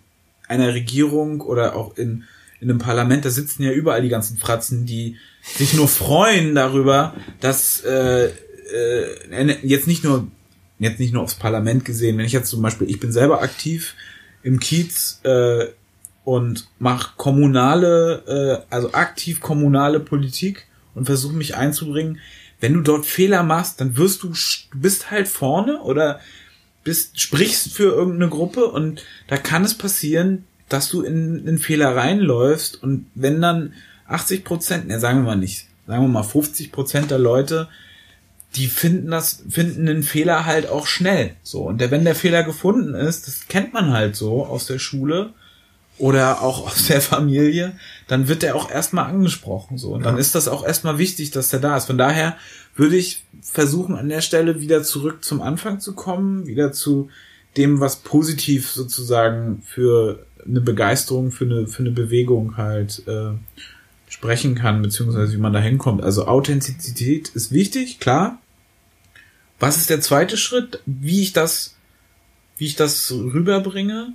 einer 0.48 0.74
Regierung 0.74 1.40
oder 1.40 1.76
auch 1.76 1.96
in, 1.96 2.24
in 2.60 2.70
einem 2.70 2.78
Parlament, 2.78 3.24
da 3.24 3.30
sitzen 3.30 3.62
ja 3.62 3.72
überall 3.72 4.02
die 4.02 4.08
ganzen 4.08 4.36
Fratzen, 4.36 4.86
die 4.86 5.16
sich 5.42 5.74
nur 5.74 5.88
freuen 5.88 6.54
darüber, 6.54 7.14
dass 7.40 7.82
äh, 7.82 8.26
äh, 8.26 9.56
jetzt 9.62 9.86
nicht 9.86 10.04
nur 10.04 10.28
jetzt 10.78 10.98
nicht 10.98 11.12
nur 11.12 11.22
aufs 11.22 11.34
Parlament 11.34 11.84
gesehen, 11.84 12.16
wenn 12.18 12.24
ich 12.24 12.32
jetzt 12.32 12.50
zum 12.50 12.62
Beispiel, 12.62 12.88
ich 12.88 12.98
bin 12.98 13.12
selber 13.12 13.42
aktiv 13.42 13.94
im 14.42 14.58
Kiez 14.58 15.20
äh, 15.24 15.66
und 16.24 16.68
mache 16.78 17.12
kommunale, 17.16 18.64
äh, 18.70 18.74
also 18.74 18.92
aktiv 18.92 19.40
kommunale 19.40 20.00
Politik 20.00 20.66
und 20.94 21.04
versuche 21.04 21.34
mich 21.34 21.54
einzubringen. 21.54 22.18
Wenn 22.60 22.74
du 22.74 22.80
dort 22.80 23.06
Fehler 23.06 23.42
machst, 23.42 23.80
dann 23.80 23.96
wirst 23.96 24.22
du, 24.22 24.28
du 24.28 24.78
bist 24.78 25.10
halt 25.10 25.28
vorne 25.28 25.80
oder 25.82 26.20
bist, 26.82 27.20
sprichst 27.20 27.72
für 27.72 27.92
irgendeine 27.92 28.30
Gruppe 28.30 28.66
und 28.66 29.04
da 29.28 29.36
kann 29.36 29.64
es 29.64 29.76
passieren, 29.76 30.46
dass 30.68 30.88
du 30.88 31.02
in, 31.02 31.46
in 31.46 31.58
Fehler 31.58 31.94
reinläufst 31.94 32.82
und 32.82 33.06
wenn 33.14 33.42
dann 33.42 33.74
80 34.10 34.44
Prozent, 34.44 34.88
ne, 34.88 34.98
sagen 34.98 35.20
wir 35.20 35.26
mal 35.26 35.36
nicht, 35.36 35.66
sagen 35.86 36.02
wir 36.02 36.08
mal 36.08 36.22
50 36.22 36.72
Prozent 36.72 37.10
der 37.10 37.18
Leute, 37.18 37.68
die 38.56 38.66
finden 38.66 39.10
das, 39.10 39.44
finden 39.48 39.86
den 39.86 40.02
Fehler 40.02 40.44
halt 40.44 40.68
auch 40.68 40.86
schnell. 40.86 41.36
So. 41.42 41.62
Und 41.62 41.80
der, 41.80 41.90
wenn 41.90 42.04
der 42.04 42.14
Fehler 42.14 42.42
gefunden 42.42 42.94
ist, 42.94 43.26
das 43.26 43.46
kennt 43.48 43.72
man 43.72 43.92
halt 43.92 44.16
so 44.16 44.44
aus 44.44 44.66
der 44.66 44.78
Schule 44.78 45.32
oder 45.98 46.42
auch 46.42 46.66
aus 46.70 46.86
der 46.88 47.00
Familie, 47.00 47.72
dann 48.08 48.28
wird 48.28 48.42
der 48.42 48.56
auch 48.56 48.70
erstmal 48.70 49.06
angesprochen. 49.06 49.78
So. 49.78 49.92
Und 49.94 50.04
dann 50.04 50.18
ist 50.18 50.34
das 50.34 50.48
auch 50.48 50.66
erstmal 50.66 50.98
wichtig, 50.98 51.30
dass 51.30 51.50
der 51.50 51.60
da 51.60 51.76
ist. 51.76 51.86
Von 51.86 51.98
daher 51.98 52.36
würde 52.74 52.96
ich 52.96 53.24
versuchen, 53.42 53.94
an 53.94 54.08
der 54.08 54.20
Stelle 54.20 54.60
wieder 54.60 54.82
zurück 54.82 55.24
zum 55.24 55.42
Anfang 55.42 55.80
zu 55.80 55.94
kommen, 55.94 56.46
wieder 56.46 56.72
zu 56.72 57.08
dem, 57.56 57.80
was 57.80 57.96
positiv 57.96 58.70
sozusagen 58.70 59.62
für 59.64 60.24
eine 60.46 60.60
Begeisterung, 60.60 61.30
für 61.30 61.44
eine, 61.44 61.66
für 61.66 61.80
eine 61.80 61.90
Bewegung 61.90 62.56
halt 62.56 63.02
äh, 63.06 63.32
sprechen 64.10 64.54
kann, 64.54 64.82
beziehungsweise 64.82 65.32
wie 65.32 65.38
man 65.38 65.52
da 65.54 65.60
hinkommt. 65.60 66.02
Also 66.02 66.26
Authentizität 66.26 67.28
ist 67.30 67.50
wichtig, 67.52 67.98
klar. 68.00 68.38
was 69.58 69.76
ist 69.78 69.88
der 69.88 70.00
zweite 70.02 70.36
Schritt? 70.36 70.82
Wie 70.84 71.22
ich 71.22 71.32
das, 71.32 71.76
wie 72.58 72.66
ich 72.66 72.76
das 72.76 73.10
rüberbringe? 73.12 74.12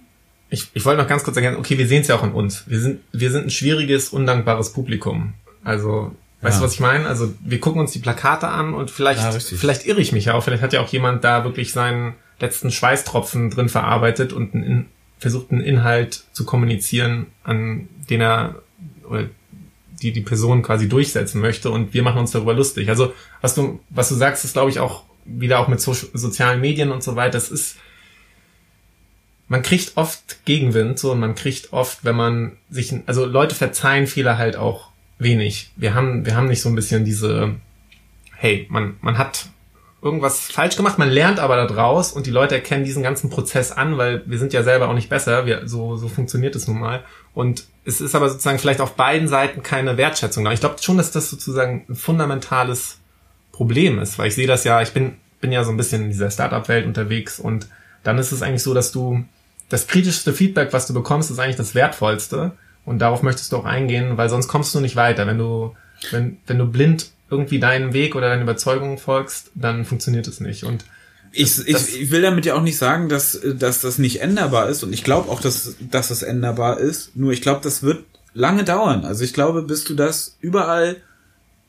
Ich, 0.49 0.67
ich 0.73 0.85
wollte 0.85 1.01
noch 1.01 1.07
ganz 1.09 1.23
kurz 1.23 1.35
ergänzen, 1.37 1.59
okay, 1.59 1.77
wir 1.77 1.87
sehen 1.87 2.01
es 2.01 2.07
ja 2.07 2.15
auch 2.15 2.23
in 2.23 2.33
uns. 2.33 2.65
Wir 2.67 2.79
sind, 2.79 3.01
wir 3.13 3.31
sind 3.31 3.45
ein 3.45 3.49
schwieriges, 3.49 4.09
undankbares 4.09 4.73
Publikum. 4.73 5.33
Also, 5.63 6.15
weißt 6.41 6.55
Ja. 6.57 6.59
du, 6.59 6.65
was 6.65 6.73
ich 6.73 6.79
meine? 6.81 7.07
Also, 7.07 7.33
wir 7.43 7.59
gucken 7.59 7.81
uns 7.81 7.91
die 7.93 7.99
Plakate 7.99 8.47
an 8.49 8.73
und 8.73 8.91
vielleicht, 8.91 9.21
Ja, 9.21 9.31
vielleicht 9.31 9.85
irre 9.87 10.01
ich 10.01 10.11
mich 10.11 10.25
ja 10.25 10.33
auch. 10.35 10.43
Vielleicht 10.43 10.61
hat 10.61 10.73
ja 10.73 10.81
auch 10.81 10.89
jemand 10.89 11.23
da 11.23 11.43
wirklich 11.45 11.71
seinen 11.71 12.13
letzten 12.39 12.69
Schweißtropfen 12.71 13.49
drin 13.49 13.69
verarbeitet 13.69 14.33
und 14.33 14.53
einen, 14.53 14.63
In- 14.63 14.85
versucht, 15.17 15.51
einen 15.51 15.61
Inhalt 15.61 16.25
zu 16.33 16.43
kommunizieren, 16.45 17.27
an 17.43 17.87
den 18.09 18.19
er, 18.21 18.61
oder 19.09 19.29
die 20.01 20.11
die 20.11 20.21
Person 20.21 20.61
quasi 20.61 20.89
durchsetzen 20.89 21.41
möchte 21.41 21.71
und 21.71 21.93
wir 21.93 22.03
machen 22.03 22.19
uns 22.19 22.31
darüber 22.31 22.53
lustig. 22.53 22.89
Also, 22.89 23.13
was 23.41 23.55
du, 23.55 23.79
was 23.89 24.09
du 24.09 24.15
sagst, 24.15 24.45
ist, 24.45 24.53
glaube 24.53 24.69
ich, 24.69 24.79
auch 24.79 25.03
wieder 25.25 25.59
auch 25.59 25.67
mit 25.67 25.81
so, 25.81 25.93
sozialen 25.93 26.61
Medien 26.61 26.91
und 26.91 27.03
so 27.03 27.15
weiter. 27.15 27.31
Das 27.31 27.49
ist, 27.49 27.77
man 29.47 29.61
kriegt 29.61 29.97
oft 29.97 30.45
Gegenwind, 30.45 30.99
so, 30.99 31.11
und 31.11 31.19
man 31.19 31.35
kriegt 31.35 31.73
oft, 31.73 32.03
wenn 32.03 32.15
man 32.15 32.57
sich, 32.69 32.93
also 33.05 33.25
Leute 33.25 33.55
verzeihen 33.55 34.07
Fehler 34.07 34.37
halt 34.37 34.55
auch 34.55 34.89
wenig. 35.17 35.71
Wir 35.75 35.93
haben, 35.93 36.25
wir 36.25 36.35
haben 36.35 36.47
nicht 36.47 36.61
so 36.61 36.69
ein 36.69 36.75
bisschen 36.75 37.05
diese, 37.05 37.55
hey, 38.35 38.67
man, 38.69 38.97
man 39.01 39.17
hat 39.17 39.47
irgendwas 40.05 40.51
falsch 40.51 40.77
gemacht, 40.77 40.99
man 40.99 41.09
lernt 41.09 41.39
aber 41.39 41.55
da 41.55 41.65
draus 41.65 42.13
und 42.13 42.27
die 42.27 42.31
Leute 42.31 42.53
erkennen 42.53 42.85
diesen 42.85 43.01
ganzen 43.01 43.31
Prozess 43.31 43.71
an, 43.71 43.97
weil 43.97 44.21
wir 44.27 44.37
sind 44.37 44.53
ja 44.53 44.61
selber 44.61 44.87
auch 44.87 44.93
nicht 44.93 45.09
besser, 45.09 45.47
wir, 45.47 45.67
so, 45.67 45.97
so 45.97 46.07
funktioniert 46.07 46.55
es 46.55 46.67
nun 46.67 46.79
mal. 46.79 47.03
Und 47.33 47.65
es 47.85 48.01
ist 48.01 48.13
aber 48.13 48.29
sozusagen 48.29 48.59
vielleicht 48.59 48.81
auf 48.81 48.93
beiden 48.93 49.27
Seiten 49.27 49.63
keine 49.63 49.97
Wertschätzung 49.97 50.45
da. 50.45 50.51
Ich 50.51 50.59
glaube 50.59 50.75
schon, 50.79 50.97
dass 50.97 51.11
das 51.11 51.31
sozusagen 51.31 51.85
ein 51.89 51.95
fundamentales 51.95 52.99
Problem 53.51 53.97
ist, 53.97 54.19
weil 54.19 54.27
ich 54.27 54.35
sehe 54.35 54.45
das 54.45 54.63
ja, 54.63 54.79
ich 54.81 54.91
bin, 54.91 55.15
bin 55.41 55.51
ja 55.51 55.63
so 55.63 55.71
ein 55.71 55.77
bisschen 55.77 56.03
in 56.03 56.09
dieser 56.09 56.29
Startup-Welt 56.29 56.85
unterwegs 56.85 57.39
und 57.39 57.67
dann 58.03 58.19
ist 58.19 58.31
es 58.31 58.43
eigentlich 58.43 58.63
so, 58.63 58.75
dass 58.75 58.91
du 58.91 59.25
das 59.69 59.87
kritischste 59.87 60.33
Feedback, 60.33 60.71
was 60.71 60.85
du 60.85 60.93
bekommst, 60.93 61.31
ist 61.31 61.39
eigentlich 61.39 61.55
das 61.55 61.73
wertvollste 61.73 62.51
und 62.85 62.99
darauf 62.99 63.23
möchtest 63.23 63.51
du 63.51 63.57
auch 63.57 63.65
eingehen, 63.65 64.17
weil 64.17 64.29
sonst 64.29 64.47
kommst 64.47 64.75
du 64.75 64.81
nicht 64.81 64.95
weiter. 64.95 65.25
Wenn 65.25 65.39
du, 65.39 65.75
wenn, 66.11 66.37
wenn 66.45 66.59
du 66.59 66.67
blind 66.67 67.07
irgendwie 67.29 67.59
deinen 67.59 67.93
Weg 67.93 68.15
oder 68.15 68.29
deine 68.29 68.43
Überzeugung 68.43 68.97
folgst, 68.97 69.51
dann 69.55 69.85
funktioniert 69.85 70.27
es 70.27 70.39
nicht 70.39 70.63
und 70.63 70.85
Ich, 71.31 71.55
das- 71.55 71.65
ich, 71.65 72.01
ich 72.03 72.11
will 72.11 72.21
damit 72.21 72.45
ja 72.45 72.53
auch 72.55 72.61
nicht 72.61 72.77
sagen, 72.77 73.09
dass, 73.09 73.39
dass 73.43 73.81
das 73.81 73.97
nicht 73.97 74.21
änderbar 74.21 74.69
ist 74.69 74.83
und 74.83 74.93
ich 74.93 75.03
glaube 75.03 75.29
auch, 75.29 75.41
dass, 75.41 75.75
dass 75.91 76.09
das 76.09 76.21
änderbar 76.23 76.79
ist. 76.79 77.15
Nur 77.15 77.31
ich 77.33 77.41
glaube, 77.41 77.61
das 77.63 77.81
wird 77.83 78.03
lange 78.33 78.63
dauern. 78.63 79.05
Also 79.05 79.23
ich 79.23 79.33
glaube, 79.33 79.63
bis 79.63 79.83
du 79.85 79.95
das 79.95 80.37
überall, 80.39 80.97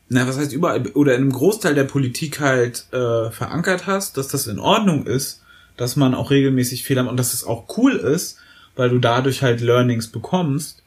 na 0.09 0.27
was 0.27 0.37
heißt 0.37 0.53
überall, 0.53 0.85
oder 0.93 1.15
in 1.15 1.21
einem 1.21 1.31
Großteil 1.33 1.75
der 1.75 1.83
Politik 1.85 2.39
halt 2.39 2.85
äh, 2.93 3.31
verankert 3.31 3.87
hast, 3.87 4.15
dass 4.17 4.27
das 4.29 4.47
in 4.47 4.59
Ordnung 4.59 5.05
ist, 5.05 5.41
dass 5.75 5.95
man 5.95 6.13
auch 6.15 6.29
regelmäßig 6.31 6.83
Fehler 6.83 7.03
macht 7.03 7.11
und 7.11 7.17
dass 7.17 7.33
es 7.33 7.43
auch 7.43 7.65
cool 7.77 7.93
ist, 7.97 8.37
weil 8.75 8.89
du 8.89 8.99
dadurch 8.99 9.41
halt 9.41 9.59
Learnings 9.61 10.07
bekommst. 10.07 10.83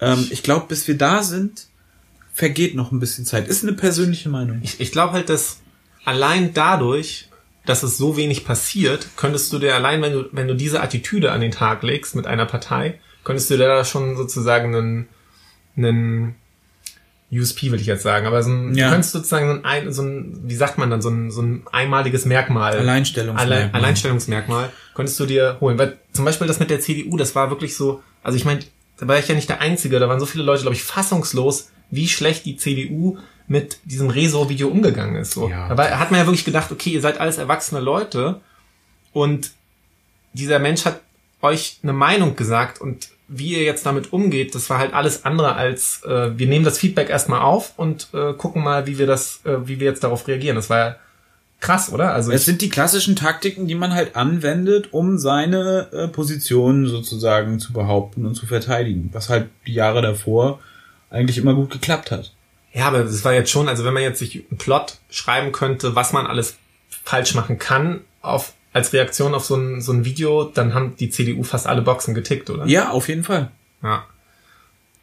Ähm, 0.00 0.26
ich 0.30 0.42
glaube, 0.42 0.66
bis 0.68 0.86
wir 0.86 0.96
da 0.98 1.22
sind, 1.22 1.66
vergeht 2.32 2.74
noch 2.74 2.92
ein 2.92 2.98
bisschen 3.00 3.24
Zeit. 3.24 3.46
Ist 3.48 3.62
eine 3.62 3.74
persönliche 3.74 4.28
Meinung. 4.28 4.60
Ich, 4.62 4.80
ich 4.80 4.90
glaube 4.92 5.12
halt, 5.12 5.28
dass 5.28 5.60
allein 6.04 6.54
dadurch, 6.54 7.28
dass 7.66 7.82
es 7.82 7.96
so 7.98 8.16
wenig 8.16 8.44
passiert, 8.44 9.08
könntest 9.16 9.52
du 9.52 9.58
dir 9.58 9.74
allein, 9.74 10.02
wenn 10.02 10.12
du, 10.12 10.24
wenn 10.32 10.48
du 10.48 10.54
diese 10.56 10.82
Attitüde 10.82 11.30
an 11.32 11.40
den 11.40 11.52
Tag 11.52 11.82
legst 11.82 12.16
mit 12.16 12.26
einer 12.26 12.46
Partei, 12.46 12.98
könntest 13.24 13.50
du 13.50 13.56
dir 13.56 13.66
da 13.68 13.84
schon 13.84 14.16
sozusagen 14.16 14.74
einen, 14.74 15.08
einen 15.76 16.34
USP, 17.30 17.70
will 17.70 17.80
ich 17.80 17.86
jetzt 17.86 18.02
sagen, 18.02 18.26
aber 18.26 18.42
so 18.42 18.50
ein, 18.50 18.74
Ja. 18.74 18.86
du 18.86 18.92
könntest 18.92 19.12
sozusagen 19.12 19.62
so 19.62 19.62
ein, 19.62 19.92
so 19.92 20.02
ein, 20.02 20.40
wie 20.44 20.54
sagt 20.54 20.76
man 20.76 20.90
dann, 20.90 21.00
so 21.00 21.08
ein, 21.08 21.30
so 21.30 21.40
ein 21.40 21.62
einmaliges 21.72 22.24
Merkmal. 22.26 22.76
Alleinstellungsmerkmal. 22.78 23.58
Alle, 23.62 23.74
Alleinstellungsmerkmal 23.74 24.70
könntest 24.94 25.18
du 25.20 25.26
dir 25.26 25.56
holen. 25.60 25.78
Weil 25.78 25.98
zum 26.12 26.24
Beispiel 26.24 26.46
das 26.46 26.58
mit 26.60 26.68
der 26.70 26.80
CDU, 26.80 27.16
das 27.16 27.34
war 27.34 27.48
wirklich 27.50 27.74
so, 27.76 28.02
also 28.22 28.36
ich 28.36 28.44
meine, 28.44 28.60
da 28.98 29.08
war 29.08 29.18
ich 29.18 29.28
ja 29.28 29.34
nicht 29.34 29.48
der 29.48 29.60
Einzige, 29.60 29.98
da 29.98 30.08
waren 30.08 30.20
so 30.20 30.26
viele 30.26 30.44
Leute, 30.44 30.62
glaube 30.62 30.74
ich, 30.76 30.82
fassungslos, 30.82 31.70
wie 31.92 32.08
schlecht 32.08 32.44
die 32.46 32.56
CDU 32.56 33.18
mit 33.46 33.78
diesem 33.84 34.08
Rezo-Video 34.08 34.68
umgegangen 34.68 35.16
ist. 35.16 35.32
So. 35.32 35.48
Ja. 35.48 35.68
Da 35.68 35.76
war, 35.76 35.98
hat 35.98 36.10
man 36.10 36.18
ja 36.18 36.26
wirklich 36.26 36.44
gedacht, 36.44 36.72
okay, 36.72 36.90
ihr 36.90 37.00
seid 37.00 37.20
alles 37.20 37.38
erwachsene 37.38 37.80
Leute 37.80 38.40
und 39.12 39.52
dieser 40.32 40.58
Mensch 40.58 40.86
hat 40.86 41.00
euch 41.42 41.78
eine 41.82 41.92
Meinung 41.92 42.34
gesagt 42.34 42.80
und 42.80 43.10
wie 43.28 43.52
ihr 43.52 43.62
jetzt 43.62 43.84
damit 43.84 44.12
umgeht, 44.12 44.54
das 44.54 44.68
war 44.70 44.78
halt 44.78 44.94
alles 44.94 45.24
andere 45.24 45.54
als 45.54 46.02
äh, 46.04 46.38
wir 46.38 46.46
nehmen 46.46 46.64
das 46.64 46.78
Feedback 46.78 47.10
erstmal 47.10 47.40
auf 47.40 47.74
und 47.76 48.08
äh, 48.14 48.32
gucken 48.34 48.62
mal, 48.62 48.86
wie 48.86 48.98
wir 48.98 49.06
das, 49.06 49.40
äh, 49.44 49.66
wie 49.66 49.80
wir 49.80 49.86
jetzt 49.86 50.04
darauf 50.04 50.26
reagieren. 50.28 50.56
Das 50.56 50.70
war 50.70 50.78
ja 50.78 50.96
krass, 51.60 51.92
oder? 51.92 52.12
Also 52.12 52.32
Es 52.32 52.44
sind 52.44 52.62
die 52.62 52.68
klassischen 52.68 53.16
Taktiken, 53.16 53.66
die 53.66 53.74
man 53.74 53.94
halt 53.94 54.16
anwendet, 54.16 54.92
um 54.92 55.18
seine 55.18 55.88
äh, 55.92 56.08
Position 56.08 56.86
sozusagen 56.86 57.58
zu 57.58 57.72
behaupten 57.72 58.26
und 58.26 58.34
zu 58.34 58.46
verteidigen, 58.46 59.10
was 59.12 59.28
halt 59.28 59.48
die 59.66 59.74
Jahre 59.74 60.02
davor 60.02 60.60
eigentlich 61.12 61.38
immer 61.38 61.54
gut 61.54 61.70
geklappt 61.70 62.10
hat. 62.10 62.32
ja, 62.72 62.86
aber 62.86 63.04
das 63.04 63.24
war 63.24 63.34
jetzt 63.34 63.50
schon, 63.50 63.68
also 63.68 63.84
wenn 63.84 63.94
man 63.94 64.02
jetzt 64.02 64.18
sich 64.18 64.44
einen 64.50 64.58
Plot 64.58 64.98
schreiben 65.10 65.52
könnte, 65.52 65.94
was 65.94 66.12
man 66.12 66.26
alles 66.26 66.56
falsch 67.04 67.34
machen 67.34 67.58
kann, 67.58 68.00
auf 68.20 68.54
als 68.72 68.92
Reaktion 68.92 69.34
auf 69.34 69.44
so 69.44 69.54
ein, 69.56 69.80
so 69.82 69.92
ein 69.92 70.04
Video, 70.04 70.44
dann 70.44 70.72
haben 70.72 70.96
die 70.96 71.10
CDU 71.10 71.42
fast 71.42 71.66
alle 71.66 71.82
Boxen 71.82 72.14
getickt, 72.14 72.48
oder? 72.48 72.64
Ja, 72.66 72.90
auf 72.90 73.08
jeden 73.08 73.22
Fall. 73.22 73.50
Ja. 73.82 74.04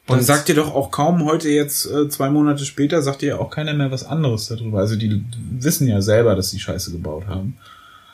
Und 0.07 0.23
sagt 0.23 0.47
dir 0.47 0.55
doch 0.55 0.73
auch 0.73 0.89
kaum 0.89 1.23
heute 1.25 1.49
jetzt, 1.49 1.85
äh, 1.85 2.09
zwei 2.09 2.31
Monate 2.31 2.65
später, 2.65 3.03
sagt 3.03 3.21
dir 3.21 3.27
ja 3.27 3.37
auch 3.37 3.51
keiner 3.51 3.75
mehr 3.75 3.91
was 3.91 4.03
anderes 4.03 4.47
darüber. 4.47 4.79
Also 4.79 4.95
die 4.95 5.23
wissen 5.51 5.87
ja 5.87 6.01
selber, 6.01 6.35
dass 6.35 6.49
sie 6.49 6.59
Scheiße 6.59 6.91
gebaut 6.91 7.27
haben. 7.27 7.57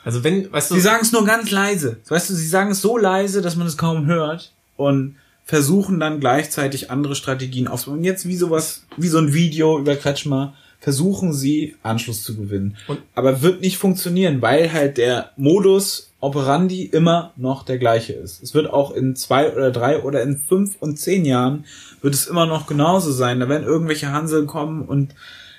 Also 0.04 0.22
wenn, 0.22 0.52
weißt 0.52 0.70
du, 0.70 0.74
Sie 0.74 0.80
sagen 0.82 1.00
es 1.00 1.12
nur 1.12 1.24
ganz 1.24 1.50
leise. 1.50 1.96
Weißt 2.06 2.28
du, 2.28 2.34
sie 2.34 2.46
sagen 2.46 2.70
es 2.70 2.82
so 2.82 2.98
leise, 2.98 3.40
dass 3.40 3.56
man 3.56 3.66
es 3.66 3.78
kaum 3.78 4.04
hört 4.04 4.52
und 4.76 5.16
versuchen 5.46 5.98
dann 6.00 6.20
gleichzeitig 6.20 6.90
andere 6.90 7.14
Strategien 7.14 7.68
aufzubauen. 7.68 8.00
Und 8.00 8.04
jetzt 8.04 8.26
wie 8.28 8.36
sowas, 8.36 8.82
wie 8.96 9.08
so 9.08 9.18
ein 9.18 9.32
Video 9.32 9.78
über 9.78 9.94
Kretschmer, 9.96 10.54
versuchen 10.80 11.32
sie 11.32 11.76
Anschluss 11.82 12.22
zu 12.24 12.36
gewinnen. 12.36 12.76
Und- 12.88 13.00
Aber 13.14 13.40
wird 13.42 13.60
nicht 13.62 13.78
funktionieren, 13.78 14.42
weil 14.42 14.72
halt 14.72 14.98
der 14.98 15.30
Modus 15.36 16.10
operandi 16.20 16.82
immer 16.82 17.32
noch 17.36 17.62
der 17.64 17.78
gleiche 17.78 18.12
ist. 18.12 18.42
Es 18.42 18.54
wird 18.54 18.68
auch 18.68 18.90
in 18.90 19.14
zwei 19.14 19.52
oder 19.52 19.70
drei 19.70 20.02
oder 20.02 20.22
in 20.22 20.36
fünf 20.36 20.76
und 20.80 20.98
zehn 20.98 21.24
Jahren 21.24 21.64
wird 22.02 22.14
es 22.14 22.26
immer 22.26 22.46
noch 22.46 22.66
genauso 22.66 23.12
sein. 23.12 23.38
Da 23.40 23.48
werden 23.48 23.64
irgendwelche 23.64 24.10
Hanseln 24.12 24.46
kommen 24.46 24.82
und 24.82 25.14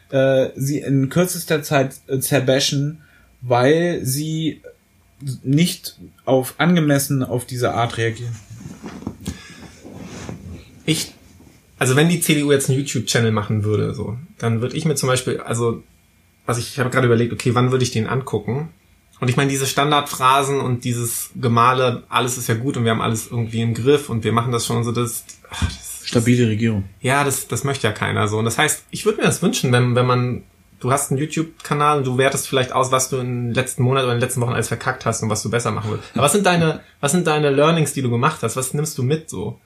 äh, 0.09 0.49
sie 0.55 0.80
in 0.80 1.09
kürzester 1.09 1.64
Zeit 1.64 1.95
äh, 2.07 2.19
zerbäschen, 2.19 3.01
weil 3.41 4.01
sie 4.03 4.61
nicht 5.43 5.97
auf 6.26 6.55
angemessen 6.57 7.23
auf 7.23 7.45
diese 7.45 7.73
Art 7.73 7.97
reagieren. 7.97 8.35
Ich, 10.88 11.14
also 11.77 11.95
wenn 11.95 12.09
die 12.09 12.22
CDU 12.22 12.51
jetzt 12.51 12.69
einen 12.69 12.80
YouTube-Channel 12.80 13.31
machen 13.31 13.64
würde, 13.64 13.93
so, 13.93 14.18
dann 14.39 14.61
würde 14.61 14.76
ich 14.76 14.85
mir 14.85 14.95
zum 14.95 15.07
Beispiel, 15.07 15.39
also, 15.39 15.84
was 16.47 16.57
ich, 16.57 16.69
ich 16.69 16.80
habe 16.80 16.89
gerade 16.89 17.05
überlegt, 17.05 17.34
okay, 17.34 17.53
wann 17.53 17.72
würde 17.72 17.84
ich 17.84 17.91
den 17.91 18.07
angucken? 18.07 18.69
Und 19.19 19.30
ich 19.30 19.35
meine, 19.35 19.49
diese 19.49 19.68
Standardphrasen 19.68 20.59
und 20.59 20.84
dieses 20.85 21.31
Gemale, 21.35 22.03
alles 22.07 22.38
ist 22.38 22.47
ja 22.47 22.55
gut 22.55 22.77
und 22.77 22.85
wir 22.85 22.91
haben 22.91 23.01
alles 23.01 23.27
irgendwie 23.30 23.61
im 23.61 23.73
Griff 23.73 24.09
und 24.09 24.23
wir 24.23 24.31
machen 24.31 24.51
das 24.51 24.65
schon 24.65 24.77
und 24.77 24.84
so, 24.84 24.91
das, 24.91 25.26
ach, 25.49 25.68
das 25.68 26.01
Stabile 26.05 26.47
Regierung. 26.47 26.85
ja, 27.01 27.26
das, 27.26 27.47
das 27.47 27.65
möchte 27.65 27.85
ja 27.85 27.93
keiner 27.93 28.30
so. 28.30 28.38
Und 28.38 28.45
das 28.45 28.57
heißt, 28.57 28.85
ich 28.91 29.05
würde 29.05 29.19
mir 29.19 29.26
das 29.26 29.41
wünschen, 29.41 29.73
wenn, 29.73 29.93
wenn 29.95 30.05
man, 30.05 30.43
du 30.80 30.91
hast 30.91 31.11
einen 31.11 31.19
YouTube-Kanal 31.19 31.97
und 31.97 32.07
du 32.07 32.18
wertest 32.18 32.47
vielleicht 32.47 32.72
aus, 32.72 32.91
was 32.91 33.09
du 33.09 33.18
in 33.18 33.47
den 33.47 33.53
letzten 33.53 33.84
Monaten 33.84 34.05
oder 34.05 34.14
in 34.14 34.19
den 34.19 34.26
letzten 34.26 34.39
Wochen 34.39 34.53
alles 34.53 34.69
verkackt 34.69 35.05
hast 35.05 35.22
und 35.22 35.30
was 35.30 35.43
du 35.43 35.49
besser 35.49 35.72
machen 35.72 35.91
willst. 35.91 36.05
Aber 36.14 36.23
was 36.23 36.31
sind 36.31 36.45
deine, 36.45 36.80
was 37.01 37.11
sind 37.11 37.27
deine 37.27 37.49
Learnings, 37.49 37.91
die 37.91 38.01
du 38.01 38.09
gemacht 38.09 38.39
hast? 38.41 38.55
Was 38.55 38.73
nimmst 38.73 38.97
du 38.97 39.03
mit 39.03 39.30
so? 39.30 39.59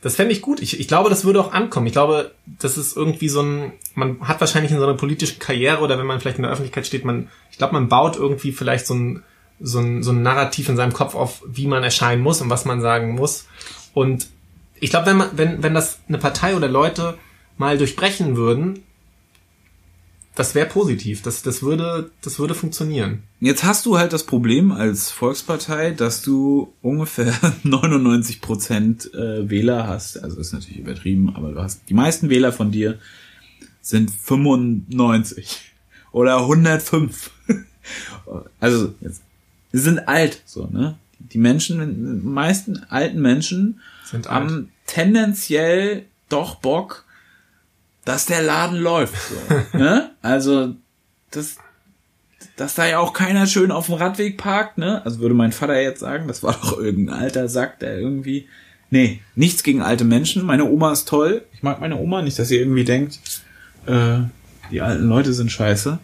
Das 0.00 0.14
fände 0.14 0.32
ich 0.32 0.42
gut. 0.42 0.60
Ich, 0.60 0.78
ich 0.78 0.86
glaube, 0.86 1.10
das 1.10 1.24
würde 1.24 1.40
auch 1.40 1.52
ankommen. 1.52 1.86
Ich 1.86 1.92
glaube, 1.92 2.32
das 2.46 2.78
ist 2.78 2.96
irgendwie 2.96 3.28
so 3.28 3.42
ein, 3.42 3.72
man 3.94 4.20
hat 4.28 4.40
wahrscheinlich 4.40 4.70
in 4.70 4.78
so 4.78 4.84
einer 4.84 4.96
politischen 4.96 5.40
Karriere 5.40 5.82
oder 5.82 5.98
wenn 5.98 6.06
man 6.06 6.20
vielleicht 6.20 6.38
in 6.38 6.44
der 6.44 6.52
Öffentlichkeit 6.52 6.86
steht, 6.86 7.04
man, 7.04 7.28
ich 7.50 7.58
glaube, 7.58 7.72
man 7.72 7.88
baut 7.88 8.16
irgendwie 8.16 8.52
vielleicht 8.52 8.86
so 8.86 8.94
ein, 8.94 9.22
so 9.60 9.80
ein, 9.80 10.04
so 10.04 10.12
ein 10.12 10.22
Narrativ 10.22 10.68
in 10.68 10.76
seinem 10.76 10.92
Kopf 10.92 11.16
auf, 11.16 11.42
wie 11.46 11.66
man 11.66 11.82
erscheinen 11.82 12.22
muss 12.22 12.40
und 12.40 12.48
was 12.48 12.64
man 12.64 12.80
sagen 12.80 13.14
muss. 13.16 13.46
Und 13.92 14.28
ich 14.78 14.90
glaube, 14.90 15.06
wenn 15.06 15.16
man, 15.16 15.30
wenn, 15.32 15.62
wenn 15.64 15.74
das 15.74 15.98
eine 16.08 16.18
Partei 16.18 16.54
oder 16.54 16.68
Leute 16.68 17.18
mal 17.56 17.76
durchbrechen 17.76 18.36
würden, 18.36 18.84
das 20.38 20.54
wäre 20.54 20.68
positiv. 20.68 21.22
Das, 21.22 21.42
das 21.42 21.62
würde, 21.62 22.12
das 22.22 22.38
würde 22.38 22.54
funktionieren. 22.54 23.24
Jetzt 23.40 23.64
hast 23.64 23.86
du 23.86 23.98
halt 23.98 24.12
das 24.12 24.22
Problem 24.22 24.70
als 24.70 25.10
Volkspartei, 25.10 25.90
dass 25.90 26.22
du 26.22 26.72
ungefähr 26.80 27.34
99 27.64 28.40
Prozent 28.40 29.12
äh, 29.14 29.50
Wähler 29.50 29.88
hast. 29.88 30.22
Also 30.22 30.38
ist 30.40 30.52
natürlich 30.52 30.78
übertrieben, 30.78 31.34
aber 31.34 31.50
du 31.50 31.60
hast 31.60 31.82
die 31.88 31.94
meisten 31.94 32.30
Wähler 32.30 32.52
von 32.52 32.70
dir 32.70 33.00
sind 33.82 34.12
95 34.12 35.72
oder 36.12 36.38
105. 36.38 37.30
also 38.60 38.94
jetzt, 39.00 39.22
sie 39.72 39.80
sind 39.80 40.06
alt, 40.06 40.42
so 40.44 40.68
ne? 40.70 40.96
Die 41.18 41.38
Menschen, 41.38 42.20
die 42.22 42.28
meisten 42.28 42.84
alten 42.90 43.20
Menschen 43.20 43.80
Sind 44.04 44.28
alt. 44.28 44.34
haben 44.36 44.68
tendenziell 44.86 46.04
doch 46.28 46.56
Bock, 46.56 47.06
dass 48.08 48.24
der 48.24 48.42
Laden 48.42 48.78
läuft. 48.78 49.14
So, 49.28 49.78
ne? 49.78 50.12
Also 50.22 50.74
das 51.30 51.58
dass 52.56 52.74
da 52.74 52.86
ja 52.86 52.98
auch 52.98 53.12
keiner 53.12 53.46
schön 53.46 53.70
auf 53.70 53.86
dem 53.86 53.96
Radweg 53.96 54.36
parkt, 54.36 54.78
ne? 54.78 55.04
Also 55.04 55.20
würde 55.20 55.34
mein 55.34 55.52
Vater 55.52 55.80
jetzt 55.80 56.00
sagen, 56.00 56.26
das 56.26 56.42
war 56.42 56.54
doch 56.54 56.78
irgendein 56.78 57.16
alter 57.16 57.48
Sack, 57.48 57.78
der 57.78 57.98
irgendwie. 57.98 58.48
Nee, 58.90 59.20
nichts 59.36 59.62
gegen 59.62 59.82
alte 59.82 60.04
Menschen. 60.04 60.44
Meine 60.44 60.64
Oma 60.64 60.92
ist 60.92 61.06
toll. 61.06 61.44
Ich 61.52 61.62
mag 61.62 61.80
meine 61.80 61.98
Oma, 61.98 62.22
nicht, 62.22 62.38
dass 62.38 62.50
ihr 62.50 62.60
irgendwie 62.60 62.84
denkt, 62.84 63.20
äh, 63.86 64.20
die 64.70 64.80
alten 64.80 65.06
Leute 65.06 65.34
sind 65.34 65.52
scheiße. 65.52 65.98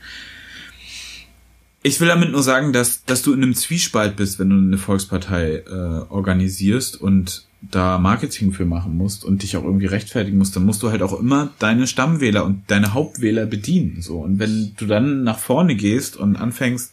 Ich 1.82 2.00
will 2.00 2.08
damit 2.08 2.30
nur 2.30 2.42
sagen, 2.42 2.72
dass, 2.72 3.04
dass 3.04 3.22
du 3.22 3.32
in 3.32 3.42
einem 3.42 3.54
Zwiespalt 3.54 4.16
bist, 4.16 4.38
wenn 4.38 4.50
du 4.50 4.56
eine 4.56 4.78
Volkspartei 4.78 5.64
äh, 5.66 5.70
organisierst 6.10 7.00
und 7.00 7.46
da 7.70 7.98
Marketing 7.98 8.52
für 8.52 8.64
machen 8.64 8.96
musst 8.96 9.24
und 9.24 9.42
dich 9.42 9.56
auch 9.56 9.64
irgendwie 9.64 9.86
rechtfertigen 9.86 10.38
musst, 10.38 10.56
dann 10.56 10.64
musst 10.64 10.82
du 10.82 10.90
halt 10.90 11.02
auch 11.02 11.18
immer 11.18 11.50
deine 11.58 11.86
Stammwähler 11.86 12.44
und 12.44 12.62
deine 12.68 12.94
Hauptwähler 12.94 13.46
bedienen. 13.46 14.00
So. 14.00 14.18
Und 14.18 14.38
wenn 14.38 14.72
du 14.76 14.86
dann 14.86 15.24
nach 15.24 15.38
vorne 15.38 15.74
gehst 15.74 16.16
und 16.16 16.36
anfängst, 16.36 16.92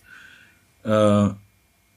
äh, 0.83 1.29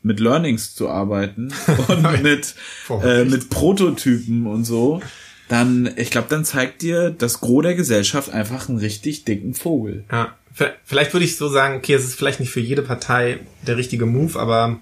mit 0.02 0.20
Learnings 0.20 0.74
zu 0.74 0.88
arbeiten 0.88 1.52
und 1.88 2.22
mit, 2.22 2.54
äh, 3.02 3.24
mit 3.24 3.50
Prototypen 3.50 4.46
und 4.46 4.64
so, 4.64 5.00
dann, 5.48 5.90
ich 5.96 6.10
glaube, 6.10 6.28
dann 6.30 6.44
zeigt 6.44 6.82
dir 6.82 7.10
das 7.10 7.40
Gros 7.40 7.62
der 7.62 7.74
Gesellschaft 7.74 8.30
einfach 8.30 8.68
einen 8.68 8.78
richtig 8.78 9.24
dicken 9.24 9.54
Vogel. 9.54 10.04
Ja, 10.10 10.34
vielleicht 10.84 11.12
würde 11.12 11.24
ich 11.24 11.36
so 11.36 11.48
sagen, 11.48 11.76
okay, 11.76 11.94
es 11.94 12.04
ist 12.04 12.14
vielleicht 12.14 12.40
nicht 12.40 12.50
für 12.50 12.60
jede 12.60 12.82
Partei 12.82 13.40
der 13.66 13.76
richtige 13.76 14.06
Move, 14.06 14.38
aber 14.38 14.78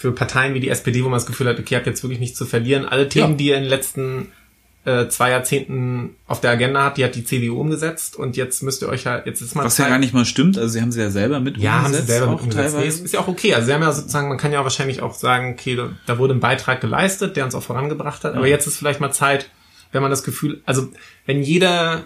für 0.00 0.12
Parteien 0.12 0.54
wie 0.54 0.60
die 0.60 0.70
SPD, 0.70 1.04
wo 1.04 1.10
man 1.10 1.18
das 1.18 1.26
Gefühl 1.26 1.46
hat, 1.46 1.58
okay, 1.58 1.74
ihr 1.74 1.76
habt 1.76 1.86
jetzt 1.86 2.02
wirklich 2.02 2.20
nichts 2.20 2.38
zu 2.38 2.46
verlieren. 2.46 2.86
Alle 2.86 3.10
Themen, 3.10 3.32
ja. 3.32 3.36
die 3.36 3.46
ihr 3.48 3.56
in 3.56 3.64
den 3.64 3.68
letzten 3.68 4.28
äh, 4.86 5.08
zwei 5.08 5.28
Jahrzehnten 5.28 6.16
auf 6.26 6.40
der 6.40 6.52
Agenda 6.52 6.84
hat, 6.84 6.96
die 6.96 7.04
hat 7.04 7.14
die 7.16 7.22
CDU 7.22 7.60
umgesetzt 7.60 8.16
und 8.16 8.34
jetzt 8.38 8.62
müsst 8.62 8.80
ihr 8.80 8.88
euch 8.88 9.04
ja, 9.04 9.20
jetzt 9.26 9.42
ist 9.42 9.54
mal 9.54 9.66
Was 9.66 9.76
Zeit, 9.76 9.88
ja 9.88 9.90
gar 9.90 9.98
nicht 9.98 10.14
mal 10.14 10.24
stimmt, 10.24 10.56
also 10.56 10.70
sie 10.70 10.80
haben 10.80 10.90
sie 10.90 11.02
ja 11.02 11.10
selber 11.10 11.38
mit 11.40 11.58
ja, 11.58 11.80
umgesetzt. 11.80 11.92
Ja, 11.92 11.98
haben 11.98 12.06
sie 12.06 12.12
selber 12.12 12.32
mit 12.32 12.40
umgesetzt. 12.40 12.76
Nee, 12.78 12.86
ist, 12.86 13.04
ist 13.04 13.12
ja 13.12 13.20
auch 13.20 13.28
okay. 13.28 13.52
Also 13.52 13.66
sie 13.66 13.74
haben 13.74 13.82
ja 13.82 13.92
sozusagen, 13.92 14.28
man 14.30 14.38
kann 14.38 14.54
ja 14.54 14.62
wahrscheinlich 14.62 15.02
auch 15.02 15.12
sagen, 15.12 15.52
okay, 15.52 15.76
da, 15.76 15.90
da 16.06 16.16
wurde 16.16 16.32
ein 16.32 16.40
Beitrag 16.40 16.80
geleistet, 16.80 17.36
der 17.36 17.44
uns 17.44 17.54
auch 17.54 17.62
vorangebracht 17.62 18.24
hat, 18.24 18.34
aber 18.36 18.46
jetzt 18.46 18.66
ist 18.66 18.78
vielleicht 18.78 19.00
mal 19.00 19.12
Zeit, 19.12 19.50
wenn 19.92 20.00
man 20.00 20.10
das 20.10 20.22
Gefühl, 20.22 20.62
also 20.64 20.88
wenn 21.26 21.42
jeder, 21.42 22.04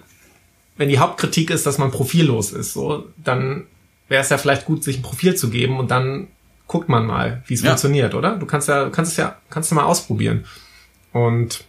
wenn 0.77 0.89
die 0.89 0.99
Hauptkritik 0.99 1.51
ist, 1.51 1.65
dass 1.65 1.79
man 1.79 1.93
profillos 1.93 2.51
ist, 2.51 2.73
so, 2.73 3.07
dann 3.23 3.69
wäre 4.09 4.25
es 4.25 4.31
ja 4.31 4.39
vielleicht 4.39 4.65
gut, 4.65 4.83
sich 4.83 4.99
ein 4.99 5.03
Profil 5.03 5.37
zu 5.37 5.49
geben 5.49 5.79
und 5.79 5.93
dann 5.93 6.27
guckt 6.67 6.89
man 6.89 7.07
mal, 7.07 7.43
wie 7.47 7.55
es 7.55 7.63
ja. 7.63 7.71
funktioniert, 7.71 8.15
oder? 8.15 8.37
Du 8.37 8.47
kannst 8.47 8.69
ja, 8.69 8.89
kannst 8.91 9.13
es 9.13 9.17
ja, 9.19 9.37
kannst 9.51 9.71
du 9.71 9.75
mal 9.75 9.85
ausprobieren. 9.85 10.45
Und 11.13 11.65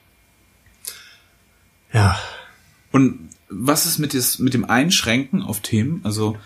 ja. 1.93 2.17
Und 2.91 3.29
was 3.49 3.85
ist 3.85 3.99
mit, 3.99 4.13
des, 4.13 4.39
mit 4.39 4.53
dem 4.53 4.65
Einschränken 4.65 5.41
auf 5.41 5.59
Themen? 5.61 6.01
Also 6.03 6.37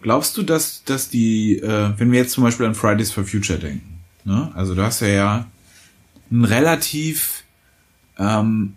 glaubst 0.00 0.36
du, 0.36 0.42
dass, 0.42 0.84
dass 0.84 1.08
die, 1.08 1.58
äh, 1.58 1.92
wenn 1.96 2.12
wir 2.12 2.18
jetzt 2.18 2.32
zum 2.32 2.44
Beispiel 2.44 2.66
an 2.66 2.74
Fridays 2.74 3.12
for 3.12 3.24
Future 3.24 3.58
denken, 3.58 4.00
ne? 4.24 4.50
Also 4.54 4.74
du 4.74 4.82
hast 4.82 5.00
ja 5.00 5.08
ja 5.08 5.46
ein 6.30 6.44
relativ 6.44 7.44
ähm, 8.18 8.76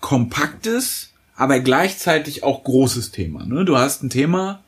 kompaktes, 0.00 1.12
aber 1.36 1.60
gleichzeitig 1.60 2.42
auch 2.42 2.64
großes 2.64 3.12
Thema. 3.12 3.44
Ne? 3.44 3.64
Du 3.64 3.76
hast 3.76 4.02
ein 4.02 4.10
Thema, 4.10 4.62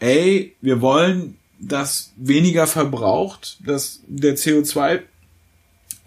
ey, 0.00 0.56
wir 0.60 0.80
wollen 0.80 1.36
das 1.62 2.12
weniger 2.16 2.66
verbraucht, 2.66 3.58
dass 3.64 4.00
der 4.06 4.36
CO2 4.36 5.00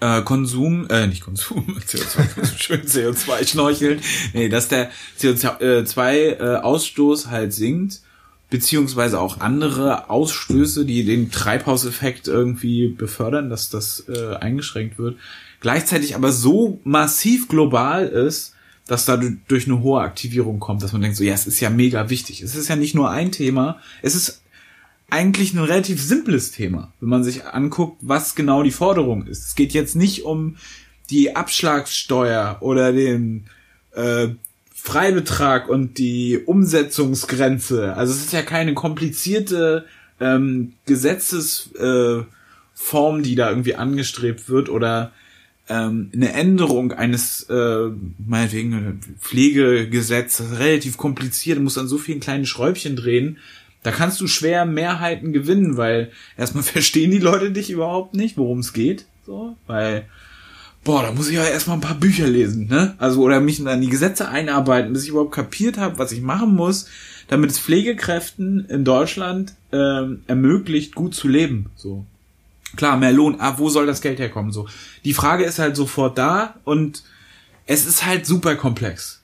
äh, 0.01 0.21
Konsum, 0.23 0.87
äh, 0.89 1.07
nicht 1.07 1.23
Konsum, 1.23 1.77
CO2, 1.87 2.57
schön 2.57 2.81
CO2 2.81 3.47
schnorcheln, 3.47 4.01
nee, 4.33 4.49
dass 4.49 4.67
der 4.67 4.91
CO2-Ausstoß 5.19 7.27
äh, 7.27 7.29
halt 7.29 7.53
sinkt, 7.53 8.01
beziehungsweise 8.49 9.19
auch 9.19 9.39
andere 9.39 10.09
Ausstöße, 10.09 10.85
die 10.85 11.05
den 11.05 11.31
Treibhauseffekt 11.31 12.27
irgendwie 12.27 12.89
befördern, 12.89 13.49
dass 13.49 13.69
das 13.69 14.05
äh, 14.09 14.35
eingeschränkt 14.35 14.99
wird, 14.99 15.17
gleichzeitig 15.61 16.15
aber 16.15 16.33
so 16.33 16.81
massiv 16.83 17.47
global 17.47 18.07
ist, 18.07 18.51
dass 18.87 19.05
da 19.05 19.19
durch 19.47 19.65
eine 19.65 19.81
hohe 19.81 20.01
Aktivierung 20.01 20.59
kommt, 20.59 20.83
dass 20.83 20.91
man 20.91 21.01
denkt 21.01 21.17
so, 21.17 21.23
ja, 21.23 21.33
es 21.33 21.47
ist 21.47 21.59
ja 21.59 21.71
mega 21.71 22.11
wichtig. 22.11 22.41
Es 22.41 22.53
ist 22.53 22.67
ja 22.67 22.75
nicht 22.75 22.93
nur 22.93 23.09
ein 23.09 23.31
Thema, 23.31 23.79
es 24.03 24.13
ist 24.13 24.43
eigentlich 25.15 25.53
ein 25.53 25.59
relativ 25.59 26.01
simples 26.01 26.51
Thema, 26.51 26.91
wenn 26.99 27.07
man 27.07 27.23
sich 27.23 27.45
anguckt, 27.45 27.99
was 28.01 28.35
genau 28.35 28.63
die 28.63 28.71
Forderung 28.71 29.25
ist. 29.27 29.47
Es 29.47 29.55
geht 29.55 29.73
jetzt 29.73 29.95
nicht 29.95 30.25
um 30.25 30.57
die 31.09 31.37
Abschlagssteuer 31.37 32.57
oder 32.59 32.91
den 32.91 33.45
äh, 33.93 34.27
Freibetrag 34.73 35.69
und 35.69 35.97
die 35.97 36.37
Umsetzungsgrenze. 36.45 37.95
Also 37.95 38.11
es 38.13 38.25
ist 38.25 38.33
ja 38.33 38.41
keine 38.41 38.73
komplizierte 38.73 39.85
ähm, 40.19 40.73
Gesetzesform, 40.85 42.25
äh, 43.19 43.21
die 43.21 43.35
da 43.35 43.49
irgendwie 43.49 43.75
angestrebt 43.75 44.49
wird 44.49 44.67
oder 44.67 45.13
ähm, 45.69 46.11
eine 46.13 46.33
Änderung 46.33 46.91
eines 46.91 47.43
äh, 47.43 47.89
meinetwegen 48.17 48.99
Pflegegesetzes 49.21 50.59
relativ 50.59 50.97
kompliziert, 50.97 51.59
muss 51.61 51.77
an 51.77 51.87
so 51.87 51.97
vielen 51.97 52.19
kleinen 52.19 52.45
Schräubchen 52.45 52.97
drehen, 52.97 53.37
da 53.85 53.91
kannst 53.91 54.19
du 54.19 54.25
schwer 54.25 54.65
Mehrheiten 54.65 55.31
gewinnen, 55.31 55.77
weil 55.77 56.11
erstmal 56.37 56.63
verstehen 56.63 57.11
die 57.11 57.19
Leute 57.19 57.51
dich 57.51 57.69
überhaupt 57.69 58.15
nicht, 58.15 58.35
worum 58.35 58.59
es 58.59 58.73
geht. 58.73 59.05
So, 59.27 59.55
weil, 59.67 60.09
boah, 60.83 61.03
da 61.03 61.11
muss 61.11 61.29
ich 61.29 61.35
ja 61.35 61.43
erstmal 61.43 61.77
ein 61.77 61.81
paar 61.81 61.93
Bücher 61.93 62.27
lesen, 62.27 62.67
ne? 62.67 62.95
Also, 62.97 63.21
oder 63.21 63.39
mich 63.39 63.63
dann 63.63 63.81
die 63.81 63.89
Gesetze 63.89 64.27
einarbeiten, 64.27 64.91
bis 64.91 65.03
ich 65.03 65.09
überhaupt 65.09 65.35
kapiert 65.35 65.77
habe, 65.77 65.99
was 65.99 66.11
ich 66.11 66.21
machen 66.21 66.55
muss, 66.55 66.87
damit 67.27 67.51
es 67.51 67.59
Pflegekräften 67.59 68.65
in 68.69 68.85
Deutschland 68.85 69.53
ähm, 69.71 70.23
ermöglicht, 70.25 70.95
gut 70.95 71.13
zu 71.13 71.27
leben. 71.27 71.69
So. 71.75 72.07
Klar, 72.77 72.97
mehr 72.97 73.13
Lohn, 73.13 73.35
ah, 73.39 73.59
wo 73.59 73.69
soll 73.69 73.85
das 73.85 74.01
Geld 74.01 74.17
herkommen? 74.17 74.51
So. 74.51 74.67
Die 75.03 75.13
Frage 75.13 75.43
ist 75.43 75.59
halt 75.59 75.75
sofort 75.75 76.17
da 76.17 76.55
und 76.63 77.03
es 77.67 77.85
ist 77.85 78.03
halt 78.03 78.25
super 78.25 78.55
komplex. 78.55 79.21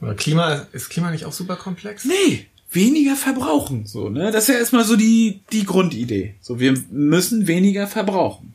Oder 0.00 0.14
Klima, 0.14 0.66
ist 0.72 0.88
Klima 0.88 1.10
nicht 1.10 1.26
auch 1.26 1.32
super 1.32 1.56
komplex? 1.56 2.06
Nee, 2.06 2.46
weniger 2.74 3.16
verbrauchen. 3.16 3.86
So, 3.86 4.08
ne? 4.08 4.30
Das 4.32 4.44
ist 4.44 4.54
ja 4.54 4.60
erstmal 4.60 4.84
so 4.84 4.96
die, 4.96 5.40
die 5.52 5.64
Grundidee. 5.64 6.34
So, 6.40 6.58
wir 6.58 6.74
müssen 6.90 7.46
weniger 7.46 7.86
verbrauchen. 7.86 8.54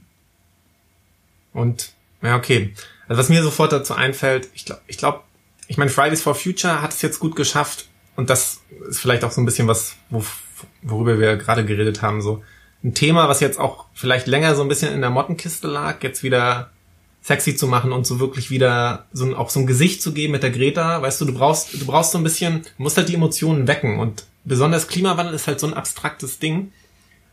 Und, 1.54 1.92
ja, 2.22 2.36
okay. 2.36 2.74
Also 3.08 3.20
was 3.20 3.30
mir 3.30 3.42
sofort 3.44 3.72
dazu 3.72 3.94
einfällt, 3.94 4.50
ich 4.54 4.66
glaube, 4.66 4.82
ich 4.88 4.98
glaube, 4.98 5.22
ich 5.68 5.78
meine, 5.78 5.90
Fridays 5.90 6.22
for 6.22 6.36
Future 6.36 6.82
hat 6.82 6.94
es 6.94 7.02
jetzt 7.02 7.20
gut 7.20 7.36
geschafft 7.36 7.88
und 8.16 8.30
das 8.30 8.62
ist 8.90 9.00
vielleicht 9.00 9.24
auch 9.24 9.32
so 9.32 9.42
ein 9.42 9.46
bisschen 9.46 9.68
was, 9.68 9.96
wo, 10.10 10.24
worüber 10.82 11.20
wir 11.20 11.38
gerade 11.38 11.66
geredet 11.66 12.02
haben, 12.02 12.22
so 12.22 12.44
ein 12.84 12.94
Thema, 12.94 13.28
was 13.28 13.40
jetzt 13.40 13.60
auch 13.60 13.86
vielleicht 13.94 14.28
länger 14.28 14.56
so 14.56 14.62
ein 14.62 14.68
bisschen 14.68 14.94
in 14.94 15.02
der 15.02 15.10
Mottenkiste 15.10 15.68
lag, 15.68 16.04
jetzt 16.04 16.24
wieder 16.24 16.72
sexy 17.28 17.58
zu 17.58 17.68
machen 17.68 17.92
und 17.92 18.08
so 18.08 18.22
wirklich 18.22 18.50
wieder 18.50 19.06
so 19.12 19.26
ein, 19.26 19.34
auch 19.34 19.50
so 19.50 19.60
ein 19.60 19.68
Gesicht 19.68 20.02
zu 20.02 20.14
geben 20.14 20.32
mit 20.32 20.44
der 20.44 20.50
Greta. 20.50 21.02
Weißt 21.02 21.20
du, 21.20 21.26
du 21.26 21.34
brauchst, 21.34 21.74
du 21.74 21.86
brauchst 21.86 22.14
so 22.14 22.18
ein 22.18 22.24
bisschen, 22.24 22.62
musst 22.78 22.96
halt 22.96 23.10
die 23.10 23.16
Emotionen 23.16 23.68
wecken 23.68 24.00
und 24.00 24.24
besonders 24.46 24.88
Klimawandel 24.88 25.36
ist 25.36 25.46
halt 25.46 25.60
so 25.60 25.68
ein 25.68 25.74
abstraktes 25.74 26.40
Ding. 26.40 26.72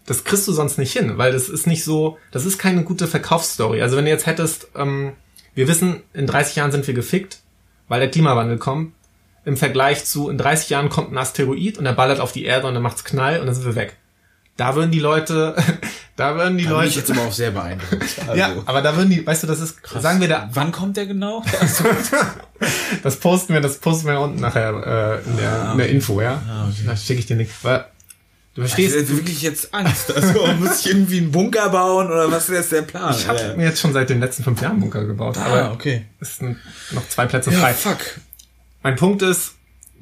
Das 0.05 0.25
kriegst 0.25 0.49
du 0.49 0.53
sonst 0.53 0.79
nicht 0.79 0.93
hin, 0.93 1.17
weil 1.17 1.31
das 1.31 1.49
ist 1.49 1.69
nicht 1.69 1.85
so, 1.85 2.19
das 2.33 2.45
ist 2.45 2.59
keine 2.59 2.83
gute 2.83 3.07
Verkaufsstory. 3.07 3.83
Also 3.83 3.97
wenn 3.97 4.05
du 4.05 4.11
jetzt 4.11 4.27
hättest, 4.27 4.67
ähm, 4.75 5.13
wir 5.55 5.69
wissen, 5.69 6.03
in 6.13 6.27
30 6.27 6.57
Jahren 6.57 6.73
sind 6.73 6.89
wir 6.89 6.95
gefickt, 6.95 7.39
weil 7.87 8.01
der 8.01 8.11
Klimawandel 8.11 8.59
kommt, 8.59 8.95
im 9.45 9.57
Vergleich 9.57 10.05
zu, 10.05 10.29
in 10.29 10.39
30 10.39 10.71
Jahren 10.71 10.89
kommt 10.89 11.13
ein 11.13 11.19
Asteroid 11.19 11.79
und 11.79 11.87
er 11.87 11.93
ballert 11.93 12.19
auf 12.19 12.33
die 12.33 12.45
Erde 12.45 12.67
und 12.67 12.75
dann 12.75 12.83
macht's 12.83 13.05
Knall 13.05 13.39
und 13.39 13.47
dann 13.47 13.55
sind 13.55 13.65
wir 13.65 13.77
weg. 13.77 13.97
Da 14.57 14.75
würden 14.75 14.91
die 14.91 14.99
Leute, 14.99 15.55
da 16.17 16.37
würden 16.37 16.57
die 16.57 16.65
da 16.65 16.71
Leute. 16.71 16.83
Bin 16.83 16.91
ich 16.91 16.97
jetzt 16.97 17.11
immer 17.11 17.23
auch 17.23 17.33
sehr 17.33 17.51
beeindruckt. 17.51 18.05
Also. 18.27 18.35
Ja, 18.39 18.55
aber 18.65 18.81
da 18.81 18.97
würden 18.97 19.11
die, 19.11 19.27
weißt 19.27 19.43
du, 19.43 19.47
das 19.47 19.61
ist, 19.61 19.83
Krass. 19.83 20.03
sagen 20.03 20.21
wir 20.21 20.29
da. 20.29 20.49
Wann 20.53 20.73
kommt 20.73 20.97
der 20.97 21.07
genau? 21.07 21.45
das 23.03 23.17
posten 23.17 23.53
wir, 23.53 23.61
das 23.61 23.79
posten 23.79 24.07
wir 24.07 24.21
unten 24.21 24.41
nachher 24.41 24.71
äh, 25.25 25.29
in, 25.29 25.37
der, 25.37 25.73
in 25.73 25.79
der 25.79 25.89
Info, 25.89 26.21
ja. 26.21 26.41
Ah, 26.49 26.69
okay. 26.69 26.83
Da 26.87 26.97
schicke 26.97 27.21
ich 27.21 27.27
dir 27.27 27.37
nicht. 27.37 27.53
Weil, 27.63 27.87
du 28.55 28.63
verstehst. 28.63 28.97
Ich 28.97 29.09
wirklich 29.09 29.43
jetzt 29.43 29.75
Angst. 29.75 30.15
Also 30.15 30.47
muss 30.59 30.81
ich 30.81 30.91
irgendwie 30.91 31.19
einen 31.19 31.33
Bunker 31.33 31.69
bauen 31.71 32.07
oder 32.07 32.31
was 32.31 32.49
ist 32.49 32.73
der 32.73 32.83
Plan? 32.83 33.15
Ich 33.17 33.27
habe 33.27 33.41
ja. 33.41 33.57
mir 33.57 33.65
jetzt 33.67 33.81
schon 33.81 33.93
seit 33.93 34.09
den 34.09 34.21
letzten 34.21 34.45
fünf 34.45 34.63
Jahren 34.63 34.79
Bunker 34.81 35.05
gebaut. 35.05 35.37
Ah, 35.37 35.47
aber 35.47 35.73
okay. 35.73 36.07
Es 36.21 36.37
sind 36.37 36.57
noch 36.93 37.07
zwei 37.09 37.27
Plätze 37.27 37.51
frei. 37.51 37.71
Ja, 37.71 37.75
fuck. 37.75 37.99
Mein 38.83 38.97
Punkt 38.97 39.23
ist, 39.23 39.55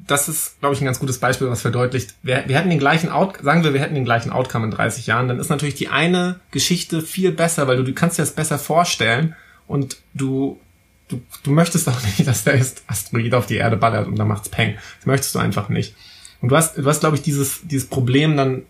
das 0.07 0.27
ist, 0.27 0.59
glaube 0.59 0.75
ich, 0.75 0.81
ein 0.81 0.85
ganz 0.85 0.99
gutes 0.99 1.19
Beispiel, 1.19 1.49
was 1.49 1.61
verdeutlicht. 1.61 2.15
Wir, 2.23 2.43
wir 2.47 2.57
hätten 2.57 2.69
den 2.69 2.79
gleichen 2.79 3.09
Out, 3.09 3.37
sagen 3.41 3.63
wir, 3.63 3.73
wir 3.73 3.81
hätten 3.81 3.95
den 3.95 4.05
gleichen 4.05 4.31
Outcome 4.31 4.65
in 4.65 4.71
30 4.71 5.07
Jahren, 5.07 5.27
dann 5.27 5.39
ist 5.39 5.49
natürlich 5.49 5.75
die 5.75 5.87
eine 5.87 6.39
Geschichte 6.51 7.01
viel 7.01 7.31
besser, 7.31 7.67
weil 7.67 7.77
du, 7.77 7.83
du 7.83 7.93
kannst 7.93 8.17
dir 8.17 8.23
das 8.23 8.31
besser 8.31 8.59
vorstellen 8.59 9.35
und 9.67 9.97
du, 10.13 10.59
du, 11.07 11.21
du 11.43 11.51
möchtest 11.51 11.87
auch 11.87 12.01
nicht, 12.17 12.27
dass 12.27 12.43
der 12.43 12.59
Asteroid 12.87 13.33
auf 13.33 13.45
die 13.45 13.57
Erde 13.57 13.77
ballert 13.77 14.07
und 14.07 14.17
dann 14.17 14.27
macht's 14.27 14.49
Peng. 14.49 14.75
Das 14.97 15.05
möchtest 15.05 15.35
du 15.35 15.39
einfach 15.39 15.69
nicht. 15.69 15.95
Und 16.41 16.49
du 16.49 16.57
hast, 16.57 16.77
du 16.77 16.85
hast, 16.85 16.99
glaube 16.99 17.15
ich, 17.15 17.21
dieses, 17.21 17.61
dieses 17.63 17.87
Problem 17.87 18.35
dann, 18.35 18.63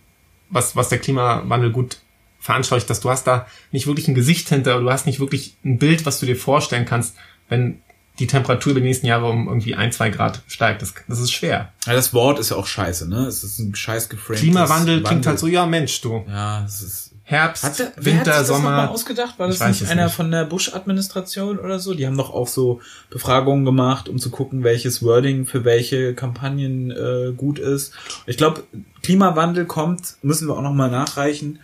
was, 0.49 0.76
was 0.76 0.89
der 0.89 0.99
Klimawandel 0.99 1.72
gut 1.72 1.97
veranschaulicht, 2.39 2.89
dass 2.89 2.99
du 2.99 3.10
hast 3.10 3.26
da 3.26 3.47
nicht 3.72 3.88
wirklich 3.88 4.07
ein 4.07 4.15
Gesicht 4.15 4.49
hinter, 4.49 4.80
du 4.80 4.91
hast 4.91 5.07
nicht 5.07 5.19
wirklich 5.19 5.55
ein 5.64 5.80
Bild, 5.80 6.05
was 6.05 6.19
du 6.19 6.26
dir 6.26 6.35
vorstellen 6.35 6.85
kannst, 6.85 7.15
wenn 7.49 7.81
die 8.19 8.27
Temperatur 8.27 8.72
über 8.72 8.81
die 8.81 8.88
nächsten 8.88 9.07
Jahre 9.07 9.30
um 9.30 9.48
irgendwie 9.48 9.76
ein, 9.76 9.91
zwei 9.91 10.10
Grad 10.10 10.41
steigt. 10.48 10.81
Das, 10.81 10.94
das 11.07 11.19
ist 11.19 11.31
schwer. 11.31 11.72
Ja, 11.85 11.94
das 11.94 12.14
Wort 12.14 12.40
ist 12.40 12.52
ja 12.52 12.57
auch 12.57 12.68
scheiße, 12.68 13.10
ne? 13.10 13.26
Es 13.26 13.44
ist 13.44 13.60
ein 13.60 13.73
scheiß 13.73 14.10
geframed. 14.10 14.40
Klimawandel 14.41 15.02
klingt 15.02 15.26
halt 15.26 15.40
so, 15.40 15.48
ja 15.48 15.65
Mensch, 15.65 15.99
du. 16.02 16.23
Ja, 16.27 16.64
es 16.65 16.81
ist. 16.81 17.10
Herbst, 17.26 17.64
Hat 17.64 17.80
der, 17.80 17.94
wer 17.95 18.06
Winter, 18.06 18.19
hat 18.19 18.26
sich 18.26 18.34
das 18.35 18.48
Sommer. 18.48 18.72
nochmal 18.72 18.88
ausgedacht? 18.90 19.40
War 19.40 19.48
das 19.48 19.61
nicht 19.61 19.90
einer 19.90 20.06
nicht. 20.06 20.14
von 20.15 20.30
der 20.30 20.44
Bush-Administration 20.44 21.57
oder 21.57 21.80
so? 21.80 21.94
Die 21.94 22.06
haben 22.06 22.18
doch 22.18 22.34
auch 22.34 22.49
so 22.49 22.81
Befragungen 23.10 23.64
gemacht, 23.64 24.10
um 24.10 24.19
zu 24.19 24.30
gucken, 24.30 24.65
welches 24.65 25.02
Wording 25.02 25.45
für 25.45 25.64
welche 25.64 26.15
Kampagnen 26.15 26.91
äh, 26.91 27.31
gut 27.31 27.60
ist. 27.60 27.94
Ich 28.26 28.35
glaube, 28.35 28.64
Klimawandel 29.03 29.65
kommt, 29.65 30.18
müssen 30.22 30.49
wir 30.49 30.57
auch 30.57 30.61
nochmal 30.61 30.91
nachreichen. 30.91 31.60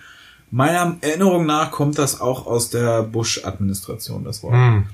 Meiner 0.49 0.95
Erinnerung 1.01 1.45
nach 1.45 1.71
kommt 1.71 1.97
das 1.99 2.21
auch 2.21 2.47
aus 2.47 2.69
der 2.69 3.03
Bush-Administration, 3.03 4.23
das 4.23 4.41
Wort. 4.43 4.53
Hm. 4.53 4.87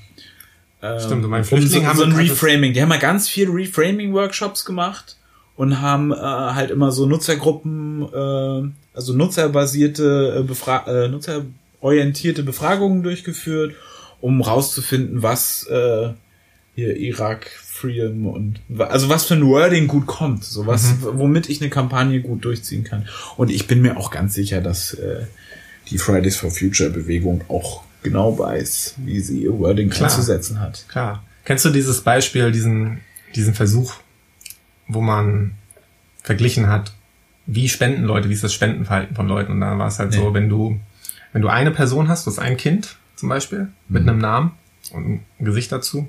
Ähm, 0.85 0.99
Stimmt, 0.99 1.25
und 1.25 1.31
bei 1.31 1.39
um 1.39 1.67
so, 1.67 1.85
haben 1.85 1.97
so 1.97 2.05
wir 2.05 2.13
ein 2.13 2.19
Reframing. 2.19 2.73
Die 2.73 2.81
haben 2.81 2.91
ja 2.91 2.97
ganz 2.97 3.27
viel 3.27 3.49
Reframing-Workshops 3.49 4.65
gemacht 4.65 5.17
und 5.55 5.81
haben 5.81 6.11
äh, 6.11 6.15
halt 6.15 6.71
immer 6.71 6.91
so 6.91 7.05
Nutzergruppen, 7.05 8.03
äh, 8.03 8.97
also 8.97 9.13
nutzerbasierte, 9.13 10.39
äh, 10.39 10.43
Befra 10.43 10.85
äh, 10.87 11.07
nutzerorientierte 11.07 12.43
Befragungen 12.43 13.03
durchgeführt, 13.03 13.75
um 14.21 14.41
rauszufinden, 14.41 15.23
was 15.23 15.65
äh, 15.67 16.09
hier 16.75 16.97
Irak 16.97 17.47
Freedom 17.47 18.27
und 18.27 18.59
also 18.79 19.09
was 19.09 19.25
für 19.25 19.33
ein 19.33 19.45
Wording 19.45 19.87
gut 19.87 20.05
kommt, 20.05 20.43
so 20.43 20.65
was, 20.65 20.95
womit 21.01 21.49
ich 21.49 21.61
eine 21.61 21.69
Kampagne 21.69 22.21
gut 22.21 22.45
durchziehen 22.45 22.83
kann. 22.83 23.07
Und 23.37 23.49
ich 23.49 23.67
bin 23.67 23.81
mir 23.81 23.97
auch 23.97 24.11
ganz 24.11 24.33
sicher, 24.33 24.61
dass 24.61 24.93
äh, 24.93 25.25
die 25.89 25.97
Fridays 25.97 26.37
for 26.37 26.51
Future 26.51 26.89
Bewegung 26.89 27.41
auch 27.47 27.83
genau 28.05 28.37
weiß, 28.39 28.95
wie 28.99 29.19
sie 29.19 29.43
ihr 29.43 29.59
Wording 29.59 29.89
Klar. 29.89 30.09
einzusetzen 30.09 30.59
hat. 30.61 30.85
Klar. 30.87 31.23
Kennst 31.43 31.65
du 31.65 31.69
dieses 31.69 32.01
Beispiel, 32.01 32.51
diesen, 32.51 33.01
diesen 33.35 33.53
Versuch, 33.53 33.95
wo 34.87 35.01
man 35.01 35.55
verglichen 36.23 36.67
hat, 36.67 36.93
wie 37.45 37.67
spenden 37.69 38.03
Leute, 38.05 38.29
wie 38.29 38.33
ist 38.33 38.43
das 38.43 38.53
Spendenverhalten 38.53 39.15
von 39.15 39.27
Leuten? 39.27 39.51
Und 39.51 39.59
da 39.61 39.77
war 39.77 39.87
es 39.87 39.99
halt 39.99 40.11
Nee. 40.11 40.17
so, 40.17 40.33
wenn 40.33 40.49
du, 40.49 40.79
wenn 41.33 41.41
du 41.41 41.47
eine 41.49 41.71
Person 41.71 42.07
hast, 42.07 42.25
du 42.25 42.31
hast 42.31 42.39
ein 42.39 42.57
Kind 42.57 42.95
zum 43.15 43.29
Beispiel, 43.29 43.67
mit 43.89 44.03
Mhm. 44.03 44.09
einem 44.09 44.19
Namen 44.19 44.51
und 44.91 45.05
ein 45.39 45.45
Gesicht 45.45 45.71
dazu, 45.71 46.07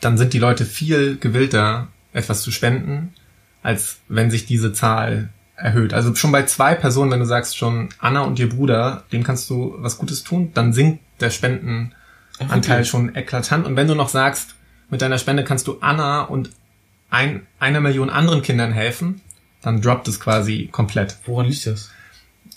dann 0.00 0.18
sind 0.18 0.32
die 0.32 0.38
Leute 0.38 0.64
viel 0.64 1.16
gewillter, 1.18 1.88
etwas 2.12 2.42
zu 2.42 2.50
spenden, 2.50 3.12
als 3.62 3.98
wenn 4.08 4.30
sich 4.30 4.44
diese 4.46 4.72
Zahl 4.72 5.28
erhöht. 5.62 5.94
Also 5.94 6.14
schon 6.14 6.32
bei 6.32 6.44
zwei 6.44 6.74
Personen, 6.74 7.10
wenn 7.10 7.20
du 7.20 7.26
sagst 7.26 7.56
schon 7.56 7.88
Anna 7.98 8.22
und 8.22 8.38
ihr 8.38 8.48
Bruder, 8.48 9.04
dem 9.12 9.22
kannst 9.22 9.48
du 9.48 9.74
was 9.78 9.98
Gutes 9.98 10.24
tun, 10.24 10.50
dann 10.54 10.72
sinkt 10.72 11.00
der 11.20 11.30
Spendenanteil 11.30 11.92
wirklich? 12.38 12.88
schon 12.88 13.14
eklatant. 13.14 13.66
Und 13.66 13.76
wenn 13.76 13.88
du 13.88 13.94
noch 13.94 14.08
sagst, 14.08 14.56
mit 14.90 15.00
deiner 15.00 15.18
Spende 15.18 15.44
kannst 15.44 15.66
du 15.68 15.78
Anna 15.80 16.22
und 16.22 16.50
ein, 17.10 17.46
einer 17.58 17.80
Million 17.80 18.10
anderen 18.10 18.42
Kindern 18.42 18.72
helfen, 18.72 19.20
dann 19.62 19.80
droppt 19.80 20.08
es 20.08 20.18
quasi 20.18 20.68
komplett. 20.72 21.16
Woran 21.24 21.46
liegt 21.46 21.66
das? 21.66 21.90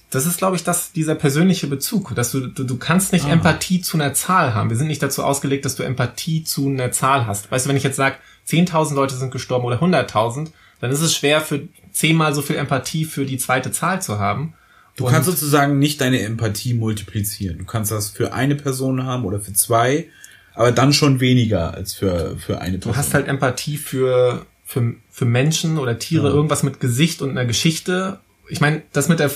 Das 0.10 0.26
ist, 0.26 0.38
glaube 0.38 0.56
ich, 0.56 0.64
das, 0.64 0.92
dieser 0.92 1.16
persönliche 1.16 1.68
Bezug, 1.68 2.16
dass 2.16 2.32
du, 2.32 2.48
du, 2.48 2.64
du 2.64 2.78
kannst 2.78 3.12
nicht 3.12 3.26
Ah. 3.26 3.32
Empathie 3.32 3.82
zu 3.82 3.98
einer 3.98 4.14
Zahl 4.14 4.54
haben. 4.54 4.70
Wir 4.70 4.78
sind 4.78 4.88
nicht 4.88 5.04
dazu 5.04 5.24
ausgelegt, 5.24 5.66
dass 5.66 5.76
du 5.76 5.84
Empathie 5.84 6.44
zu 6.44 6.68
einer 6.68 6.92
Zahl 6.92 7.28
hast. 7.28 7.52
Weißt 7.52 7.66
du, 7.66 7.70
wenn 7.70 7.78
ich 7.78 7.84
jetzt 7.84 7.98
sage, 7.98 8.16
10.000 8.48 8.96
Leute 8.96 9.16
sind 9.16 9.32
gestorben 9.32 9.66
oder 9.66 9.82
100.000, 9.82 10.52
dann 10.80 10.92
ist 10.92 11.02
es 11.02 11.16
schwer, 11.16 11.42
für 11.42 11.68
zehnmal 11.96 12.34
so 12.34 12.42
viel 12.42 12.58
Empathie 12.58 13.06
für 13.06 13.26
die 13.26 13.38
zweite 13.38 13.72
Zahl 13.72 14.02
zu 14.02 14.20
haben. 14.20 14.54
Du 14.98 15.06
Und- 15.06 15.12
kannst 15.12 15.30
sozusagen 15.30 15.80
nicht 15.80 16.02
deine 16.02 16.20
Empathie 16.22 16.74
multiplizieren. 16.74 17.58
Du 17.58 17.66
kannst 17.66 17.92
das 17.92 18.10
für 18.10 18.34
eine 18.34 18.56
Person 18.56 19.04
haben 19.06 19.24
oder 19.26 19.40
für 19.40 19.54
zwei, 19.54 20.08
aber 20.54 20.72
dann 20.72 20.92
schon 20.94 21.20
weniger 21.20 21.74
als 21.74 21.94
für, 21.94 22.38
für 22.38 22.60
eine 22.62 22.78
Person. 22.78 22.94
Du 22.94 22.98
hast 22.98 23.14
halt 23.14 23.28
Empathie 23.28 23.78
für, 23.78 24.46
für, 24.66 24.94
für 25.10 25.26
Menschen 25.26 25.78
oder 25.78 25.98
Tiere, 26.00 26.28
Ja. 26.30 26.34
irgendwas 26.34 26.64
mit 26.64 26.80
Gesicht 26.80 27.22
und 27.22 27.30
einer 27.32 27.46
Geschichte. 27.46 28.20
Ich 28.50 28.62
meine, 28.62 28.82
das 28.94 29.08
mit 29.10 29.20
der 29.20 29.32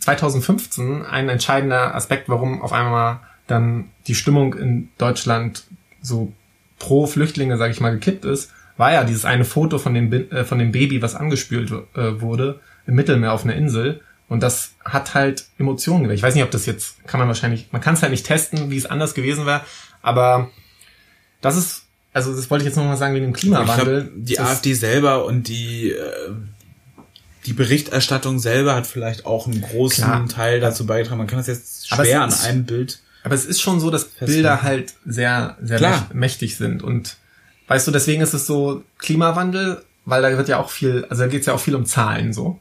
2015 0.00 1.04
ein 1.04 1.28
entscheidender 1.28 1.94
Aspekt, 1.94 2.28
warum 2.28 2.62
auf 2.62 2.72
einmal 2.72 3.20
dann 3.46 3.90
die 4.06 4.14
Stimmung 4.14 4.54
in 4.54 4.88
Deutschland 4.98 5.64
so 6.02 6.32
pro 6.78 7.06
Flüchtlinge, 7.06 7.56
sage 7.56 7.72
ich 7.72 7.80
mal, 7.80 7.90
gekippt 7.92 8.24
ist, 8.24 8.50
war 8.80 8.92
ja 8.92 9.04
dieses 9.04 9.24
eine 9.24 9.44
Foto 9.44 9.78
von 9.78 9.94
dem, 9.94 10.12
äh, 10.12 10.44
von 10.44 10.58
dem 10.58 10.72
Baby, 10.72 11.00
was 11.02 11.14
angespült 11.14 11.70
äh, 11.94 12.20
wurde 12.20 12.58
im 12.86 12.94
Mittelmeer 12.96 13.32
auf 13.32 13.44
einer 13.44 13.54
Insel. 13.54 14.00
Und 14.28 14.42
das 14.42 14.72
hat 14.84 15.14
halt 15.14 15.44
Emotionen 15.58 16.02
geweckt. 16.04 16.18
Ich 16.18 16.22
weiß 16.22 16.34
nicht, 16.34 16.44
ob 16.44 16.50
das 16.50 16.66
jetzt, 16.66 17.04
kann 17.06 17.18
man 17.20 17.28
wahrscheinlich, 17.28 17.68
man 17.72 17.80
kann 17.80 17.94
es 17.94 18.02
halt 18.02 18.10
nicht 18.12 18.26
testen, 18.26 18.70
wie 18.70 18.76
es 18.76 18.86
anders 18.86 19.14
gewesen 19.14 19.46
wäre, 19.46 19.60
aber 20.02 20.50
das 21.40 21.56
ist, 21.56 21.82
also 22.12 22.34
das 22.34 22.50
wollte 22.50 22.62
ich 22.62 22.66
jetzt 22.68 22.76
nochmal 22.76 22.96
sagen 22.96 23.14
wegen 23.14 23.24
dem 23.26 23.32
Klimawandel. 23.32 24.02
glaub, 24.04 24.12
die 24.16 24.38
AfD 24.40 24.74
selber 24.74 25.24
und 25.24 25.48
die, 25.48 25.90
äh, 25.92 26.30
die 27.46 27.52
Berichterstattung 27.54 28.38
selber 28.38 28.74
hat 28.74 28.86
vielleicht 28.86 29.26
auch 29.26 29.46
einen 29.46 29.62
großen 29.62 30.04
Klar. 30.04 30.28
Teil 30.28 30.60
dazu 30.60 30.86
beigetragen. 30.86 31.18
Man 31.18 31.26
kann 31.26 31.38
das 31.38 31.46
jetzt 31.46 31.88
schwer 31.88 32.22
an 32.22 32.28
ist- 32.28 32.44
einem 32.44 32.64
Bild. 32.64 33.00
Aber 33.24 33.34
es 33.34 33.44
ist 33.44 33.60
schon 33.60 33.80
so, 33.80 33.90
dass. 33.90 34.04
Bilder 34.06 34.62
halt 34.62 34.94
sehr, 35.04 35.56
sehr 35.62 35.78
Klar. 35.78 35.92
mächt- 36.10 36.14
mächtig 36.14 36.56
sind. 36.56 36.82
Und 36.82 37.16
weißt 37.70 37.86
du, 37.86 37.92
deswegen 37.92 38.20
ist 38.20 38.34
es 38.34 38.48
so 38.48 38.82
Klimawandel, 38.98 39.84
weil 40.04 40.22
da 40.22 40.36
wird 40.36 40.48
ja 40.48 40.58
auch 40.58 40.70
viel, 40.70 41.06
also 41.08 41.22
da 41.22 41.28
geht 41.28 41.42
es 41.42 41.46
ja 41.46 41.54
auch 41.54 41.60
viel 41.60 41.76
um 41.76 41.86
Zahlen 41.86 42.32
so. 42.32 42.58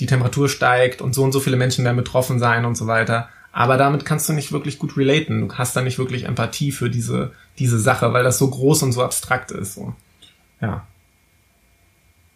Die 0.00 0.06
Temperatur 0.06 0.48
steigt 0.48 1.00
und 1.00 1.14
so 1.14 1.22
und 1.22 1.30
so 1.30 1.38
viele 1.38 1.56
Menschen 1.56 1.84
werden 1.84 1.96
betroffen 1.96 2.40
sein 2.40 2.64
und 2.64 2.74
so 2.74 2.88
weiter. 2.88 3.28
Aber 3.52 3.76
damit 3.76 4.04
kannst 4.04 4.28
du 4.28 4.32
nicht 4.32 4.50
wirklich 4.50 4.80
gut 4.80 4.96
relaten. 4.96 5.46
Du 5.46 5.54
hast 5.54 5.76
da 5.76 5.82
nicht 5.82 6.00
wirklich 6.00 6.24
Empathie 6.24 6.72
für 6.72 6.90
diese, 6.90 7.30
diese 7.60 7.78
Sache, 7.78 8.12
weil 8.12 8.24
das 8.24 8.38
so 8.38 8.50
groß 8.50 8.82
und 8.82 8.90
so 8.90 9.04
abstrakt 9.04 9.52
ist. 9.52 9.74
So. 9.74 9.94
Ja. 10.60 10.88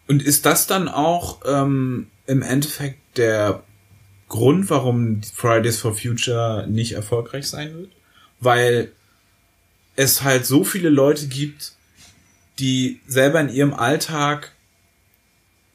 Und 0.07 0.23
ist 0.23 0.45
das 0.45 0.67
dann 0.67 0.87
auch 0.87 1.41
ähm, 1.45 2.07
im 2.27 2.43
Endeffekt 2.43 3.17
der 3.17 3.61
Grund, 4.29 4.69
warum 4.69 5.21
Fridays 5.21 5.81
for 5.81 5.95
Future 5.95 6.65
nicht 6.69 6.93
erfolgreich 6.93 7.49
sein 7.49 7.73
wird? 7.75 7.91
Weil 8.39 8.93
es 9.95 10.23
halt 10.23 10.45
so 10.45 10.63
viele 10.63 10.89
Leute 10.89 11.27
gibt, 11.27 11.73
die 12.59 12.99
selber 13.07 13.41
in 13.41 13.49
ihrem 13.49 13.73
Alltag 13.73 14.53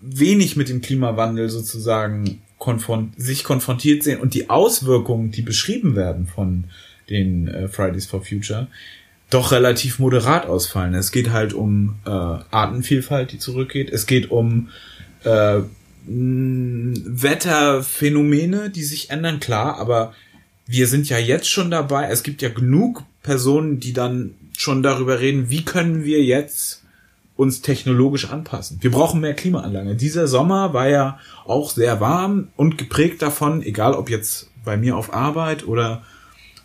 wenig 0.01 0.57
mit 0.57 0.69
dem 0.69 0.81
Klimawandel 0.81 1.51
sozusagen 1.51 2.41
konfront 2.59 3.21
sich 3.21 3.45
konfrontiert 3.45 4.03
sehen 4.03 4.21
und 4.21 4.35
die 4.35 4.51
Auswirkungen, 4.51 5.31
die 5.31 5.43
beschrieben 5.43 5.95
werden 5.97 6.27
von 6.27 6.65
den 7.09 7.49
äh, 7.49 7.69
Fridays 7.69 8.07
for 8.07 8.25
Future, 8.25 8.69
doch 9.31 9.53
relativ 9.53 9.99
moderat 9.99 10.47
ausfallen. 10.47 10.95
Es 10.95 11.13
geht 11.13 11.31
halt 11.31 11.53
um 11.53 11.97
äh, 12.05 12.11
Artenvielfalt, 12.11 13.33
die 13.33 13.39
zurückgeht. 13.39 13.91
Es 13.91 14.07
geht 14.07 14.31
um 14.31 14.69
äh, 15.25 15.61
Wetterphänomene, 16.07 18.71
die 18.71 18.85
sich 18.85 19.11
ändern, 19.11 19.41
klar, 19.41 19.79
aber 19.79 20.15
wir 20.71 20.87
sind 20.87 21.09
ja 21.09 21.19
jetzt 21.19 21.51
schon 21.51 21.71
dabei. 21.71 22.09
Es 22.11 22.23
gibt 22.23 22.43
ja 22.43 22.49
genug 22.49 23.03
Personen, 23.25 23.81
die 23.81 23.93
dann 23.93 24.35
schon 24.57 24.85
darüber 24.85 25.19
reden, 25.19 25.51
wie 25.51 25.65
können 25.65 26.05
wir 26.05 26.23
jetzt 26.23 26.85
uns 27.35 27.61
technologisch 27.61 28.31
anpassen. 28.31 28.79
Wir 28.81 28.93
brauchen 28.93 29.21
mehr 29.21 29.35
Klimaanlage. 29.35 29.97
Dieser 29.97 30.29
Sommer 30.29 30.73
war 30.73 30.89
ja 30.89 31.19
auch 31.45 31.73
sehr 31.73 32.01
warm 32.01 32.49
und 32.55 32.79
geprägt 32.79 33.21
davon, 33.21 33.63
egal 33.63 33.95
ob 33.95 34.11
jetzt 34.11 34.49
bei 34.65 34.77
mir 34.77 34.97
auf 34.97 35.13
Arbeit 35.13 35.67
oder 35.67 36.05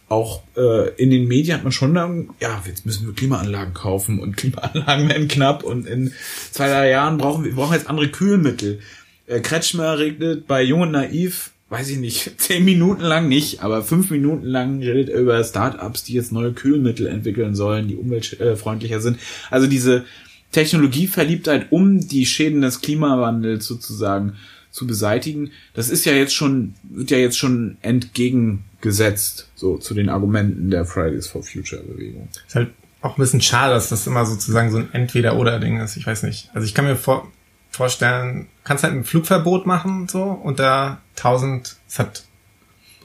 auch 0.08 0.44
äh, 0.56 0.90
in 1.02 1.10
den 1.10 1.28
Medien 1.28 1.58
hat 1.58 1.64
man 1.64 1.72
schon 1.72 1.96
dann, 1.96 2.30
ja, 2.40 2.62
jetzt 2.68 2.86
müssen 2.86 3.08
wir 3.08 3.16
Klimaanlagen 3.16 3.74
kaufen 3.74 4.20
und 4.20 4.38
Klimaanlagen 4.38 5.10
werden 5.10 5.28
knapp 5.28 5.64
und 5.64 5.88
in 5.88 6.14
zwei, 6.52 6.68
drei 6.68 6.92
Jahren 6.92 7.18
brauchen 7.18 7.44
wir, 7.44 7.52
wir 7.52 7.56
brauchen 7.56 7.74
jetzt 7.74 7.90
andere 7.90 8.10
Kühlmittel. 8.10 8.82
Äh, 9.26 9.40
Kretschmer 9.40 9.98
regnet 9.98 10.46
bei 10.46 10.62
Jung 10.62 10.82
und 10.82 10.92
Naiv, 10.92 11.54
weiß 11.76 11.90
ich 11.90 11.98
nicht, 11.98 12.32
zehn 12.38 12.64
Minuten 12.64 13.02
lang 13.02 13.28
nicht, 13.28 13.62
aber 13.62 13.84
fünf 13.84 14.10
Minuten 14.10 14.46
lang 14.46 14.80
redet 14.82 15.10
er 15.10 15.20
über 15.20 15.44
Startups, 15.44 16.04
die 16.04 16.14
jetzt 16.14 16.32
neue 16.32 16.54
Kühlmittel 16.54 17.08
entwickeln 17.08 17.56
sollen, 17.56 17.88
die 17.88 17.96
umweltfreundlicher 17.96 19.02
sind. 19.02 19.20
Also 19.52 19.68
diese 19.68 20.06
Technologieverliebtheit, 20.52 21.68
um 21.72 22.08
die 22.08 22.26
Schäden 22.26 22.62
des 22.62 22.82
Klimawandels 22.82 23.66
sozusagen 23.66 24.38
zu 24.72 24.88
beseitigen, 24.88 25.52
das 25.74 25.90
ist 25.90 26.06
ja 26.06 26.14
jetzt 26.14 26.34
schon, 26.34 26.76
wird 26.84 27.12
ja 27.12 27.18
jetzt 27.18 27.38
schon 27.38 27.78
entgegengesetzt, 27.82 29.50
so 29.56 29.78
zu 29.78 29.94
den 29.94 30.10
Argumenten 30.10 30.70
der 30.70 30.86
Fridays 30.86 31.28
for 31.28 31.44
Future 31.44 31.82
Bewegung. 31.84 32.30
Ist 32.48 32.56
halt 32.56 32.70
auch 33.02 33.18
ein 33.18 33.22
bisschen 33.22 33.42
schade, 33.42 33.74
dass 33.74 33.90
das 33.90 34.08
immer 34.08 34.26
sozusagen 34.26 34.72
so 34.72 34.78
ein 34.78 34.90
Entweder-Oder-Ding 34.92 35.80
ist. 35.80 35.96
Ich 35.96 36.08
weiß 36.08 36.24
nicht. 36.24 36.50
Also 36.54 36.66
ich 36.66 36.74
kann 36.74 36.86
mir 36.86 36.96
vor, 36.96 37.32
vorstellen, 37.76 38.48
kannst 38.64 38.84
halt 38.84 38.94
ein 38.94 39.04
Flugverbot 39.04 39.66
machen, 39.66 40.08
so, 40.08 40.42
da 40.56 40.98
1000, 41.18 41.78
das 41.88 42.00
hat 42.00 42.24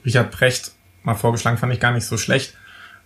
Richard 0.05 0.31
Precht 0.31 0.71
mal 1.03 1.15
vorgeschlagen, 1.15 1.57
fand 1.57 1.73
ich 1.73 1.79
gar 1.79 1.91
nicht 1.91 2.05
so 2.05 2.17
schlecht. 2.17 2.55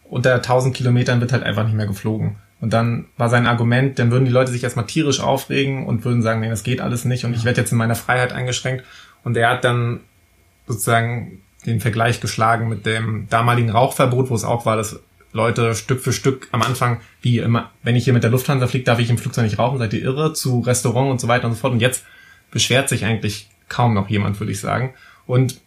Unter 0.04 0.36
1000 0.36 0.76
Kilometern 0.76 1.20
wird 1.22 1.34
halt 1.34 1.44
einfach 1.44 1.66
nicht 1.66 1.76
mehr 1.76 1.88
geflogen. 1.88 2.38
Und 2.62 2.72
dann 2.74 3.06
war 3.18 3.30
sein 3.30 3.48
Argument, 3.48 4.00
dann 4.00 4.12
würden 4.12 4.26
die 4.26 4.32
Leute 4.32 4.52
sich 4.52 4.64
erstmal 4.64 4.86
tierisch 4.86 5.20
aufregen 5.20 5.86
und 5.86 6.06
würden 6.06 6.22
sagen, 6.22 6.40
nee, 6.40 6.50
das 6.50 6.64
geht 6.64 6.82
alles 6.82 7.06
nicht 7.06 7.26
und 7.26 7.36
ich 7.36 7.44
werde 7.44 7.62
jetzt 7.62 7.72
in 7.72 7.78
meiner 7.78 7.96
Freiheit 7.96 8.34
eingeschränkt. 8.34 8.86
Und 9.24 9.36
er 9.36 9.50
hat 9.50 9.64
dann 9.64 10.02
sozusagen 10.68 11.42
den 11.66 11.82
Vergleich 11.82 12.22
geschlagen 12.22 12.70
mit 12.70 12.86
dem 12.86 13.28
damaligen 13.30 13.72
Rauchverbot, 13.72 14.30
wo 14.30 14.36
es 14.36 14.44
auch 14.44 14.66
war, 14.66 14.78
dass 14.78 15.00
Leute 15.36 15.76
Stück 15.76 16.00
für 16.00 16.14
Stück 16.14 16.48
am 16.54 16.62
Anfang, 16.62 17.02
wie 17.22 17.40
immer, 17.40 17.72
wenn 17.84 17.98
ich 17.98 18.06
hier 18.06 18.14
mit 18.14 18.24
der 18.24 18.32
Lufthansa 18.32 18.68
fliege, 18.68 18.86
darf 18.86 19.00
ich 19.00 19.10
im 19.10 19.18
Flugzeug 19.18 19.44
nicht 19.44 19.60
rauchen, 19.60 19.80
seid 19.80 19.94
ihr 19.94 20.02
irre, 20.02 20.32
zu 20.32 20.62
Restaurant 20.62 21.12
und 21.12 21.20
so 21.20 21.28
weiter 21.28 21.46
und 21.46 21.54
so 21.54 21.60
fort. 21.60 21.74
Und 21.74 21.82
jetzt 21.82 22.06
beschwert 22.52 22.88
sich 22.88 23.04
eigentlich 23.04 23.50
kaum 23.68 23.94
noch 23.94 24.10
jemand, 24.10 24.40
würde 24.40 24.54
ich 24.54 24.62
sagen. 24.62 24.94
Und 25.28 25.60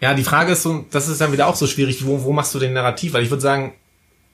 ja, 0.00 0.14
die 0.14 0.24
Frage 0.24 0.52
ist 0.52 0.64
so, 0.64 0.84
das 0.90 1.06
ist 1.06 1.20
dann 1.20 1.30
wieder 1.30 1.46
auch 1.46 1.54
so 1.54 1.68
schwierig, 1.68 2.04
wo, 2.04 2.24
wo 2.24 2.32
machst 2.32 2.52
du 2.52 2.58
den 2.58 2.72
Narrativ? 2.72 3.12
Weil 3.12 3.22
ich 3.22 3.30
würde 3.30 3.42
sagen, 3.42 3.74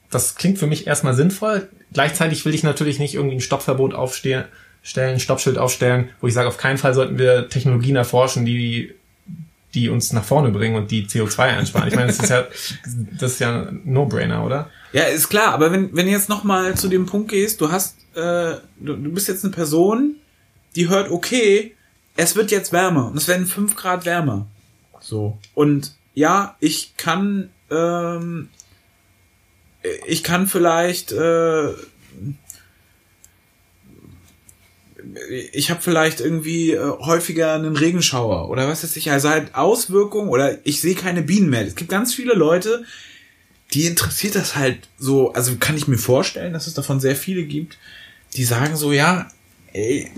das 0.09 0.37
klingt 0.37 0.59
für 0.59 0.67
mich 0.67 0.87
erstmal 0.87 1.15
sinnvoll. 1.15 1.69
Gleichzeitig 1.93 2.47
will 2.47 2.55
ich 2.55 2.63
natürlich 2.63 2.99
nicht 2.99 3.15
irgendwie 3.15 3.37
ein 3.37 3.43
Stoppverbot 3.43 3.93
aufstellen, 3.93 4.47
stellen, 4.83 5.21
Stoppschild 5.21 5.59
aufstellen, 5.59 6.09
wo 6.23 6.29
ich 6.29 6.33
sage, 6.33 6.49
auf 6.49 6.57
keinen 6.57 6.79
Fall 6.79 6.95
sollten 6.95 7.19
wir 7.19 7.51
Technologien 7.51 7.97
erforschen, 7.97 8.47
die 8.47 8.95
die 9.75 9.89
uns 9.89 10.13
nach 10.13 10.25
vorne 10.25 10.51
bringen 10.51 10.77
und 10.77 10.91
die 10.91 11.07
CO2 11.07 11.39
einsparen. 11.39 11.89
Ich 11.89 11.95
meine, 11.95 12.09
das 12.09 12.19
ist 12.19 12.31
ja 12.31 12.47
das 13.19 13.33
ist 13.33 13.39
ja 13.41 13.63
ein 13.63 13.83
No-Brainer, 13.85 14.45
oder? 14.45 14.71
Ja, 14.93 15.05
ist 15.05 15.29
klar, 15.29 15.55
aber 15.55 15.71
wenn, 15.71 15.95
wenn 15.95 16.07
du 16.07 16.13
jetzt 16.13 16.29
nochmal 16.29 16.77
zu 16.77 16.89
dem 16.89 17.07
Punkt 17.07 17.31
gehst, 17.31 17.61
du 17.61 17.71
hast, 17.71 17.97
äh, 18.15 18.57
du, 18.79 18.97
du 18.97 19.13
bist 19.13 19.29
jetzt 19.29 19.45
eine 19.45 19.53
Person, 19.53 20.17
die 20.75 20.89
hört, 20.89 21.11
okay, 21.11 21.77
es 22.17 22.35
wird 22.37 22.51
jetzt 22.51 22.73
wärmer 22.73 23.09
und 23.09 23.17
es 23.17 23.29
werden 23.29 23.47
fünf 23.47 23.77
Grad 23.77 24.05
wärmer. 24.05 24.47
So. 25.01 25.39
Und 25.55 25.95
ja, 26.15 26.57
ich 26.61 26.97
kann, 26.97 27.51
ähm, 27.71 28.49
ich 30.07 30.25
kann 30.25 30.47
vielleicht, 30.47 31.13
äh, 31.13 31.69
ich 35.53 35.71
habe 35.71 35.81
vielleicht 35.81 36.21
irgendwie 36.21 36.73
äh, 36.73 36.91
häufiger 37.01 37.55
einen 37.55 37.77
Regenschauer 37.77 38.49
oder 38.49 38.69
was 38.69 38.83
weiß 38.83 38.97
ich, 38.97 39.11
also 39.11 39.29
halt 39.29 39.55
Auswirkungen 39.55 40.29
oder 40.29 40.59
ich 40.65 40.81
sehe 40.81 40.95
keine 40.95 41.23
Bienen 41.23 41.51
mehr. 41.51 41.67
Es 41.67 41.75
gibt 41.75 41.91
ganz 41.91 42.15
viele 42.15 42.35
Leute, 42.35 42.85
die 43.73 43.87
interessiert 43.87 44.35
das 44.35 44.57
halt 44.57 44.89
so, 44.99 45.33
also 45.33 45.57
kann 45.59 45.77
ich 45.77 45.89
mir 45.89 45.99
vorstellen, 45.99 46.53
dass 46.53 46.67
es 46.67 46.75
davon 46.75 47.01
sehr 47.01 47.17
viele 47.17 47.45
gibt, 47.45 47.79
die 48.35 48.45
sagen 48.45 48.77
so, 48.77 48.93
ja, 48.93 49.31
ey, 49.73 50.11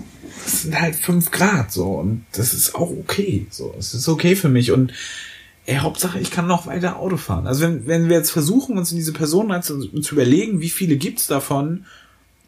das 0.43 0.63
sind 0.63 0.79
halt 0.79 0.95
fünf 0.95 1.31
Grad 1.31 1.71
so 1.71 1.93
und 1.93 2.25
das 2.31 2.53
ist 2.53 2.75
auch 2.75 2.89
okay, 2.89 3.45
so, 3.49 3.73
es 3.77 3.93
ist 3.93 4.07
okay 4.07 4.35
für 4.35 4.49
mich 4.49 4.71
und 4.71 4.93
ey, 5.65 5.77
Hauptsache, 5.77 6.19
ich 6.19 6.31
kann 6.31 6.47
noch 6.47 6.67
weiter 6.67 6.97
Auto 6.97 7.17
fahren. 7.17 7.47
Also 7.47 7.61
wenn, 7.61 7.87
wenn 7.87 8.09
wir 8.09 8.17
jetzt 8.17 8.31
versuchen, 8.31 8.77
uns 8.77 8.91
in 8.91 8.97
diese 8.97 9.13
Person 9.13 9.51
rein 9.51 9.63
zu, 9.63 9.87
zu 9.87 10.15
überlegen, 10.15 10.59
wie 10.59 10.69
viele 10.69 10.97
gibt's 10.97 11.27
davon 11.27 11.85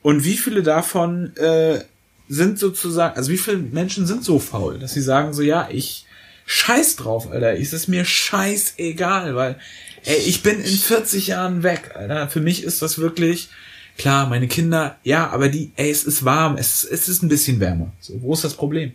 und 0.01 0.25
wie 0.25 0.37
viele 0.37 0.63
davon 0.63 1.35
äh, 1.37 1.79
sind 2.27 2.59
sozusagen, 2.59 3.15
also 3.15 3.31
wie 3.31 3.37
viele 3.37 3.57
Menschen 3.57 4.07
sind 4.07 4.23
so 4.23 4.39
faul, 4.39 4.79
dass 4.79 4.93
sie 4.93 5.01
sagen 5.01 5.33
so, 5.33 5.41
ja, 5.41 5.69
ich 5.71 6.05
scheiß 6.45 6.95
drauf, 6.95 7.31
Alter, 7.31 7.55
ist 7.55 7.73
es 7.73 7.87
mir 7.87 8.05
scheißegal, 8.05 9.35
weil, 9.35 9.59
ey, 10.03 10.17
ich 10.17 10.43
bin 10.43 10.59
in 10.59 10.65
40 10.65 11.27
Jahren 11.27 11.63
weg, 11.63 11.91
Alter. 11.95 12.27
Für 12.29 12.41
mich 12.41 12.63
ist 12.63 12.81
das 12.81 12.99
wirklich, 12.99 13.49
klar, 13.97 14.27
meine 14.27 14.47
Kinder, 14.47 14.97
ja, 15.03 15.29
aber 15.29 15.49
die, 15.49 15.71
ey, 15.75 15.89
es 15.89 16.03
ist 16.03 16.25
warm, 16.25 16.57
es, 16.57 16.83
es 16.83 17.09
ist 17.09 17.23
ein 17.23 17.29
bisschen 17.29 17.59
wärmer. 17.59 17.91
So, 17.99 18.21
wo 18.21 18.33
ist 18.33 18.43
das 18.43 18.55
Problem? 18.55 18.93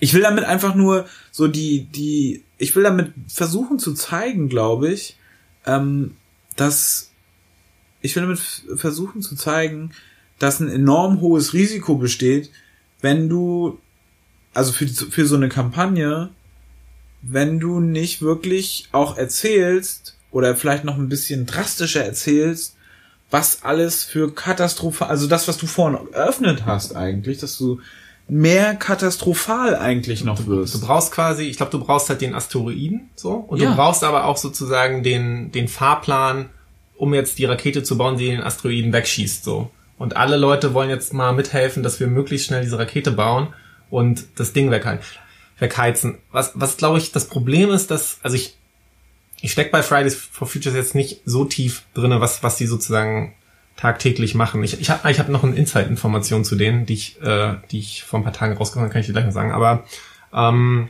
Ich 0.00 0.14
will 0.14 0.22
damit 0.22 0.44
einfach 0.44 0.74
nur 0.74 1.06
so 1.30 1.46
die, 1.46 1.84
die, 1.84 2.42
ich 2.58 2.74
will 2.74 2.82
damit 2.82 3.12
versuchen 3.28 3.78
zu 3.78 3.94
zeigen, 3.94 4.48
glaube 4.48 4.90
ich, 4.90 5.16
ähm, 5.64 6.16
dass, 6.56 7.10
ich 8.00 8.16
will 8.16 8.22
damit 8.22 8.40
versuchen 8.76 9.22
zu 9.22 9.36
zeigen, 9.36 9.92
dass 10.42 10.58
ein 10.58 10.68
enorm 10.68 11.20
hohes 11.20 11.54
Risiko 11.54 11.94
besteht, 11.94 12.50
wenn 13.00 13.28
du, 13.28 13.78
also 14.54 14.72
für, 14.72 14.88
für 14.88 15.24
so 15.24 15.36
eine 15.36 15.48
Kampagne, 15.48 16.30
wenn 17.22 17.60
du 17.60 17.78
nicht 17.78 18.22
wirklich 18.22 18.88
auch 18.90 19.16
erzählst 19.16 20.16
oder 20.32 20.56
vielleicht 20.56 20.82
noch 20.82 20.96
ein 20.96 21.08
bisschen 21.08 21.46
drastischer 21.46 22.04
erzählst, 22.04 22.76
was 23.30 23.62
alles 23.62 24.02
für 24.02 24.34
Katastrophe, 24.34 25.06
also 25.06 25.28
das, 25.28 25.46
was 25.46 25.58
du 25.58 25.68
vorhin 25.68 26.08
eröffnet 26.12 26.66
hast 26.66 26.96
eigentlich, 26.96 27.38
dass 27.38 27.56
du 27.56 27.80
mehr 28.26 28.74
katastrophal 28.74 29.76
eigentlich 29.76 30.24
noch 30.24 30.46
wirst. 30.48 30.74
Du 30.74 30.80
brauchst 30.80 31.12
quasi, 31.12 31.44
ich 31.44 31.56
glaube, 31.56 31.70
du 31.70 31.78
brauchst 31.78 32.08
halt 32.08 32.20
den 32.20 32.34
Asteroiden 32.34 33.10
so 33.14 33.34
und 33.34 33.60
ja. 33.60 33.70
du 33.70 33.76
brauchst 33.76 34.02
aber 34.02 34.24
auch 34.24 34.36
sozusagen 34.36 35.04
den 35.04 35.52
den 35.52 35.68
Fahrplan, 35.68 36.48
um 36.96 37.14
jetzt 37.14 37.38
die 37.38 37.44
Rakete 37.44 37.84
zu 37.84 37.96
bauen, 37.96 38.16
die 38.16 38.26
den 38.26 38.42
Asteroiden 38.42 38.92
wegschießt 38.92 39.44
so. 39.44 39.70
Und 40.02 40.16
alle 40.16 40.36
Leute 40.36 40.74
wollen 40.74 40.90
jetzt 40.90 41.14
mal 41.14 41.32
mithelfen, 41.32 41.84
dass 41.84 42.00
wir 42.00 42.08
möglichst 42.08 42.48
schnell 42.48 42.62
diese 42.62 42.76
Rakete 42.76 43.12
bauen 43.12 43.54
und 43.88 44.24
das 44.34 44.52
Ding 44.52 44.72
wegheizen. 44.72 46.18
Was, 46.32 46.50
was 46.56 46.76
glaube 46.76 46.98
ich, 46.98 47.12
das 47.12 47.28
Problem 47.28 47.70
ist, 47.70 47.92
dass, 47.92 48.18
also 48.24 48.34
ich, 48.34 48.56
ich 49.42 49.52
steck 49.52 49.70
bei 49.70 49.80
Fridays 49.80 50.16
for 50.16 50.48
Futures 50.48 50.74
jetzt 50.74 50.96
nicht 50.96 51.20
so 51.24 51.44
tief 51.44 51.84
drinne, 51.94 52.20
was, 52.20 52.42
was 52.42 52.56
die 52.56 52.66
sozusagen 52.66 53.36
tagtäglich 53.76 54.34
machen. 54.34 54.64
Ich, 54.64 54.80
ich 54.80 54.90
habe 54.90 55.08
ich 55.08 55.20
hab 55.20 55.28
noch 55.28 55.44
eine 55.44 55.54
Insight-Information 55.54 56.44
zu 56.44 56.56
denen, 56.56 56.84
die 56.84 56.94
ich, 56.94 57.22
äh, 57.22 57.54
die 57.70 57.78
ich 57.78 58.02
vor 58.02 58.18
ein 58.18 58.24
paar 58.24 58.32
Tagen 58.32 58.56
rausgekommen 58.56 58.86
habe, 58.86 58.92
kann 58.92 59.02
ich 59.02 59.06
dir 59.06 59.12
gleich 59.12 59.26
mal 59.26 59.30
sagen. 59.30 59.52
Aber 59.52 59.84
ähm, 60.34 60.88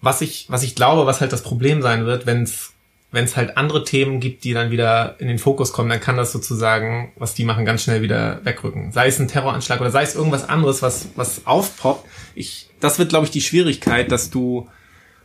was 0.00 0.20
ich, 0.20 0.46
was 0.50 0.62
ich 0.62 0.76
glaube, 0.76 1.04
was 1.06 1.20
halt 1.20 1.32
das 1.32 1.42
Problem 1.42 1.82
sein 1.82 2.06
wird, 2.06 2.26
wenn 2.26 2.44
es 2.44 2.74
wenn 3.16 3.24
es 3.24 3.34
halt 3.34 3.56
andere 3.56 3.82
Themen 3.82 4.20
gibt, 4.20 4.44
die 4.44 4.52
dann 4.52 4.70
wieder 4.70 5.16
in 5.18 5.26
den 5.26 5.38
Fokus 5.38 5.72
kommen, 5.72 5.88
dann 5.88 6.00
kann 6.00 6.18
das 6.18 6.32
sozusagen, 6.32 7.12
was 7.16 7.32
die 7.32 7.44
machen, 7.44 7.64
ganz 7.64 7.82
schnell 7.82 8.02
wieder 8.02 8.44
wegrücken. 8.44 8.92
Sei 8.92 9.08
es 9.08 9.18
ein 9.18 9.26
Terroranschlag 9.26 9.80
oder 9.80 9.90
sei 9.90 10.02
es 10.02 10.14
irgendwas 10.14 10.46
anderes, 10.46 10.82
was, 10.82 11.08
was 11.16 11.46
aufpoppt. 11.46 12.06
Ich, 12.34 12.68
das 12.78 12.98
wird, 12.98 13.08
glaube 13.08 13.24
ich, 13.24 13.30
die 13.30 13.40
Schwierigkeit, 13.40 14.12
dass 14.12 14.28
du, 14.28 14.68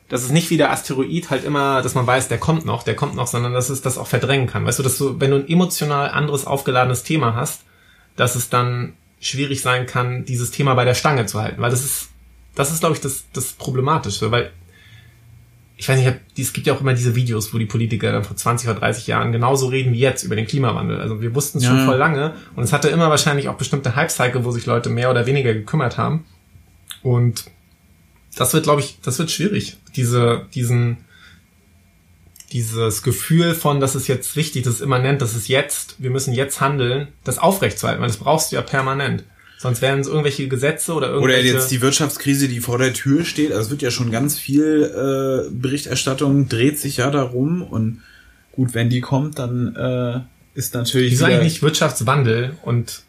dass 0.08 0.24
es 0.24 0.30
nicht 0.30 0.50
wie 0.50 0.58
der 0.58 0.72
Asteroid 0.72 1.30
halt 1.30 1.44
immer, 1.44 1.82
dass 1.82 1.94
man 1.94 2.08
weiß, 2.08 2.30
der 2.30 2.38
kommt 2.38 2.66
noch, 2.66 2.84
der 2.84 2.96
kommt 2.96 3.14
noch, 3.14 3.28
sondern 3.28 3.52
dass 3.52 3.70
es 3.70 3.82
das 3.82 3.98
auch 3.98 4.08
verdrängen 4.08 4.48
kann. 4.48 4.66
Weißt 4.66 4.80
du, 4.80 4.84
dass 4.84 4.98
du, 4.98 5.20
wenn 5.20 5.32
du 5.32 5.38
ein 5.38 5.50
emotional 5.50 6.10
anderes 6.12 6.48
aufgeladenes 6.48 7.04
Thema 7.04 7.36
hast, 7.36 7.64
dass 8.16 8.36
es 8.36 8.50
dann 8.50 8.94
schwierig 9.20 9.62
sein 9.62 9.86
kann, 9.86 10.24
dieses 10.24 10.52
Thema 10.52 10.76
bei 10.76 10.86
der 10.86 10.96
Stange 10.96 11.26
zu 11.26 11.42
halten. 11.42 11.62
Weil 11.62 11.72
das 11.72 11.84
ist, 11.84 12.08
das 12.56 12.72
ist, 12.72 12.80
glaube 12.80 12.96
ich, 12.96 13.02
das, 13.02 13.26
das 13.34 13.52
Problematische, 13.52 14.32
weil 14.32 14.52
ich 15.82 15.90
weiß 15.90 16.00
nicht, 16.00 16.16
es 16.38 16.54
gibt 16.54 16.68
ja 16.68 16.76
auch 16.76 16.82
immer 16.82 16.94
diese 16.94 17.16
Videos, 17.16 17.56
wo 17.56 17.58
die 17.58 17.66
Politiker 17.66 18.12
dann 18.12 18.24
vor 18.24 18.38
20 18.38 18.70
oder 18.70 18.80
30 18.80 19.08
Jahren 19.08 19.32
genauso 19.32 19.66
reden 19.66 19.94
wie 19.94 20.00
jetzt 20.00 20.22
über 20.22 20.36
den 20.36 20.46
Klimawandel. 20.46 21.02
Also 21.02 21.22
wir 21.22 21.34
wussten 21.34 21.58
es 21.58 21.64
ja. 21.64 21.72
schon 21.72 21.86
voll 21.86 21.98
lange 21.98 22.36
und 22.56 22.64
es 22.64 22.72
hatte 22.72 22.90
immer 22.90 23.10
wahrscheinlich 23.10 23.50
auch 23.50 23.56
bestimmte 23.56 23.96
Hype-Cycle, 23.96 24.46
wo 24.46 24.52
sich 24.52 24.68
Leute 24.68 24.90
mehr 24.90 25.10
oder 25.10 25.26
weniger 25.26 25.56
gekümmert 25.56 25.98
haben. 25.98 26.24
Und 27.02 27.46
das 28.36 28.54
wird, 28.54 28.66
glaube 28.66 28.82
ich, 28.82 29.00
das 29.02 29.18
wird 29.18 29.32
schwierig, 29.32 29.78
diese, 29.96 30.46
diesen, 30.54 30.98
dieses 32.52 33.02
Gefühl 33.02 33.56
von, 33.56 33.80
das 33.80 33.96
ist 33.96 34.08
jetzt 34.08 34.36
wichtig, 34.36 34.62
das 34.62 34.76
ist 34.76 34.82
immanent, 34.82 35.20
das 35.20 35.36
ist 35.36 35.48
jetzt, 35.48 35.96
wir 35.98 36.12
müssen 36.12 36.36
jetzt 36.36 36.62
handeln, 36.62 37.08
das 37.24 37.40
aufrechtzuerhalten, 37.40 38.04
weil 38.04 38.10
das 38.10 38.18
brauchst 38.18 38.52
du 38.52 38.58
ja 38.58 38.62
permanent. 38.62 39.24
Sonst 39.62 39.84
wären 39.84 40.00
es 40.00 40.08
irgendwelche 40.08 40.48
Gesetze 40.48 40.92
oder 40.92 41.10
irgendwelche... 41.10 41.50
Oder 41.50 41.60
jetzt 41.60 41.70
die 41.70 41.82
Wirtschaftskrise, 41.82 42.48
die 42.48 42.62
vor 42.62 42.80
der 42.80 42.94
Tür 42.94 43.24
steht. 43.24 43.52
Also 43.52 43.66
es 43.66 43.70
wird 43.70 43.84
ja 43.84 43.92
schon 43.92 44.10
ganz 44.10 44.40
viel 44.40 44.86
äh, 44.86 45.52
Berichterstattung, 45.54 46.50
dreht 46.50 46.80
sich 46.80 46.98
ja 46.98 47.12
darum. 47.12 47.62
Und 47.62 48.02
gut, 48.54 48.74
wenn 48.74 48.90
die 48.90 49.02
kommt, 49.02 49.38
dann 49.38 49.76
äh, 49.76 50.58
ist 50.58 50.74
natürlich... 50.74 51.12
Wieso 51.12 51.26
eigentlich 51.26 51.44
nicht 51.44 51.62
Wirtschaftswandel 51.62 52.58
und, 52.64 53.04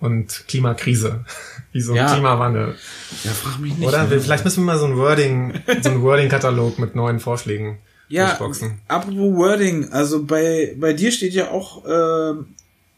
und 0.00 0.42
Klimakrise? 0.48 1.24
Wieso 1.72 1.94
ja. 1.94 2.12
Klimawandel? 2.12 2.74
Ja, 3.22 3.30
frag 3.30 3.60
mich 3.60 3.76
nicht. 3.76 3.86
Oder? 3.86 4.08
Ne? 4.08 4.18
Vielleicht 4.18 4.44
müssen 4.44 4.64
wir 4.64 4.72
mal 4.72 4.80
so 4.80 4.86
ein 4.86 4.96
Wording, 4.96 5.54
so 5.82 5.90
ein 5.90 6.02
Wording-Katalog 6.02 6.80
mit 6.80 6.96
neuen 6.96 7.20
Vorschlägen 7.20 7.78
ja, 8.08 8.26
durchboxen. 8.26 8.80
apropos 8.88 9.36
Wording, 9.36 9.92
also 9.92 10.24
bei, 10.24 10.74
bei 10.80 10.94
dir 10.94 11.12
steht 11.12 11.32
ja 11.32 11.52
auch 11.52 11.84
äh, 11.86 12.34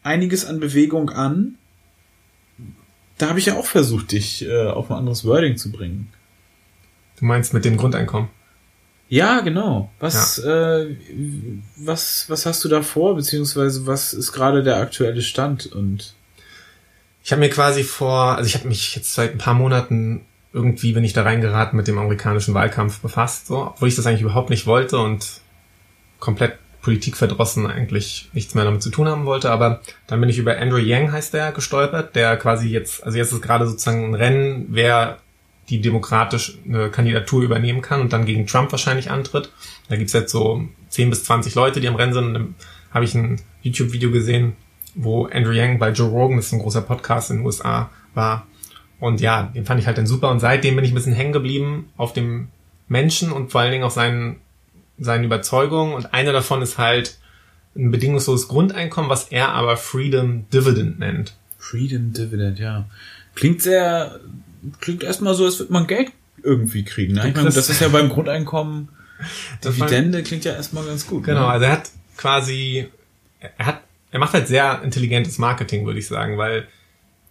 einiges 0.01 0.45
an 0.45 0.59
Bewegung 0.59 1.11
an 1.11 1.58
da 3.19 3.29
habe 3.29 3.39
ich 3.39 3.45
ja 3.45 3.57
auch 3.57 3.65
versucht, 3.65 4.11
dich 4.11 4.45
äh, 4.45 4.67
auf 4.67 4.89
ein 4.89 4.97
anderes 4.97 5.25
Wording 5.25 5.57
zu 5.57 5.71
bringen. 5.71 6.11
Du 7.19 7.25
meinst 7.25 7.53
mit 7.53 7.65
dem 7.65 7.77
Grundeinkommen? 7.77 8.29
Ja, 9.09 9.41
genau. 9.41 9.91
Was, 9.99 10.37
ja. 10.37 10.79
Äh, 10.79 10.95
was, 11.75 12.25
was 12.29 12.45
hast 12.45 12.63
du 12.63 12.69
da 12.69 12.81
vor, 12.81 13.15
beziehungsweise 13.15 13.85
was 13.85 14.13
ist 14.13 14.31
gerade 14.31 14.63
der 14.63 14.77
aktuelle 14.77 15.21
Stand? 15.21 15.67
Und 15.67 16.13
ich 17.23 17.31
habe 17.31 17.41
mir 17.41 17.49
quasi 17.49 17.83
vor, 17.83 18.37
also 18.37 18.47
ich 18.47 18.55
habe 18.55 18.67
mich 18.67 18.95
jetzt 18.95 19.13
seit 19.13 19.33
ein 19.33 19.37
paar 19.37 19.53
Monaten 19.53 20.25
irgendwie 20.51 20.93
bin 20.93 21.03
ich 21.03 21.13
da 21.13 21.23
reingeraten 21.23 21.77
mit 21.77 21.87
dem 21.87 21.99
amerikanischen 21.99 22.53
Wahlkampf 22.53 23.01
befasst, 23.01 23.47
so, 23.47 23.67
obwohl 23.67 23.87
ich 23.87 23.95
das 23.95 24.07
eigentlich 24.07 24.21
überhaupt 24.21 24.49
nicht 24.49 24.65
wollte 24.65 24.97
und 24.97 25.41
komplett 26.19 26.57
politikverdrossen 26.89 27.67
eigentlich 27.67 28.31
nichts 28.33 28.55
mehr 28.55 28.65
damit 28.65 28.81
zu 28.81 28.89
tun 28.89 29.07
haben 29.07 29.25
wollte. 29.25 29.51
Aber 29.51 29.81
dann 30.07 30.19
bin 30.19 30.27
ich 30.27 30.39
über 30.39 30.57
Andrew 30.57 30.79
Yang, 30.79 31.11
heißt 31.11 31.35
der, 31.35 31.51
gestolpert, 31.51 32.15
der 32.15 32.35
quasi 32.35 32.67
jetzt, 32.67 33.03
also 33.03 33.15
jetzt 33.15 33.31
ist 33.31 33.43
gerade 33.43 33.67
sozusagen 33.67 34.05
ein 34.05 34.15
Rennen, 34.15 34.65
wer 34.69 35.19
die 35.69 35.81
demokratisch 35.81 36.57
eine 36.65 36.89
Kandidatur 36.89 37.43
übernehmen 37.43 37.83
kann 37.83 38.01
und 38.01 38.11
dann 38.11 38.25
gegen 38.25 38.47
Trump 38.47 38.71
wahrscheinlich 38.71 39.11
antritt. 39.11 39.51
Da 39.87 39.97
gibt's 39.97 40.13
jetzt 40.13 40.31
so 40.31 40.63
10 40.87 41.11
bis 41.11 41.23
20 41.25 41.53
Leute, 41.53 41.79
die 41.79 41.87
am 41.87 41.95
Rennen 41.95 42.13
sind. 42.13 42.25
Und 42.25 42.33
dann 42.33 42.55
habe 42.89 43.05
ich 43.05 43.13
ein 43.13 43.39
YouTube-Video 43.61 44.09
gesehen, 44.09 44.55
wo 44.95 45.27
Andrew 45.27 45.51
Yang 45.51 45.77
bei 45.77 45.91
Joe 45.91 46.09
Rogan, 46.09 46.37
das 46.37 46.47
ist 46.47 46.53
ein 46.53 46.59
großer 46.59 46.81
Podcast 46.81 47.29
in 47.29 47.37
den 47.37 47.45
USA, 47.45 47.91
war. 48.15 48.47
Und 48.99 49.21
ja, 49.21 49.43
den 49.43 49.65
fand 49.65 49.79
ich 49.79 49.85
halt 49.85 49.99
dann 49.99 50.07
super. 50.07 50.31
Und 50.31 50.39
seitdem 50.39 50.75
bin 50.75 50.83
ich 50.83 50.91
ein 50.91 50.95
bisschen 50.95 51.13
hängen 51.13 51.33
geblieben 51.33 51.89
auf 51.97 52.13
dem 52.13 52.47
Menschen 52.87 53.31
und 53.31 53.51
vor 53.51 53.61
allen 53.61 53.71
Dingen 53.71 53.83
auf 53.83 53.93
seinen 53.93 54.37
seinen 54.99 55.23
Überzeugungen 55.23 55.93
und 55.93 56.13
eine 56.13 56.31
davon 56.31 56.61
ist 56.61 56.77
halt 56.77 57.17
ein 57.75 57.91
bedingungsloses 57.91 58.47
Grundeinkommen, 58.47 59.09
was 59.09 59.25
er 59.25 59.49
aber 59.49 59.77
Freedom 59.77 60.49
Dividend 60.49 60.99
nennt. 60.99 61.35
Freedom 61.57 62.13
Dividend, 62.13 62.59
ja. 62.59 62.85
Klingt 63.35 63.61
sehr, 63.61 64.19
klingt 64.81 65.03
erstmal 65.03 65.33
so, 65.33 65.45
als 65.45 65.59
würde 65.59 65.71
man 65.71 65.87
Geld 65.87 66.11
irgendwie 66.43 66.83
kriegen. 66.83 67.13
Ne? 67.13 67.29
Ich 67.29 67.35
meine, 67.35 67.49
das 67.49 67.69
ist 67.69 67.81
ja 67.81 67.89
beim 67.89 68.09
Grundeinkommen, 68.09 68.89
Dividende 69.63 70.23
klingt 70.23 70.45
ja 70.45 70.53
erstmal 70.53 70.85
ganz 70.85 71.05
gut. 71.05 71.23
Genau, 71.25 71.41
ne? 71.41 71.47
also 71.47 71.65
er 71.65 71.71
hat 71.73 71.89
quasi, 72.17 72.87
er 73.57 73.65
hat, 73.65 73.81
er 74.11 74.19
macht 74.19 74.33
halt 74.33 74.47
sehr 74.47 74.81
intelligentes 74.83 75.37
Marketing, 75.37 75.85
würde 75.85 75.99
ich 75.99 76.07
sagen, 76.07 76.37
weil 76.37 76.67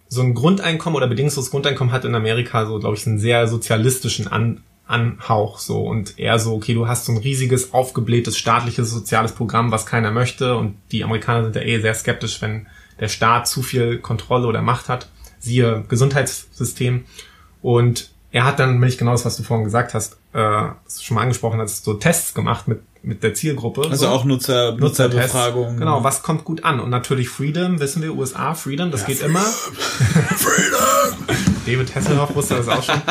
so 0.07 0.21
ein 0.21 0.33
Grundeinkommen 0.33 0.97
oder 0.97 1.07
bedingungsloses 1.07 1.51
Grundeinkommen 1.51 1.93
hat 1.93 2.05
in 2.05 2.15
Amerika 2.15 2.65
so, 2.65 2.79
glaube 2.79 2.95
ich, 2.95 3.05
einen 3.05 3.19
sehr 3.19 3.47
sozialistischen 3.47 4.27
An 4.27 4.63
Anhauch 4.89 5.59
so. 5.59 5.83
Und 5.83 6.17
eher 6.17 6.39
so, 6.39 6.55
okay, 6.55 6.73
du 6.73 6.87
hast 6.87 7.05
so 7.05 7.11
ein 7.11 7.17
riesiges, 7.17 7.73
aufgeblähtes 7.73 8.37
staatliches 8.37 8.89
soziales 8.89 9.33
Programm, 9.33 9.71
was 9.71 9.85
keiner 9.85 10.11
möchte. 10.11 10.57
Und 10.57 10.75
die 10.91 11.03
Amerikaner 11.03 11.43
sind 11.43 11.55
ja 11.55 11.61
eh 11.61 11.79
sehr 11.79 11.93
skeptisch, 11.93 12.41
wenn 12.41 12.67
der 12.99 13.07
Staat 13.07 13.47
zu 13.47 13.61
viel 13.61 13.99
Kontrolle 13.99 14.47
oder 14.47 14.61
Macht 14.61 14.89
hat, 14.89 15.09
siehe 15.39 15.85
Gesundheitssystem. 15.87 17.05
Und 17.61 18.11
er 18.31 18.45
hat 18.45 18.59
dann 18.59 18.73
nämlich 18.73 18.97
genau 18.97 19.11
das, 19.11 19.25
was 19.25 19.37
du 19.37 19.43
vorhin 19.43 19.65
gesagt 19.65 19.93
hast, 19.93 20.18
äh, 20.33 20.63
schon 20.99 21.15
mal 21.15 21.21
angesprochen 21.21 21.59
hast, 21.59 21.83
so 21.83 21.93
Tests 21.95 22.33
gemacht 22.33 22.67
mit 22.67 22.81
mit 23.01 23.23
der 23.23 23.33
Zielgruppe. 23.33 23.83
Also 23.89 24.05
so. 24.05 24.07
auch 24.07 24.25
Nutzer, 24.25 24.75
Nutzerbefragungen. 24.75 25.77
Genau, 25.77 26.03
was 26.03 26.21
kommt 26.21 26.43
gut 26.43 26.63
an? 26.63 26.79
Und 26.79 26.89
natürlich 26.89 27.29
Freedom, 27.29 27.79
wissen 27.79 28.01
wir, 28.01 28.15
USA, 28.15 28.53
Freedom, 28.55 28.91
das 28.91 29.01
ja, 29.01 29.07
geht 29.07 29.17
Freedom. 29.19 29.31
immer. 29.31 29.43
Freedom! 30.35 31.37
David 31.65 31.95
Hasselhoff 31.95 32.35
wusste 32.35 32.55
das 32.55 32.67
auch 32.67 32.83
schon. 32.83 33.01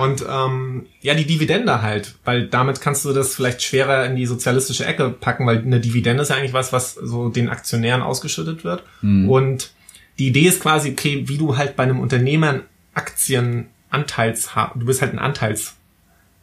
Und 0.00 0.24
ähm, 0.28 0.86
ja, 1.00 1.14
die 1.14 1.26
Dividende 1.26 1.82
halt, 1.82 2.14
weil 2.24 2.46
damit 2.46 2.80
kannst 2.80 3.04
du 3.04 3.12
das 3.12 3.34
vielleicht 3.34 3.62
schwerer 3.62 4.06
in 4.06 4.16
die 4.16 4.26
sozialistische 4.26 4.84
Ecke 4.84 5.10
packen, 5.10 5.46
weil 5.46 5.58
eine 5.58 5.80
Dividende 5.80 6.22
ist 6.22 6.30
ja 6.30 6.36
eigentlich 6.36 6.52
was, 6.52 6.72
was 6.72 6.94
so 6.94 7.28
den 7.28 7.48
Aktionären 7.48 8.02
ausgeschüttet 8.02 8.64
wird. 8.64 8.82
Mhm. 9.02 9.28
Und 9.28 9.70
die 10.18 10.28
Idee 10.28 10.48
ist 10.48 10.60
quasi, 10.60 10.90
okay, 10.90 11.24
wie 11.26 11.38
du 11.38 11.56
halt 11.56 11.76
bei 11.76 11.82
einem 11.82 12.00
Unternehmen 12.00 12.62
Aktien 12.94 13.68
Anteilshaber, 13.90 14.78
du 14.78 14.86
bist 14.86 15.02
halt 15.02 15.12
ein 15.12 15.18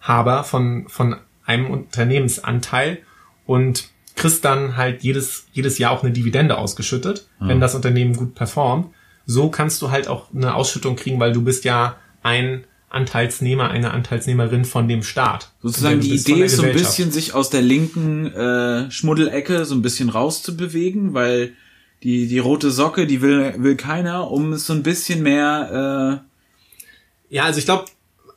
Anteilshaber 0.03 0.43
von, 0.43 0.87
von 0.87 1.15
einem 1.45 1.69
Unternehmensanteil 1.69 2.99
und 3.45 3.89
kriegst 4.15 4.45
dann 4.45 4.77
halt 4.77 5.03
jedes, 5.03 5.47
jedes 5.53 5.77
Jahr 5.77 5.91
auch 5.91 6.03
eine 6.03 6.11
Dividende 6.11 6.57
ausgeschüttet, 6.57 7.27
mhm. 7.39 7.47
wenn 7.47 7.59
das 7.59 7.75
Unternehmen 7.75 8.15
gut 8.15 8.35
performt. 8.35 8.93
So 9.25 9.49
kannst 9.49 9.81
du 9.81 9.89
halt 9.89 10.07
auch 10.07 10.33
eine 10.33 10.53
Ausschüttung 10.55 10.95
kriegen, 10.95 11.19
weil 11.19 11.31
du 11.31 11.41
bist 11.41 11.63
ja 11.63 11.95
ein 12.21 12.65
Anteilsnehmer, 12.89 13.71
eine 13.71 13.91
Anteilsnehmerin 13.91 14.65
von 14.65 14.87
dem 14.87 15.01
Staat. 15.01 15.51
Sozusagen 15.61 15.99
die 15.99 16.13
Idee 16.13 16.43
ist 16.43 16.57
so 16.57 16.63
ein 16.63 16.73
bisschen, 16.73 17.11
sich 17.11 17.33
aus 17.33 17.49
der 17.49 17.63
linken 17.63 18.27
äh, 18.27 18.91
Schmuddelecke 18.91 19.65
so 19.65 19.73
ein 19.73 19.81
bisschen 19.81 20.09
rauszubewegen, 20.09 21.13
weil 21.13 21.53
die, 22.03 22.27
die 22.27 22.39
rote 22.39 22.69
Socke, 22.69 23.07
die 23.07 23.21
will, 23.21 23.55
will 23.57 23.77
keiner, 23.77 24.29
um 24.29 24.53
es 24.53 24.65
so 24.67 24.73
ein 24.73 24.83
bisschen 24.83 25.23
mehr... 25.23 26.21
Äh 26.21 27.35
ja, 27.35 27.45
also 27.45 27.57
ich 27.57 27.65
glaube, 27.65 27.85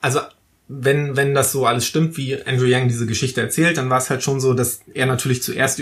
also 0.01 0.20
wenn, 0.68 1.16
wenn 1.16 1.34
das 1.34 1.52
so 1.52 1.66
alles 1.66 1.86
stimmt, 1.86 2.16
wie 2.16 2.43
Andrew 2.44 2.64
Yang 2.64 2.88
diese 2.88 3.06
Geschichte 3.06 3.40
erzählt, 3.40 3.76
dann 3.76 3.90
war 3.90 3.98
es 3.98 4.10
halt 4.10 4.22
schon 4.22 4.40
so, 4.40 4.52
dass 4.55 4.80
er 4.94 5.06
natürlich 5.06 5.43
zuerst, 5.43 5.80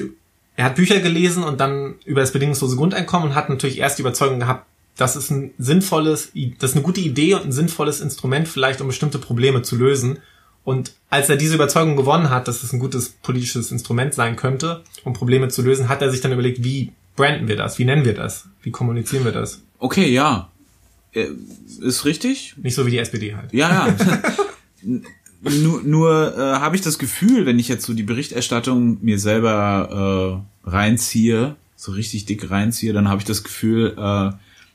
er 0.56 0.65
hat 0.65 0.77
Bücher 0.77 1.01
gelesen 1.01 1.43
und 1.43 1.61
dann 1.61 1.94
über 2.05 2.20
das 2.20 2.32
bedingungslose 2.32 2.77
Grundeinkommen 2.77 3.31
und 3.31 3.35
hat 3.35 3.48
natürlich 3.48 3.78
erst 3.78 3.98
die 3.98 4.02
Überzeugung 4.02 4.40
gehabt, 4.40 4.66
das 4.97 5.16
ist 5.16 5.31
ein 5.31 5.52
sinnvolles, 5.59 6.32
das 6.59 6.70
ist 6.70 6.77
eine 6.77 6.85
gute 6.85 7.01
Idee 7.01 7.35
und 7.35 7.47
ein 7.47 7.52
sinnvolles 7.52 8.01
Instrument 8.01 8.47
vielleicht, 8.47 8.81
um 8.81 8.86
bestimmte 8.86 9.19
Probleme 9.19 9.62
zu 9.62 9.77
lösen. 9.77 10.19
Und 10.62 10.93
als 11.11 11.28
er 11.28 11.36
diese 11.36 11.56
Überzeugung 11.56 11.97
gewonnen 11.97 12.31
hat, 12.31 12.47
dass 12.47 12.62
es 12.62 12.73
ein 12.73 12.78
gutes 12.78 13.11
politisches 13.11 13.73
Instrument 13.73 14.15
sein 14.15 14.36
könnte, 14.36 14.82
um 15.02 15.12
Probleme 15.12 15.48
zu 15.48 15.62
lösen, 15.62 15.89
hat 15.89 16.01
er 16.01 16.11
sich 16.11 16.20
dann 16.20 16.32
überlegt, 16.32 16.62
wie 16.62 16.93
branden 17.16 17.48
wir 17.48 17.56
das? 17.56 17.78
Wie 17.78 17.85
nennen 17.85 18.05
wir 18.05 18.15
das? 18.15 18.47
Wie 18.62 18.70
kommunizieren 18.70 19.24
wir 19.24 19.32
das? 19.32 19.62
Okay, 19.78 20.11
ja. 20.11 20.51
Äh, 21.12 21.28
ist 21.81 22.05
richtig. 22.05 22.55
Nicht 22.56 22.74
so 22.74 22.86
wie 22.86 22.93
die 22.93 22.98
SPD 22.98 23.35
halt. 23.35 23.52
Ja, 23.52 23.89
ja. 23.89 23.97
nur 25.43 25.82
nur 25.82 26.36
äh, 26.36 26.40
habe 26.61 26.77
ich 26.77 26.82
das 26.82 26.98
Gefühl, 26.98 27.47
wenn 27.47 27.59
ich 27.59 27.69
jetzt 27.69 27.85
so 27.85 27.94
die 27.94 28.02
Berichterstattung 28.02 28.98
mir 29.02 29.19
selber 29.19 30.44
äh, 30.65 30.69
reinziehe, 30.69 31.56
so 31.77 31.93
richtig 31.93 32.24
dick 32.24 32.51
reinziehe, 32.51 32.93
dann 32.93 33.09
habe 33.09 33.20
ich 33.20 33.27
das 33.27 33.44
Gefühl, 33.44 33.94
äh, 33.97 34.31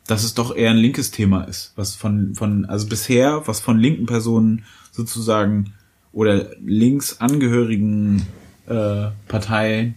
dass 0.08 0.24
es 0.24 0.34
doch 0.34 0.56
eher 0.56 0.72
ein 0.72 0.78
linkes 0.78 1.12
Thema 1.12 1.44
ist, 1.44 1.74
was 1.76 1.96
von 1.96 2.36
von 2.36 2.66
also 2.66 2.88
bisher 2.88 3.48
was 3.48 3.60
von 3.60 3.80
linken 3.80 4.06
Personen 4.06 4.66
sozusagen 4.92 5.74
oder 6.12 6.50
links 6.64 7.20
angehörigen 7.20 8.26
äh, 8.68 9.08
Parteien 9.28 9.96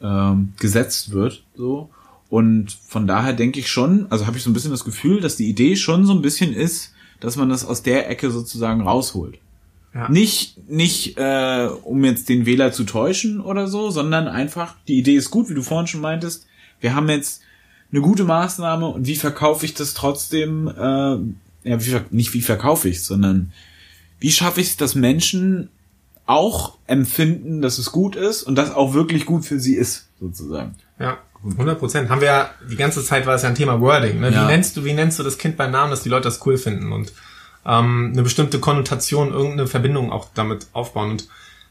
äh, 0.00 0.32
gesetzt 0.58 1.12
wird, 1.12 1.44
so. 1.56 1.90
Und 2.28 2.78
von 2.88 3.06
daher 3.06 3.34
denke 3.34 3.60
ich 3.60 3.68
schon, 3.68 4.06
also 4.08 4.26
habe 4.26 4.38
ich 4.38 4.42
so 4.42 4.48
ein 4.48 4.54
bisschen 4.54 4.70
das 4.70 4.84
Gefühl, 4.84 5.20
dass 5.20 5.36
die 5.36 5.50
Idee 5.50 5.76
schon 5.76 6.06
so 6.06 6.14
ein 6.14 6.22
bisschen 6.22 6.54
ist, 6.54 6.94
dass 7.22 7.36
man 7.36 7.48
das 7.48 7.64
aus 7.64 7.82
der 7.82 8.10
Ecke 8.10 8.32
sozusagen 8.32 8.80
rausholt. 8.80 9.38
Ja. 9.94 10.08
Nicht, 10.08 10.68
nicht, 10.68 11.18
äh, 11.18 11.68
um 11.84 12.04
jetzt 12.04 12.28
den 12.28 12.46
Wähler 12.46 12.72
zu 12.72 12.82
täuschen 12.82 13.40
oder 13.40 13.68
so, 13.68 13.90
sondern 13.90 14.26
einfach, 14.26 14.74
die 14.88 14.98
Idee 14.98 15.14
ist 15.14 15.30
gut, 15.30 15.48
wie 15.48 15.54
du 15.54 15.62
vorhin 15.62 15.86
schon 15.86 16.00
meintest. 16.00 16.46
Wir 16.80 16.96
haben 16.96 17.08
jetzt 17.08 17.42
eine 17.92 18.00
gute 18.00 18.24
Maßnahme 18.24 18.88
und 18.88 19.06
wie 19.06 19.14
verkaufe 19.14 19.64
ich 19.64 19.74
das 19.74 19.94
trotzdem, 19.94 20.66
äh, 20.66 21.68
ja, 21.68 21.86
wie, 21.86 22.00
nicht 22.10 22.34
wie 22.34 22.40
verkaufe 22.40 22.88
ich 22.88 23.02
sondern 23.02 23.52
wie 24.18 24.32
schaffe 24.32 24.60
ich 24.60 24.70
es, 24.70 24.76
dass 24.76 24.94
Menschen 24.96 25.68
auch 26.26 26.78
empfinden, 26.86 27.62
dass 27.62 27.78
es 27.78 27.92
gut 27.92 28.16
ist 28.16 28.42
und 28.42 28.56
das 28.56 28.72
auch 28.72 28.94
wirklich 28.94 29.26
gut 29.26 29.44
für 29.44 29.60
sie 29.60 29.74
ist, 29.74 30.08
sozusagen. 30.18 30.74
Ja, 30.98 31.18
100 31.44 31.78
Prozent. 31.78 32.08
Haben 32.08 32.20
wir 32.20 32.28
ja, 32.28 32.50
die 32.70 32.76
ganze 32.76 33.04
Zeit 33.04 33.26
war 33.26 33.34
es 33.34 33.42
ja 33.42 33.48
ein 33.48 33.54
Thema 33.54 33.80
Wording. 33.80 34.20
Ne? 34.20 34.30
Ja. 34.30 34.42
Wie 34.42 34.52
nennst 34.52 34.76
du, 34.76 34.84
wie 34.84 34.92
nennst 34.92 35.18
du 35.18 35.22
das 35.22 35.38
Kind 35.38 35.56
beim 35.56 35.70
Namen, 35.70 35.90
dass 35.90 36.02
die 36.02 36.08
Leute 36.08 36.24
das 36.24 36.44
cool 36.46 36.56
finden 36.56 36.92
und 36.92 37.12
ähm, 37.66 38.10
eine 38.12 38.22
bestimmte 38.22 38.60
Konnotation, 38.60 39.32
irgendeine 39.32 39.66
Verbindung 39.66 40.12
auch 40.12 40.28
damit 40.34 40.66
aufbauen. 40.72 41.10
Und 41.10 41.28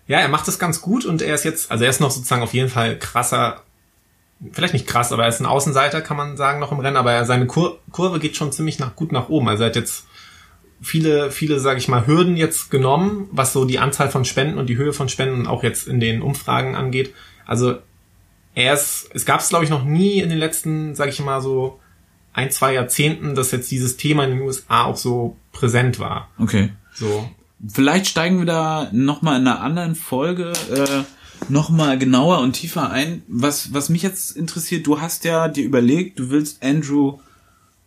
ja, 0.08 0.20
er 0.20 0.30
macht 0.30 0.48
das 0.48 0.60
ganz 0.60 0.82
gut 0.82 1.06
und 1.06 1.22
er 1.22 1.36
ist 1.36 1.44
jetzt, 1.44 1.72
also 1.72 1.84
er 1.84 1.90
ist 1.90 2.02
noch 2.02 2.12
sozusagen 2.12 2.44
auf 2.44 2.54
jeden 2.54 2.70
Fall 2.70 2.98
krasser, 2.98 3.62
vielleicht 4.52 4.74
nicht 4.74 4.88
krass, 4.88 5.12
aber 5.12 5.24
er 5.24 5.30
ist 5.30 5.40
ein 5.40 5.46
Außenseiter, 5.46 6.02
kann 6.02 6.18
man 6.18 6.38
sagen, 6.38 6.60
noch 6.60 6.72
im 6.72 6.80
Rennen, 6.80 6.98
aber 6.98 7.24
seine 7.26 7.46
Kur 7.46 7.80
Kurve 7.92 8.20
geht 8.20 8.36
schon 8.36 8.52
ziemlich 8.52 8.80
nach, 8.80 8.96
gut 8.96 9.12
nach 9.12 9.30
oben. 9.30 9.48
Also 9.48 9.64
er 9.64 9.70
hat 9.70 9.76
jetzt 9.76 10.06
viele, 10.82 11.32
viele, 11.32 11.60
sage 11.60 11.80
ich 11.80 11.88
mal, 11.88 12.08
Hürden 12.08 12.36
jetzt 12.36 12.72
genommen, 12.72 13.30
was 13.32 13.54
so 13.54 13.66
die 13.66 13.80
Anzahl 13.80 14.10
von 14.10 14.26
Spenden 14.26 14.58
und 14.58 14.68
die 14.68 14.78
Höhe 14.78 14.94
von 14.94 15.10
Spenden 15.10 15.46
auch 15.46 15.64
jetzt 15.64 15.88
in 15.88 16.00
den 16.00 16.22
Umfragen 16.22 16.76
angeht. 16.76 17.14
Also 17.46 17.78
er 18.56 18.74
ist, 18.74 19.10
es 19.14 19.26
gab 19.26 19.40
es 19.40 19.50
glaube 19.50 19.64
ich 19.64 19.70
noch 19.70 19.84
nie 19.84 20.20
in 20.20 20.30
den 20.30 20.38
letzten, 20.38 20.96
sage 20.96 21.12
ich 21.12 21.20
mal 21.20 21.42
so 21.42 21.80
ein, 22.34 22.52
zwei 22.52 22.74
Jahrzehnten, 22.74 23.36
dass 23.36 23.52
jetzt 23.52 23.72
dieses 23.72 23.98
Thema 23.98 24.24
in 24.24 24.32
den 24.32 24.42
USA 24.42 24.86
auch 24.86 24.98
so 24.98 25.36
präsent 25.52 26.00
war. 26.00 26.30
Okay. 26.40 26.72
So. 26.94 27.30
Vielleicht 27.68 28.08
steigen 28.08 28.40
wir 28.40 28.46
da 28.46 28.90
nochmal 28.92 29.40
in 29.40 29.48
einer 29.48 29.62
anderen 29.62 29.96
Folge 29.96 30.54
äh, 30.74 31.04
nochmal 31.50 31.98
genauer 32.00 32.40
und 32.40 32.54
tiefer 32.54 32.90
ein. 32.90 33.24
Was, 33.28 33.74
was 33.74 33.90
mich 33.90 34.02
jetzt 34.02 34.36
interessiert, 34.36 34.88
du 34.88 35.02
hast 35.02 35.26
ja 35.26 35.48
dir 35.48 35.64
überlegt, 35.64 36.20
du 36.20 36.30
willst 36.30 36.64
Andrew 36.64 37.20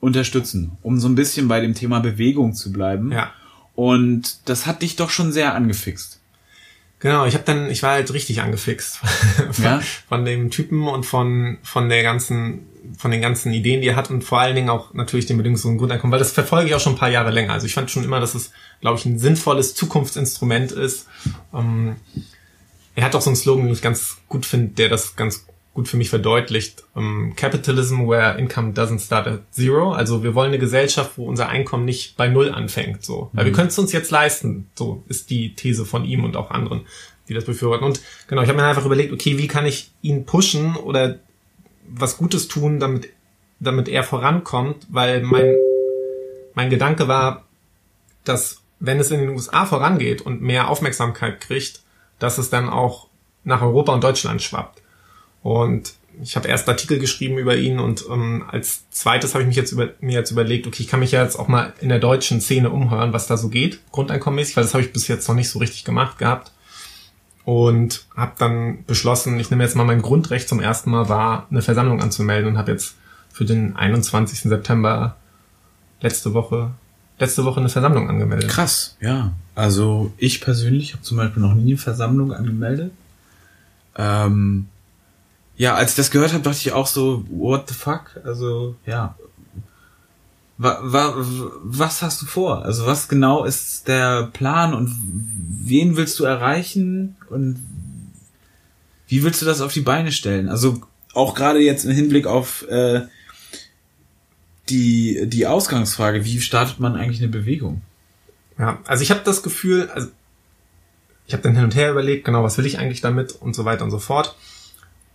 unterstützen, 0.01 0.73
um 0.82 1.01
so 1.01 1.09
ein 1.09 1.15
bisschen 1.15 1.49
bei 1.49 1.61
dem 1.61 1.74
Thema 1.74 2.01
Bewegung 2.01 2.55
zu 2.55 2.73
bleiben. 2.73 3.11
Ja. 3.11 3.32
Und 3.74 4.49
das 4.49 4.66
hat 4.66 4.82
dich 4.82 4.97
doch 4.97 5.11
schon 5.11 5.32
sehr 5.32 5.55
angefixt. 5.55 6.20
Genau, 7.05 7.26
ich 7.26 7.35
habe 7.35 7.44
dann, 7.44 7.68
ich 7.68 7.82
war 7.82 7.90
halt 7.90 8.10
richtig 8.14 8.40
angefixt 8.40 8.97
von, 9.52 9.64
ja? 9.64 9.82
von 10.09 10.24
dem 10.24 10.51
Typen 10.51 10.89
und 10.89 11.05
von 11.05 11.59
von 11.62 11.90
der 11.90 12.02
ganzen, 12.02 12.64
von 12.97 13.10
den 13.10 13.20
ganzen 13.20 13.52
Ideen, 13.52 13.82
die 13.82 13.89
er 13.89 13.97
hat 13.97 14.09
und 14.09 14.24
vor 14.24 14.40
allen 14.40 14.55
Dingen 14.55 14.70
auch 14.70 14.94
natürlich 14.94 15.26
den 15.26 15.36
bedingungslosen 15.36 15.76
Grundeinkommen, 15.76 16.12
weil 16.12 16.18
das 16.18 16.32
verfolge 16.32 16.68
ich 16.70 16.74
auch 16.74 16.81
schon 16.81 16.94
ein 16.94 16.98
paar 16.98 17.10
Jahre 17.10 17.31
länger. 17.31 17.52
Also 17.52 17.66
ich 17.66 17.74
fand 17.74 17.90
schon 17.90 18.05
immer, 18.05 18.20
dass 18.20 18.35
es, 18.35 18.52
glaube 18.81 18.98
ich, 18.98 19.05
ein 19.05 19.18
sinnvolles 19.18 19.74
Zukunftsinstrument 19.74 20.72
ist. 20.72 21.06
Ähm, 21.52 21.97
er 22.94 23.05
hat 23.05 23.14
auch 23.14 23.20
so 23.20 23.28
einen 23.28 23.36
Slogan, 23.36 23.66
den 23.66 23.74
ich 23.74 23.82
ganz 23.82 24.16
gut 24.31 24.47
finde, 24.47 24.68
der 24.68 24.89
das 24.89 25.14
ganz 25.14 25.44
gut 25.74 25.88
für 25.88 25.96
mich 25.96 26.09
verdeutlicht. 26.09 26.84
Um, 26.94 27.05
ähm, 27.05 27.36
Capitalism 27.36 28.09
where 28.09 28.38
income 28.38 28.72
doesn't 28.72 29.01
start 29.01 29.26
at 29.26 29.40
zero. 29.51 29.92
Also 29.92 30.22
wir 30.22 30.34
wollen 30.34 30.48
eine 30.48 30.59
Gesellschaft, 30.59 31.12
wo 31.16 31.26
unser 31.26 31.48
Einkommen 31.48 31.84
nicht 31.84 32.16
bei 32.16 32.28
Null 32.28 32.51
anfängt. 32.51 33.05
So, 33.05 33.28
weil 33.32 33.44
mhm. 33.44 33.48
wir 33.48 33.55
können 33.55 33.68
es 33.68 33.78
uns 33.78 33.92
jetzt 33.92 34.10
leisten. 34.10 34.70
So 34.74 35.02
ist 35.09 35.30
die 35.30 35.55
These 35.55 35.84
von 35.84 36.05
ihm 36.05 36.24
und 36.24 36.36
auch 36.36 36.51
anderen, 36.51 36.86
die 37.28 37.34
das 37.34 37.44
befürworten. 37.44 37.84
Und 37.84 38.01
genau, 38.28 38.42
ich 38.42 38.48
habe 38.48 38.59
mir 38.59 38.66
einfach 38.66 38.86
überlegt, 38.86 39.12
okay, 39.12 39.36
wie 39.36 39.48
kann 39.48 39.66
ich 39.66 39.90
ihn 40.01 40.24
pushen 40.24 40.76
oder 40.76 41.18
was 41.86 42.16
Gutes 42.16 42.48
tun, 42.48 42.80
damit 42.80 43.10
damit 43.60 43.88
er 43.88 44.02
vorankommt, 44.02 44.86
weil 44.90 45.22
mein 45.22 45.55
mein 46.55 46.70
Gedanke 46.70 47.09
war, 47.09 47.44
dass 48.24 48.62
wenn 48.78 49.01
es 49.01 49.10
in 49.10 49.20
den 49.20 49.30
USA 49.30 49.66
vorangeht 49.66 50.22
und 50.22 50.40
mehr 50.40 50.68
Aufmerksamkeit 50.68 51.40
kriegt, 51.40 51.82
dass 52.18 52.38
es 52.38 52.51
dann 52.51 52.68
auch 52.68 53.09
nach 53.42 53.62
Europa 53.62 53.92
und 53.92 54.05
Deutschland 54.05 54.42
schwappt. 54.42 54.84
Und 55.44 55.92
ich 56.22 56.36
habe 56.36 56.48
erst 56.48 56.68
Artikel 56.68 56.98
geschrieben 56.98 57.38
über 57.38 57.54
ihn 57.56 57.78
und 57.78 58.04
ähm, 58.10 58.44
als 58.48 58.88
zweites 58.90 59.34
habe 59.34 59.42
ich 59.42 59.48
mich 59.48 59.56
jetzt 59.56 59.72
über, 59.72 59.90
mir 60.00 60.14
jetzt 60.14 60.30
überlegt, 60.30 60.66
okay, 60.66 60.82
ich 60.82 60.88
kann 60.88 61.00
mich 61.00 61.12
ja 61.12 61.22
jetzt 61.22 61.36
auch 61.36 61.48
mal 61.48 61.74
in 61.80 61.90
der 61.90 61.98
deutschen 61.98 62.40
Szene 62.40 62.70
umhören, 62.70 63.12
was 63.12 63.26
da 63.26 63.36
so 63.36 63.50
geht, 63.50 63.80
grundeinkommenmäßig, 63.92 64.56
weil 64.56 64.64
das 64.64 64.74
habe 64.74 64.82
ich 64.82 64.92
bis 64.92 65.06
jetzt 65.06 65.28
noch 65.28 65.34
nicht 65.34 65.50
so 65.50 65.58
richtig 65.58 65.84
gemacht 65.84 66.18
gehabt. 66.18 66.50
und 67.44 68.06
habe 68.16 68.32
dann 68.38 68.84
beschlossen, 68.86 69.38
ich 69.38 69.50
nehme 69.50 69.62
jetzt 69.62 69.76
mal 69.76 69.84
mein 69.84 70.00
Grundrecht 70.00 70.48
zum 70.48 70.60
ersten 70.60 70.90
Mal 70.90 71.10
wahr, 71.10 71.46
eine 71.50 71.60
Versammlung 71.60 72.00
anzumelden 72.00 72.52
und 72.52 72.58
habe 72.58 72.72
jetzt 72.72 72.94
für 73.30 73.44
den 73.44 73.76
21. 73.76 74.40
September 74.48 75.16
letzte 76.00 76.32
Woche 76.32 76.70
letzte 77.18 77.44
Woche 77.44 77.60
eine 77.60 77.68
Versammlung 77.68 78.08
angemeldet. 78.08 78.50
Krass, 78.50 78.96
ja. 79.00 79.34
Also 79.54 80.12
ich 80.16 80.40
persönlich 80.40 80.94
habe 80.94 81.02
zum 81.02 81.16
Beispiel 81.16 81.42
noch 81.42 81.54
nie 81.54 81.72
eine 81.72 81.76
Versammlung 81.76 82.32
angemeldet. 82.32 82.92
Ähm, 83.96 84.66
ja, 85.56 85.74
als 85.74 85.93
ich 85.93 85.97
das 85.97 86.10
gehört 86.10 86.32
habe, 86.32 86.43
dachte 86.43 86.59
ich 86.59 86.72
auch 86.72 86.86
so, 86.86 87.24
what 87.28 87.68
the 87.68 87.74
fuck? 87.74 88.20
Also 88.24 88.76
ja, 88.86 89.14
wa, 90.59 90.78
wa, 90.82 91.14
was 91.62 92.02
hast 92.02 92.22
du 92.22 92.26
vor? 92.26 92.64
Also 92.64 92.86
was 92.86 93.09
genau 93.09 93.44
ist 93.44 93.89
der 93.89 94.28
Plan 94.32 94.74
und 94.74 94.94
wen 95.64 95.97
willst 95.97 96.18
du 96.18 96.24
erreichen 96.24 97.16
und 97.31 97.59
wie 99.06 99.22
willst 99.22 99.43
du 99.43 99.47
das 99.47 99.60
auf 99.60 99.72
die 99.72 99.81
Beine 99.81 100.12
stellen? 100.12 100.48
Also 100.48 100.81
auch 101.12 101.35
gerade 101.35 101.60
jetzt 101.60 101.85
im 101.85 101.93
Hinblick 101.93 102.26
auf 102.26 102.66
äh, 102.68 103.02
die, 104.68 105.26
die 105.26 105.47
Ausgangsfrage, 105.47 106.24
wie 106.24 106.40
startet 106.40 106.81
man 106.81 106.97
eigentlich 106.97 107.20
eine 107.20 107.28
Bewegung? 107.28 107.82
Ja, 108.59 108.78
also 108.86 109.02
ich 109.02 109.10
habe 109.10 109.20
das 109.24 109.43
Gefühl, 109.43 109.90
also 109.93 110.09
ich 111.26 111.32
habe 111.32 111.43
dann 111.43 111.55
hin 111.55 111.64
und 111.64 111.74
her 111.74 111.90
überlegt, 111.90 112.24
genau, 112.24 112.43
was 112.43 112.59
will 112.59 112.66
ich 112.66 112.78
eigentlich 112.78 113.01
damit 113.01 113.32
und 113.32 113.55
so 113.55 113.64
weiter 113.64 113.85
und 113.85 113.90
so 113.90 113.98
fort. 113.98 114.36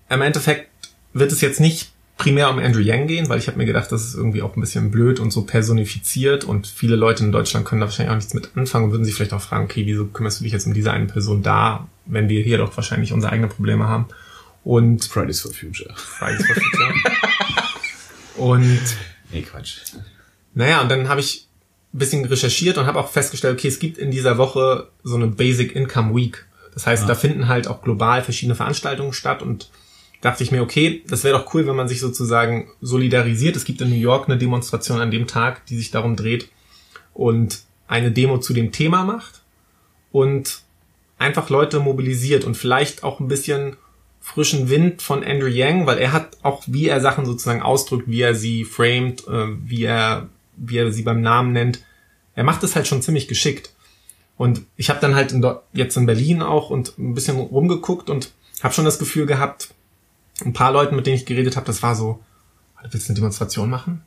Im 0.10 0.22
Endeffekt 0.22 0.69
wird 1.14 1.31
es 1.31 1.41
jetzt 1.41 1.60
nicht 1.60 1.91
primär 2.18 2.49
um 2.49 2.60
Andrew 2.60 2.81
Yang 2.81 3.07
gehen, 3.07 3.30
weil 3.30 3.40
ich 3.40 3.48
habe 3.48 3.57
mir 3.57 3.65
gedacht, 3.65 3.91
das 3.91 4.03
ist 4.06 4.15
irgendwie 4.15 4.41
auch 4.41 4.56
ein 4.56 4.60
bisschen 4.61 4.91
blöd 4.91 5.19
und 5.22 5.31
so 5.31 5.44
personifiziert 5.44 6.44
und 6.44 6.68
viele 6.68 6.98
Leute 6.98 7.23
in 7.23 7.31
Deutschland 7.31 7.65
können 7.65 7.80
da 7.80 7.88
wahrscheinlich 7.88 8.11
auch 8.11 8.18
nichts 8.18 8.34
mit 8.34 8.49
anfangen 8.56 8.86
und 8.86 8.91
würden 8.91 9.06
sich 9.06 9.15
vielleicht 9.15 9.34
auch 9.34 9.41
fragen, 9.41 9.64
okay, 9.65 9.86
wieso 9.86 10.06
kümmerst 10.06 10.40
du 10.40 10.44
dich 10.44 10.52
jetzt 10.52 10.68
um 10.68 10.73
diese 10.73 10.91
eine 10.91 11.06
Person 11.06 11.44
da, 11.44 11.88
wenn 12.06 12.27
wir 12.27 12.44
hier 12.44 12.57
doch 12.57 12.76
wahrscheinlich 12.76 13.14
unsere 13.14 13.31
eigenen 13.31 13.49
Probleme 13.49 13.88
haben. 13.88 14.07
Und 14.65 15.06
Fridays 15.06 15.40
for 15.40 15.53
Future. 15.53 15.94
Fridays 15.95 16.45
for 16.45 16.56
Future. 16.56 16.94
und 18.36 18.80
Nee, 19.31 19.41
Quatsch. 19.44 19.77
naja, 20.53 20.81
und 20.81 20.90
dann 20.90 21.07
habe 21.07 21.22
ich 21.22 21.48
ein 21.94 21.99
bisschen 21.99 22.26
recherchiert 22.26 22.77
und 22.77 22.86
habe 22.86 22.99
auch 22.99 23.10
festgestellt, 23.10 23.57
okay, 23.57 23.68
es 23.69 23.80
gibt 23.80 23.98
in 23.98 24.11
dieser 24.11 24.38
Woche 24.38 24.90
so 25.03 25.15
eine 25.15 25.27
Basic 25.27 25.76
Income 25.76 26.14
Week. 26.15 26.45
Das 26.73 26.86
heißt, 26.86 27.07
da 27.07 27.15
finden 27.15 27.48
halt 27.48 27.68
auch 27.68 27.81
global 27.81 28.23
verschiedene 28.23 28.56
Veranstaltungen 28.56 29.14
statt 29.14 29.41
und 29.41 29.69
dachte 30.22 30.44
ich 30.44 30.52
mir, 30.52 30.62
okay, 30.62 31.04
das 31.08 31.24
wäre 31.24 31.38
doch 31.38 31.54
cool, 31.54 31.66
wenn 31.66 31.76
man 31.76 31.88
sich 31.88 32.00
sozusagen 32.00 32.70
solidarisiert. 32.82 33.56
Es 33.56 33.66
gibt 33.66 33.82
in 33.82 33.90
New 33.90 33.96
York 33.96 34.28
eine 34.28 34.38
Demonstration 34.38 35.00
an 35.00 35.12
dem 35.12 35.28
Tag, 35.28 35.66
die 35.68 35.78
sich 35.78 35.91
darum 35.91 36.16
dreht 36.16 36.50
und 37.14 37.64
eine 37.88 38.12
Demo 38.12 38.38
zu 38.40 38.54
dem 38.54 38.72
Thema 38.72 39.04
macht 39.04 39.41
und 40.12 40.62
einfach 41.18 41.50
Leute 41.50 41.80
mobilisiert 41.80 42.44
und 42.44 42.56
vielleicht 42.56 43.04
auch 43.04 43.20
ein 43.20 43.28
bisschen 43.28 43.78
frischen 44.22 44.70
Wind 44.70 45.02
von 45.02 45.24
Andrew 45.24 45.48
Yang, 45.48 45.88
weil 45.88 45.98
er 45.98 46.12
hat 46.12 46.38
auch, 46.44 46.64
wie 46.68 46.88
er 46.88 47.02
Sachen 47.02 47.26
sozusagen 47.26 47.62
ausdrückt, 47.62 48.08
wie 48.08 48.22
er 48.22 48.36
sie 48.36 48.66
framed, 48.66 49.28
äh, 49.28 49.48
wie 49.64 49.84
er, 49.84 50.30
wie 50.56 50.78
er 50.78 50.91
sie 50.91 51.04
beim 51.04 51.22
Namen 51.22 51.54
nennt. 51.54 51.84
Er 52.36 52.44
macht 52.44 52.64
es 52.64 52.76
halt 52.76 52.88
schon 52.88 53.02
ziemlich 53.02 53.28
geschickt. 53.28 53.74
Und 54.38 54.62
ich 54.78 54.90
habe 54.90 55.02
dann 55.02 55.16
halt 55.16 55.32
in, 55.32 55.46
jetzt 55.74 55.98
in 55.98 56.06
Berlin 56.06 56.41
auch 56.41 56.70
und 56.70 56.98
ein 56.98 57.14
bisschen 57.14 57.38
rumgeguckt 57.38 58.10
und 58.10 58.32
habe 58.62 58.74
schon 58.74 58.86
das 58.86 59.00
Gefühl 59.00 59.26
gehabt, 59.26 59.74
ein 60.45 60.53
paar 60.53 60.72
Leuten, 60.72 60.95
mit 60.95 61.06
denen 61.07 61.16
ich 61.18 61.26
geredet 61.26 61.56
habe, 61.56 61.66
das 61.66 61.82
war 61.84 61.95
so, 61.95 62.20
"Ah, 62.76 62.84
du 62.84 62.94
willst 62.94 63.10
eine 63.10 63.16
Demonstration 63.16 63.70
machen? 63.70 64.02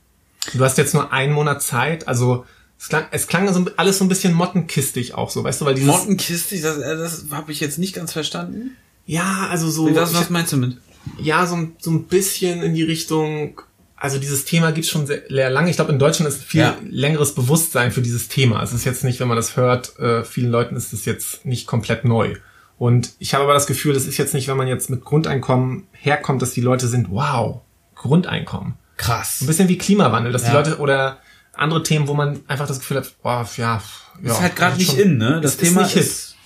Du 0.55 0.65
hast 0.65 0.79
jetzt 0.79 0.95
nur 0.95 1.13
einen 1.13 1.33
Monat 1.33 1.63
Zeit, 1.63 2.09
also 2.09 2.45
es 2.79 2.89
klang, 2.89 3.05
es 3.13 3.27
klang 3.29 3.53
so, 3.53 3.65
alles 3.77 3.99
so 3.99 4.05
ein 4.05 4.09
bisschen 4.09 4.35
mottenkistig 4.35 5.15
auch 5.15 5.31
so, 5.31 5.45
weißt 5.45 5.61
du, 5.61 5.65
weil 5.67 5.75
dieses... 5.75 5.89
Mottenkiste, 5.89 6.61
das, 6.61 6.79
äh, 6.79 6.97
das 6.97 7.27
habe 7.31 7.53
ich 7.53 7.61
jetzt 7.61 7.79
nicht 7.79 7.95
ganz 7.95 8.13
verstanden. 8.13 8.73
ja, 9.07 9.47
also 9.51 9.71
so... 9.71 9.95
Was, 9.95 10.11
ich- 10.13 10.19
was 10.19 10.31
meinst 10.31 10.53
du 10.53 10.57
mit? 10.57 10.79
ja, 11.21 11.47
so, 11.47 11.55
ein- 11.57 11.77
so 11.81 11.91
ein 11.91 12.05
bisschen 12.05 12.63
in 12.63 12.75
die 12.75 12.83
Richtung, 12.83 13.61
also 13.97 14.19
dieses 14.19 14.45
Thema 14.45 14.73
gibt's 14.73 14.91
schon 14.91 15.07
sehr, 15.07 15.23
sehr 15.29 15.49
lange. 15.51 15.71
Ich 15.71 15.77
glaube, 15.77 15.93
in 15.93 15.99
Deutschland 16.01 16.29
ist 16.33 16.43
viel 16.43 16.61
Ja. 16.63 16.77
längeres 16.89 17.35
Bewusstsein 17.37 17.93
für 17.93 18.03
dieses 18.03 18.27
Thema. 18.29 18.61
Es 18.65 18.73
ist 18.73 18.85
jetzt 18.85 19.05
nicht, 19.05 19.21
wenn 19.21 19.29
man 19.29 19.37
das 19.37 19.57
hört, 19.57 19.97
äh, 20.01 20.25
vielen 20.25 20.51
Leuten 20.51 20.75
ist 20.75 20.93
es 20.93 21.05
jetzt 21.05 21.45
nicht 21.47 21.67
komplett 21.69 22.05
neu. 22.05 22.35
Und 22.83 23.13
ich 23.21 23.33
habe 23.33 23.45
aber 23.45 23.55
das 23.55 23.69
Gefühl, 23.69 23.95
das 23.95 24.07
ist 24.07 24.17
jetzt 24.17 24.35
nicht, 24.35 24.49
wenn 24.49 24.57
man 24.57 24.67
jetzt 24.67 24.91
mit 24.91 25.05
Grundeinkommen 25.05 25.87
herkommt, 25.93 26.43
dass 26.43 26.51
die 26.51 26.61
Leute 26.61 26.89
sind, 26.89 27.13
wow, 27.13 27.61
Grundeinkommen. 27.95 28.75
Krass. 28.97 29.41
Ein 29.41 29.47
bisschen 29.47 29.69
wie 29.69 29.79
Klimawandel, 29.79 30.33
dass 30.33 30.43
die 30.43 30.49
Ja. 30.49 30.55
Leute 30.55 30.79
oder 30.79 31.19
andere 31.53 31.85
Themen, 31.85 32.09
wo 32.09 32.15
man 32.15 32.41
einfach 32.49 32.67
das 32.67 32.81
Gefühl 32.81 32.97
hat, 32.97 33.15
boah, 33.23 33.49
ja, 33.57 33.81
ja. 34.21 34.33
ist 34.33 34.41
halt 34.41 34.57
gerade 34.57 34.79
nicht 34.79 34.99
in, 34.99 35.17
ne? 35.17 35.41
Das 35.41 35.53
es 35.53 35.59
Thema 35.59 35.83
ist 35.83 35.95
nicht 35.95 36.05
ist. 36.05 36.37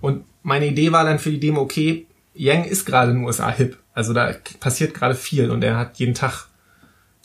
und 0.00 0.24
meine 0.42 0.68
Idee 0.68 0.90
war 0.90 1.04
dann 1.04 1.18
für 1.18 1.30
die 1.30 1.38
Demo, 1.38 1.60
okay, 1.60 2.06
Yang 2.32 2.64
ist 2.64 2.86
gerade 2.86 3.10
in 3.10 3.18
den 3.18 3.26
USA 3.26 3.50
hip. 3.50 3.76
Also 3.92 4.14
da 4.14 4.32
passiert 4.60 4.94
gerade 4.94 5.14
viel 5.14 5.50
und 5.50 5.62
er 5.62 5.76
hat 5.76 5.98
jeden 5.98 6.14
Tag 6.14 6.46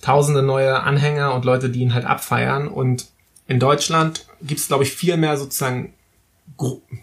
tausende 0.02 0.44
neue 0.44 0.81
Anhänger 0.84 1.34
und 1.34 1.45
Leute, 1.45 1.69
die 1.69 1.80
ihn 1.80 1.94
halt 1.94 2.03
abfeiern. 2.03 2.68
Und 2.68 3.07
in 3.48 3.57
Deutschland 3.57 4.26
gibt 4.41 4.60
es, 4.60 4.68
glaube 4.68 4.84
ich, 4.84 4.91
viel 4.91 5.15
mehr 5.15 5.38
sozusagen, 5.38 5.94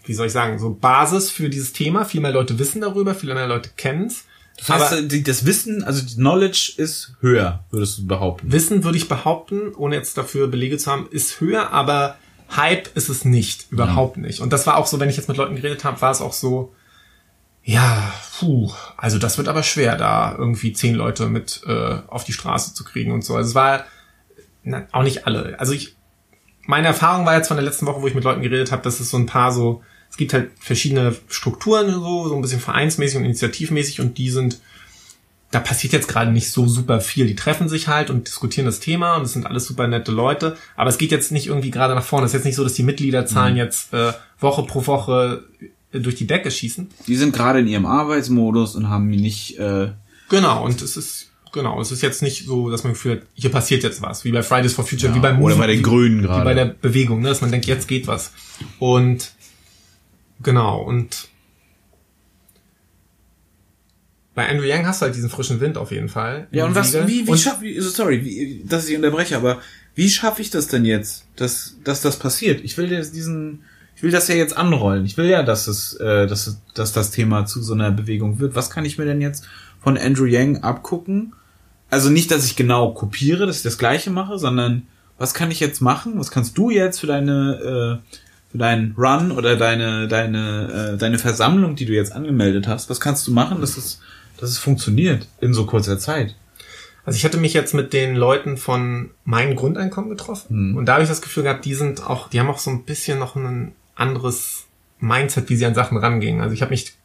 wie 0.05 0.13
soll 0.13 0.27
ich 0.27 0.33
sagen, 0.33 0.59
so 0.59 0.73
Basis 0.73 1.31
für 1.31 1.49
dieses 1.49 1.73
Thema. 1.73 2.05
Viel 2.05 2.21
mehr 2.21 2.31
Leute 2.31 2.59
wissen 2.59 2.81
darüber, 2.81 3.15
viel 3.15 3.33
mehr 3.33 3.47
Leute 3.47 3.71
kennen 3.75 4.07
es. 4.07 4.25
Das 4.57 4.69
heißt, 4.69 5.11
die, 5.11 5.23
das 5.23 5.45
Wissen, 5.45 5.83
also 5.83 6.03
die 6.03 6.15
Knowledge 6.15 6.73
ist 6.77 7.13
höher, 7.19 7.63
würdest 7.69 7.99
du 7.99 8.07
behaupten. 8.07 8.51
Wissen 8.51 8.83
würde 8.83 8.97
ich 8.97 9.07
behaupten, 9.07 9.73
ohne 9.75 9.95
jetzt 9.95 10.17
dafür 10.17 10.47
Belege 10.47 10.77
zu 10.77 10.91
haben, 10.91 11.07
ist 11.11 11.39
höher, 11.39 11.71
aber 11.71 12.17
Hype 12.55 12.95
ist 12.95 13.09
es 13.09 13.23
nicht, 13.23 13.71
überhaupt 13.71 14.17
nicht. 14.17 14.39
Und 14.39 14.53
das 14.53 14.65
war 14.65 14.77
auch 14.77 14.87
so, 14.87 14.99
wenn 14.99 15.09
ich 15.09 15.17
jetzt 15.17 15.27
mit 15.27 15.37
Leuten 15.37 15.55
geredet 15.55 15.83
habe, 15.83 16.01
war 16.01 16.11
es 16.11 16.21
auch 16.21 16.33
so, 16.33 16.73
ja, 17.63 18.13
puh, 18.39 18.71
also 18.95 19.19
das 19.19 19.37
wird 19.37 19.49
aber 19.49 19.61
schwer, 19.61 19.97
da 19.97 20.33
irgendwie 20.35 20.71
zehn 20.71 20.95
Leute 20.95 21.27
mit 21.27 21.61
äh, 21.67 21.97
auf 22.07 22.23
die 22.23 22.31
Straße 22.31 22.73
zu 22.73 22.85
kriegen 22.85 23.11
und 23.11 23.25
so. 23.25 23.35
Also 23.35 23.49
es 23.49 23.55
war 23.55 23.85
na, 24.63 24.87
auch 24.91 25.03
nicht 25.03 25.27
alle. 25.27 25.59
Also 25.59 25.73
ich, 25.73 25.96
meine 26.67 26.87
Erfahrung 26.87 27.25
war 27.25 27.35
jetzt 27.35 27.47
von 27.47 27.57
der 27.57 27.65
letzten 27.65 27.87
Woche, 27.87 28.01
wo 28.01 28.07
ich 28.07 28.13
mit 28.13 28.23
Leuten 28.23 28.41
geredet 28.41 28.71
habe, 28.71 28.83
dass 28.83 28.99
es 28.99 29.09
so 29.09 29.17
ein 29.17 29.25
paar 29.25 29.51
so, 29.51 29.81
es 30.11 30.17
gibt 30.17 30.33
halt 30.33 30.51
verschiedene 30.59 31.15
Strukturen 31.27 31.91
so, 31.91 32.27
so 32.27 32.35
ein 32.35 32.41
bisschen 32.41 32.59
vereinsmäßig 32.59 33.17
und 33.17 33.25
initiativmäßig 33.25 34.01
und 34.01 34.17
die 34.17 34.29
sind 34.29 34.59
da 35.51 35.61
passiert 35.61 35.93
jetzt 35.93 36.09
gerade 36.09 36.31
nicht 36.31 36.51
so 36.51 36.67
super 36.67 36.99
viel. 36.99 37.25
Die 37.25 37.35
treffen 37.35 37.69
sich 37.69 37.87
halt 37.87 38.09
und 38.09 38.27
diskutieren 38.27 38.65
das 38.65 38.81
Thema 38.81 39.15
und 39.15 39.23
es 39.23 39.33
sind 39.33 39.45
alles 39.45 39.65
super 39.65 39.87
nette 39.87 40.11
Leute. 40.11 40.57
Aber 40.75 40.89
es 40.89 40.97
geht 40.97 41.11
jetzt 41.11 41.31
nicht 41.31 41.47
irgendwie 41.47 41.71
gerade 41.71 41.95
nach 41.95 42.03
vorne. 42.03 42.25
Es 42.25 42.31
ist 42.31 42.39
jetzt 42.39 42.45
nicht 42.45 42.55
so, 42.55 42.63
dass 42.65 42.73
die 42.73 42.83
Mitgliederzahlen 42.83 43.55
jetzt 43.55 43.93
äh, 43.93 44.11
Woche 44.39 44.63
pro 44.63 44.85
Woche 44.87 45.45
äh, 45.93 45.99
durch 46.01 46.15
die 46.15 46.27
Decke 46.27 46.51
schießen. 46.51 46.89
Die 47.07 47.15
sind 47.15 47.33
gerade 47.33 47.59
in 47.59 47.67
ihrem 47.67 47.85
Arbeitsmodus 47.85 48.75
und 48.75 48.89
haben 48.89 49.07
nicht. 49.09 49.57
Äh, 49.57 49.91
Genau, 50.29 50.65
und 50.65 50.81
es 50.81 50.97
ist, 50.97 51.29
genau, 51.57 51.81
es 51.81 51.91
ist 51.91 52.01
jetzt 52.01 52.21
nicht 52.21 52.45
so, 52.45 52.69
dass 52.69 52.83
man 52.85 52.93
gefühlt, 52.93 53.23
hier 53.33 53.51
passiert 53.51 53.83
jetzt 53.83 54.01
was, 54.01 54.23
wie 54.23 54.31
bei 54.31 54.41
Fridays 54.43 54.73
for 54.73 54.85
Future, 54.85 55.09
Ja, 55.11 55.15
wie 55.15 55.19
beim 55.19 55.41
oder 55.41 55.55
bei 55.57 55.67
den 55.67 55.79
wie, 55.79 55.83
Grünen 55.83 56.19
Wie 56.19 56.27
gerade. 56.27 56.45
bei 56.45 56.53
der 56.53 56.65
Bewegung, 56.65 57.21
ne, 57.21 57.27
dass 57.29 57.41
man 57.41 57.51
denkt, 57.51 57.65
jetzt 57.65 57.87
geht 57.89 58.07
was. 58.07 58.31
Und 58.79 59.31
genau, 60.41 60.81
und 60.83 61.27
bei 64.35 64.47
Andrew 64.49 64.65
Yang 64.65 64.85
hast 64.85 65.01
du 65.01 65.05
halt 65.05 65.15
diesen 65.15 65.29
frischen 65.29 65.59
Wind 65.59 65.77
auf 65.77 65.91
jeden 65.91 66.09
Fall. 66.09 66.47
ja, 66.51 66.65
und 66.65 66.75
was, 66.75 66.93
wie, 67.07 67.25
wie 67.25 67.31
Und- 67.31 67.39
schaff, 67.39 67.59
wie, 67.61 67.79
so, 67.79 67.89
sorry, 67.89 68.23
wie, 68.23 68.63
dass 68.65 68.87
ich 68.87 68.95
unterbreche, 68.95 69.35
aber 69.35 69.59
wie 69.95 70.09
schaffe 70.09 70.41
ich 70.43 70.51
das 70.51 70.67
denn 70.67 70.85
jetzt, 70.85 71.25
dass, 71.37 71.75
dass 71.83 72.01
das 72.01 72.19
passiert? 72.19 72.61
Ich 72.63 72.77
will 72.77 72.91
jetzt 72.91 73.15
diesen, 73.15 73.63
ich 73.95 74.03
will 74.03 74.11
das 74.11 74.27
ja 74.27 74.35
jetzt 74.35 74.55
anrollen. 74.55 75.05
Ich 75.05 75.17
will 75.17 75.25
ja, 75.25 75.41
dass 75.41 75.65
es, 75.65 75.95
äh, 75.95 76.27
dass, 76.27 76.61
dass 76.75 76.93
das 76.93 77.09
Thema 77.09 77.47
zu 77.47 77.63
so 77.63 77.73
einer 77.73 77.89
Bewegung 77.89 78.37
wird. 78.37 78.53
Was 78.53 78.69
kann 78.69 78.85
ich 78.85 78.99
mir 78.99 79.05
denn 79.05 79.21
jetzt 79.21 79.47
von 79.81 79.97
Andrew 79.97 80.25
Yang 80.25 80.57
abgucken? 80.57 81.33
Also 81.89 82.09
nicht, 82.09 82.31
dass 82.31 82.45
ich 82.45 82.55
genau 82.55 82.91
kopiere, 82.91 83.45
dass 83.45 83.57
ich 83.57 83.63
das 83.63 83.77
Gleiche 83.77 84.09
mache, 84.09 84.37
sondern 84.37 84.87
was 85.17 85.33
kann 85.33 85.51
ich 85.51 85.59
jetzt 85.59 85.81
machen? 85.81 86.13
Was 86.17 86.31
kannst 86.31 86.57
du 86.57 86.69
jetzt 86.69 86.99
für 86.99 87.07
deine, 87.07 88.01
äh, 88.03 88.17
für 88.51 88.57
deinen 88.57 88.93
Run 88.97 89.31
oder 89.31 89.55
deine, 89.55 90.07
deine, 90.07 90.93
äh, 90.93 90.97
deine 90.97 91.17
Versammlung, 91.17 91.75
die 91.75 91.85
du 91.85 91.93
jetzt 91.93 92.11
angemeldet 92.11 92.67
hast? 92.67 92.89
Was 92.89 92.99
kannst 92.99 93.27
du 93.27 93.31
machen, 93.31 93.61
dass 93.61 93.77
es, 93.77 94.01
dass 94.39 94.49
es 94.49 94.57
funktioniert 94.57 95.27
in 95.41 95.53
so 95.53 95.65
kurzer 95.65 95.97
Zeit? 95.97 96.35
Also 97.05 97.15
ich 97.15 97.23
hatte 97.23 97.37
mich 97.37 97.53
jetzt 97.53 97.73
mit 97.73 97.93
den 97.93 98.15
Leuten 98.15 98.57
von 98.57 99.11
meinem 99.23 99.55
Grundeinkommen 99.55 100.09
getroffen 100.09 100.75
und 100.75 100.85
da 100.87 100.95
habe 100.95 101.03
ich 101.03 101.09
das 101.09 101.21
Gefühl 101.21 101.43
gehabt, 101.43 101.63
die 101.63 101.73
sind 101.73 102.05
auch, 102.05 102.27
die 102.27 102.37
haben 102.37 102.49
auch 102.49 102.59
so 102.59 102.69
ein 102.69 102.83
bisschen 102.83 103.17
noch 103.17 103.37
ein 103.37 103.71
anderes 103.95 104.65
Mindset, 104.99 105.49
wie 105.49 105.55
sie 105.55 105.65
an 105.65 105.73
Sachen 105.73 105.97
rangehen. 105.97 106.41
Also 106.41 106.53
ich 106.53 106.61
habe 106.61 106.71
mich 106.71 106.97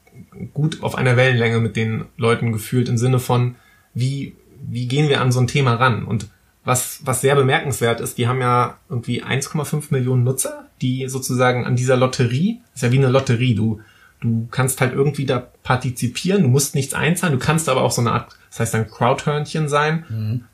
gut 0.53 0.83
auf 0.83 0.97
einer 0.97 1.17
Wellenlänge 1.17 1.61
mit 1.61 1.77
den 1.77 2.07
Leuten 2.17 2.53
gefühlt 2.53 2.89
im 2.89 2.99
Sinne 2.99 3.21
von, 3.21 3.55
wie, 3.95 4.35
wie 4.69 4.87
gehen 4.87 5.09
wir 5.09 5.21
an 5.21 5.33
so 5.33 5.41
ein 5.41 5.47
Thema 5.47 5.75
ran? 5.75 6.05
Und 6.05 6.29
was, 6.65 7.01
was 7.05 7.21
sehr 7.21 7.35
bemerkenswert 7.35 8.01
ist, 8.01 8.19
die 8.19 8.29
haben 8.29 8.41
ja 8.41 8.79
irgendwie 8.89 9.23
1,5 9.23 9.87
Millionen 9.91 10.25
Nutzer, 10.25 10.69
die 10.81 11.09
sozusagen 11.09 11.67
an 11.67 11.77
dieser 11.77 11.97
Lotterie, 11.97 12.61
ist 12.75 12.83
ja 12.83 12.93
wie 12.93 12.99
eine 12.99 13.09
Lotterie, 13.09 13.55
du, 13.55 13.81
du 14.21 14.47
kannst 14.51 14.81
halt 14.81 14.93
irgendwie 14.93 15.27
da 15.27 15.41
partizipieren, 15.41 16.43
du 16.43 16.49
musst 16.49 16.75
nichts 16.75 16.95
einzahlen, 16.95 17.39
du 17.39 17.45
kannst 17.45 17.69
aber 17.69 17.83
auch 17.83 17.91
so 17.91 18.01
eine 18.01 18.13
Art, 18.13 18.37
das 18.51 18.61
heißt 18.61 18.75
ein 18.77 18.89
Crowdhörnchen 18.89 19.69
sein, 19.69 20.05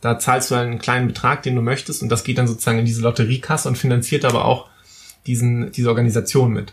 da 0.01 0.19
zahlst 0.19 0.51
du 0.51 0.57
halt 0.57 0.69
einen 0.69 0.79
kleinen 0.79 1.09
Betrag, 1.09 1.43
den 1.43 1.55
du 1.55 1.63
möchtest 1.63 2.03
und 2.03 2.09
das 2.09 2.25
geht 2.25 2.39
dann 2.39 2.49
sozusagen 2.49 2.79
in 2.79 2.87
diese 2.87 3.03
Lotteriekasse 3.03 3.69
und 3.69 3.77
finanziert 3.77 4.25
aber 4.25 4.47
auch 4.47 4.69
diesen, 5.27 5.73
diese 5.73 5.91
Organisation 5.91 6.53
mit. 6.53 6.73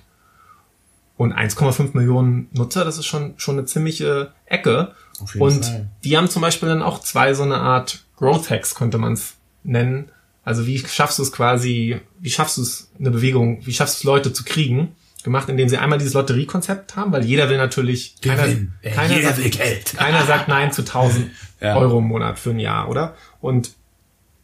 Und 1.17 1.33
1,5 1.33 1.91
Millionen 1.93 2.49
Nutzer, 2.51 2.83
das 2.83 2.97
ist 2.97 3.05
schon, 3.05 3.35
schon 3.37 3.57
eine 3.57 3.65
ziemliche 3.65 4.33
Ecke. 4.45 4.93
Und 5.39 5.65
Fall. 5.65 5.89
die 6.03 6.17
haben 6.17 6.29
zum 6.29 6.41
Beispiel 6.41 6.67
dann 6.67 6.81
auch 6.81 6.99
zwei 6.99 7.33
so 7.33 7.43
eine 7.43 7.57
Art 7.57 8.03
Growth 8.17 8.49
Hacks, 8.49 8.75
könnte 8.75 8.97
man 8.97 9.13
es 9.13 9.35
nennen. 9.63 10.09
Also 10.43 10.67
wie 10.67 10.77
schaffst 10.79 11.17
du 11.17 11.23
es 11.23 11.31
quasi, 11.31 11.99
wie 12.19 12.29
schaffst 12.29 12.57
du 12.57 12.61
es, 12.61 12.91
eine 12.99 13.11
Bewegung, 13.11 13.65
wie 13.65 13.73
schaffst 13.73 13.95
du 13.95 13.99
es, 13.99 14.03
Leute 14.03 14.33
zu 14.33 14.43
kriegen? 14.43 14.95
Gemacht, 15.23 15.49
indem 15.49 15.67
sie 15.67 15.77
einmal 15.77 15.97
dieses 15.97 16.13
Lotteriekonzept 16.13 16.95
haben, 16.95 17.11
weil 17.11 17.25
jeder 17.25 17.49
will 17.49 17.57
natürlich, 17.57 18.21
keiner, 18.21 18.43
keiner, 18.83 19.15
jeder 19.15 19.29
sagt, 19.29 19.43
will 19.43 19.49
Geld. 19.49 19.95
keiner 19.97 20.23
sagt 20.23 20.47
nein 20.47 20.71
zu 20.71 20.83
1000 20.83 21.31
ja. 21.61 21.75
Euro 21.75 21.97
im 21.97 22.05
Monat 22.05 22.37
für 22.37 22.51
ein 22.51 22.59
Jahr, 22.59 22.89
oder? 22.89 23.15
Und 23.41 23.71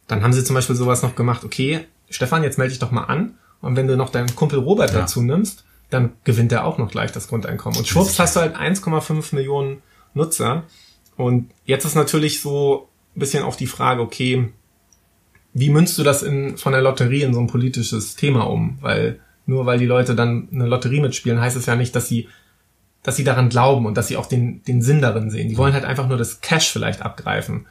dann 0.08 0.24
haben 0.24 0.32
sie 0.32 0.42
zum 0.42 0.54
Beispiel 0.54 0.74
sowas 0.74 1.02
noch 1.02 1.14
gemacht, 1.14 1.44
okay, 1.44 1.86
Stefan, 2.10 2.42
jetzt 2.42 2.58
melde 2.58 2.70
dich 2.70 2.80
doch 2.80 2.90
mal 2.90 3.04
an. 3.04 3.34
Und 3.60 3.76
wenn 3.76 3.86
du 3.86 3.96
noch 3.96 4.10
deinen 4.10 4.34
Kumpel 4.34 4.58
Robert 4.58 4.92
ja. 4.92 5.00
dazu 5.00 5.22
nimmst, 5.22 5.64
dann 5.92 6.12
gewinnt 6.24 6.52
er 6.52 6.64
auch 6.64 6.78
noch 6.78 6.90
gleich 6.90 7.12
das 7.12 7.28
Grundeinkommen. 7.28 7.78
Und 7.78 7.86
schwupps 7.86 8.18
hast 8.18 8.36
du 8.36 8.40
halt 8.40 8.56
1,5 8.56 9.34
Millionen 9.34 9.82
Nutzer. 10.14 10.64
Und 11.16 11.50
jetzt 11.64 11.84
ist 11.84 11.94
natürlich 11.94 12.40
so 12.40 12.88
ein 13.14 13.20
bisschen 13.20 13.44
auch 13.44 13.56
die 13.56 13.66
Frage, 13.66 14.00
okay, 14.00 14.50
wie 15.52 15.70
münzt 15.70 15.98
du 15.98 16.02
das 16.02 16.22
in, 16.22 16.56
von 16.56 16.72
der 16.72 16.80
Lotterie 16.80 17.22
in 17.22 17.34
so 17.34 17.40
ein 17.40 17.46
politisches 17.46 18.16
Thema 18.16 18.44
um? 18.48 18.78
Weil 18.80 19.20
nur 19.44 19.66
weil 19.66 19.78
die 19.78 19.86
Leute 19.86 20.14
dann 20.14 20.48
eine 20.52 20.66
Lotterie 20.66 21.00
mitspielen, 21.00 21.40
heißt 21.40 21.56
es 21.56 21.66
ja 21.66 21.76
nicht, 21.76 21.94
dass 21.94 22.08
sie, 22.08 22.28
dass 23.02 23.16
sie 23.16 23.24
daran 23.24 23.50
glauben 23.50 23.84
und 23.84 23.96
dass 23.96 24.08
sie 24.08 24.16
auch 24.16 24.26
den, 24.26 24.62
den 24.62 24.80
Sinn 24.80 25.02
darin 25.02 25.30
sehen. 25.30 25.48
Die 25.48 25.58
wollen 25.58 25.74
halt 25.74 25.84
einfach 25.84 26.08
nur 26.08 26.16
das 26.16 26.40
Cash 26.40 26.70
vielleicht 26.70 27.02
abgreifen. 27.02 27.66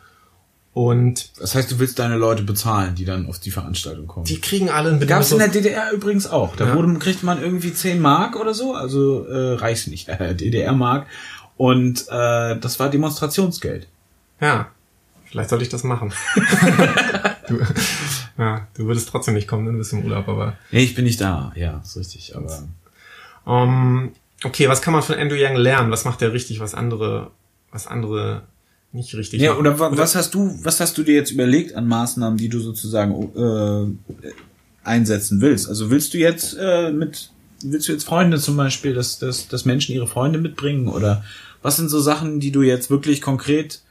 Und 0.74 1.38
das 1.38 1.54
heißt, 1.54 1.70
du 1.70 1.80
willst 1.80 2.00
deine 2.00 2.16
Leute 2.16 2.44
bezahlen, 2.44 2.96
die 2.96 3.04
dann 3.04 3.28
auf 3.28 3.40
die 3.40 3.52
Veranstaltung 3.52 4.08
kommen. 4.08 4.26
Die 4.26 4.40
kriegen 4.40 4.70
alle 4.70 4.92
ein 4.92 5.06
Gab's 5.06 5.32
in 5.32 5.40
der 5.40 5.50
DDR 5.50 5.92
übrigens 5.92 6.28
auch. 6.28 6.56
Da 6.56 6.68
ja. 6.68 6.76
wurde, 6.76 6.94
kriegt 6.98 7.24
man 7.24 7.42
irgendwie 7.42 7.74
10 7.74 8.00
Mark 8.00 8.38
oder 8.38 8.54
so, 8.54 8.74
also 8.74 9.26
äh, 9.26 9.56
reicht 9.56 9.90
nicht, 9.90 10.08
äh, 10.08 10.34
DDR-Mark. 10.34 11.08
Und 11.58 12.08
äh, 12.10 12.58
das 12.58 12.80
war 12.80 12.90
Demonstrationsgeld. 12.90 13.88
Ja, 14.40 14.72
vielleicht 15.26 15.50
sollte 15.50 15.64
ich 15.64 15.70
das 15.70 15.84
machen. 15.84 16.14
du, 17.48 17.60
ja, 18.38 18.68
du 18.74 18.86
würdest 18.86 19.10
trotzdem 19.10 19.34
nicht 19.34 19.50
kommen, 19.50 19.66
ne? 19.66 19.72
du 19.74 19.78
bist 19.78 19.92
im 19.92 20.06
Urlaub, 20.06 20.28
aber. 20.30 20.56
Nee, 20.72 20.84
ich 20.84 20.96
bin 20.96 21.04
nicht 21.04 21.20
da, 21.20 21.52
ja, 21.56 21.82
ist 21.84 21.98
richtig, 21.98 22.36
aber. 22.36 22.64
Um, 23.44 24.14
okay, 24.44 24.70
was 24.70 24.82
kann 24.82 24.94
man 24.94 25.04
von 25.04 25.16
Andrew 25.16 25.38
Young 25.38 25.58
lernen? 25.58 25.92
Was 25.92 26.06
macht 26.06 26.22
er 26.22 26.32
richtig, 26.32 26.62
was 26.62 26.74
andere, 26.74 27.32
was 27.72 27.88
andere 27.88 28.44
nicht 28.94 29.16
richtig. 29.16 29.42
Ja, 29.42 29.58
oder, 29.58 29.76
oder 29.76 29.98
was 29.98 30.16
hast 30.16 30.34
du, 30.34 30.58
was 30.64 30.80
hast 30.80 30.98
du 30.98 31.04
dir 31.04 31.16
jetzt 31.16 31.32
überlegt 31.32 31.76
an 31.76 31.88
Maßnahmen, 31.88 32.38
die 32.38 32.50
du 32.50 32.60
sozusagen 32.60 33.98
äh, 34.04 34.30
einsetzen 34.84 35.42
willst? 35.42 35.70
Also 35.70 35.90
willst 35.90 36.14
du 36.14 36.18
jetzt 36.18 36.58
äh, 36.60 36.92
mit, 36.92 37.32
willst 37.64 37.88
du 37.88 37.94
jetzt 37.94 38.04
Freunde 38.04 38.38
zum 38.40 38.58
Beispiel, 38.58 38.94
dass, 38.94 39.18
dass, 39.20 39.48
dass 39.48 39.66
Menschen 39.66 39.96
ihre 39.96 40.08
Freunde 40.08 40.40
mitbringen? 40.40 40.90
Oder 40.90 41.24
was 41.62 41.78
sind 41.78 41.90
so 41.90 42.02
Sachen, 42.02 42.40
die 42.40 42.52
du 42.52 42.64
jetzt 42.64 42.90
wirklich 42.90 43.22
konkret 43.22 43.82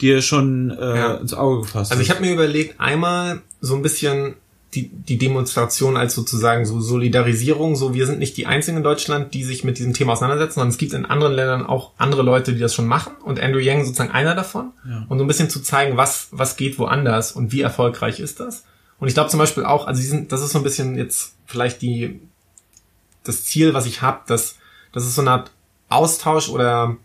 dir 0.00 0.22
schon 0.22 0.70
äh, 0.70 0.96
ja. 0.96 1.14
ins 1.14 1.34
Auge 1.34 1.62
gefasst 1.62 1.90
hast? 1.90 1.92
Also 1.92 2.02
ich 2.02 2.10
habe 2.10 2.20
mir 2.20 2.32
überlegt, 2.32 2.78
einmal 2.78 3.42
so 3.60 3.74
ein 3.74 3.82
bisschen 3.82 4.34
die, 4.76 4.88
die 4.88 5.18
Demonstration 5.18 5.96
als 5.96 6.14
sozusagen 6.14 6.66
so 6.66 6.80
Solidarisierung, 6.80 7.74
so 7.74 7.94
wir 7.94 8.06
sind 8.06 8.18
nicht 8.18 8.36
die 8.36 8.46
einzigen 8.46 8.76
in 8.76 8.82
Deutschland, 8.82 9.34
die 9.34 9.42
sich 9.42 9.64
mit 9.64 9.78
diesem 9.78 9.94
Thema 9.94 10.12
auseinandersetzen, 10.12 10.56
sondern 10.56 10.70
es 10.70 10.78
gibt 10.78 10.92
in 10.92 11.06
anderen 11.06 11.32
Ländern 11.32 11.66
auch 11.66 11.92
andere 11.96 12.22
Leute, 12.22 12.52
die 12.52 12.60
das 12.60 12.74
schon 12.74 12.86
machen 12.86 13.14
und 13.24 13.40
Andrew 13.40 13.58
Yang 13.58 13.84
sozusagen 13.86 14.12
einer 14.12 14.34
davon 14.34 14.72
ja. 14.88 15.06
und 15.08 15.18
so 15.18 15.24
ein 15.24 15.26
bisschen 15.26 15.50
zu 15.50 15.60
zeigen, 15.60 15.96
was, 15.96 16.28
was 16.30 16.56
geht 16.56 16.78
woanders 16.78 17.32
und 17.32 17.52
wie 17.52 17.62
erfolgreich 17.62 18.20
ist 18.20 18.38
das. 18.38 18.64
Und 18.98 19.08
ich 19.08 19.14
glaube 19.14 19.30
zum 19.30 19.38
Beispiel 19.38 19.64
auch, 19.64 19.86
also 19.86 20.00
diesen, 20.00 20.28
das 20.28 20.42
ist 20.42 20.52
so 20.52 20.58
ein 20.58 20.64
bisschen 20.64 20.96
jetzt 20.96 21.34
vielleicht 21.46 21.82
die, 21.82 22.20
das 23.24 23.44
Ziel, 23.44 23.74
was 23.74 23.86
ich 23.86 24.02
habe, 24.02 24.20
dass, 24.26 24.56
dass 24.92 25.04
es 25.04 25.14
so 25.14 25.22
eine 25.22 25.30
Art 25.30 25.50
Austausch 25.88 26.48
oder 26.48 26.96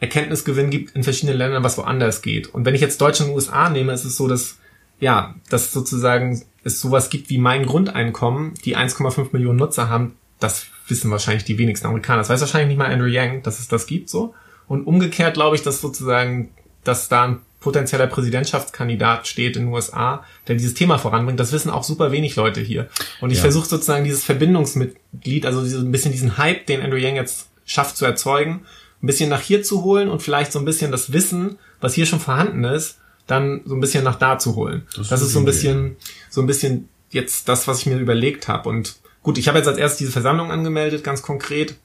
Erkenntnisgewinn 0.00 0.70
gibt 0.70 0.96
in 0.96 1.04
verschiedenen 1.04 1.36
Ländern, 1.36 1.62
was 1.62 1.76
woanders 1.78 2.22
geht. 2.22 2.52
Und 2.52 2.64
wenn 2.64 2.74
ich 2.74 2.80
jetzt 2.80 3.00
Deutschland 3.00 3.30
und 3.30 3.36
USA 3.36 3.68
nehme, 3.68 3.92
ist 3.92 4.04
es 4.04 4.16
so, 4.16 4.28
dass 4.28 4.56
ja, 5.00 5.34
dass 5.48 5.72
sozusagen 5.72 6.42
es 6.62 6.80
sowas 6.80 7.10
gibt 7.10 7.30
wie 7.30 7.38
mein 7.38 7.66
Grundeinkommen, 7.66 8.54
die 8.64 8.76
1,5 8.76 9.28
Millionen 9.32 9.58
Nutzer 9.58 9.88
haben, 9.88 10.16
das 10.38 10.66
wissen 10.88 11.10
wahrscheinlich 11.10 11.44
die 11.44 11.58
wenigsten 11.58 11.86
Amerikaner. 11.86 12.18
Das 12.18 12.28
weiß 12.28 12.40
wahrscheinlich 12.40 12.68
nicht 12.68 12.78
mal 12.78 12.92
Andrew 12.92 13.06
Yang, 13.06 13.42
dass 13.42 13.58
es 13.58 13.68
das 13.68 13.86
gibt 13.86 14.10
so. 14.10 14.34
Und 14.68 14.86
umgekehrt 14.86 15.34
glaube 15.34 15.56
ich, 15.56 15.62
dass 15.62 15.80
sozusagen, 15.80 16.50
dass 16.84 17.08
da 17.08 17.24
ein 17.24 17.40
potenzieller 17.60 18.06
Präsidentschaftskandidat 18.06 19.26
steht 19.26 19.56
in 19.56 19.66
den 19.66 19.72
USA, 19.72 20.24
der 20.48 20.56
dieses 20.56 20.74
Thema 20.74 20.98
voranbringt. 20.98 21.38
Das 21.38 21.52
wissen 21.52 21.70
auch 21.70 21.84
super 21.84 22.10
wenig 22.10 22.36
Leute 22.36 22.60
hier. 22.60 22.88
Und 23.20 23.30
ich 23.30 23.36
ja. 23.36 23.42
versuche 23.42 23.68
sozusagen 23.68 24.04
dieses 24.04 24.24
Verbindungsmitglied, 24.24 25.44
also 25.44 25.60
ein 25.60 25.92
bisschen 25.92 26.12
diesen 26.12 26.38
Hype, 26.38 26.66
den 26.66 26.80
Andrew 26.80 26.96
Yang 26.96 27.16
jetzt 27.16 27.48
schafft 27.66 27.96
zu 27.96 28.06
erzeugen, 28.06 28.62
ein 29.02 29.06
bisschen 29.06 29.28
nach 29.28 29.42
hier 29.42 29.62
zu 29.62 29.82
holen 29.82 30.08
und 30.08 30.22
vielleicht 30.22 30.52
so 30.52 30.58
ein 30.58 30.64
bisschen 30.64 30.90
das 30.90 31.12
Wissen, 31.12 31.58
was 31.80 31.94
hier 31.94 32.06
schon 32.06 32.20
vorhanden 32.20 32.64
ist, 32.64 32.99
dann 33.30 33.60
so 33.64 33.74
ein 33.74 33.80
bisschen 33.80 34.04
nach 34.04 34.16
da 34.16 34.38
zu 34.38 34.56
holen. 34.56 34.86
Das, 34.96 35.08
das 35.08 35.22
ist 35.22 35.32
so 35.32 35.38
ein 35.38 35.44
bisschen, 35.44 35.96
so 36.28 36.40
ein 36.40 36.46
bisschen 36.46 36.88
jetzt 37.10 37.48
das, 37.48 37.68
was 37.68 37.80
ich 37.80 37.86
mir 37.86 37.98
überlegt 37.98 38.48
habe. 38.48 38.68
Und 38.68 38.96
gut, 39.22 39.38
ich 39.38 39.48
habe 39.48 39.58
jetzt 39.58 39.68
als 39.68 39.78
erstes 39.78 39.98
diese 39.98 40.12
Versammlung 40.12 40.50
angemeldet, 40.50 41.04
ganz 41.04 41.22
konkret. 41.22 41.76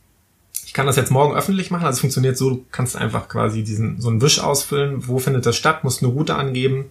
Ich 0.65 0.73
kann 0.73 0.85
das 0.85 0.95
jetzt 0.95 1.11
morgen 1.11 1.35
öffentlich 1.35 1.71
machen. 1.71 1.85
Also 1.85 1.95
es 1.95 2.01
funktioniert 2.01 2.37
so, 2.37 2.49
du 2.49 2.65
kannst 2.71 2.95
einfach 2.95 3.27
quasi 3.27 3.63
diesen 3.63 4.01
so 4.01 4.09
einen 4.09 4.21
Wisch 4.21 4.39
ausfüllen. 4.39 5.07
Wo 5.07 5.19
findet 5.19 5.45
das 5.45 5.55
statt? 5.55 5.83
Musst 5.83 6.03
eine 6.03 6.11
Route 6.11 6.35
angeben 6.35 6.85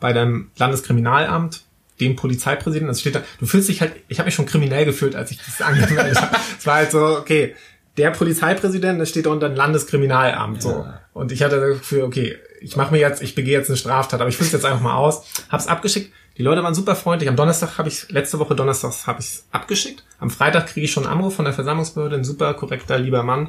bei 0.00 0.12
deinem 0.12 0.50
Landeskriminalamt, 0.56 1.62
dem 2.00 2.16
Polizeipräsidenten. 2.16 2.88
Das 2.88 3.00
steht 3.00 3.14
da. 3.14 3.22
Du 3.40 3.46
fühlst 3.46 3.68
dich 3.68 3.80
halt. 3.80 3.92
Ich 4.08 4.18
habe 4.18 4.26
mich 4.26 4.34
schon 4.34 4.46
kriminell 4.46 4.84
gefühlt, 4.84 5.16
als 5.16 5.30
ich 5.30 5.38
das 5.38 5.60
angemeldet 5.66 6.20
habe. 6.20 6.36
Es 6.58 6.66
war 6.66 6.74
halt 6.76 6.90
so, 6.90 7.18
okay, 7.18 7.54
der 7.96 8.10
Polizeipräsident, 8.10 9.00
das 9.00 9.08
steht 9.08 9.26
da 9.26 9.30
unter 9.30 9.46
ein 9.46 9.56
Landeskriminalamt. 9.56 10.62
So. 10.62 10.70
Ja. 10.70 11.00
Und 11.12 11.32
ich 11.32 11.42
hatte 11.42 11.60
das 11.60 11.78
Gefühl, 11.78 12.02
okay, 12.02 12.36
ich 12.64 12.76
mache 12.76 12.92
mir 12.92 12.98
jetzt, 12.98 13.22
ich 13.22 13.34
begehe 13.34 13.58
jetzt 13.58 13.68
eine 13.68 13.76
Straftat, 13.76 14.20
aber 14.20 14.28
ich 14.28 14.36
fülle 14.36 14.46
es 14.46 14.52
jetzt 14.52 14.64
einfach 14.64 14.80
mal 14.80 14.96
aus. 14.96 15.24
Hab's 15.50 15.66
abgeschickt. 15.66 16.12
Die 16.38 16.42
Leute 16.42 16.62
waren 16.62 16.74
super 16.74 16.96
freundlich. 16.96 17.28
Am 17.28 17.36
Donnerstag 17.36 17.78
habe 17.78 17.88
ich, 17.88 18.10
letzte 18.10 18.38
Woche 18.38 18.56
Donnerstags 18.56 19.06
habe 19.06 19.20
ich 19.20 19.42
abgeschickt. 19.52 20.02
Am 20.18 20.30
Freitag 20.30 20.66
kriege 20.66 20.84
ich 20.84 20.92
schon 20.92 21.04
einen 21.04 21.12
Anruf 21.12 21.34
von 21.34 21.44
der 21.44 21.54
Versammlungsbehörde, 21.54 22.16
ein 22.16 22.24
super 22.24 22.54
korrekter, 22.54 22.98
lieber 22.98 23.22
Mann. 23.22 23.48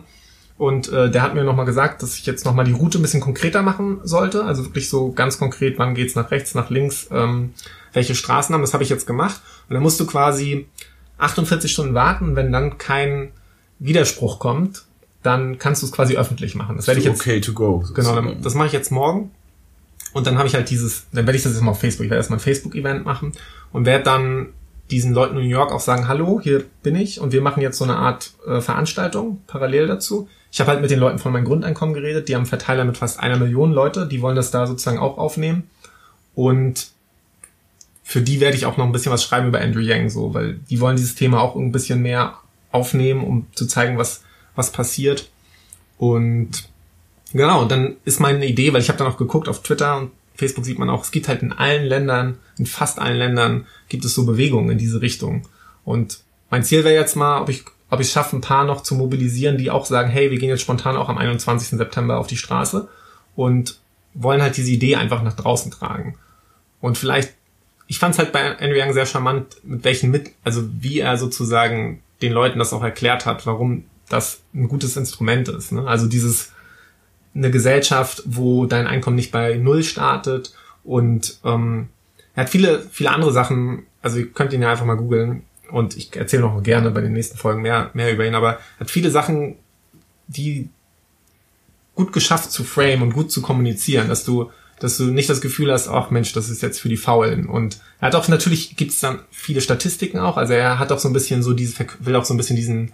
Und 0.57 0.91
äh, 0.91 1.09
der 1.09 1.21
hat 1.21 1.33
mir 1.33 1.43
nochmal 1.43 1.65
gesagt, 1.65 2.03
dass 2.03 2.17
ich 2.17 2.25
jetzt 2.25 2.45
nochmal 2.45 2.65
die 2.65 2.73
Route 2.73 2.99
ein 2.99 3.01
bisschen 3.01 3.21
konkreter 3.21 3.61
machen 3.61 3.99
sollte. 4.03 4.43
Also 4.43 4.65
wirklich 4.65 4.89
so 4.89 5.11
ganz 5.11 5.39
konkret, 5.39 5.79
wann 5.79 5.95
geht's 5.95 6.15
nach 6.15 6.29
rechts, 6.31 6.53
nach 6.53 6.69
links, 6.69 7.07
ähm, 7.11 7.53
welche 7.93 8.15
Straßen 8.15 8.53
haben. 8.53 8.61
Das 8.61 8.73
habe 8.73 8.83
ich 8.83 8.89
jetzt 8.89 9.07
gemacht. 9.07 9.41
Und 9.69 9.73
dann 9.73 9.83
musst 9.83 9.99
du 9.99 10.05
quasi 10.05 10.67
48 11.17 11.71
Stunden 11.71 11.93
warten, 11.93 12.35
wenn 12.35 12.51
dann 12.51 12.77
kein 12.77 13.31
Widerspruch 13.79 14.39
kommt, 14.39 14.83
dann 15.25 15.57
kannst 15.57 15.81
du 15.81 15.87
es 15.87 15.91
quasi 15.91 16.17
öffentlich 16.17 16.55
machen. 16.55 16.75
Das 16.75 16.87
werde 16.87 16.99
ich 16.99 17.05
jetzt. 17.05 17.21
Okay 17.21 17.41
to 17.41 17.53
go. 17.53 17.83
Genau, 17.93 18.15
dann, 18.15 18.41
das 18.41 18.53
mache 18.55 18.67
ich 18.67 18.73
jetzt 18.73 18.91
morgen. 18.91 19.31
Und 20.13 20.27
dann 20.27 20.37
habe 20.37 20.47
ich 20.47 20.55
halt 20.55 20.69
dieses, 20.69 21.07
dann 21.11 21.25
werde 21.25 21.35
ich 21.35 21.43
das 21.43 21.53
jetzt 21.53 21.61
mal 21.61 21.71
auf 21.71 21.79
Facebook. 21.79 22.05
Ich 22.05 22.09
werde 22.09 22.19
erstmal 22.19 22.39
ein 22.39 22.43
Facebook-Event 22.43 23.03
machen 23.03 23.33
und 23.73 23.85
werde 23.85 24.03
dann 24.03 24.47
diesen 24.91 25.13
Leuten 25.13 25.35
in 25.35 25.43
New 25.43 25.49
York 25.49 25.71
auch 25.71 25.79
sagen, 25.79 26.07
hallo, 26.07 26.39
hier 26.41 26.63
bin 26.83 26.95
ich 26.95 27.19
und 27.19 27.33
wir 27.33 27.41
machen 27.41 27.61
jetzt 27.61 27.77
so 27.77 27.83
eine 27.83 27.97
Art 27.97 28.33
äh, 28.47 28.61
Veranstaltung 28.61 29.41
parallel 29.47 29.87
dazu. 29.87 30.29
Ich 30.51 30.59
habe 30.59 30.71
halt 30.71 30.81
mit 30.81 30.91
den 30.91 30.99
Leuten 30.99 31.19
von 31.19 31.33
meinem 31.33 31.45
Grundeinkommen 31.45 31.93
geredet, 31.95 32.29
die 32.29 32.35
haben 32.35 32.45
Verteiler 32.45 32.85
mit 32.85 32.97
fast 32.97 33.19
einer 33.19 33.37
Million 33.37 33.73
Leute, 33.73 34.07
die 34.07 34.21
wollen 34.21 34.35
das 34.35 34.51
da 34.51 34.67
sozusagen 34.67 34.99
auch 34.99 35.17
aufnehmen. 35.17 35.69
Und 36.33 36.91
für 38.03 38.21
die 38.21 38.39
werde 38.39 38.55
ich 38.55 38.65
auch 38.65 38.77
noch 38.77 38.85
ein 38.85 38.91
bisschen 38.91 39.11
was 39.11 39.23
schreiben 39.23 39.47
über 39.47 39.59
Andrew 39.59 39.81
Yang, 39.81 40.11
so, 40.11 40.33
weil 40.33 40.59
die 40.69 40.79
wollen 40.79 40.95
dieses 40.95 41.15
Thema 41.15 41.41
auch 41.41 41.55
ein 41.55 41.71
bisschen 41.71 42.01
mehr 42.01 42.35
aufnehmen, 42.71 43.23
um 43.23 43.47
zu 43.55 43.65
zeigen, 43.65 43.97
was 43.97 44.21
was 44.55 44.71
passiert. 44.71 45.29
Und 45.97 46.69
genau, 47.33 47.65
dann 47.65 47.95
ist 48.05 48.19
meine 48.19 48.45
Idee, 48.45 48.73
weil 48.73 48.81
ich 48.81 48.89
habe 48.89 48.97
dann 48.97 49.07
auch 49.07 49.17
geguckt 49.17 49.47
auf 49.47 49.63
Twitter 49.63 49.97
und 49.97 50.11
Facebook 50.35 50.65
sieht 50.65 50.79
man 50.79 50.89
auch, 50.89 51.03
es 51.03 51.11
gibt 51.11 51.27
halt 51.27 51.41
in 51.41 51.53
allen 51.53 51.85
Ländern, 51.85 52.37
in 52.57 52.65
fast 52.65 52.99
allen 52.99 53.17
Ländern 53.17 53.67
gibt 53.87 54.03
es 54.03 54.13
so 54.13 54.25
Bewegungen 54.25 54.71
in 54.71 54.77
diese 54.77 55.01
Richtung. 55.01 55.47
Und 55.85 56.19
mein 56.49 56.63
Ziel 56.63 56.83
wäre 56.83 56.95
jetzt 56.95 57.15
mal, 57.15 57.41
ob 57.41 57.49
ich 57.49 57.63
ob 57.89 57.99
ich 57.99 58.11
schaffe, 58.11 58.35
ein 58.35 58.41
paar 58.41 58.65
noch 58.65 58.81
zu 58.81 58.95
mobilisieren, 58.95 59.57
die 59.57 59.71
auch 59.71 59.85
sagen, 59.85 60.09
hey, 60.09 60.31
wir 60.31 60.39
gehen 60.39 60.49
jetzt 60.49 60.61
spontan 60.61 60.97
auch 60.97 61.09
am 61.09 61.17
21. 61.17 61.77
September 61.77 62.17
auf 62.17 62.27
die 62.27 62.37
Straße 62.37 62.87
und 63.35 63.79
wollen 64.13 64.41
halt 64.41 64.57
diese 64.57 64.71
Idee 64.71 64.95
einfach 64.95 65.21
nach 65.21 65.35
draußen 65.35 65.71
tragen. 65.71 66.17
Und 66.81 66.97
vielleicht, 66.97 67.33
ich 67.87 67.99
fand 67.99 68.13
es 68.13 68.19
halt 68.19 68.31
bei 68.31 68.57
Andrew 68.57 68.79
Young 68.79 68.93
sehr 68.93 69.05
charmant, 69.05 69.57
mit 69.63 69.83
welchen 69.83 70.09
mit, 70.09 70.31
also 70.43 70.67
wie 70.79 70.99
er 70.99 71.17
sozusagen 71.17 72.01
den 72.21 72.31
Leuten 72.31 72.59
das 72.59 72.73
auch 72.73 72.83
erklärt 72.83 73.25
hat, 73.25 73.45
warum 73.45 73.85
das 74.09 74.41
ein 74.53 74.67
gutes 74.67 74.97
Instrument 74.97 75.47
ist. 75.49 75.71
Ne? 75.71 75.87
Also 75.87 76.07
dieses 76.07 76.51
eine 77.33 77.51
Gesellschaft, 77.51 78.23
wo 78.25 78.65
dein 78.65 78.87
Einkommen 78.87 79.15
nicht 79.15 79.31
bei 79.31 79.57
null 79.57 79.83
startet 79.83 80.53
und 80.83 81.39
ähm, 81.43 81.89
er 82.35 82.43
hat 82.43 82.49
viele, 82.49 82.85
viele 82.91 83.11
andere 83.11 83.31
Sachen, 83.31 83.83
also 84.01 84.17
ihr 84.17 84.31
könnt 84.31 84.53
ihn 84.53 84.61
ja 84.61 84.71
einfach 84.71 84.85
mal 84.85 84.97
googeln 84.97 85.43
und 85.69 85.97
ich 85.97 86.15
erzähle 86.15 86.43
noch 86.43 86.61
gerne 86.63 86.91
bei 86.91 87.01
den 87.01 87.13
nächsten 87.13 87.37
Folgen 87.37 87.61
mehr, 87.61 87.91
mehr 87.93 88.13
über 88.13 88.25
ihn, 88.25 88.35
aber 88.35 88.53
er 88.53 88.79
hat 88.81 88.91
viele 88.91 89.11
Sachen, 89.11 89.55
die 90.27 90.69
gut 91.95 92.13
geschafft 92.13 92.51
zu 92.51 92.63
frame 92.63 93.01
und 93.01 93.13
gut 93.13 93.31
zu 93.31 93.41
kommunizieren, 93.41 94.09
dass 94.09 94.25
du, 94.25 94.51
dass 94.79 94.97
du 94.97 95.05
nicht 95.05 95.29
das 95.29 95.41
Gefühl 95.41 95.71
hast, 95.71 95.87
ach 95.87 96.11
Mensch, 96.11 96.33
das 96.33 96.49
ist 96.49 96.61
jetzt 96.61 96.81
für 96.81 96.89
die 96.89 96.97
Faulen. 96.97 97.47
Und 97.47 97.79
er 98.01 98.07
hat 98.07 98.15
auch, 98.15 98.27
natürlich 98.27 98.75
gibt 98.75 98.91
es 98.91 98.99
dann 98.99 99.19
viele 99.31 99.61
Statistiken 99.61 100.19
auch, 100.19 100.35
also 100.35 100.53
er 100.53 100.77
hat 100.77 100.91
auch 100.91 100.99
so 100.99 101.07
ein 101.09 101.13
bisschen 101.13 101.41
so 101.41 101.53
diese, 101.53 101.85
will 101.99 102.15
auch 102.15 102.25
so 102.25 102.33
ein 102.33 102.37
bisschen 102.37 102.57
diesen 102.57 102.91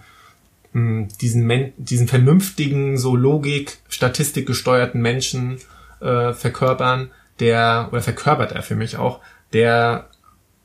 mh, 0.74 1.08
diesen, 1.20 1.46
Men 1.46 1.74
diesen 1.78 2.08
vernünftigen, 2.08 2.98
so 2.98 3.16
Logik, 3.16 3.80
Statistik 3.90 4.46
gesteuerten 4.46 5.02
Menschen 5.02 5.58
äh, 6.00 6.34
verkörpern, 6.34 7.12
der, 7.40 7.90
oder 7.92 8.02
verkörpert 8.02 8.52
er 8.52 8.64
für 8.64 8.76
mich 8.76 8.98
auch, 8.98 9.20
der 9.54 10.10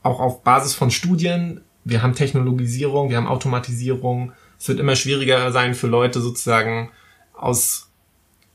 auch 0.03 0.20
auf 0.20 0.43
Basis 0.43 0.74
von 0.74 0.91
Studien, 0.91 1.62
wir 1.85 2.03
haben 2.03 2.15
Technologisierung, 2.15 3.11
wir 3.11 3.16
haben 3.16 3.27
Automatisierung, 3.27 4.33
es 4.59 4.69
wird 4.69 4.81
immer 4.81 4.97
schwieriger 4.97 5.53
sein 5.53 5.74
für 5.74 5.87
Leute 5.87 6.20
sozusagen 6.20 6.91
aus, 7.35 7.91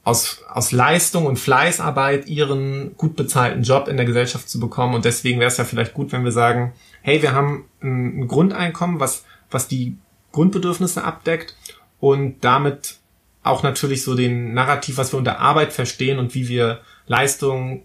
aus, 0.04 0.44
aus 0.50 0.72
Leistung 0.72 1.26
und 1.26 1.38
Fleißarbeit 1.38 2.28
ihren 2.28 2.98
gut 2.98 3.16
bezahlten 3.16 3.64
Job 3.64 3.88
in 3.88 3.98
der 3.98 4.06
Gesellschaft 4.06 4.50
zu 4.50 4.60
bekommen. 4.60 4.96
Und 4.96 5.06
deswegen 5.06 5.40
wäre 5.40 5.50
es 5.50 5.58
ja 5.58 5.64
vielleicht 5.64 5.94
gut, 5.94 6.12
wenn 6.12 6.24
wir 6.24 6.32
sagen, 6.32 6.74
hey, 7.02 7.22
wir 7.22 7.34
haben 7.34 7.66
ein, 7.82 8.22
ein 8.22 8.28
Grundeinkommen, 8.28 9.00
was, 9.00 9.26
was 9.50 9.68
die 9.68 9.98
Grundbedürfnisse 10.32 11.04
abdeckt 11.04 11.56
und 12.00 12.44
damit 12.44 12.98
auch 13.44 13.64
natürlich 13.64 14.04
so 14.04 14.16
den 14.16 14.54
Narrativ, 14.54 14.98
was 14.98 15.14
wir 15.14 15.18
unter 15.18 15.40
Arbeit 15.40 15.74
verstehen 15.74 16.20
und 16.20 16.36
wie 16.36 16.48
wir 16.48 16.82
Leistung, 17.08 17.84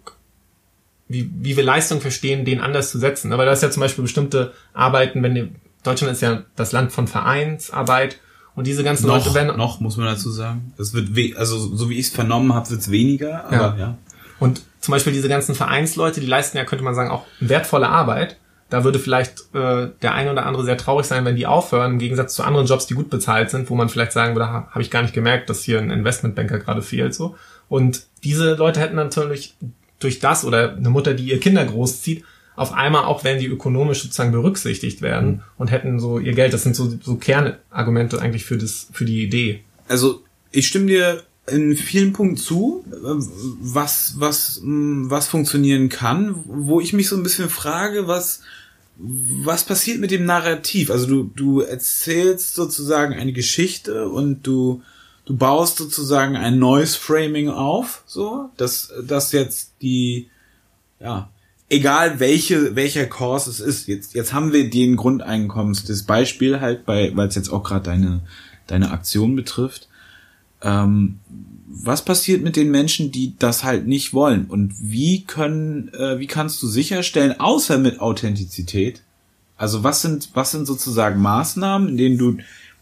wie, 1.08 1.30
wie 1.40 1.56
wir 1.56 1.64
Leistung 1.64 2.00
verstehen, 2.00 2.44
den 2.44 2.60
anders 2.60 2.90
zu 2.90 2.98
setzen. 2.98 3.32
Aber 3.32 3.44
da 3.44 3.52
ist 3.52 3.62
ja 3.62 3.70
zum 3.70 3.80
Beispiel 3.80 4.02
bestimmte 4.02 4.52
Arbeiten, 4.74 5.22
wenn 5.22 5.56
Deutschland 5.82 6.12
ist 6.12 6.22
ja 6.22 6.42
das 6.56 6.72
Land 6.72 6.92
von 6.92 7.06
Vereinsarbeit 7.08 8.18
und 8.54 8.66
diese 8.66 8.82
ganzen 8.82 9.06
noch, 9.06 9.18
Leute 9.18 9.34
werden 9.34 9.56
noch 9.56 9.80
muss 9.80 9.96
man 9.96 10.06
dazu 10.06 10.30
sagen. 10.30 10.72
Es 10.78 10.94
wird 10.94 11.14
we 11.14 11.34
also 11.36 11.58
so 11.58 11.90
wie 11.90 11.98
ich 11.98 12.06
es 12.06 12.12
vernommen 12.12 12.54
habe, 12.54 12.68
wird 12.70 12.80
es 12.80 12.90
weniger. 12.90 13.44
Aber 13.44 13.54
ja. 13.54 13.76
ja. 13.76 13.98
Und 14.38 14.62
zum 14.80 14.92
Beispiel 14.92 15.12
diese 15.12 15.28
ganzen 15.28 15.54
Vereinsleute, 15.54 16.20
die 16.20 16.26
leisten 16.26 16.56
ja 16.56 16.64
könnte 16.64 16.84
man 16.84 16.94
sagen 16.94 17.10
auch 17.10 17.24
wertvolle 17.40 17.88
Arbeit. 17.88 18.38
Da 18.68 18.82
würde 18.82 18.98
vielleicht 18.98 19.54
äh, 19.54 19.88
der 20.02 20.14
eine 20.14 20.32
oder 20.32 20.46
andere 20.46 20.64
sehr 20.64 20.76
traurig 20.76 21.06
sein, 21.06 21.24
wenn 21.24 21.36
die 21.36 21.46
aufhören, 21.46 21.92
im 21.92 21.98
Gegensatz 21.98 22.34
zu 22.34 22.42
anderen 22.42 22.66
Jobs, 22.66 22.86
die 22.86 22.94
gut 22.94 23.10
bezahlt 23.10 23.50
sind, 23.50 23.70
wo 23.70 23.74
man 23.76 23.88
vielleicht 23.88 24.12
sagen 24.12 24.34
würde, 24.34 24.48
ha, 24.48 24.68
habe 24.70 24.82
ich 24.82 24.90
gar 24.90 25.02
nicht 25.02 25.14
gemerkt, 25.14 25.48
dass 25.48 25.62
hier 25.62 25.78
ein 25.78 25.90
Investmentbanker 25.90 26.58
gerade 26.58 26.82
fehlt. 26.82 27.14
so. 27.14 27.36
Und 27.68 28.06
diese 28.24 28.54
Leute 28.54 28.80
hätten 28.80 28.96
natürlich 28.96 29.54
durch 29.98 30.18
das 30.18 30.44
oder 30.44 30.74
eine 30.76 30.90
Mutter, 30.90 31.14
die 31.14 31.30
ihr 31.30 31.40
Kinder 31.40 31.64
großzieht, 31.64 32.24
auf 32.56 32.72
einmal 32.72 33.04
auch, 33.04 33.22
wenn 33.22 33.38
die 33.38 33.46
ökonomisch 33.46 34.02
sozusagen 34.02 34.32
berücksichtigt 34.32 35.02
werden 35.02 35.28
mhm. 35.28 35.42
und 35.58 35.70
hätten 35.70 36.00
so 36.00 36.18
ihr 36.18 36.32
Geld. 36.32 36.52
Das 36.52 36.62
sind 36.62 36.74
so, 36.74 36.92
so 37.00 37.16
Kernargumente 37.16 38.20
eigentlich 38.20 38.44
für 38.44 38.56
das, 38.56 38.88
für 38.92 39.04
die 39.04 39.22
Idee. 39.22 39.62
Also 39.88 40.22
ich 40.50 40.66
stimme 40.66 40.86
dir 40.86 41.22
in 41.48 41.76
vielen 41.76 42.12
Punkten 42.12 42.36
zu, 42.36 42.84
was, 42.90 44.14
was, 44.18 44.60
was 44.62 45.28
funktionieren 45.28 45.88
kann, 45.88 46.34
wo 46.44 46.80
ich 46.80 46.92
mich 46.92 47.08
so 47.08 47.16
ein 47.16 47.22
bisschen 47.22 47.48
frage, 47.48 48.08
was, 48.08 48.40
was 48.98 49.64
passiert 49.64 50.00
mit 50.00 50.10
dem 50.10 50.24
Narrativ? 50.24 50.90
Also 50.90 51.06
du, 51.06 51.30
du 51.34 51.60
erzählst 51.60 52.54
sozusagen 52.54 53.14
eine 53.14 53.32
Geschichte 53.32 54.08
und 54.08 54.46
du, 54.46 54.82
du 55.24 55.36
baust 55.36 55.78
sozusagen 55.78 56.36
ein 56.36 56.58
neues 56.58 56.96
Framing 56.96 57.48
auf, 57.48 58.02
so, 58.06 58.50
dass, 58.56 58.92
dass 59.06 59.32
jetzt 59.32 59.72
die, 59.82 60.28
ja, 60.98 61.30
egal 61.68 62.20
welche, 62.20 62.74
welcher 62.74 63.06
Kurs 63.06 63.46
es 63.46 63.60
ist, 63.60 63.86
jetzt, 63.86 64.14
jetzt 64.14 64.32
haben 64.32 64.52
wir 64.52 64.70
den 64.70 64.96
Grundeinkommens, 64.96 65.84
das 65.84 66.02
Beispiel 66.04 66.60
halt 66.60 66.86
bei, 66.86 67.12
weil 67.14 67.28
es 67.28 67.34
jetzt 67.34 67.50
auch 67.50 67.62
gerade 67.62 67.84
deine, 67.84 68.20
deine 68.66 68.90
Aktion 68.90 69.36
betrifft, 69.36 69.88
ähm, 70.62 71.20
was 71.68 72.04
passiert 72.04 72.42
mit 72.42 72.56
den 72.56 72.70
Menschen, 72.70 73.12
die 73.12 73.34
das 73.38 73.64
halt 73.64 73.86
nicht 73.86 74.14
wollen? 74.14 74.46
Und 74.46 74.74
wie 74.80 75.24
können, 75.24 75.92
äh, 75.94 76.18
wie 76.18 76.26
kannst 76.26 76.62
du 76.62 76.66
sicherstellen, 76.66 77.38
außer 77.38 77.78
mit 77.78 78.00
Authentizität? 78.00 79.02
Also 79.56 79.82
was 79.82 80.02
sind, 80.02 80.30
was 80.34 80.50
sind 80.50 80.66
sozusagen 80.66 81.20
Maßnahmen, 81.20 81.88
in 81.88 81.96
denen 81.96 82.18
du 82.18 82.38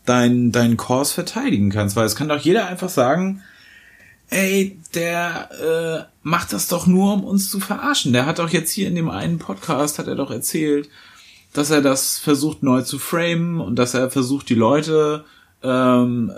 deinen 0.06 0.52
deinen 0.52 0.76
Kurs 0.76 1.12
verteidigen 1.12 1.70
kannst? 1.70 1.96
Weil 1.96 2.06
es 2.06 2.16
kann 2.16 2.28
doch 2.28 2.40
jeder 2.40 2.66
einfach 2.66 2.88
sagen, 2.88 3.42
ey, 4.28 4.78
der 4.94 5.50
äh, 5.52 6.12
macht 6.22 6.52
das 6.52 6.68
doch 6.68 6.86
nur, 6.86 7.14
um 7.14 7.24
uns 7.24 7.50
zu 7.50 7.60
verarschen. 7.60 8.12
Der 8.12 8.26
hat 8.26 8.38
doch 8.38 8.50
jetzt 8.50 8.70
hier 8.70 8.88
in 8.88 8.94
dem 8.94 9.10
einen 9.10 9.38
Podcast, 9.38 9.98
hat 9.98 10.08
er 10.08 10.16
doch 10.16 10.30
erzählt, 10.30 10.88
dass 11.52 11.70
er 11.70 11.82
das 11.82 12.18
versucht 12.18 12.62
neu 12.62 12.82
zu 12.82 12.98
framen 12.98 13.60
und 13.60 13.76
dass 13.76 13.94
er 13.94 14.10
versucht, 14.10 14.48
die 14.48 14.54
Leute 14.54 15.24
ähm, 15.64 16.30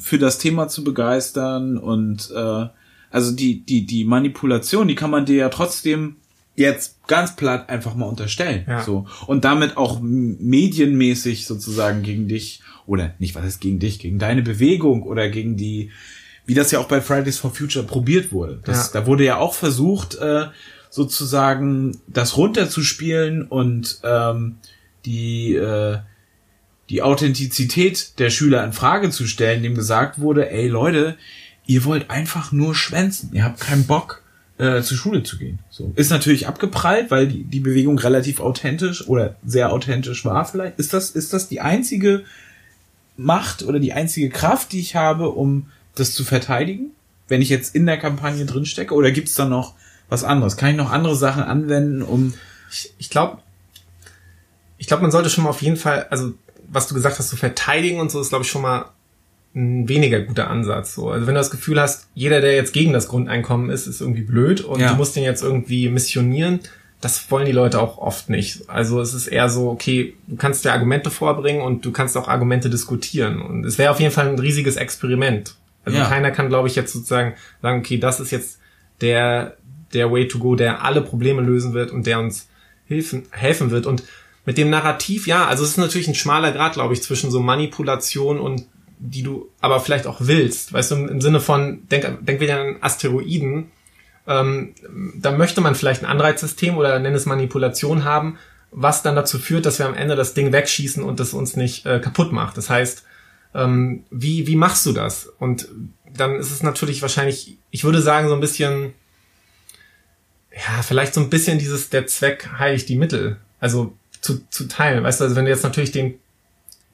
für 0.00 0.18
das 0.18 0.38
Thema 0.38 0.68
zu 0.68 0.84
begeistern 0.84 1.78
und 1.78 2.30
äh, 2.34 2.66
also 3.10 3.32
die, 3.32 3.64
die, 3.64 3.86
die 3.86 4.04
Manipulation, 4.04 4.88
die 4.88 4.94
kann 4.94 5.10
man 5.10 5.24
dir 5.24 5.36
ja 5.36 5.48
trotzdem 5.48 6.16
jetzt 6.56 7.06
ganz 7.06 7.36
platt 7.36 7.68
einfach 7.68 7.94
mal 7.94 8.06
unterstellen. 8.06 8.64
Ja. 8.68 8.82
So. 8.82 9.06
Und 9.26 9.44
damit 9.44 9.76
auch 9.76 10.00
medienmäßig 10.00 11.46
sozusagen 11.46 12.02
gegen 12.02 12.28
dich, 12.28 12.60
oder 12.86 13.14
nicht, 13.18 13.34
was 13.34 13.44
ist 13.44 13.60
gegen 13.60 13.78
dich, 13.78 13.98
gegen 13.98 14.18
deine 14.18 14.42
Bewegung 14.42 15.02
oder 15.02 15.28
gegen 15.28 15.56
die, 15.56 15.90
wie 16.46 16.54
das 16.54 16.70
ja 16.70 16.78
auch 16.78 16.88
bei 16.88 17.00
Fridays 17.00 17.38
for 17.38 17.52
Future 17.52 17.84
probiert 17.84 18.32
wurde. 18.32 18.60
Das, 18.64 18.92
ja. 18.92 19.00
Da 19.00 19.06
wurde 19.06 19.24
ja 19.24 19.38
auch 19.38 19.54
versucht, 19.54 20.16
äh, 20.16 20.46
sozusagen 20.90 21.98
das 22.06 22.36
runterzuspielen 22.36 23.46
und 23.46 24.00
ähm, 24.04 24.56
die 25.04 25.54
äh, 25.54 25.98
die 26.90 27.02
Authentizität 27.02 28.18
der 28.18 28.30
Schüler 28.30 28.64
in 28.64 28.72
Frage 28.72 29.10
zu 29.10 29.26
stellen, 29.26 29.62
dem 29.62 29.74
gesagt 29.74 30.20
wurde, 30.20 30.50
ey 30.50 30.68
Leute, 30.68 31.16
ihr 31.66 31.84
wollt 31.84 32.10
einfach 32.10 32.52
nur 32.52 32.74
schwänzen, 32.74 33.30
ihr 33.32 33.44
habt 33.44 33.60
keinen 33.60 33.86
Bock 33.86 34.22
äh, 34.58 34.82
zur 34.82 34.96
Schule 34.96 35.22
zu 35.22 35.38
gehen. 35.38 35.58
So 35.70 35.92
ist 35.96 36.10
natürlich 36.10 36.46
abgeprallt, 36.46 37.10
weil 37.10 37.26
die, 37.26 37.44
die 37.44 37.60
Bewegung 37.60 37.98
relativ 37.98 38.40
authentisch 38.40 39.08
oder 39.08 39.36
sehr 39.44 39.72
authentisch 39.72 40.24
war. 40.24 40.44
Vielleicht 40.44 40.78
ist 40.78 40.92
das 40.92 41.10
ist 41.10 41.32
das 41.32 41.48
die 41.48 41.60
einzige 41.60 42.24
Macht 43.16 43.62
oder 43.62 43.78
die 43.78 43.92
einzige 43.92 44.28
Kraft, 44.28 44.72
die 44.72 44.80
ich 44.80 44.94
habe, 44.94 45.30
um 45.30 45.70
das 45.94 46.12
zu 46.14 46.24
verteidigen, 46.24 46.90
wenn 47.28 47.42
ich 47.42 47.48
jetzt 47.48 47.74
in 47.74 47.86
der 47.86 47.98
Kampagne 47.98 48.44
drinstecke, 48.44 48.94
oder 48.94 49.10
gibt's 49.10 49.34
da 49.34 49.44
noch 49.44 49.74
was 50.08 50.24
anderes? 50.24 50.56
Kann 50.56 50.70
ich 50.70 50.76
noch 50.76 50.90
andere 50.90 51.16
Sachen 51.16 51.42
anwenden, 51.42 52.02
um 52.02 52.34
ich, 52.70 52.92
ich 52.98 53.10
glaube, 53.10 53.38
ich 54.78 54.86
glaube, 54.86 55.02
man 55.02 55.12
sollte 55.12 55.30
schon 55.30 55.44
mal 55.44 55.50
auf 55.50 55.62
jeden 55.62 55.76
Fall, 55.76 56.06
also 56.10 56.34
was 56.68 56.88
du 56.88 56.94
gesagt 56.94 57.18
hast, 57.18 57.28
zu 57.28 57.36
verteidigen 57.36 58.00
und 58.00 58.10
so, 58.10 58.20
ist, 58.20 58.30
glaube 58.30 58.44
ich, 58.44 58.50
schon 58.50 58.62
mal 58.62 58.86
ein 59.54 59.88
weniger 59.88 60.20
guter 60.20 60.50
Ansatz. 60.50 60.94
So. 60.94 61.10
Also 61.10 61.26
wenn 61.26 61.34
du 61.34 61.40
das 61.40 61.50
Gefühl 61.50 61.80
hast, 61.80 62.08
jeder, 62.14 62.40
der 62.40 62.54
jetzt 62.54 62.72
gegen 62.72 62.92
das 62.92 63.08
Grundeinkommen 63.08 63.70
ist, 63.70 63.86
ist 63.86 64.00
irgendwie 64.00 64.22
blöd 64.22 64.60
und 64.60 64.80
ja. 64.80 64.90
du 64.90 64.96
musst 64.96 65.14
den 65.14 65.22
jetzt 65.22 65.42
irgendwie 65.42 65.88
missionieren, 65.88 66.60
das 67.00 67.30
wollen 67.30 67.46
die 67.46 67.52
Leute 67.52 67.80
auch 67.80 67.98
oft 67.98 68.30
nicht. 68.30 68.68
Also 68.68 69.00
es 69.00 69.12
ist 69.12 69.26
eher 69.26 69.48
so, 69.48 69.70
okay, 69.70 70.14
du 70.26 70.36
kannst 70.36 70.64
dir 70.64 70.72
Argumente 70.72 71.10
vorbringen 71.10 71.60
und 71.60 71.84
du 71.84 71.92
kannst 71.92 72.16
auch 72.16 72.28
Argumente 72.28 72.70
diskutieren. 72.70 73.42
Und 73.42 73.64
es 73.64 73.76
wäre 73.76 73.90
auf 73.90 74.00
jeden 74.00 74.12
Fall 74.12 74.28
ein 74.28 74.38
riesiges 74.38 74.76
Experiment. 74.76 75.54
Also 75.84 75.98
ja. 75.98 76.06
keiner 76.06 76.30
kann, 76.30 76.48
glaube 76.48 76.66
ich, 76.66 76.76
jetzt 76.76 76.92
sozusagen 76.92 77.34
sagen, 77.60 77.80
okay, 77.80 77.98
das 77.98 78.20
ist 78.20 78.30
jetzt 78.30 78.58
der, 79.02 79.56
der 79.92 80.10
Way 80.10 80.28
to 80.28 80.38
go, 80.38 80.56
der 80.56 80.82
alle 80.82 81.02
Probleme 81.02 81.42
lösen 81.42 81.74
wird 81.74 81.90
und 81.90 82.06
der 82.06 82.20
uns 82.20 82.48
helfen, 82.86 83.24
helfen 83.30 83.70
wird. 83.70 83.84
Und 83.84 84.02
mit 84.44 84.58
dem 84.58 84.70
Narrativ, 84.70 85.26
ja, 85.26 85.46
also 85.46 85.64
es 85.64 85.70
ist 85.70 85.78
natürlich 85.78 86.08
ein 86.08 86.14
schmaler 86.14 86.52
Grad, 86.52 86.74
glaube 86.74 86.94
ich, 86.94 87.02
zwischen 87.02 87.30
so 87.30 87.40
Manipulation 87.40 88.38
und 88.38 88.66
die 88.98 89.22
du 89.22 89.50
aber 89.60 89.80
vielleicht 89.80 90.06
auch 90.06 90.18
willst. 90.20 90.72
Weißt 90.72 90.90
du, 90.92 90.96
im 90.96 91.20
Sinne 91.20 91.40
von, 91.40 91.86
denk, 91.88 92.24
denk 92.24 92.40
wieder 92.40 92.60
an 92.60 92.76
Asteroiden, 92.80 93.70
ähm, 94.26 94.74
da 95.16 95.32
möchte 95.32 95.60
man 95.60 95.74
vielleicht 95.74 96.02
ein 96.02 96.10
Anreizsystem 96.10 96.76
oder 96.76 96.98
nenn 96.98 97.14
es 97.14 97.26
Manipulation 97.26 98.04
haben, 98.04 98.38
was 98.70 99.02
dann 99.02 99.14
dazu 99.14 99.38
führt, 99.38 99.66
dass 99.66 99.78
wir 99.78 99.86
am 99.86 99.94
Ende 99.94 100.16
das 100.16 100.34
Ding 100.34 100.52
wegschießen 100.52 101.02
und 101.02 101.20
das 101.20 101.34
uns 101.34 101.56
nicht 101.56 101.86
äh, 101.86 102.00
kaputt 102.00 102.32
macht. 102.32 102.56
Das 102.56 102.70
heißt, 102.70 103.04
ähm, 103.54 104.04
wie, 104.10 104.46
wie 104.46 104.56
machst 104.56 104.86
du 104.86 104.92
das? 104.92 105.26
Und 105.38 105.68
dann 106.12 106.36
ist 106.36 106.50
es 106.50 106.62
natürlich 106.62 107.02
wahrscheinlich, 107.02 107.58
ich 107.70 107.84
würde 107.84 108.00
sagen, 108.00 108.28
so 108.28 108.34
ein 108.34 108.40
bisschen, 108.40 108.94
ja, 110.52 110.82
vielleicht 110.82 111.14
so 111.14 111.20
ein 111.20 111.30
bisschen 111.30 111.58
dieses, 111.58 111.90
der 111.90 112.06
Zweck 112.06 112.48
heiligt 112.58 112.88
die 112.88 112.96
Mittel. 112.96 113.36
Also 113.60 113.94
zu, 114.24 114.48
zu 114.48 114.66
teilen. 114.68 115.04
Weißt 115.04 115.20
du, 115.20 115.24
also 115.24 115.36
wenn 115.36 115.44
du 115.44 115.50
jetzt 115.50 115.64
natürlich 115.64 115.92
den 115.92 116.18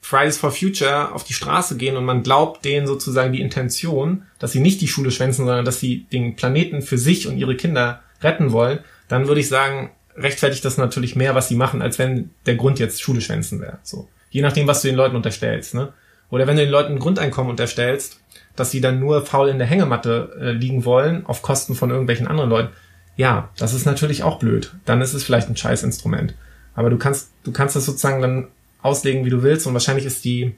Fridays 0.01 0.37
for 0.37 0.51
Future 0.51 1.13
auf 1.13 1.23
die 1.23 1.33
Straße 1.33 1.77
gehen 1.77 1.95
und 1.95 2.03
man 2.03 2.23
glaubt 2.23 2.65
denen 2.65 2.87
sozusagen 2.87 3.31
die 3.31 3.39
Intention, 3.39 4.23
dass 4.37 4.51
sie 4.51 4.59
nicht 4.59 4.81
die 4.81 4.89
Schule 4.89 5.11
schwänzen, 5.11 5.45
sondern 5.45 5.63
dass 5.63 5.79
sie 5.79 6.05
den 6.11 6.35
Planeten 6.35 6.81
für 6.81 6.97
sich 6.97 7.27
und 7.27 7.37
ihre 7.37 7.55
Kinder 7.55 8.01
retten 8.21 8.51
wollen, 8.51 8.79
dann 9.07 9.27
würde 9.27 9.39
ich 9.39 9.47
sagen, 9.47 9.91
rechtfertigt 10.17 10.65
das 10.65 10.77
natürlich 10.77 11.15
mehr, 11.15 11.33
was 11.33 11.47
sie 11.47 11.55
machen, 11.55 11.81
als 11.81 11.97
wenn 11.99 12.31
der 12.45 12.55
Grund 12.55 12.79
jetzt 12.79 13.01
Schule 13.01 13.21
schwänzen 13.21 13.61
wäre. 13.61 13.79
So. 13.83 14.09
Je 14.29 14.41
nachdem, 14.41 14.67
was 14.67 14.81
du 14.81 14.89
den 14.89 14.97
Leuten 14.97 15.15
unterstellst, 15.15 15.73
ne? 15.73 15.93
Oder 16.29 16.47
wenn 16.47 16.55
du 16.57 16.63
den 16.63 16.71
Leuten 16.71 16.93
ein 16.93 16.99
Grundeinkommen 16.99 17.51
unterstellst, 17.51 18.19
dass 18.55 18.71
sie 18.71 18.81
dann 18.81 18.99
nur 18.99 19.25
faul 19.25 19.49
in 19.49 19.57
der 19.57 19.67
Hängematte 19.67 20.37
äh, 20.39 20.51
liegen 20.51 20.83
wollen, 20.83 21.25
auf 21.25 21.41
Kosten 21.41 21.75
von 21.75 21.89
irgendwelchen 21.89 22.27
anderen 22.27 22.49
Leuten. 22.49 22.69
Ja, 23.15 23.49
das 23.57 23.73
ist 23.73 23.85
natürlich 23.85 24.23
auch 24.23 24.39
blöd. 24.39 24.73
Dann 24.85 25.01
ist 25.01 25.13
es 25.13 25.23
vielleicht 25.23 25.49
ein 25.49 25.57
Scheißinstrument. 25.57 26.33
Aber 26.75 26.89
du 26.89 26.97
kannst, 26.97 27.29
du 27.43 27.51
kannst 27.51 27.75
das 27.75 27.85
sozusagen 27.85 28.21
dann 28.21 28.47
auslegen, 28.81 29.25
wie 29.25 29.29
du 29.29 29.43
willst. 29.43 29.67
Und 29.67 29.73
wahrscheinlich 29.73 30.05
ist 30.05 30.23
die, 30.25 30.53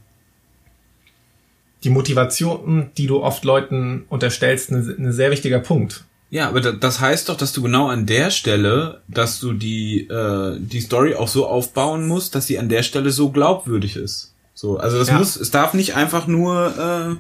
die 1.84 1.90
Motivation, 1.90 2.92
die 2.98 3.08
du 3.08 3.22
oft 3.22 3.44
Leuten 3.44 4.06
unterstellst, 4.10 4.72
ein 4.72 5.12
sehr 5.12 5.32
wichtiger 5.32 5.60
Punkt. 5.60 6.06
Ja, 6.30 6.48
aber 6.48 6.62
das 6.62 7.00
heißt 7.00 7.30
doch, 7.30 7.38
dass 7.38 7.54
du 7.54 7.62
genau 7.62 7.90
an 7.90 8.08
der 8.08 8.32
Stelle, 8.32 9.02
dass 9.08 9.40
du 9.40 9.54
die, 9.54 10.08
äh, 10.08 10.58
die 10.60 10.82
Story 10.82 11.14
auch 11.14 11.28
so 11.28 11.46
aufbauen 11.46 12.08
musst, 12.08 12.34
dass 12.34 12.48
sie 12.48 12.58
an 12.58 12.70
der 12.70 12.82
Stelle 12.82 13.12
so 13.12 13.30
glaubwürdig 13.30 13.96
ist. 13.98 14.34
So, 14.56 14.78
also 14.78 14.98
das 14.98 15.10
Ja. 15.10 15.18
muss, 15.20 15.36
es 15.36 15.52
darf 15.52 15.74
nicht 15.76 15.96
einfach 15.96 16.26
nur 16.26 17.20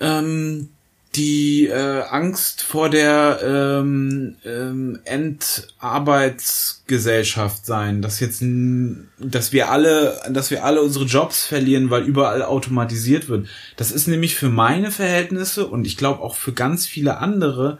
äh, 0.00 0.04
ähm, 0.04 0.70
die 1.16 1.66
äh, 1.66 2.02
Angst 2.02 2.62
vor 2.62 2.88
der 2.90 3.40
ähm, 3.42 4.36
ähm, 4.44 5.00
Endarbeitsgesellschaft 5.04 7.66
sein, 7.66 8.02
dass 8.02 8.20
jetzt, 8.20 8.44
dass 9.18 9.52
wir 9.52 9.70
alle, 9.70 10.20
dass 10.30 10.50
wir 10.50 10.64
alle 10.64 10.82
unsere 10.82 11.06
Jobs 11.06 11.46
verlieren, 11.46 11.88
weil 11.90 12.04
überall 12.04 12.42
automatisiert 12.42 13.28
wird. 13.28 13.48
Das 13.76 13.90
ist 13.90 14.06
nämlich 14.06 14.36
für 14.36 14.50
meine 14.50 14.90
Verhältnisse 14.90 15.66
und 15.66 15.86
ich 15.86 15.96
glaube 15.96 16.20
auch 16.22 16.34
für 16.36 16.52
ganz 16.52 16.86
viele 16.86 17.16
andere, 17.18 17.78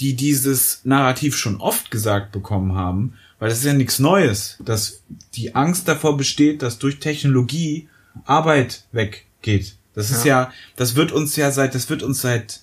die 0.00 0.14
dieses 0.14 0.80
Narrativ 0.84 1.36
schon 1.36 1.60
oft 1.60 1.90
gesagt 1.90 2.32
bekommen 2.32 2.74
haben, 2.74 3.14
weil 3.38 3.48
das 3.48 3.58
ist 3.58 3.64
ja 3.64 3.72
nichts 3.72 3.98
Neues, 3.98 4.58
dass 4.64 5.02
die 5.34 5.56
Angst 5.56 5.88
davor 5.88 6.16
besteht, 6.16 6.62
dass 6.62 6.78
durch 6.78 7.00
Technologie 7.00 7.88
Arbeit 8.24 8.84
weggeht. 8.92 9.74
Das 9.94 10.12
ist 10.12 10.24
ja, 10.24 10.52
das 10.76 10.94
wird 10.94 11.10
uns 11.10 11.34
ja 11.34 11.50
seit, 11.50 11.74
das 11.74 11.90
wird 11.90 12.04
uns 12.04 12.20
seit 12.20 12.60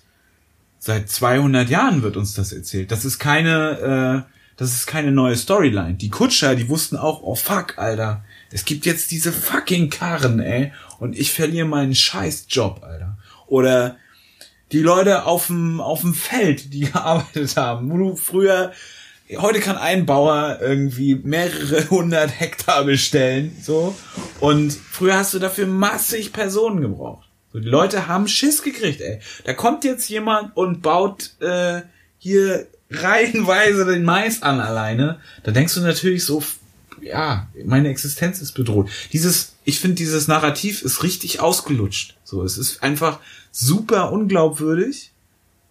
seit 0.86 1.10
200 1.10 1.68
Jahren 1.68 2.04
wird 2.04 2.16
uns 2.16 2.36
das 2.36 2.52
erzählt. 2.52 2.92
Das 2.92 3.06
ist 3.06 3.18
keine, 3.18 4.26
äh, 4.28 4.32
das 4.56 4.76
ist 4.76 4.86
keine 4.86 5.12
neue 5.12 5.36
Storyline. 5.36 5.96
Die 5.96 6.12
Kutscher, 6.12 6.56
die 6.56 6.70
wussten 6.70 6.96
auch, 6.96 7.24
oh 7.24 7.34
fuck, 7.34 7.80
Alter, 7.80 8.24
es 8.52 8.66
gibt 8.66 8.86
jetzt 8.86 9.10
diese 9.10 9.32
fucking 9.32 9.90
Karren, 9.90 10.40
ey, 10.40 10.72
und 11.00 11.18
ich 11.18 11.32
verliere 11.32 11.68
meinen 11.68 11.96
scheiß 11.96 12.46
Job, 12.50 12.82
Alter. 12.84 13.18
Oder 13.48 13.98
die 14.72 14.82
Leute 14.82 15.26
auf 15.26 15.48
dem 15.48 15.82
auf 15.82 16.02
dem 16.02 16.14
Feld, 16.14 16.72
die 16.72 16.82
gearbeitet 16.92 17.58
haben, 17.58 17.90
wo 17.90 17.98
du 17.98 18.16
früher 18.16 18.72
heute 19.38 19.62
kann 19.62 19.78
ein 19.78 20.06
Bauer 20.06 20.60
irgendwie 20.62 21.16
mehrere 21.16 21.90
hundert 21.90 22.40
Hektar 22.40 22.84
bestellen, 22.84 23.58
so 23.60 23.96
und 24.40 24.72
früher 24.72 25.18
hast 25.18 25.34
du 25.34 25.40
dafür 25.40 25.66
massig 25.66 26.32
Personen 26.32 26.82
gebraucht. 26.82 27.28
So, 27.56 27.62
die 27.62 27.70
Leute 27.70 28.10
haben 28.10 28.28
Schiss 28.28 28.64
gekriegt, 28.64 29.00
ey. 29.00 29.22
Da 29.46 29.54
kommt 29.54 29.86
jetzt 29.86 30.10
jemand 30.10 30.58
und 30.58 30.82
baut 30.82 31.32
äh, 31.40 31.84
hier 32.18 32.68
reihenweise 32.92 33.86
den 33.86 34.04
Mais 34.04 34.44
an 34.44 34.60
alleine. 34.60 35.22
Da 35.44 35.54
denkst 35.54 35.74
du 35.76 35.80
natürlich 35.80 36.26
so, 36.26 36.44
ja, 37.02 37.48
meine 37.64 37.88
Existenz 37.88 38.42
ist 38.42 38.52
bedroht. 38.52 38.90
Dieses, 39.14 39.54
ich 39.64 39.80
finde, 39.80 39.96
dieses 39.96 40.28
Narrativ 40.28 40.82
ist 40.82 41.02
richtig 41.02 41.40
ausgelutscht. 41.40 42.18
So, 42.26 42.44
es 42.44 42.58
ist 42.58 42.84
einfach 42.84 43.20
super 43.54 44.12
unglaubwürdig, 44.12 45.14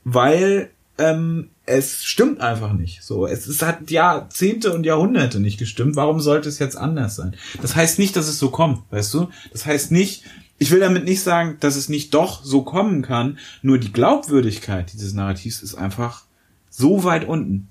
weil 0.04 0.70
ähm, 0.96 1.50
es 1.66 2.02
stimmt 2.02 2.40
einfach 2.40 2.72
nicht. 2.72 3.02
So, 3.02 3.26
es, 3.26 3.46
es 3.46 3.60
hat 3.60 3.90
Jahrzehnte 3.90 4.72
und 4.72 4.86
Jahrhunderte 4.86 5.38
nicht 5.38 5.58
gestimmt. 5.58 5.96
Warum 5.96 6.20
sollte 6.20 6.48
es 6.48 6.58
jetzt 6.58 6.78
anders 6.78 7.16
sein? 7.16 7.36
Das 7.60 7.76
heißt 7.76 7.98
nicht, 7.98 8.16
dass 8.16 8.26
es 8.26 8.38
so 8.38 8.48
kommt, 8.48 8.90
weißt 8.90 9.12
du? 9.12 9.28
Das 9.52 9.66
heißt 9.66 9.92
nicht, 9.92 10.24
ich 10.64 10.70
will 10.70 10.80
damit 10.80 11.04
nicht 11.04 11.20
sagen, 11.20 11.58
dass 11.60 11.76
es 11.76 11.90
nicht 11.90 12.14
doch 12.14 12.42
so 12.42 12.62
kommen 12.62 13.02
kann. 13.02 13.38
Nur 13.60 13.76
die 13.76 13.92
Glaubwürdigkeit 13.92 14.90
dieses 14.94 15.12
Narrativs 15.12 15.62
ist 15.62 15.74
einfach 15.74 16.24
so 16.70 17.04
weit 17.04 17.28
unten. 17.28 17.68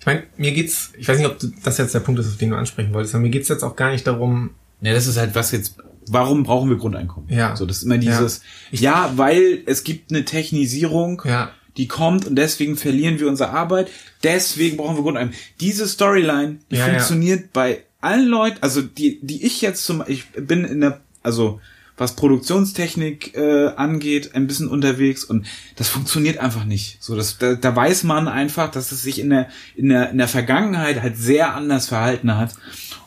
Ich 0.00 0.06
meine, 0.06 0.22
mir 0.38 0.52
geht's, 0.52 0.92
ich 0.98 1.06
weiß 1.06 1.18
nicht, 1.18 1.26
ob 1.26 1.38
du, 1.38 1.48
das 1.62 1.76
jetzt 1.76 1.94
der 1.94 2.00
Punkt 2.00 2.18
ist, 2.20 2.28
auf 2.28 2.38
den 2.38 2.48
du 2.48 2.56
ansprechen 2.56 2.94
wolltest, 2.94 3.14
aber 3.14 3.20
mir 3.22 3.28
geht's 3.28 3.48
jetzt 3.50 3.62
auch 3.62 3.76
gar 3.76 3.90
nicht 3.92 4.06
darum, 4.06 4.50
Ja, 4.80 4.94
das 4.94 5.06
ist 5.06 5.18
halt 5.18 5.34
was 5.34 5.50
jetzt. 5.52 5.76
Warum 6.06 6.44
brauchen 6.44 6.70
wir 6.70 6.78
Grundeinkommen? 6.78 7.28
Ja. 7.30 7.56
So, 7.56 7.66
das 7.66 7.78
ist 7.78 7.82
immer 7.82 7.98
dieses. 7.98 8.40
Ja, 8.70 9.12
weil 9.16 9.62
es 9.66 9.84
gibt 9.84 10.10
eine 10.10 10.24
Technisierung, 10.24 11.20
Ja. 11.26 11.50
die 11.76 11.88
kommt 11.88 12.26
und 12.26 12.36
deswegen 12.36 12.76
verlieren 12.78 13.20
wir 13.20 13.28
unsere 13.28 13.50
Arbeit. 13.50 13.90
Deswegen 14.22 14.78
brauchen 14.78 14.96
wir 14.96 15.02
Grundeinkommen. 15.02 15.38
Diese 15.60 15.86
Storyline, 15.86 16.56
die 16.70 16.76
Ja, 16.76 16.86
ja. 16.86 16.92
funktioniert 16.94 17.52
bei 17.52 17.82
allen 18.00 18.28
Leuten, 18.28 18.58
also 18.62 18.80
die, 18.80 19.18
die 19.22 19.44
ich 19.44 19.60
jetzt 19.60 19.84
zum, 19.84 20.02
ich 20.06 20.24
bin 20.32 20.64
in 20.64 20.80
der, 20.80 21.00
also 21.22 21.60
was 21.96 22.16
Produktionstechnik 22.16 23.36
äh, 23.36 23.68
angeht, 23.76 24.34
ein 24.34 24.46
bisschen 24.46 24.68
unterwegs 24.68 25.24
und 25.24 25.46
das 25.76 25.88
funktioniert 25.88 26.38
einfach 26.38 26.64
nicht. 26.64 27.02
So, 27.02 27.14
das, 27.14 27.38
da, 27.38 27.54
da 27.54 27.74
weiß 27.74 28.04
man 28.04 28.28
einfach, 28.28 28.70
dass 28.70 28.92
es 28.92 29.02
sich 29.02 29.20
in 29.20 29.30
der, 29.30 29.48
in 29.76 29.88
der, 29.88 30.10
in 30.10 30.18
der 30.18 30.28
Vergangenheit 30.28 31.02
halt 31.02 31.16
sehr 31.16 31.54
anders 31.54 31.88
verhalten 31.88 32.36
hat 32.36 32.54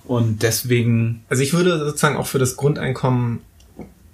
und 0.06 0.42
deswegen 0.44 1.24
also 1.30 1.44
ich 1.44 1.54
würde 1.54 1.80
sozusagen 1.80 2.18
auch 2.18 2.28
für 2.28 2.40
das 2.40 2.56
Grundeinkommen, 2.56 3.42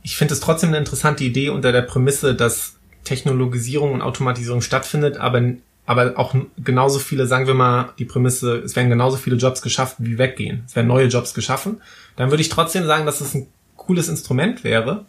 ich 0.02 0.18
finde 0.18 0.34
es 0.34 0.40
trotzdem 0.40 0.70
eine 0.70 0.80
interessante 0.80 1.24
Idee 1.24 1.50
unter 1.50 1.72
der 1.72 1.84
Prämisse, 1.84 2.36
dass 2.36 2.76
Technologisierung 3.04 3.94
und 3.94 4.02
Automatisierung 4.02 4.62
stattfindet, 4.62 5.18
aber, 5.18 5.42
aber 5.86 6.18
auch 6.18 6.36
genauso 6.58 7.00
viele, 7.00 7.28
sagen 7.28 7.48
wir 7.48 7.54
mal, 7.54 7.94
die 8.00 8.06
Prämisse, 8.06 8.58
es 8.58 8.76
werden 8.76 8.90
genauso 8.90 9.18
viele 9.18 9.36
Jobs 9.36 9.62
geschafft, 9.62 9.98
wie 10.00 10.18
weggehen. 10.18 10.64
Es 10.66 10.76
werden 10.76 10.88
neue 10.88 11.08
Jobs 11.08 11.34
geschaffen. 11.34 11.82
Dann 12.16 12.32
würde 12.32 12.42
ich 12.42 12.50
trotzdem 12.50 12.86
sagen, 12.86 13.06
dass 13.06 13.22
es 13.22 13.34
ein 13.34 13.48
cooles 13.86 14.10
Instrument 14.10 14.64
wäre, 14.64 15.06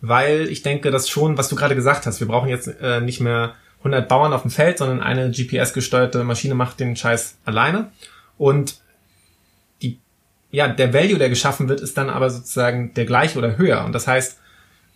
weil 0.00 0.48
ich 0.48 0.62
denke, 0.62 0.90
dass 0.90 1.08
schon, 1.08 1.38
was 1.38 1.48
du 1.48 1.56
gerade 1.56 1.74
gesagt 1.74 2.06
hast, 2.06 2.20
wir 2.20 2.26
brauchen 2.26 2.48
jetzt 2.48 2.68
äh, 2.80 3.00
nicht 3.00 3.20
mehr 3.20 3.54
100 3.78 4.08
Bauern 4.08 4.32
auf 4.32 4.42
dem 4.42 4.50
Feld, 4.50 4.78
sondern 4.78 5.00
eine 5.00 5.30
GPS-gesteuerte 5.30 6.24
Maschine 6.24 6.54
macht 6.54 6.80
den 6.80 6.96
Scheiß 6.96 7.38
alleine. 7.44 7.90
Und 8.36 8.80
die, 9.82 9.98
ja, 10.50 10.68
der 10.68 10.92
Value, 10.92 11.18
der 11.18 11.28
geschaffen 11.28 11.68
wird, 11.68 11.80
ist 11.80 11.96
dann 11.96 12.10
aber 12.10 12.30
sozusagen 12.30 12.94
der 12.94 13.06
gleiche 13.06 13.38
oder 13.38 13.56
höher. 13.56 13.84
Und 13.84 13.92
das 13.92 14.06
heißt, 14.06 14.38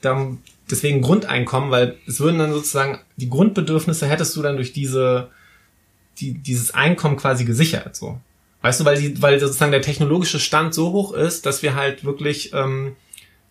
dann, 0.01 0.39
deswegen 0.71 1.03
Grundeinkommen, 1.03 1.71
weil 1.71 1.97
es 2.07 2.21
würden 2.21 2.39
dann 2.39 2.53
sozusagen 2.53 3.01
die 3.17 3.31
Grundbedürfnisse 3.31 4.07
hättest 4.07 4.35
du 4.37 4.43
dann 4.43 4.57
durch 4.57 4.73
diese, 4.73 5.29
die, 6.19 6.35
dieses 6.35 6.75
Einkommen 6.75 7.17
quasi 7.17 7.45
gesichert, 7.45 7.97
so. 7.97 8.21
Weißt 8.63 8.81
du, 8.81 8.85
weil 8.85 9.01
die, 9.01 9.23
weil 9.23 9.41
sozusagen 9.41 9.73
der 9.73 9.81
technologische 9.81 10.39
Stand 10.39 10.75
so 10.75 10.93
hoch 10.93 11.15
ist, 11.15 11.47
dass 11.47 11.63
wir 11.63 11.75
halt 11.75 12.05
wirklich 12.05 12.53
ähm, 12.53 12.95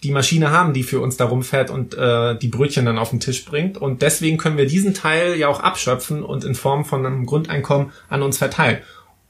die 0.04 0.12
Maschine 0.12 0.52
haben, 0.52 0.74
die 0.74 0.84
für 0.84 1.02
uns 1.02 1.18
da 1.18 1.26
rumfährt 1.26 1.70
und 1.70 1.94
äh, 1.94 2.38
die 2.38 2.48
Brötchen 2.48 2.86
dann 2.86 2.98
auf 2.98 3.10
den 3.10 3.20
Tisch 3.20 3.44
bringt. 3.44 3.78
Und 3.78 4.02
deswegen 4.02 4.38
können 4.38 4.58
wir 4.58 4.66
diesen 4.66 4.94
Teil 4.94 5.36
ja 5.36 5.50
auch 5.50 5.60
abschöpfen 5.60 6.24
und 6.24 6.46
in 6.46 6.56
Form 6.56 6.86
von 6.86 7.06
einem 7.06 7.26
Grundeinkommen 7.26 7.92
an 8.08 8.22
uns 8.22 8.38
verteilen. 8.38 8.80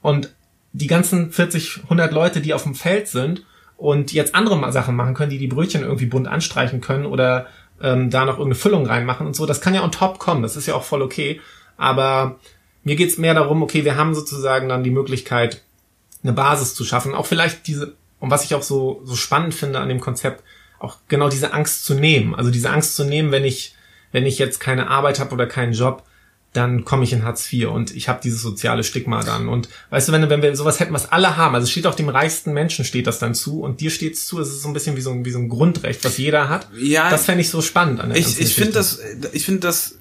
Und 0.00 0.32
die 0.72 0.86
ganzen 0.86 1.32
40, 1.32 1.80
100 1.84 2.12
Leute, 2.12 2.40
die 2.40 2.54
auf 2.54 2.62
dem 2.62 2.76
Feld 2.76 3.08
sind 3.08 3.44
und 3.76 4.12
jetzt 4.12 4.34
andere 4.34 4.70
Sachen 4.72 4.94
machen 4.94 5.14
können, 5.14 5.30
die 5.30 5.38
die 5.38 5.48
Brötchen 5.48 5.82
irgendwie 5.82 6.06
bunt 6.06 6.28
anstreichen 6.28 6.80
können 6.80 7.06
oder 7.06 7.48
ähm, 7.82 8.10
da 8.10 8.24
noch 8.24 8.34
irgendeine 8.34 8.54
Füllung 8.54 8.86
reinmachen 8.86 9.26
und 9.26 9.34
so, 9.34 9.46
das 9.46 9.60
kann 9.60 9.74
ja 9.74 9.82
on 9.82 9.90
top 9.90 10.18
kommen, 10.18 10.42
das 10.42 10.56
ist 10.56 10.66
ja 10.66 10.74
auch 10.74 10.84
voll 10.84 11.02
okay. 11.02 11.40
Aber 11.76 12.38
mir 12.84 12.94
geht's 12.94 13.18
mehr 13.18 13.34
darum, 13.34 13.62
okay, 13.62 13.84
wir 13.84 13.96
haben 13.96 14.14
sozusagen 14.14 14.68
dann 14.68 14.84
die 14.84 14.90
Möglichkeit, 14.90 15.62
eine 16.22 16.32
Basis 16.32 16.74
zu 16.74 16.84
schaffen. 16.84 17.14
Auch 17.14 17.26
vielleicht 17.26 17.66
diese, 17.66 17.94
und 18.20 18.30
was 18.30 18.44
ich 18.44 18.54
auch 18.54 18.62
so, 18.62 19.00
so 19.04 19.16
spannend 19.16 19.54
finde 19.54 19.80
an 19.80 19.88
dem 19.88 20.00
Konzept, 20.00 20.44
auch 20.80 20.96
genau 21.08 21.28
diese 21.28 21.52
Angst 21.52 21.84
zu 21.84 21.94
nehmen. 21.94 22.34
Also 22.34 22.50
diese 22.50 22.70
Angst 22.70 22.96
zu 22.96 23.04
nehmen, 23.04 23.30
wenn 23.30 23.44
ich, 23.44 23.74
wenn 24.10 24.26
ich 24.26 24.38
jetzt 24.38 24.58
keine 24.58 24.88
Arbeit 24.88 25.20
habe 25.20 25.32
oder 25.32 25.46
keinen 25.46 25.72
Job, 25.72 26.02
dann 26.52 26.84
komme 26.84 27.04
ich 27.04 27.12
in 27.12 27.22
Hartz 27.22 27.52
IV 27.52 27.68
und 27.68 27.94
ich 27.94 28.08
habe 28.08 28.20
dieses 28.22 28.42
soziale 28.42 28.82
Stigma 28.82 29.22
dann. 29.22 29.48
Und 29.48 29.68
weißt 29.90 30.08
du, 30.08 30.12
wenn, 30.12 30.28
wenn 30.28 30.42
wir 30.42 30.56
sowas 30.56 30.80
hätten, 30.80 30.92
was 30.92 31.12
alle 31.12 31.36
haben, 31.36 31.54
also 31.54 31.64
es 31.64 31.70
steht 31.70 31.86
auch 31.86 31.94
dem 31.94 32.08
reichsten 32.08 32.52
Menschen 32.52 32.84
steht 32.84 33.06
das 33.06 33.20
dann 33.20 33.36
zu 33.36 33.60
und 33.60 33.80
dir 33.80 33.90
steht's 33.90 34.26
zu, 34.26 34.40
es 34.40 34.48
ist 34.48 34.62
so 34.62 34.68
ein 34.68 34.74
bisschen 34.74 34.96
wie 34.96 35.00
so 35.00 35.12
ein, 35.12 35.24
wie 35.24 35.30
so 35.30 35.38
ein 35.38 35.48
Grundrecht, 35.48 36.04
was 36.04 36.18
jeder 36.18 36.48
hat. 36.48 36.66
Ja, 36.76 37.08
das 37.08 37.26
fände 37.26 37.42
ich 37.42 37.50
so 37.50 37.62
spannend 37.62 38.00
an 38.00 38.08
der 38.08 38.18
ich, 38.18 38.40
ich 38.40 38.54
finde 38.54 38.72
das, 38.72 38.98
ich 39.32 39.44
finde 39.44 39.60
das, 39.60 39.98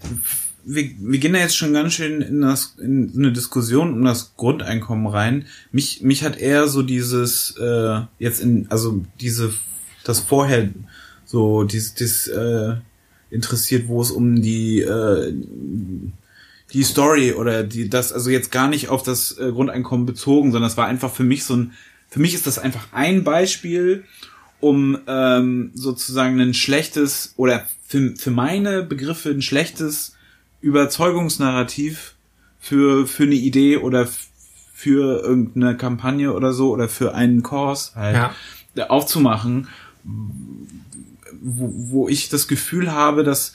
wir, 0.66 0.90
wir 0.98 1.20
gehen 1.20 1.34
da 1.34 1.40
jetzt 1.40 1.56
schon 1.56 1.74
ganz 1.74 1.94
schön 1.94 2.22
in 2.22 2.42
das, 2.42 2.76
in 2.82 3.12
so 3.14 3.20
eine 3.20 3.32
Diskussion 3.32 3.94
um 3.94 4.04
das 4.04 4.34
Grundeinkommen 4.36 5.06
rein. 5.06 5.46
Mich, 5.72 6.02
mich 6.02 6.24
hat 6.24 6.38
eher 6.38 6.68
so 6.68 6.82
dieses, 6.82 7.56
äh, 7.58 8.02
jetzt 8.18 8.40
in, 8.40 8.66
also 8.72 9.06
diese, 9.20 9.54
das 10.10 10.20
vorher, 10.20 10.70
so, 11.26 11.64
dieses, 11.64 11.94
das, 11.94 12.28
äh, 12.28 12.76
interessiert, 13.32 13.88
wo 13.88 14.02
es 14.02 14.12
um 14.12 14.42
die, 14.42 14.82
äh, 14.82 15.34
die 16.74 16.84
Story 16.84 17.34
oder 17.34 17.64
die, 17.64 17.90
das, 17.90 18.12
also 18.12 18.30
jetzt 18.30 18.52
gar 18.52 18.68
nicht 18.68 18.90
auf 18.90 19.04
das 19.04 19.38
äh, 19.38 19.52
Grundeinkommen 19.52 20.06
bezogen, 20.06 20.52
sondern 20.52 20.70
es 20.70 20.78
war 20.78 20.88
einfach 20.88 21.12
für 21.14 21.24
mich 21.24 21.44
so 21.44 21.56
ein, 21.56 21.74
für 22.10 22.20
mich 22.20 22.34
ist 22.34 22.48
das 22.48 22.58
einfach 22.60 22.88
ein 22.92 23.24
Beispiel, 23.24 24.04
um 24.60 24.98
ähm, 25.08 25.72
sozusagen 25.74 26.40
ein 26.40 26.54
schlechtes 26.54 27.34
oder 27.38 27.66
für, 27.88 28.16
für 28.16 28.32
meine 28.32 28.84
Begriffe 28.84 29.30
ein 29.30 29.42
schlechtes 29.42 30.16
Überzeugungsnarrativ 30.62 32.16
für, 32.60 33.08
für 33.08 33.24
eine 33.24 33.36
Idee 33.36 33.78
oder 33.78 34.08
für 34.74 35.22
irgendeine 35.24 35.78
Kampagne 35.78 36.34
oder 36.34 36.54
so 36.54 36.72
oder 36.72 36.90
für 36.90 37.14
einen 37.14 37.44
Kurs 37.44 37.94
halt 37.96 38.34
Ja. 38.76 38.90
aufzumachen, 38.90 39.68
wo, 41.42 41.72
wo 41.76 42.10
ich 42.10 42.30
das 42.30 42.48
Gefühl 42.48 42.92
habe, 42.92 43.24
dass 43.24 43.54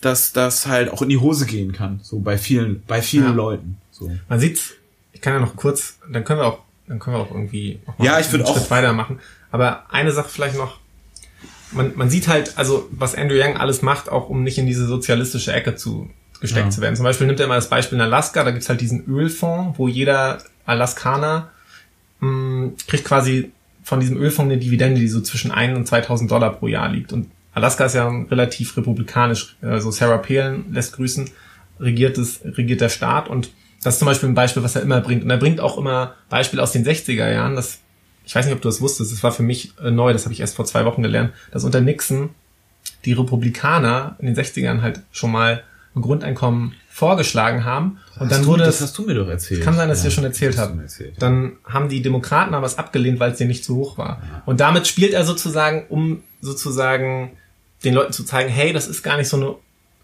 dass 0.00 0.32
das 0.34 0.66
halt 0.66 0.90
auch 0.90 1.00
in 1.00 1.08
die 1.08 1.16
Hose 1.16 1.46
gehen 1.46 1.72
kann, 1.72 1.98
so 2.02 2.18
bei 2.18 2.36
vielen, 2.36 2.82
bei 2.86 3.00
vielen 3.00 3.24
Ja. 3.24 3.32
Leuten. 3.32 3.78
So. 3.90 4.10
Man 4.28 4.38
sieht's, 4.38 4.72
ich 5.14 5.22
kann 5.22 5.32
ja 5.32 5.40
noch 5.40 5.56
kurz, 5.56 5.96
dann 6.12 6.24
können 6.24 6.40
wir 6.40 6.46
auch, 6.46 6.58
dann 6.86 6.98
können 6.98 7.16
wir 7.16 7.20
auch 7.20 7.30
irgendwie 7.30 7.78
mal 7.86 8.04
Ja, 8.04 8.18
ich 8.20 8.26
einen 8.26 8.44
Schritt 8.44 8.46
auch- 8.46 8.70
weitermachen. 8.70 9.18
Aber 9.50 9.90
eine 9.90 10.12
Sache 10.12 10.28
vielleicht 10.28 10.58
noch, 10.58 10.78
man, 11.72 11.92
man 11.96 12.10
sieht 12.10 12.28
halt, 12.28 12.58
also 12.58 12.86
was 12.90 13.14
Andrew 13.14 13.36
Yang 13.36 13.56
alles 13.56 13.80
macht, 13.80 14.10
auch 14.10 14.28
um 14.28 14.42
nicht 14.42 14.58
in 14.58 14.66
diese 14.66 14.86
sozialistische 14.86 15.54
Ecke 15.54 15.74
zu 15.74 16.10
gesteckt 16.40 16.66
Ja. 16.66 16.70
zu 16.70 16.80
werden. 16.82 16.96
Zum 16.96 17.04
Beispiel 17.04 17.26
nimmt 17.26 17.40
er 17.40 17.46
mal 17.46 17.54
das 17.54 17.70
Beispiel 17.70 17.96
in 17.96 18.02
Alaska, 18.02 18.44
da 18.44 18.50
gibt's 18.50 18.68
halt 18.68 18.82
diesen 18.82 19.06
Ölfonds, 19.06 19.78
wo 19.78 19.88
jeder 19.88 20.42
Alaskaner 20.66 21.50
mh, 22.20 22.72
kriegt 22.86 23.04
quasi 23.06 23.52
von 23.84 24.00
diesem 24.00 24.16
Ölfonds 24.16 24.50
eine 24.50 24.58
Dividende, 24.58 25.00
die 25.00 25.08
so 25.08 25.20
zwischen 25.20 25.52
1 25.52 25.76
und 25.76 25.86
2000 25.86 26.30
Dollar 26.30 26.54
pro 26.54 26.66
Jahr 26.66 26.88
liegt. 26.88 27.12
Und 27.12 27.30
Alaska 27.52 27.84
ist 27.84 27.94
ja 27.94 28.08
relativ 28.08 28.76
republikanisch, 28.76 29.56
also 29.62 29.90
Sarah 29.90 30.18
Palin 30.18 30.64
lässt 30.72 30.94
grüßen, 30.94 31.30
regiert, 31.78 32.18
es, 32.18 32.40
regiert 32.44 32.80
der 32.80 32.88
Staat 32.88 33.28
und 33.28 33.50
das 33.82 33.94
ist 33.94 33.98
zum 33.98 34.06
Beispiel 34.06 34.30
ein 34.30 34.34
Beispiel, 34.34 34.62
was 34.62 34.74
er 34.74 34.82
immer 34.82 35.02
bringt. 35.02 35.22
Und 35.22 35.30
er 35.30 35.36
bringt 35.36 35.60
auch 35.60 35.76
immer 35.76 36.14
Beispiele 36.30 36.62
aus 36.62 36.72
den 36.72 36.86
60er 36.86 37.30
Jahren. 37.30 37.54
Das, 37.54 37.80
ich 38.24 38.34
weiß 38.34 38.46
nicht, 38.46 38.54
ob 38.54 38.62
du 38.62 38.68
das 38.68 38.80
wusstest, 38.80 39.12
das 39.12 39.22
war 39.22 39.30
für 39.30 39.42
mich 39.42 39.74
äh, 39.78 39.90
neu, 39.90 40.14
das 40.14 40.24
habe 40.24 40.32
ich 40.32 40.40
erst 40.40 40.56
vor 40.56 40.64
zwei 40.64 40.86
Wochen 40.86 41.02
gelernt, 41.02 41.34
dass 41.52 41.64
unter 41.64 41.82
Nixon 41.82 42.30
die 43.04 43.12
Republikaner 43.12 44.16
in 44.18 44.26
den 44.26 44.34
60ern 44.34 44.80
halt 44.80 45.00
schon 45.12 45.30
mal 45.30 45.62
ein 45.94 46.00
Grundeinkommen 46.00 46.72
vorgeschlagen 46.94 47.64
haben. 47.64 47.98
Und 48.20 48.30
dann 48.30 48.42
du, 48.42 48.46
wurde 48.46 48.62
das 48.62 48.80
hast 48.80 48.96
du 48.96 49.02
mir 49.02 49.14
doch 49.14 49.26
erzählt. 49.26 49.64
Kann 49.64 49.74
sein, 49.74 49.88
dass 49.88 49.98
ja, 49.98 50.04
ich 50.06 50.10
dir 50.10 50.14
schon 50.14 50.24
erzählt 50.24 50.54
das 50.54 50.60
hast 50.60 50.70
habe. 50.70 50.82
erzählt. 50.82 51.14
Dann 51.18 51.56
haben 51.64 51.88
die 51.88 52.02
Demokraten 52.02 52.54
aber 52.54 52.68
es 52.68 52.78
abgelehnt, 52.78 53.18
weil 53.18 53.32
es 53.32 53.38
denen 53.38 53.48
nicht 53.48 53.64
zu 53.64 53.74
hoch 53.74 53.98
war. 53.98 54.22
Und 54.46 54.60
damit 54.60 54.86
spielt 54.86 55.12
er 55.12 55.24
sozusagen, 55.24 55.86
um 55.88 56.22
sozusagen 56.40 57.32
den 57.82 57.94
Leuten 57.94 58.12
zu 58.12 58.22
zeigen, 58.22 58.48
hey, 58.48 58.72
das 58.72 58.86
ist 58.86 59.02
gar 59.02 59.16
nicht 59.16 59.28
so 59.28 59.36
eine 59.36 59.54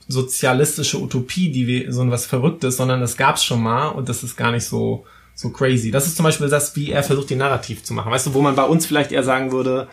sozialistische 0.09 1.01
Utopie, 1.01 1.53
die 1.53 1.69
wir 1.69 1.93
so 1.93 2.11
was 2.11 2.27
Verrücktes, 2.27 2.77
sondern 2.77 3.01
das 3.01 3.17
gab's 3.17 3.45
schon 3.45 3.63
mal 3.63 3.87
und 3.91 4.09
das 4.09 4.25
ist 4.25 4.37
gar 4.37 4.51
nicht 4.51 4.65
so 4.65 5.07
so 5.37 5.51
crazy. 5.51 5.93
Das 5.93 6.07
ist 6.07 6.17
zum 6.17 6.25
Beispiel 6.25 6.49
das, 6.49 6.75
wie 6.75 6.91
er 6.91 7.05
versucht, 7.05 7.31
den 7.31 7.39
Narrativ 7.39 7.85
zu 7.85 7.95
machen. 7.95 8.11
Weißt 8.11 8.27
du, 8.27 8.35
wo 8.35 8.43
man 8.43 8.57
bei 8.57 8.65
uns 8.65 8.85
vielleicht 8.85 9.13
eher 9.13 9.23
sagen 9.23 9.53
würde, 9.53 9.87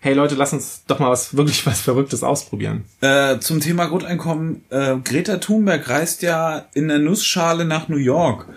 hey 0.00 0.14
Leute, 0.14 0.34
lass 0.34 0.52
uns 0.52 0.82
doch 0.86 0.98
mal 0.98 1.10
was 1.10 1.36
wirklich 1.36 1.64
was 1.66 1.80
Verrücktes 1.80 2.22
ausprobieren. 2.22 2.84
Äh, 3.00 3.38
zum 3.38 3.60
Thema 3.60 3.86
Grundeinkommen. 3.86 4.64
Äh, 4.70 4.96
Greta 5.04 5.36
Thunberg 5.36 5.88
reist 5.88 6.22
ja 6.22 6.66
in 6.74 6.88
der 6.88 6.98
Nussschale 6.98 7.64
nach 7.64 7.88
New 7.88 7.96
York 7.96 8.48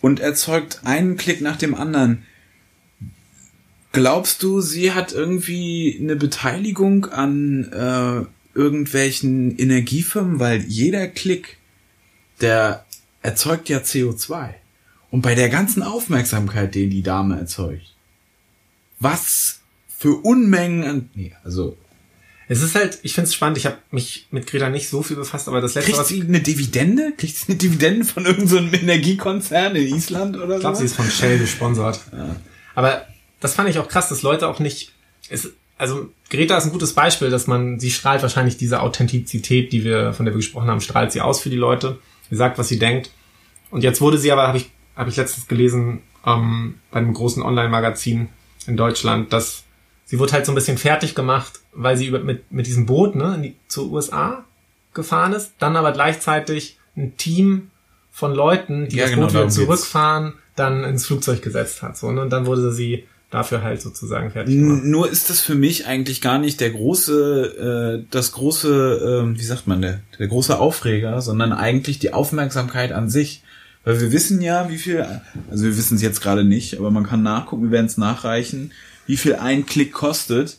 und 0.00 0.20
erzeugt 0.20 0.80
einen 0.84 1.16
Klick 1.16 1.40
nach 1.40 1.56
dem 1.56 1.74
anderen. 1.74 2.24
Glaubst 3.92 4.42
du, 4.42 4.60
sie 4.60 4.92
hat 4.92 5.12
irgendwie 5.12 5.98
eine 6.00 6.16
Beteiligung 6.16 7.06
an 7.06 7.72
äh, 7.72 8.58
irgendwelchen 8.58 9.56
Energiefirmen? 9.56 10.40
Weil 10.40 10.62
jeder 10.64 11.06
Klick, 11.08 11.58
der 12.40 12.84
erzeugt 13.22 13.68
ja 13.68 13.78
CO2. 13.78 14.50
Und 15.10 15.22
bei 15.22 15.34
der 15.34 15.48
ganzen 15.48 15.82
Aufmerksamkeit, 15.82 16.74
den 16.74 16.90
die 16.90 17.02
Dame 17.02 17.38
erzeugt, 17.38 17.94
was 19.00 19.60
für 19.98 20.24
Unmengen 20.24 20.84
an... 20.84 21.10
Nee, 21.14 21.34
also 21.42 21.76
Es 22.46 22.62
ist 22.62 22.76
halt, 22.76 23.00
ich 23.02 23.14
finde 23.14 23.26
es 23.26 23.34
spannend, 23.34 23.58
ich 23.58 23.66
habe 23.66 23.78
mich 23.90 24.28
mit 24.30 24.46
Greta 24.46 24.70
nicht 24.70 24.88
so 24.88 25.02
viel 25.02 25.16
befasst, 25.16 25.48
aber 25.48 25.60
das 25.60 25.74
letzte, 25.74 25.90
Kriegt 25.90 25.98
was 25.98 26.08
sie 26.08 26.22
eine 26.22 26.40
Dividende? 26.40 27.12
Kriegt 27.16 27.36
sie 27.36 27.48
eine 27.48 27.58
Dividende 27.58 28.04
von 28.04 28.24
irgendeinem 28.24 28.72
Energiekonzern 28.72 29.74
in 29.74 29.96
Island 29.96 30.36
oder 30.36 30.54
Ich 30.54 30.60
glaube, 30.60 30.76
so? 30.76 30.80
sie 30.80 30.86
ist 30.86 30.94
von 30.94 31.10
Shell 31.10 31.40
gesponsert. 31.40 32.00
Aber 32.76 33.06
das 33.40 33.54
fand 33.54 33.68
ich 33.68 33.80
auch 33.80 33.88
krass, 33.88 34.08
dass 34.08 34.22
Leute 34.22 34.46
auch 34.46 34.60
nicht. 34.60 34.92
Es, 35.30 35.50
also 35.76 36.10
Greta 36.30 36.56
ist 36.56 36.66
ein 36.66 36.72
gutes 36.72 36.92
Beispiel, 36.92 37.28
dass 37.28 37.48
man, 37.48 37.80
sie 37.80 37.90
strahlt 37.90 38.22
wahrscheinlich 38.22 38.56
diese 38.56 38.80
Authentizität, 38.82 39.72
die 39.72 39.82
wir, 39.82 40.12
von 40.12 40.26
der 40.26 40.32
wir 40.32 40.38
gesprochen 40.38 40.68
haben, 40.68 40.80
strahlt 40.80 41.10
sie 41.10 41.20
aus 41.20 41.40
für 41.40 41.50
die 41.50 41.56
Leute. 41.56 41.98
Sie 42.30 42.36
sagt, 42.36 42.56
was 42.56 42.68
sie 42.68 42.78
denkt. 42.78 43.10
Und 43.70 43.82
jetzt 43.82 44.00
wurde 44.00 44.18
sie 44.18 44.30
aber, 44.30 44.46
habe 44.46 44.58
ich, 44.58 44.70
habe 44.94 45.10
ich 45.10 45.16
letztens 45.16 45.48
gelesen, 45.48 46.02
ähm, 46.24 46.76
bei 46.92 47.00
einem 47.00 47.14
großen 47.14 47.42
Online-Magazin 47.42 48.28
in 48.68 48.76
Deutschland, 48.76 49.32
dass 49.32 49.64
sie 50.08 50.18
wurde 50.18 50.32
halt 50.32 50.46
so 50.46 50.52
ein 50.52 50.54
bisschen 50.54 50.78
fertig 50.78 51.14
gemacht, 51.14 51.60
weil 51.72 51.96
sie 51.96 52.06
über, 52.06 52.18
mit, 52.18 52.50
mit 52.50 52.66
diesem 52.66 52.86
Boot 52.86 53.14
ne, 53.14 53.34
in 53.36 53.42
die, 53.42 53.56
zur 53.68 53.92
USA 53.92 54.44
gefahren 54.94 55.32
ist, 55.34 55.52
dann 55.58 55.76
aber 55.76 55.92
gleichzeitig 55.92 56.78
ein 56.96 57.16
Team 57.16 57.70
von 58.10 58.34
Leuten, 58.34 58.88
die 58.88 58.96
Ja, 58.96 59.04
das 59.04 59.10
genau, 59.12 59.22
Boot 59.22 59.30
wieder 59.30 59.40
darum 59.40 59.54
geht's. 59.54 59.64
zurückfahren, 59.64 60.32
dann 60.56 60.82
ins 60.82 61.06
Flugzeug 61.06 61.42
gesetzt 61.42 61.82
hat. 61.82 61.96
So, 61.96 62.10
ne? 62.10 62.22
Und 62.22 62.30
dann 62.30 62.46
wurde 62.46 62.72
sie 62.72 63.04
dafür 63.30 63.62
halt 63.62 63.82
sozusagen 63.82 64.30
fertig 64.30 64.56
gemacht. 64.56 64.82
Nur 64.84 65.10
ist 65.10 65.28
das 65.28 65.40
für 65.40 65.54
mich 65.54 65.86
eigentlich 65.86 66.22
gar 66.22 66.38
nicht 66.38 66.60
der 66.60 66.70
große, 66.70 68.00
äh, 68.00 68.06
das 68.10 68.32
große, 68.32 69.30
äh, 69.34 69.38
wie 69.38 69.44
sagt 69.44 69.66
man, 69.66 69.82
der, 69.82 70.00
der 70.18 70.26
große 70.26 70.58
Aufreger, 70.58 71.20
sondern 71.20 71.52
eigentlich 71.52 71.98
die 71.98 72.14
Aufmerksamkeit 72.14 72.92
an 72.92 73.10
sich. 73.10 73.42
Weil 73.84 74.00
wir 74.00 74.10
wissen 74.10 74.40
ja, 74.40 74.68
wie 74.70 74.78
viel, 74.78 75.06
also 75.50 75.64
wir 75.64 75.76
wissen 75.76 75.96
es 75.96 76.02
jetzt 76.02 76.22
gerade 76.22 76.42
nicht, 76.44 76.78
aber 76.78 76.90
man 76.90 77.04
kann 77.06 77.22
nachgucken, 77.22 77.64
wir 77.64 77.70
werden 77.70 77.86
es 77.86 77.98
nachreichen, 77.98 78.72
wie 79.08 79.16
viel 79.16 79.34
ein 79.34 79.66
Klick 79.66 79.92
kostet. 79.92 80.58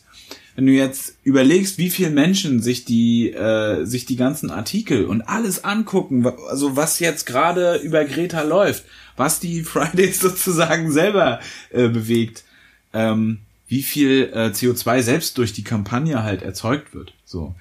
Wenn 0.56 0.66
du 0.66 0.72
jetzt 0.72 1.14
überlegst, 1.22 1.78
wie 1.78 1.88
viele 1.88 2.10
Menschen 2.10 2.60
sich 2.60 2.84
die, 2.84 3.30
äh, 3.30 3.86
sich 3.86 4.04
die 4.04 4.16
ganzen 4.16 4.50
Artikel 4.50 5.06
und 5.06 5.22
alles 5.22 5.64
angucken, 5.64 6.26
also 6.26 6.76
was 6.76 6.98
jetzt 6.98 7.24
gerade 7.24 7.76
über 7.76 8.04
Greta 8.04 8.42
läuft, 8.42 8.84
was 9.16 9.40
die 9.40 9.62
Fridays 9.64 10.20
sozusagen 10.20 10.92
selber 10.92 11.40
äh, 11.70 11.88
bewegt, 11.88 12.44
ähm, 12.92 13.38
wie 13.68 13.82
viel 13.82 14.30
äh, 14.34 14.48
CO2 14.48 15.00
selbst 15.00 15.38
durch 15.38 15.52
die 15.52 15.64
Kampagne 15.64 16.24
halt 16.24 16.42
erzeugt 16.42 16.92
wird. 16.92 17.14
So. 17.24 17.54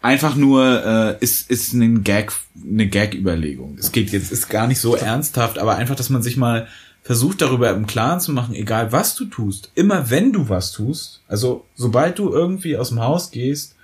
Einfach 0.00 0.34
nur 0.34 1.18
äh, 1.20 1.22
ist 1.22 1.50
ist 1.50 1.74
ein 1.74 2.02
Gag 2.04 2.32
eine 2.64 2.86
Gag-Überlegung. 2.86 3.76
Es 3.78 3.92
geht 3.92 4.10
jetzt 4.12 4.32
ist 4.32 4.48
gar 4.48 4.66
nicht 4.66 4.80
so 4.80 4.96
ernsthaft, 4.96 5.58
aber 5.58 5.76
einfach, 5.76 5.94
dass 5.94 6.08
man 6.08 6.22
sich 6.22 6.38
mal 6.38 6.68
versucht 7.10 7.42
darüber 7.42 7.70
im 7.70 7.88
Klaren 7.88 8.20
zu 8.20 8.30
machen, 8.30 8.54
egal 8.54 8.92
was 8.92 9.16
du 9.16 9.24
tust, 9.24 9.72
immer 9.74 10.10
wenn 10.10 10.32
du 10.32 10.48
was 10.48 10.70
tust, 10.70 11.22
also 11.26 11.66
sobald 11.74 12.20
du 12.20 12.32
irgendwie 12.32 12.76
aus 12.76 12.90
dem 12.90 13.00
Haus 13.00 13.32
gehst 13.32 13.74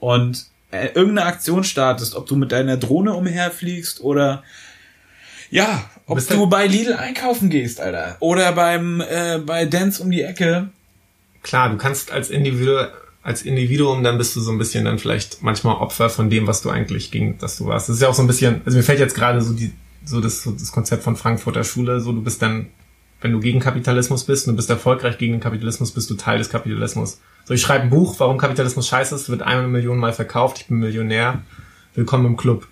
und 0.00 0.46
äh, 0.72 0.86
irgendeine 0.86 1.26
Aktion 1.26 1.62
startest, 1.62 2.16
ob 2.16 2.26
du 2.26 2.34
mit 2.34 2.50
deiner 2.50 2.76
Drohne 2.76 3.14
umherfliegst 3.14 4.00
oder 4.00 4.42
ja, 5.52 5.88
ob 6.06 6.16
Bist 6.16 6.32
du 6.32 6.48
bei 6.48 6.66
Lidl 6.66 6.94
einkaufen 6.94 7.48
gehst, 7.48 7.80
Alter, 7.80 8.16
oder 8.18 8.50
beim 8.50 9.00
äh, 9.00 9.38
bei 9.38 9.66
Dance 9.66 10.02
um 10.02 10.10
die 10.10 10.22
Ecke. 10.22 10.70
Klar, 11.44 11.70
du 11.70 11.76
kannst 11.76 12.10
als 12.10 12.28
Individu 12.28 12.88
als 13.22 13.42
Individuum, 13.42 14.02
dann 14.02 14.18
bist 14.18 14.34
du 14.34 14.40
so 14.40 14.50
ein 14.50 14.58
bisschen 14.58 14.84
dann 14.84 14.98
vielleicht 14.98 15.44
manchmal 15.44 15.76
Opfer 15.76 16.10
von 16.10 16.28
dem, 16.28 16.48
was 16.48 16.60
du 16.60 16.70
eigentlich 16.70 17.12
gegen 17.12 17.38
das 17.38 17.56
du 17.56 17.66
warst. 17.66 17.88
Das 17.88 17.94
ist 17.94 18.02
ja 18.02 18.08
auch 18.08 18.14
so 18.14 18.22
ein 18.22 18.26
bisschen, 18.26 18.62
also 18.64 18.76
mir 18.76 18.82
fällt 18.82 18.98
jetzt 18.98 19.14
gerade 19.14 19.40
so 19.42 19.52
die, 19.52 19.72
so 20.04 20.20
das, 20.20 20.42
so 20.42 20.52
das 20.52 20.72
Konzept 20.72 21.02
von 21.02 21.16
Frankfurter 21.16 21.64
Schule, 21.64 22.00
so 22.00 22.12
du 22.12 22.22
bist 22.22 22.42
dann, 22.42 22.68
wenn 23.20 23.32
du 23.32 23.40
gegen 23.40 23.60
Kapitalismus 23.60 24.24
bist 24.24 24.46
und 24.46 24.52
du 24.54 24.56
bist 24.56 24.70
erfolgreich 24.70 25.18
gegen 25.18 25.32
den 25.32 25.40
Kapitalismus, 25.40 25.92
bist 25.92 26.10
du 26.10 26.14
Teil 26.14 26.38
des 26.38 26.50
Kapitalismus. 26.50 27.20
So, 27.46 27.54
ich 27.54 27.60
schreibe 27.62 27.84
ein 27.84 27.90
Buch, 27.90 28.14
warum 28.20 28.38
Kapitalismus 28.38 28.86
scheiße 28.88 29.14
ist, 29.14 29.28
wird 29.28 29.42
eine 29.42 29.66
Million 29.68 29.98
Mal 29.98 30.12
verkauft, 30.12 30.58
ich 30.60 30.66
bin 30.68 30.78
Millionär, 30.78 31.42
willkommen 31.94 32.26
im 32.26 32.36
Club 32.36 32.66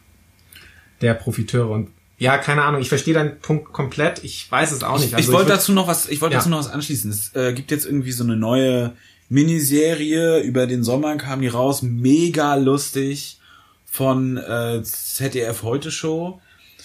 der 1.00 1.14
Profiteure 1.14 1.70
und 1.70 1.88
ja, 2.18 2.38
keine 2.38 2.62
Ahnung, 2.62 2.80
ich 2.80 2.88
verstehe 2.88 3.14
deinen 3.14 3.40
Punkt 3.40 3.72
komplett, 3.72 4.22
ich 4.22 4.48
weiß 4.50 4.70
es 4.70 4.84
auch 4.84 4.98
nicht. 4.98 5.09
ich 5.09 5.16
Also 5.16 5.32
wollte 5.32 5.50
würd- 5.50 5.54
dazu 5.56 5.72
noch 5.72 5.88
was, 5.88 6.09
ich 6.09 6.20
wollte 6.20 6.34
Ja. 6.34 6.38
dazu 6.38 6.50
noch 6.50 6.59
was 6.59 6.68
anschließen. 6.70 7.10
Es 7.10 7.34
äh, 7.34 7.52
gibt 7.52 7.72
jetzt 7.72 7.84
irgendwie 7.84 8.12
so 8.12 8.22
eine 8.22 8.36
neue 8.36 8.92
Miniserie 9.28 10.40
über 10.40 10.66
den 10.68 10.84
Sommer 10.84 11.16
kam 11.16 11.40
die 11.40 11.48
raus, 11.48 11.82
mega 11.82 12.54
lustig 12.54 13.38
von 13.84 14.36
äh, 14.36 14.82
ZDF 14.84 15.62
Heute 15.64 15.90
Show. 15.90 16.40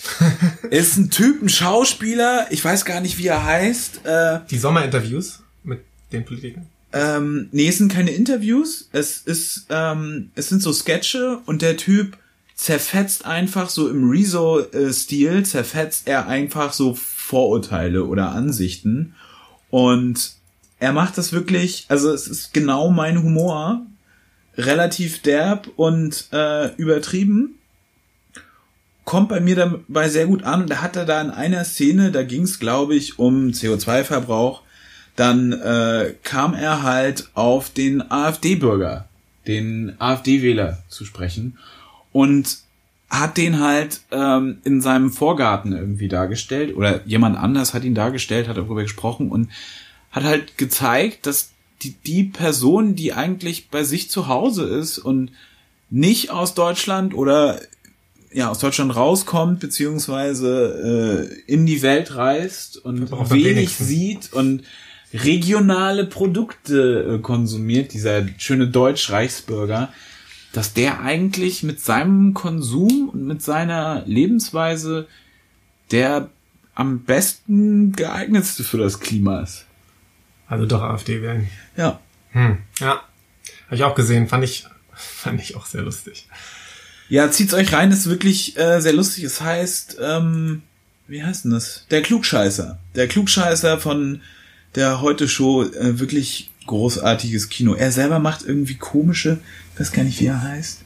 ist 0.69 0.98
ein 0.98 1.10
Typ, 1.10 1.41
ein 1.41 1.49
Schauspieler, 1.49 2.48
ich 2.49 2.64
weiß 2.64 2.86
gar 2.86 3.02
nicht, 3.02 3.18
wie 3.18 3.28
er 3.28 3.44
heißt. 3.44 4.06
Äh, 4.06 4.40
die 4.49 4.57
Sommerinterviews 4.57 5.44
mit 5.64 5.82
den 6.11 6.26
Politikern. 6.26 6.68
ähm, 6.94 7.49
nee, 7.52 7.68
es 7.68 7.78
sind 7.78 7.91
keine 7.91 8.11
Interviews. 8.11 8.90
Es 8.91 9.19
ist, 9.19 9.68
ähm, 9.69 10.32
es 10.36 10.49
sind 10.49 10.61
so 10.61 10.72
Sketche 10.74 11.40
und 11.45 11.61
der 11.61 11.78
Typ 11.78 12.18
zerfetzt 12.56 13.26
einfach 13.26 13.69
so 13.69 13.88
im 13.90 14.10
Rezo-Stil, 14.10 15.45
zerfetzt 15.45 16.07
er 16.07 16.28
einfach 16.28 16.74
so 16.74 16.95
Vorurteile 16.95 18.06
oder 18.06 18.32
Ansichten. 18.32 19.15
Und 19.69 20.34
er 20.80 20.91
macht 20.91 21.18
das 21.18 21.34
wirklich, 21.34 21.86
also 21.88 22.11
es 22.11 22.28
ist 22.28 22.53
genau 22.53 22.90
mein 22.90 23.22
Humor. 23.22 23.86
Relativ 24.57 25.22
derb 25.22 25.69
und 25.76 26.30
äh, 26.32 26.74
übertrieben. 26.78 27.60
Kommt 29.08 29.30
bei 29.30 29.40
mir 29.40 29.56
dabei 29.56 30.10
sehr 30.10 30.28
gut 30.28 30.44
an. 30.44 30.68
Da 30.68 30.82
hat 30.82 30.98
er 30.98 31.06
da 31.06 31.22
in 31.22 31.32
einer 31.32 31.64
Szene, 31.64 32.12
da 32.12 32.24
ging 32.24 32.44
es, 32.44 32.60
glaube 32.60 32.94
ich, 32.94 33.18
um 33.18 33.48
CO2-Verbrauch 33.48 34.62
dann 35.18 35.52
äh, 35.52 36.14
kam 36.24 36.54
er 36.54 36.84
halt 36.84 37.30
auf 37.34 37.72
den 37.72 38.10
AfD-Bürger, 38.10 39.10
den 39.48 40.00
AfD-Wähler 40.00 40.84
zu 40.90 41.06
sprechen 41.06 41.58
und 42.14 42.60
hat 43.10 43.38
den 43.38 43.60
halt 43.60 44.02
ähm, 44.12 44.60
in 44.64 44.80
seinem 44.80 45.12
Vorgarten 45.12 45.74
irgendwie 45.74 46.08
dargestellt 46.08 46.76
oder 46.76 47.06
jemand 47.08 47.36
anders 47.36 47.74
hat 47.74 47.84
ihn 47.84 47.96
dargestellt, 47.96 48.48
hat 48.48 48.58
darüber 48.58 48.84
gesprochen 48.84 49.32
und 49.32 49.50
hat 50.12 50.24
halt 50.24 50.58
gezeigt, 50.58 51.26
dass 51.26 51.50
die, 51.82 51.96
die 52.06 52.26
Person, 52.26 52.96
die 52.96 53.14
eigentlich 53.14 53.70
bei 53.70 53.84
sich 53.84 54.12
zu 54.12 54.28
Hause 54.28 54.66
ist 54.66 55.00
und 55.00 55.32
nicht 55.90 56.30
aus 56.30 56.54
Deutschland 56.54 57.16
oder 57.16 57.60
ja 58.38 58.52
aus 58.52 58.60
Deutschland 58.60 58.96
rauskommt 58.96 59.60
beziehungsweise 59.60 61.28
äh, 61.48 61.52
in 61.52 61.66
die 61.66 61.82
Welt 61.82 62.16
reist 62.16 62.78
und 62.78 63.10
wenig 63.32 63.76
sieht 63.76 64.32
und 64.32 64.62
regionale 65.12 66.06
Produkte 66.06 67.16
äh, 67.16 67.20
konsumiert, 67.20 67.94
dieser 67.94 68.28
schöne 68.38 68.68
Deutsch-Reichsbürger, 68.68 69.92
dass 70.54 70.74
der 70.74 71.02
eigentlich 71.02 71.64
mit 71.64 71.82
seinem 71.82 72.36
Konsum 72.36 73.10
und 73.10 73.26
mit 73.26 73.42
seiner 73.42 74.04
Lebensweise 74.06 75.08
der 75.90 76.30
am 76.76 77.06
besten 77.06 77.94
geeignetste 77.94 78.64
für 78.64 78.78
das 78.78 79.00
Klima 79.00 79.40
ist. 79.40 79.66
Also 80.46 80.68
doch 80.68 80.84
AfD 80.84 81.24
wählen. 81.24 81.50
Ja. 81.76 82.00
Hm. 82.34 82.60
Ja. 82.80 83.02
Habe 83.66 83.76
ich 83.76 83.84
auch 83.84 83.96
gesehen, 83.96 84.28
fand 84.28 84.44
ich, 84.44 84.68
fand 84.94 85.42
ich 85.42 85.56
auch 85.56 85.66
sehr 85.66 85.82
lustig. 85.82 86.28
Ja, 87.10 87.32
zieht's 87.32 87.54
euch 87.54 87.72
rein, 87.72 87.92
ist 87.92 88.10
wirklich 88.10 88.58
äh, 88.58 88.82
sehr 88.82 88.94
lustig. 88.94 89.24
Es 89.24 89.40
heißt, 89.42 89.98
ähm, 90.02 90.64
wie 91.08 91.24
heißt 91.24 91.46
denn 91.46 91.52
das? 91.52 91.86
Der 91.90 92.02
Klugscheißer. 92.02 92.80
Der 92.96 93.08
Klugscheißer 93.08 93.80
von 93.80 94.22
der 94.76 95.02
Heute-Show, 95.02 95.64
äh, 95.64 96.00
wirklich 96.00 96.52
großartiges 96.66 97.48
Kino. 97.50 97.74
Er 97.74 97.92
selber 97.92 98.20
macht 98.20 98.44
irgendwie 98.46 98.76
komische, 98.76 99.40
ich 99.74 99.80
weiß 99.80 99.94
gar 99.94 100.04
nicht, 100.04 100.20
wie 100.20 100.26
er 100.26 100.42
heißt, 100.42 100.82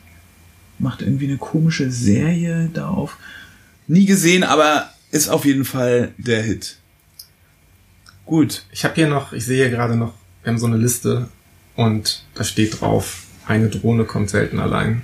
macht 0.77 1.02
irgendwie 1.02 1.26
eine 1.26 1.38
komische 1.38 1.91
Serie 1.91 2.69
darauf. 2.72 3.18
Nie 3.88 4.06
gesehen, 4.06 4.43
aber 4.43 4.91
ist 5.11 5.27
auf 5.27 5.43
jeden 5.43 5.65
Fall 5.65 6.14
der 6.18 6.43
Hit. 6.43 6.77
Gut. 8.26 8.64
Ich 8.72 8.85
habe 8.85 8.95
hier 8.95 9.07
noch, 9.07 9.34
ich 9.34 9.45
sehe 9.45 9.57
hier 9.57 9.69
gerade 9.69 9.95
noch, 9.95 10.14
wir 10.43 10.52
haben 10.52 10.60
so 10.60 10.68
eine 10.68 10.77
Liste 10.77 11.30
und 11.76 12.23
da 12.35 12.43
steht 12.43 12.80
drauf, 12.80 13.23
eine 13.48 13.69
Drohne 13.69 14.06
kommt 14.06 14.30
selten 14.30 14.60
allein. 14.60 15.02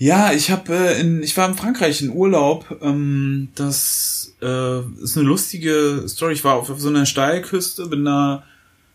Ja, 0.00 0.32
ich 0.32 0.50
habe 0.50 0.74
äh, 0.74 0.98
in, 0.98 1.22
ich 1.22 1.36
war 1.36 1.46
in 1.46 1.56
Frankreich 1.56 2.00
in 2.00 2.08
Urlaub. 2.08 2.78
Ähm, 2.80 3.48
das 3.54 4.34
äh, 4.40 4.80
ist 5.02 5.18
eine 5.18 5.26
lustige 5.26 6.04
Story. 6.08 6.32
Ich 6.32 6.42
war 6.42 6.54
auf, 6.54 6.70
auf 6.70 6.80
so 6.80 6.88
einer 6.88 7.04
Steilküste, 7.04 7.86
bin 7.86 8.06
da 8.06 8.42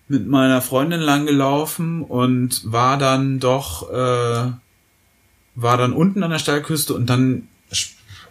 mit 0.08 0.26
meiner 0.26 0.64
Freundin 0.64 1.02
lang 1.02 1.28
gelaufen 1.28 2.02
und 2.02 2.72
war 2.72 2.98
dann 2.98 3.40
doch, 3.40 3.88
äh, 3.92 4.52
war 5.54 5.78
dann 5.78 5.94
unten 5.94 6.24
an 6.24 6.32
der 6.32 6.40
Steilküste 6.40 6.96
und 6.96 7.08
dann 7.08 7.50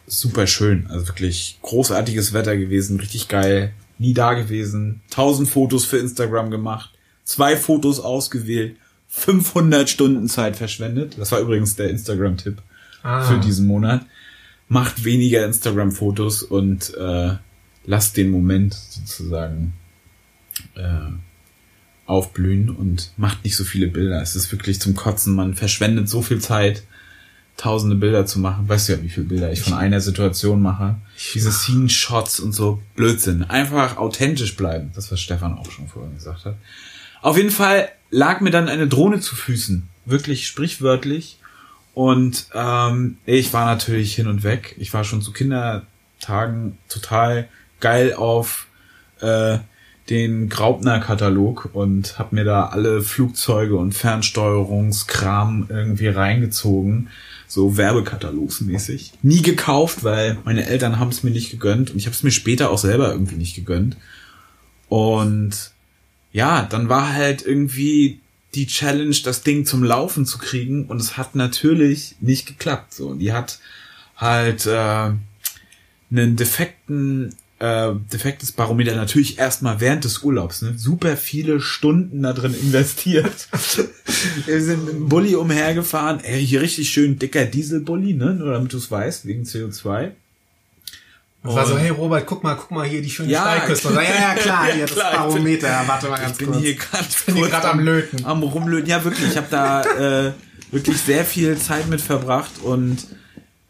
super 0.09 0.48
schön, 0.48 0.88
also 0.88 1.06
wirklich 1.06 1.60
großartiges 1.62 2.32
Wetter 2.32 2.56
gewesen, 2.56 2.98
richtig 2.98 3.28
geil, 3.28 3.72
nie 3.98 4.14
da 4.14 4.34
gewesen, 4.34 5.01
tausend 5.10 5.48
Fotos 5.48 5.84
für 5.84 5.98
Instagram 5.98 6.51
gemacht, 6.51 6.90
zwei 7.22 7.56
Fotos 7.56 8.01
ausgewählt, 8.01 8.76
500 9.16 9.88
Stunden 9.88 10.28
Zeit 10.28 10.56
verschwendet. 10.56 11.16
Das 11.18 11.32
war 11.32 11.40
übrigens 11.40 11.76
der 11.76 11.88
Instagram-Tipp 11.88 12.60
ah. 13.02 13.22
für 13.22 13.38
diesen 13.38 13.66
Monat. 13.66 14.04
Macht 14.68 15.04
weniger 15.04 15.46
Instagram-Fotos 15.46 16.42
und 16.42 16.92
äh, 16.94 17.34
lasst 17.86 18.16
den 18.16 18.30
Moment 18.30 18.74
sozusagen 18.74 19.74
äh, 20.74 21.12
aufblühen 22.06 22.70
und 22.70 23.12
macht 23.16 23.44
nicht 23.44 23.56
so 23.56 23.64
viele 23.64 23.86
Bilder. 23.86 24.20
Es 24.20 24.36
ist 24.36 24.50
wirklich 24.52 24.80
zum 24.80 24.94
Kotzen. 24.94 25.34
Man 25.34 25.54
verschwendet 25.54 26.08
so 26.08 26.20
viel 26.20 26.40
Zeit, 26.40 26.82
tausende 27.56 27.96
Bilder 27.96 28.26
zu 28.26 28.40
machen. 28.40 28.68
Weißt 28.68 28.88
du 28.88 28.94
ja, 28.94 29.02
wie 29.02 29.08
viele 29.08 29.26
Bilder 29.26 29.52
ich 29.52 29.62
von 29.62 29.74
einer 29.74 30.00
Situation 30.00 30.60
mache? 30.60 30.96
Diese 31.34 31.52
Scene-Shots 31.52 32.40
und 32.40 32.52
so 32.52 32.82
Blödsinn. 32.96 33.44
Einfach 33.44 33.96
authentisch 33.96 34.56
bleiben. 34.56 34.90
Das, 34.94 35.10
was 35.12 35.20
Stefan 35.20 35.56
auch 35.56 35.70
schon 35.70 35.88
vorhin 35.88 36.14
gesagt 36.14 36.44
hat. 36.44 36.56
Auf 37.24 37.38
jeden 37.38 37.51
Fall 37.51 37.88
lag 38.10 38.42
mir 38.42 38.51
dann 38.51 38.68
eine 38.68 38.86
Drohne 38.86 39.18
zu 39.18 39.34
Füßen. 39.34 39.88
Wirklich 40.05 40.46
sprichwörtlich. 40.46 41.38
Und 41.94 42.48
ähm, 42.52 43.16
ich 43.24 43.55
war 43.55 43.64
natürlich 43.64 44.14
hin 44.14 44.26
und 44.26 44.42
weg. 44.42 44.74
Ich 44.78 44.92
war 44.92 45.05
schon 45.05 45.22
zu 45.22 45.32
Kindertagen 45.32 46.76
total 46.90 47.48
geil 47.80 48.12
auf 48.12 48.66
äh, 49.22 49.56
den 50.10 50.51
Graupner-Katalog 50.51 51.70
und 51.72 52.18
habe 52.18 52.34
mir 52.34 52.44
da 52.44 52.66
alle 52.66 53.01
Flugzeuge 53.01 53.76
und 53.76 53.94
Fernsteuerungskram 53.94 55.68
irgendwie 55.70 56.09
reingezogen, 56.09 57.09
so 57.48 57.78
Werbekatalogsmäßig. 57.78 59.14
Nie 59.22 59.40
gekauft, 59.40 60.05
weil 60.05 60.36
meine 60.44 60.66
Eltern 60.66 60.98
haben 60.98 61.09
es 61.09 61.22
mir 61.22 61.30
nicht 61.30 61.51
gegönnt 61.51 61.90
und 61.90 61.96
ich 61.96 62.05
habe 62.05 62.14
es 62.14 62.22
mir 62.22 62.32
später 62.32 62.70
auch 62.70 62.76
selber 62.76 63.12
irgendwie 63.12 63.36
nicht 63.36 63.55
gegönnt. 63.55 63.96
Und 64.90 65.72
ja, 66.35 66.66
dann 66.69 66.89
war 66.89 67.15
halt 67.15 67.47
irgendwie 67.47 68.20
die 68.55 68.66
Challenge, 68.66 69.16
das 69.24 69.43
Ding 69.43 69.65
zum 69.65 69.85
Laufen 69.85 70.27
zu 70.27 70.39
kriegen 70.39 70.86
und 70.86 71.01
es 71.01 71.16
hat 71.16 71.36
natürlich 71.36 72.16
nicht 72.20 72.47
geklappt. 72.47 72.93
So, 72.93 73.15
die 73.15 73.32
hat 73.32 73.61
halt 74.16 74.66
äh, 74.66 75.12
einen 76.11 76.36
defekten 76.36 77.35
äh, 77.61 77.93
defektes 78.12 78.51
Barometer 78.51 78.97
natürlich 78.97 79.39
erstmal 79.39 79.81
während 79.81 80.05
des 80.05 80.24
Urlaubs, 80.24 80.62
ne? 80.62 80.74
super 80.77 81.16
viele 81.16 81.61
Stunden 81.61 82.23
da 82.23 82.32
drin 82.32 82.52
investiert. 82.52 83.48
Wir 84.47 84.61
sind 84.61 84.85
mit 84.85 84.94
dem 84.94 85.09
Bulli 85.09 85.36
umhergefahren, 85.36 86.19
ey, 86.20 86.44
hier 86.44 86.62
richtig 86.62 86.90
schön 86.90 87.19
dicker 87.19 87.44
Dieselbully, 87.44 88.15
ne? 88.15 88.35
Nur 88.35 88.52
damit 88.52 88.73
du 88.73 88.77
es 88.77 88.90
weißt, 88.90 89.27
wegen 89.27 89.44
CO2. 89.44 90.11
Und 91.44 91.54
war 91.54 91.66
so, 91.66 91.76
hey 91.76 91.90
Robert, 91.90 92.24
guck 92.26 92.42
mal, 92.42 92.54
guck 92.54 92.70
mal 92.70 92.86
hier 92.86 93.02
die 93.02 93.10
schöne 93.10 93.30
ja, 93.30 93.42
Steilküste. 93.42 93.92
Ja, 93.92 94.02
ja, 94.02 94.34
klar, 94.34 94.64
hier 94.72 94.76
ja, 94.76 94.86
das 94.86 94.94
Barometer. 94.94 95.68
Ja, 95.68 95.84
warte 95.86 96.08
mal 96.08 96.18
ganz 96.18 96.32
ich 96.32 96.38
bin 96.38 96.46
kurz. 96.46 96.62
Hier 96.62 96.74
grad 96.74 97.06
ich 97.06 97.26
bin 97.26 97.34
hier 97.36 97.48
gerade 97.48 97.68
am 97.68 97.80
Löten. 97.80 98.24
Am 98.24 98.42
Rumlöten. 98.42 98.88
Ja, 98.88 99.04
wirklich. 99.04 99.28
Ich 99.28 99.36
habe 99.36 99.48
da 99.50 99.82
äh, 99.82 100.32
wirklich 100.70 100.96
sehr 100.96 101.24
viel 101.26 101.58
Zeit 101.58 101.86
mit 101.88 102.00
verbracht 102.00 102.52
und 102.62 103.06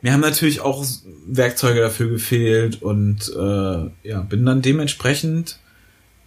mir 0.03 0.13
haben 0.13 0.21
natürlich 0.21 0.61
auch 0.61 0.85
Werkzeuge 1.27 1.81
dafür 1.81 2.11
gefehlt 2.11 2.81
und 2.81 3.29
äh, 3.37 4.09
ja, 4.09 4.21
bin 4.21 4.47
dann 4.47 4.63
dementsprechend 4.63 5.59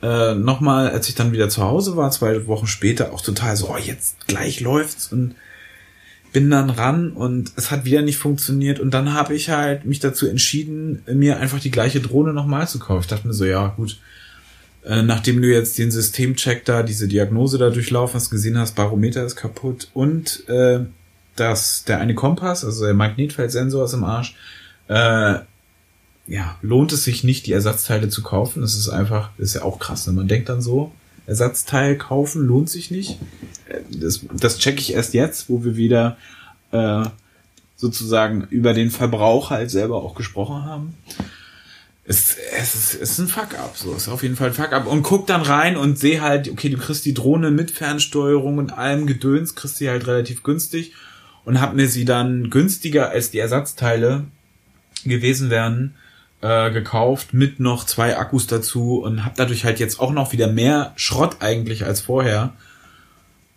äh, 0.01 0.35
nochmal, 0.35 0.89
als 0.89 1.07
ich 1.07 1.15
dann 1.15 1.31
wieder 1.31 1.47
zu 1.47 1.63
Hause 1.63 1.95
war, 1.95 2.11
zwei 2.11 2.45
Wochen 2.47 2.67
später, 2.67 3.13
auch 3.13 3.21
total 3.21 3.55
so, 3.55 3.69
oh, 3.69 3.77
jetzt 3.77 4.27
gleich 4.27 4.59
läuft's 4.59 5.13
und 5.13 5.35
bin 6.37 6.51
dann 6.51 6.69
ran 6.69 7.13
und 7.13 7.51
es 7.55 7.71
hat 7.71 7.83
wieder 7.83 8.03
nicht 8.03 8.17
funktioniert 8.17 8.79
und 8.79 8.93
dann 8.93 9.15
habe 9.15 9.33
ich 9.33 9.49
halt 9.49 9.85
mich 9.85 9.99
dazu 9.99 10.27
entschieden, 10.27 11.01
mir 11.11 11.39
einfach 11.39 11.59
die 11.59 11.71
gleiche 11.71 11.99
Drohne 11.99 12.31
nochmal 12.31 12.67
zu 12.67 12.77
kaufen. 12.77 13.01
Ich 13.01 13.07
dachte 13.07 13.25
mir 13.25 13.33
so, 13.33 13.43
ja 13.43 13.69
gut, 13.69 13.99
äh, 14.85 15.01
nachdem 15.01 15.41
du 15.41 15.51
jetzt 15.51 15.79
den 15.79 15.89
Systemcheck 15.89 16.63
da, 16.63 16.83
diese 16.83 17.07
Diagnose 17.07 17.57
da 17.57 17.71
durchlaufen 17.71 18.13
hast, 18.13 18.29
gesehen 18.29 18.55
hast, 18.55 18.75
Barometer 18.75 19.25
ist 19.25 19.35
kaputt 19.35 19.89
und 19.95 20.47
äh, 20.47 20.81
dass 21.35 21.85
der 21.85 22.01
eine 22.01 22.13
Kompass, 22.13 22.63
also 22.63 22.85
der 22.85 22.93
Magnetfeldsensor 22.93 23.85
ist 23.85 23.93
im 23.93 24.03
Arsch, 24.03 24.35
äh, 24.89 25.39
ja, 26.27 26.55
lohnt 26.61 26.93
es 26.93 27.03
sich 27.03 27.23
nicht, 27.23 27.47
die 27.47 27.53
Ersatzteile 27.53 28.09
zu 28.09 28.21
kaufen. 28.21 28.61
Das 28.61 28.75
ist 28.75 28.89
einfach, 28.89 29.31
ist 29.39 29.55
ja 29.55 29.63
auch 29.63 29.79
krass, 29.79 30.05
ne? 30.05 30.13
man 30.13 30.27
denkt 30.27 30.49
dann 30.49 30.61
so, 30.61 30.91
Ersatzteil 31.27 31.97
kaufen 31.97 32.47
lohnt 32.47 32.69
sich 32.69 32.89
nicht. 32.89 33.19
Das, 33.91 34.21
das 34.33 34.57
checke 34.57 34.79
ich 34.79 34.93
erst 34.93 35.13
jetzt, 35.13 35.49
wo 35.49 35.63
wir 35.63 35.75
wieder 35.75 36.17
äh, 36.71 37.03
sozusagen 37.75 38.47
über 38.49 38.73
den 38.73 38.89
Verbrauch 38.89 39.51
halt 39.51 39.69
selber 39.69 39.97
auch 39.97 40.15
gesprochen 40.15 40.63
haben. 40.63 40.95
Es, 42.05 42.37
es, 42.57 42.73
ist, 42.73 42.93
es 42.95 43.11
ist 43.11 43.19
ein 43.19 43.27
Fuck-up, 43.27 43.75
so 43.75 43.93
ist 43.93 44.07
auf 44.07 44.23
jeden 44.23 44.37
Fall 44.37 44.47
ein 44.47 44.53
Fuck-up. 44.53 44.87
Und 44.87 45.03
guck 45.03 45.27
dann 45.27 45.41
rein 45.41 45.75
und 45.75 45.99
seh 45.99 46.21
halt, 46.21 46.49
okay, 46.49 46.69
du 46.69 46.77
kriegst 46.77 47.05
die 47.05 47.13
Drohne 47.13 47.51
mit 47.51 47.71
Fernsteuerung 47.71 48.57
und 48.57 48.71
allem 48.71 49.05
Gedöns, 49.05 49.55
kriegst 49.55 49.81
die 49.81 49.89
halt 49.89 50.07
relativ 50.07 50.43
günstig 50.43 50.93
und 51.43 51.59
hab 51.59 51.75
mir 51.75 51.89
sie 51.89 52.05
dann 52.05 52.49
günstiger 52.49 53.09
als 53.09 53.31
die 53.31 53.39
Ersatzteile 53.39 54.23
gewesen 55.03 55.49
wären 55.49 55.95
äh, 56.41 56.71
gekauft 56.71 57.33
mit 57.33 57.59
noch 57.59 57.85
zwei 57.85 58.17
Akkus 58.17 58.47
dazu 58.47 59.01
und 59.01 59.25
hab 59.25 59.35
dadurch 59.35 59.65
halt 59.65 59.79
jetzt 59.79 59.99
auch 59.99 60.11
noch 60.11 60.33
wieder 60.33 60.47
mehr 60.47 60.93
Schrott 60.95 61.37
eigentlich 61.39 61.85
als 61.85 62.01
vorher. 62.01 62.53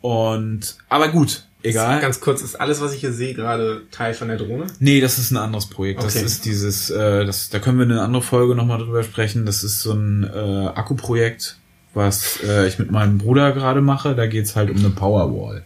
Und 0.00 0.78
aber 0.88 1.08
gut, 1.08 1.44
egal. 1.62 2.00
Ganz 2.00 2.20
kurz, 2.20 2.40
ist 2.42 2.58
alles, 2.58 2.80
was 2.80 2.94
ich 2.94 3.00
hier 3.00 3.12
sehe, 3.12 3.34
gerade 3.34 3.82
Teil 3.90 4.14
von 4.14 4.28
der 4.28 4.38
Drohne? 4.38 4.66
Nee, 4.78 5.00
das 5.00 5.18
ist 5.18 5.30
ein 5.30 5.36
anderes 5.36 5.66
Projekt. 5.66 6.00
Okay. 6.00 6.10
Das 6.12 6.22
ist 6.22 6.44
dieses, 6.46 6.90
äh, 6.90 7.24
das, 7.26 7.50
da 7.50 7.58
können 7.58 7.78
wir 7.78 7.84
in 7.84 7.92
einer 7.92 8.02
anderen 8.02 8.24
Folge 8.24 8.54
nochmal 8.54 8.78
drüber 8.78 9.02
sprechen. 9.02 9.44
Das 9.44 9.62
ist 9.62 9.82
so 9.82 9.92
ein 9.92 10.24
äh, 10.24 10.66
Akkuprojekt, 10.68 11.58
was 11.92 12.42
äh, 12.42 12.66
ich 12.66 12.78
mit 12.78 12.90
meinem 12.90 13.18
Bruder 13.18 13.52
gerade 13.52 13.82
mache. 13.82 14.14
Da 14.14 14.26
geht's 14.26 14.56
halt 14.56 14.70
um 14.70 14.78
eine 14.78 14.90
Powerwall. 14.90 15.64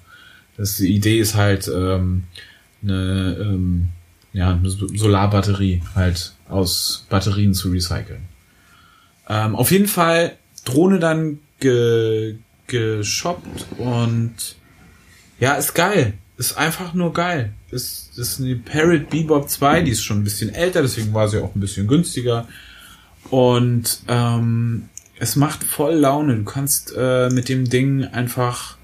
Das, 0.57 0.77
die 0.77 0.95
Idee 0.95 1.19
ist 1.19 1.37
halt 1.37 1.69
ähm, 1.69 2.25
eine, 2.83 3.37
ähm, 3.41 3.89
ja, 4.33 4.51
eine 4.51 4.69
Solarbatterie 4.69 5.83
halt 5.95 6.34
aus 6.49 7.07
Batterien 7.09 7.55
zu 7.55 7.71
recyceln. 7.71 8.23
Ähm, 9.29 9.57
auf 9.57 9.71
jeden 9.71 9.87
Fall 9.87 10.37
Drohne 10.65 10.99
dann 10.99 11.41
ge, 11.61 12.37
geshoppt 12.67 13.67
und 13.79 14.35
ja, 15.41 15.55
ist 15.55 15.75
geil. 15.75 16.15
Ist 16.37 16.57
einfach 16.57 16.95
nur 16.95 17.13
geil. 17.13 17.53
Ist, 17.71 18.19
ist 18.19 18.41
eine 18.41 18.57
Parrot 18.57 19.11
Bebop 19.11 19.49
2, 19.49 19.83
die 19.83 19.93
ist 19.93 20.03
schon 20.03 20.21
ein 20.21 20.25
bisschen 20.25 20.53
älter, 20.53 20.83
deswegen 20.83 21.15
war 21.15 21.29
sie 21.29 21.43
auch 21.43 21.55
ein 21.55 21.61
bisschen 21.61 21.87
günstiger. 21.87 22.49
Und 23.31 24.01
ähm, 24.09 24.89
es 25.19 25.37
macht 25.37 25.65
voll 25.65 25.95
Laune. 25.95 26.37
Du 26.37 26.45
kannst 26.45 26.93
äh, 26.97 27.31
mit 27.31 27.49
dem 27.49 27.69
Ding 27.69 28.05
einfach 28.05 28.77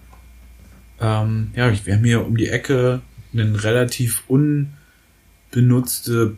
ähm, 1.01 1.51
ja, 1.57 1.73
wir 1.85 1.95
haben 1.95 2.05
hier 2.05 2.27
um 2.27 2.37
die 2.37 2.49
Ecke 2.49 3.01
einen 3.33 3.57
relativ 3.57 4.23
unbenutzte, 4.29 6.37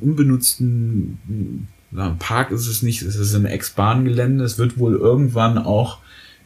unbenutzten 0.00 1.68
na, 1.90 2.16
Park 2.18 2.50
ist 2.50 2.66
es 2.66 2.82
nicht, 2.82 3.02
es 3.02 3.16
ist 3.16 3.34
ein 3.34 3.44
Ex-Bahn-Gelände. 3.46 4.44
Es 4.44 4.58
wird 4.58 4.78
wohl 4.78 4.94
irgendwann 4.96 5.58
auch 5.58 5.98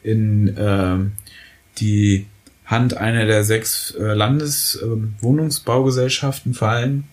in 0.02 0.56
äh, 0.56 0.98
die 1.78 2.26
Hand 2.66 2.96
einer 2.98 3.24
der 3.24 3.44
sechs 3.44 3.92
äh, 3.92 4.12
Landeswohnungsbaugesellschaften 4.12 6.52
äh, 6.52 6.54
fallen. 6.54 7.04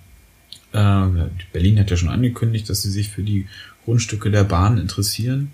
Äh, 0.73 1.05
Berlin 1.53 1.79
hat 1.79 1.91
ja 1.91 1.97
schon 1.97 2.09
angekündigt, 2.09 2.69
dass 2.69 2.81
sie 2.81 2.91
sich 2.91 3.09
für 3.09 3.23
die 3.23 3.47
Grundstücke 3.85 4.31
der 4.31 4.43
Bahn 4.43 4.77
interessieren. 4.77 5.51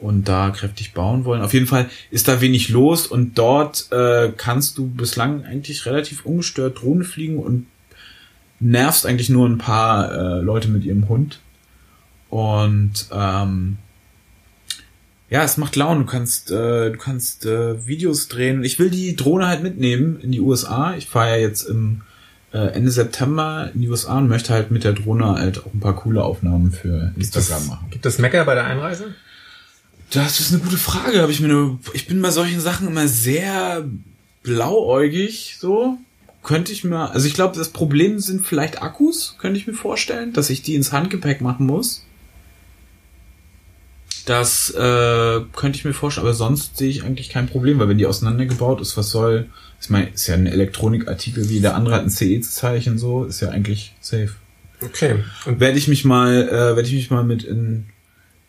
und 0.00 0.28
da 0.28 0.50
kräftig 0.50 0.94
bauen 0.94 1.24
wollen. 1.24 1.42
Auf 1.42 1.54
jeden 1.54 1.66
Fall 1.66 1.90
ist 2.10 2.28
da 2.28 2.40
wenig 2.40 2.68
los 2.68 3.06
und 3.06 3.36
dort 3.36 3.90
äh, 3.90 4.32
kannst 4.36 4.78
du 4.78 4.86
bislang 4.86 5.44
eigentlich 5.44 5.86
relativ 5.86 6.24
ungestört 6.24 6.80
Drohne 6.80 7.04
fliegen 7.04 7.38
und 7.38 7.66
nervst 8.60 9.06
eigentlich 9.06 9.30
nur 9.30 9.48
ein 9.48 9.58
paar 9.58 10.12
äh, 10.12 10.40
Leute 10.40 10.68
mit 10.68 10.84
ihrem 10.84 11.08
Hund. 11.08 11.40
Und 12.28 13.08
ähm, 13.12 13.78
ja, 15.30 15.42
es 15.44 15.56
macht 15.56 15.76
Laune. 15.76 16.00
Du 16.00 16.06
kannst, 16.06 16.50
äh, 16.50 16.90
du 16.90 16.98
kannst 16.98 17.46
äh, 17.46 17.86
Videos 17.86 18.28
drehen. 18.28 18.64
Ich 18.64 18.78
will 18.78 18.90
die 18.90 19.14
Drohne 19.14 19.46
halt 19.46 19.62
mitnehmen 19.62 20.20
in 20.20 20.32
die 20.32 20.40
USA. 20.40 20.94
Ich 20.96 21.06
fahre 21.06 21.30
ja 21.30 21.36
jetzt 21.36 21.64
im 21.64 22.02
äh, 22.52 22.58
Ende 22.58 22.90
September 22.90 23.70
in 23.74 23.82
die 23.82 23.88
USA 23.88 24.18
und 24.18 24.28
möchte 24.28 24.54
halt 24.54 24.70
mit 24.70 24.84
der 24.84 24.94
Drohne 24.94 25.34
halt 25.34 25.58
auch 25.58 25.72
ein 25.72 25.80
paar 25.80 25.96
coole 25.96 26.24
Aufnahmen 26.24 26.72
für 26.72 27.12
Instagram 27.16 27.58
das, 27.58 27.66
machen. 27.66 27.86
Gibt 27.90 28.06
es 28.06 28.18
Mecker 28.18 28.44
bei 28.44 28.54
der 28.54 28.64
Einreise? 28.64 29.14
Das 30.10 30.40
ist 30.40 30.52
eine 30.52 30.62
gute 30.62 30.78
Frage. 30.78 31.20
Habe 31.20 31.32
ich 31.32 31.40
mir 31.40 31.48
nur, 31.48 31.78
ich 31.92 32.06
bin 32.06 32.22
bei 32.22 32.30
solchen 32.30 32.60
Sachen 32.60 32.88
immer 32.88 33.06
sehr 33.06 33.86
blauäugig, 34.42 35.56
so. 35.60 35.98
Könnte 36.48 36.72
ich 36.72 36.82
mir, 36.82 37.10
also 37.10 37.26
ich 37.26 37.34
glaube, 37.34 37.58
das 37.58 37.68
Problem 37.68 38.20
sind 38.20 38.46
vielleicht 38.46 38.80
Akkus, 38.80 39.36
könnte 39.36 39.60
ich 39.60 39.66
mir 39.66 39.74
vorstellen, 39.74 40.32
dass 40.32 40.48
ich 40.48 40.62
die 40.62 40.76
ins 40.76 40.92
Handgepäck 40.92 41.42
machen 41.42 41.66
muss. 41.66 42.06
Das 44.24 44.70
äh, 44.70 45.40
könnte 45.54 45.76
ich 45.76 45.84
mir 45.84 45.92
vorstellen, 45.92 46.26
aber 46.26 46.34
sonst 46.34 46.78
sehe 46.78 46.88
ich 46.88 47.04
eigentlich 47.04 47.28
kein 47.28 47.48
Problem, 47.48 47.78
weil 47.78 47.90
wenn 47.90 47.98
die 47.98 48.06
auseinandergebaut 48.06 48.80
ist, 48.80 48.96
was 48.96 49.10
soll, 49.10 49.50
ich 49.78 49.90
meine, 49.90 50.08
ist 50.08 50.26
ja 50.26 50.36
ein 50.36 50.46
Elektronikartikel 50.46 51.50
wie 51.50 51.60
der 51.60 51.74
andere 51.74 51.96
hat 51.96 52.04
ein 52.04 52.10
CE-Zeichen 52.10 52.96
so, 52.96 53.24
ist 53.26 53.42
ja 53.42 53.50
eigentlich 53.50 53.94
safe. 54.00 54.30
Okay. 54.80 55.16
Und 55.44 55.60
werde 55.60 55.76
ich 55.76 55.86
mich 55.86 56.06
mal, 56.06 56.48
äh, 56.48 56.76
werde 56.76 56.88
ich 56.88 56.94
mich 56.94 57.10
mal 57.10 57.24
mit 57.24 57.44
in, 57.44 57.90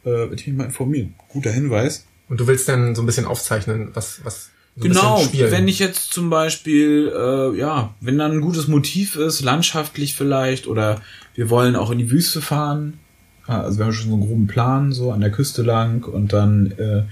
äh, 0.05 0.09
werde 0.09 0.35
ich 0.35 0.47
mich 0.47 0.55
mal 0.55 0.63
informieren. 0.63 1.15
Guter 1.27 1.51
Hinweis. 1.51 2.05
Und 2.29 2.39
du 2.39 2.47
willst 2.47 2.69
dann 2.69 2.95
so 2.95 3.03
ein 3.03 3.05
bisschen 3.05 3.25
aufzeichnen, 3.25 3.89
was, 3.93 4.23
was 4.23 4.51
genau, 4.79 5.25
wenn 5.33 5.67
ich 5.67 5.79
jetzt 5.79 6.13
zum 6.13 6.29
Beispiel, 6.29 7.11
äh, 7.15 7.57
ja, 7.57 7.93
wenn 8.01 8.17
dann 8.17 8.33
ein 8.33 8.41
gutes 8.41 8.67
Motiv 8.67 9.15
ist, 9.15 9.41
landschaftlich 9.41 10.15
vielleicht, 10.15 10.67
oder 10.67 11.01
wir 11.35 11.49
wollen 11.49 11.75
auch 11.75 11.91
in 11.91 11.97
die 11.97 12.11
Wüste 12.11 12.41
fahren, 12.41 12.99
also 13.47 13.79
wir 13.79 13.85
haben 13.85 13.93
schon 13.93 14.09
so 14.09 14.15
einen 14.15 14.25
groben 14.25 14.47
Plan, 14.47 14.91
so 14.91 15.11
an 15.11 15.21
der 15.21 15.31
Küste 15.31 15.63
lang 15.63 16.03
und 16.03 16.33
dann 16.33 16.71
äh, 16.77 17.03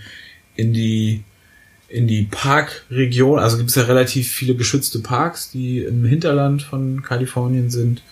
in 0.56 0.74
die 0.74 1.24
in 1.90 2.08
die 2.08 2.24
Parkregion, 2.24 3.40
also 3.40 3.58
gibt 3.58 3.70
es 3.70 3.76
ja 3.76 3.84
relativ 3.84 4.30
viele 4.30 4.56
geschützte 4.56 5.00
Parks, 5.00 5.52
die 5.52 5.80
im 5.80 6.04
Hinterland 6.04 6.62
von 6.62 7.02
Kalifornien 7.02 7.70
sind. 7.70 8.04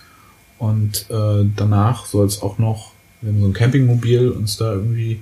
Und 0.58 1.10
äh, 1.10 1.44
danach 1.54 2.06
soll 2.06 2.26
es 2.26 2.40
auch 2.40 2.58
noch, 2.58 2.92
wir 3.20 3.30
haben 3.30 3.40
so 3.40 3.46
ein 3.46 3.52
Campingmobil 3.52 4.30
uns 4.30 4.56
da 4.56 4.72
irgendwie 4.72 5.20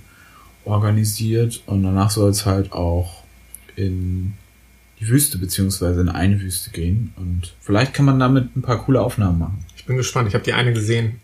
organisiert 0.65 1.63
und 1.67 1.83
danach 1.83 2.11
soll 2.11 2.31
es 2.31 2.47
halt 2.47 2.73
auch 2.73 3.24
in 3.77 4.35
die 5.01 5.09
Wüste 5.09 5.39
beziehungsweise 5.39 6.01
in 6.01 6.09
eine 6.09 6.41
Wüste 6.41 6.71
gehen 6.71 7.13
und 7.17 7.55
vielleicht 7.61 7.95
kann 7.95 8.05
man 8.07 8.19
damit 8.19 8.57
ein 8.57 8.63
paar 8.63 8.83
coole 8.85 9.01
Aufnahmen 9.01 9.39
machen. 9.39 9.65
Ich 9.77 9.85
bin 9.85 9.97
gespannt. 9.97 10.29
Ich 10.29 10.35
habe 10.35 10.45
die 10.45 10.53
eine 10.53 10.73
gesehen, 10.73 11.21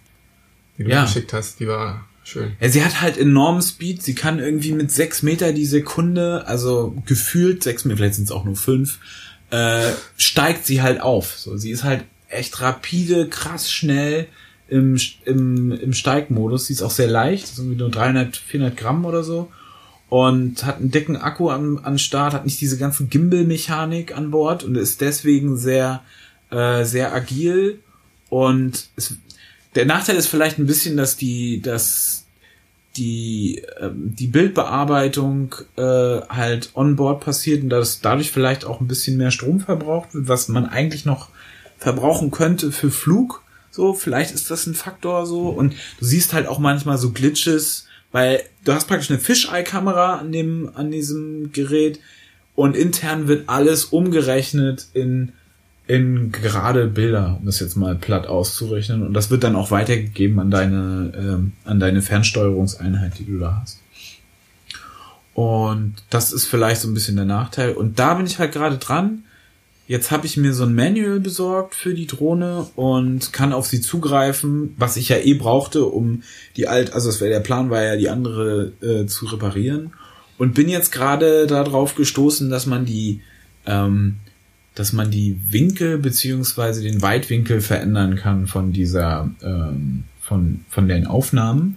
die 0.77 0.85
du 0.85 0.91
Ja. 0.91 1.01
mir 1.03 1.07
geschickt 1.07 1.33
hast. 1.33 1.61
Die 1.61 1.69
war 1.69 2.05
schön. 2.25 2.53
Ja, 2.61 2.69
sie 2.69 2.85
hat 2.85 3.01
halt 3.01 3.17
enormen 3.17 3.63
Speed. 3.63 4.03
Sie 4.03 4.15
kann 4.15 4.39
irgendwie 4.39 4.73
mit 4.73 4.91
sechs 4.91 5.23
Meter 5.23 5.53
die 5.53 5.65
Sekunde, 5.67 6.47
also 6.47 6.97
gefühlt 7.07 7.63
sechs 7.63 7.85
Meter, 7.85 7.99
vielleicht 7.99 8.15
sind 8.17 8.25
es 8.25 8.33
auch 8.33 8.45
nur 8.45 8.57
fünf, 8.57 8.99
äh, 9.51 9.93
steigt 10.17 10.67
sie 10.67 10.83
halt 10.83 11.01
auf. 11.01 11.39
So, 11.39 11.57
sie 11.57 11.71
ist 11.71 11.85
halt 11.85 12.05
echt 12.29 12.61
rapide, 12.61 13.29
krass 13.29 13.71
schnell 13.71 14.27
im, 14.69 14.99
im, 15.25 15.73
im 15.73 15.93
Steigmodus. 15.93 16.67
Sie 16.67 16.73
ist 16.75 16.83
auch 16.83 16.91
sehr 16.91 17.09
leicht, 17.09 17.47
so 17.47 17.63
irgendwie 17.63 17.79
nur 17.79 17.91
300, 17.91 18.37
400 18.37 18.77
Gramm 18.77 19.05
oder 19.05 19.23
so. 19.25 19.51
Und 20.11 20.66
hat 20.66 20.78
einen 20.78 20.91
dicken 20.91 21.16
Akku 21.16 21.49
an, 21.49 21.78
an 21.78 21.99
Start, 21.99 22.35
hat 22.35 22.45
nicht 22.45 22.61
diese 22.61 22.77
ganze 22.77 23.07
Gimbal-Mechanik 23.07 24.16
an 24.16 24.32
Bord 24.32 24.65
und 24.65 24.77
ist 24.77 25.01
deswegen 25.01 25.57
sehr, 25.57 26.03
äh, 26.51 26.85
sehr 26.85 27.15
agil. 27.15 27.78
Und 28.28 28.89
es, 28.97 29.15
der 29.77 29.87
Nachteil 29.87 30.16
ist 30.16 30.27
vielleicht 30.27 30.59
ein 30.59 30.66
bisschen, 30.66 30.97
dass 30.97 31.16
die, 31.16 31.62
dass 31.62 32.27
die, 32.97 33.62
ähm, 33.81 34.16
die 34.16 34.27
Bildbearbeitung 34.27 35.55
äh, 35.77 35.82
halt 35.82 36.70
on 36.74 36.97
board 36.97 37.24
passiert 37.24 37.62
und 37.62 37.70
dass 37.70 38.01
dadurch 38.01 38.32
vielleicht 38.32 38.65
auch 38.65 38.81
ein 38.81 38.89
bisschen 38.89 39.16
mehr 39.16 39.31
Strom 39.31 39.61
verbraucht 39.61 40.12
wird, 40.15 40.28
was 40.28 40.49
man 40.49 40.66
eigentlich 40.66 41.05
noch 41.05 41.28
verbrauchen 41.78 42.31
könnte 42.31 42.73
für 42.73 42.91
Flug. 42.91 43.43
So, 43.70 43.95
vielleicht 43.95 44.35
ist 44.35 44.51
das 44.51 44.66
ein 44.66 44.74
Faktor 44.74 45.27
so. 45.27 45.49
Und 45.49 45.74
du 46.01 46.05
siehst 46.05 46.32
halt 46.32 46.49
auch 46.49 46.59
manchmal 46.59 46.99
so 46.99 47.12
Glitches, 47.12 47.87
weil 48.12 48.43
du 48.65 48.73
hast 48.73 48.89
praktisch 48.89 49.11
eine 49.11 49.19
Fisheye-Kamera 49.19 50.16
an 50.16 50.32
dem, 50.32 50.70
an 50.74 50.91
diesem 50.91 51.53
Gerät 51.53 52.01
und 52.55 52.77
intern 52.77 53.28
wird 53.28 53.49
alles 53.49 53.87
umgerechnet 53.87 54.87
in 54.93 55.32
in 55.91 56.31
gerade 56.31 56.87
Bilder, 56.87 57.39
um 57.41 57.47
das 57.47 57.59
jetzt 57.59 57.74
mal 57.74 57.97
platt 57.97 58.28
auszurechnen. 58.28 59.03
Und 59.03 59.12
das 59.12 59.28
wird 59.28 59.43
dann 59.43 59.57
auch 59.57 59.73
weitergegeben 59.73 60.39
an 60.39 60.49
deine, 60.49 61.12
ähm, 61.16 61.53
an 61.65 61.81
deine 61.81 62.01
Fernsteuerungseinheit, 62.01 63.19
die 63.19 63.24
du 63.24 63.41
da 63.41 63.61
hast. 63.61 63.81
Und 65.35 65.97
das 66.09 66.32
ist 66.32 66.47
vielleicht 66.47 66.81
so 66.81 66.87
ein 66.87 66.95
bisschen 66.95 67.16
der 67.16 67.24
Nachteil. 67.24 67.73
Und 67.73 67.99
da 67.99 68.15
bin 68.15 68.27
ich 68.27 68.39
halt 68.39 68.53
gerade 68.53 68.78
dran. 68.78 69.24
Jetzt 69.91 70.12
habe 70.12 70.25
ich 70.25 70.37
mir 70.37 70.55
so 70.55 70.62
ein 70.62 70.77
Manual 70.77 71.19
besorgt 71.19 71.75
für 71.75 71.95
die 71.95 72.07
Drohne 72.07 72.69
und 72.77 73.33
kann 73.33 73.53
auf 73.53 73.67
sie 73.67 73.81
zugreifen, 73.81 74.73
was 74.77 74.97
ich 74.97 75.09
ja 75.09 75.17
eh 75.17 75.35
brauchte, 75.35 75.85
um 75.85 76.23
die 76.57 76.69
alt, 76.69 76.93
also 76.93 77.09
es 77.09 77.21
wäre 77.21 77.33
der 77.33 77.41
Plan 77.41 77.71
war 77.71 77.83
ja, 77.83 77.97
die 77.97 78.09
andere 78.09 78.71
äh, 78.81 79.07
zu 79.07 79.27
reparieren. 79.27 79.91
Und 80.39 80.55
bin 80.55 80.69
jetzt 80.69 80.93
gerade 80.93 81.49
darauf 81.49 81.97
gestoßen, 81.97 82.51
dass 82.51 82.67
man 82.67 82.85
die 82.85 83.23
ähm, 83.67 84.19
dass 84.77 84.93
man 84.93 85.11
die 85.11 85.41
Winkel 85.49 85.99
beziehungsweise 85.99 86.83
den 86.83 87.03
Weitwinkel 87.03 87.61
verändern 87.61 88.15
kann 88.15 88.47
von 88.47 88.73
dieser, 88.73 89.29
ähm, 89.43 90.05
von, 90.23 90.65
von 90.69 90.87
den 90.87 91.09
Aufnahmen, 91.09 91.75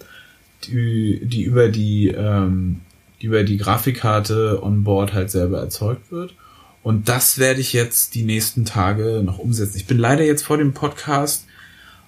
die, 0.68 1.20
die 1.24 1.42
über 1.42 1.68
die, 1.68 2.10
ähm, 2.10 2.80
die 3.20 3.26
über 3.26 3.42
die 3.42 3.56
Grafikkarte 3.56 4.62
on 4.62 4.84
board 4.84 5.14
halt 5.14 5.32
selber 5.32 5.58
erzeugt 5.58 6.12
wird. 6.12 6.36
Und 6.84 7.08
das 7.08 7.38
werde 7.38 7.62
ich 7.62 7.72
jetzt 7.72 8.14
die 8.14 8.24
nächsten 8.24 8.66
Tage 8.66 9.22
noch 9.24 9.38
umsetzen. 9.38 9.78
Ich 9.78 9.86
bin 9.86 9.96
leider 9.96 10.22
jetzt 10.22 10.44
vor 10.44 10.58
dem 10.58 10.74
Podcast 10.74 11.46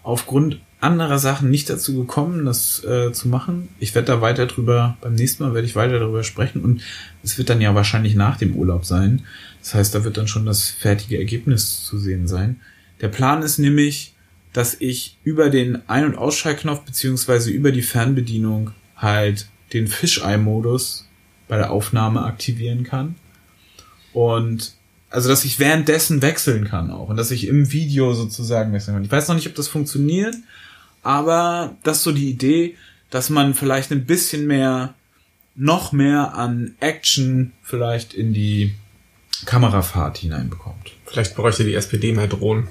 aufgrund 0.03 0.61
anderer 0.81 1.19
Sachen 1.19 1.51
nicht 1.51 1.70
dazu 1.70 1.97
gekommen, 1.97 2.44
das 2.44 2.85
äh, 2.85 3.11
zu 3.11 3.28
machen. 3.28 3.70
Ich 3.78 3.94
werde 3.94 4.09
da 4.09 4.20
weiter 4.20 4.44
drüber, 4.44 4.98
beim 5.01 5.15
nächsten 5.15 5.44
Mal 5.44 5.55
werde 5.55 5.66
ich 5.66 5.77
weiter 5.77 5.98
darüber 5.98 6.23
sprechen 6.23 6.62
und 6.62 6.82
es 7.23 7.39
wird 7.39 7.48
dann 7.48 7.62
ja 7.62 7.74
wahrscheinlich 7.74 8.15
nach 8.15 8.36
dem 8.36 8.55
Urlaub 8.55 8.85
sein. 8.85 9.23
Das 9.62 9.74
heißt, 9.74 9.94
da 9.94 10.05
wird 10.05 10.19
dann 10.19 10.28
schon 10.28 10.44
das 10.44 10.69
fertige 10.69 11.19
Ergebnis 11.19 11.82
zu 11.82 11.98
sehen 11.98 12.28
sein. 12.28 12.61
Der 13.01 13.09
Plan 13.09 13.43
ist 13.43 13.57
nämlich, 13.57 14.12
dass 14.53 14.77
ich 14.78 15.16
über 15.24 15.48
den 15.48 15.89
Ein- 15.89 16.05
und 16.05 16.19
Ausschaltknopf 16.19 16.82
beziehungsweise 16.82 17.51
über 17.51 17.73
die 17.73 17.81
Fernbedienung 17.81 18.73
halt 18.94 19.48
den 19.73 19.86
Fisheye-Modus 19.86 21.09
bei 21.48 21.57
der 21.57 21.70
Aufnahme 21.70 22.24
aktivieren 22.24 22.85
kann. 22.85 23.15
Und 24.17 24.73
also, 25.11 25.29
dass 25.29 25.45
ich 25.45 25.59
währenddessen 25.59 26.23
wechseln 26.23 26.67
kann 26.67 26.91
auch 26.91 27.11
und 27.11 27.19
dass 27.19 27.31
ich 27.31 27.49
im 27.49 27.71
Video 27.71 28.15
sozusagen 28.15 28.73
wechseln 28.73 28.95
kann. 28.95 29.05
Ich 29.05 29.13
weiß 29.13 29.29
noch 29.29 29.35
nicht, 29.35 29.47
ob 29.47 29.55
das 29.55 29.69
funktioniert, 29.69 30.35
aber 31.03 31.77
das 31.83 31.99
ist 31.99 32.05
so 32.05 32.13
die 32.13 32.31
Idee, 32.31 32.77
dass 33.11 33.29
man 33.29 33.53
vielleicht 33.53 33.93
ein 33.93 34.07
bisschen 34.07 34.47
mehr, 34.47 34.95
noch 35.55 35.93
mehr 35.93 36.33
an 36.33 36.77
Action 36.81 37.53
vielleicht 37.63 38.15
in 38.15 38.33
die 38.33 38.75
Kamerafahrt 39.45 40.17
hineinbekommt. 40.17 40.93
Vielleicht 41.05 41.37
bräuchte 41.37 41.65
die 41.65 41.75
SPD 41.75 42.15
mehr 42.15 42.27
Drohnen. 42.27 42.69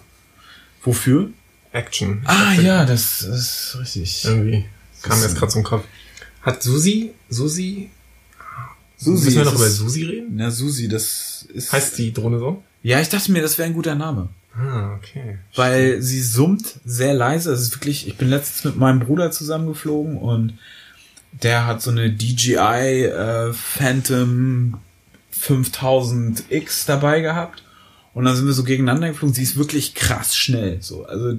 Wofür? 0.82 1.30
Action. 1.74 2.24
Ah 2.26 2.54
ja, 2.54 2.86
das 2.86 3.22
ist 3.22 3.78
richtig. 3.80 4.26
Irgendwie 4.26 4.66
kam 5.04 5.20
ist 5.20 5.26
jetzt 5.26 5.38
gerade 5.38 5.52
zum 5.52 5.64
Kopf. 5.64 5.84
Hat 6.42 6.64
Susi, 6.64 7.12
Susi, 7.30 7.92
Susi, 8.98 9.26
müssen 9.26 9.38
wir 9.38 9.46
noch 9.46 9.56
über 9.56 9.70
Susi 9.70 10.04
reden? 10.04 10.32
Na, 10.36 10.52
Susi, 10.52 10.88
das 10.88 11.46
ist. 11.54 11.72
Heißt 11.72 11.98
die 11.98 12.14
Drohne 12.14 12.40
so? 12.40 12.64
Ja, 12.84 13.00
ich 13.00 13.10
dachte 13.10 13.32
mir, 13.32 13.42
das 13.42 13.58
wäre 13.58 13.68
ein 13.68 13.74
guter 13.74 13.96
Name. 13.96 14.30
Ah, 14.58 14.96
okay. 14.96 15.38
Weil 15.56 16.02
sie 16.02 16.22
summt 16.22 16.80
sehr 16.86 17.14
leise. 17.14 17.52
Es 17.52 17.62
ist 17.62 17.76
wirklich, 17.76 18.08
ich 18.08 18.16
bin 18.16 18.30
letztens 18.30 18.64
mit 18.64 18.78
meinem 18.78 19.00
Bruder 19.00 19.32
zusammengeflogen 19.32 20.18
und 20.18 20.54
der 21.32 21.66
hat 21.66 21.82
so 21.82 21.92
eine 21.92 22.10
DJI 22.12 23.04
äh, 23.06 23.54
Phantom 23.54 24.78
5000X 25.38 26.86
dabei 26.88 27.22
gehabt. 27.22 27.64
Und 28.14 28.24
dann 28.24 28.36
sind 28.36 28.46
wir 28.46 28.54
so 28.54 28.64
gegeneinander 28.64 29.10
geflogen. 29.10 29.34
Sie 29.36 29.44
ist 29.44 29.58
wirklich 29.58 29.94
krass 29.94 30.38
schnell. 30.38 30.78
So, 30.82 31.06
also 31.06 31.38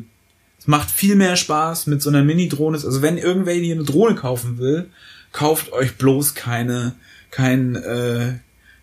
es 0.59 0.66
macht 0.66 0.91
viel 0.91 1.16
mehr 1.16 1.37
Spaß 1.37 1.87
mit 1.87 2.03
so 2.03 2.11
einer 2.11 2.23
Mini-Drohne. 2.23 2.77
Also 2.77 3.01
wenn 3.01 3.16
irgendwer 3.16 3.55
hier 3.55 3.74
eine 3.74 3.85
Drohne 3.85 4.15
kaufen 4.15 4.59
will, 4.59 4.91
kauft 5.33 5.73
euch 5.73 5.97
bloß 5.97 6.35
keine, 6.35 6.95
kein, 7.31 7.77
äh, 7.77 8.35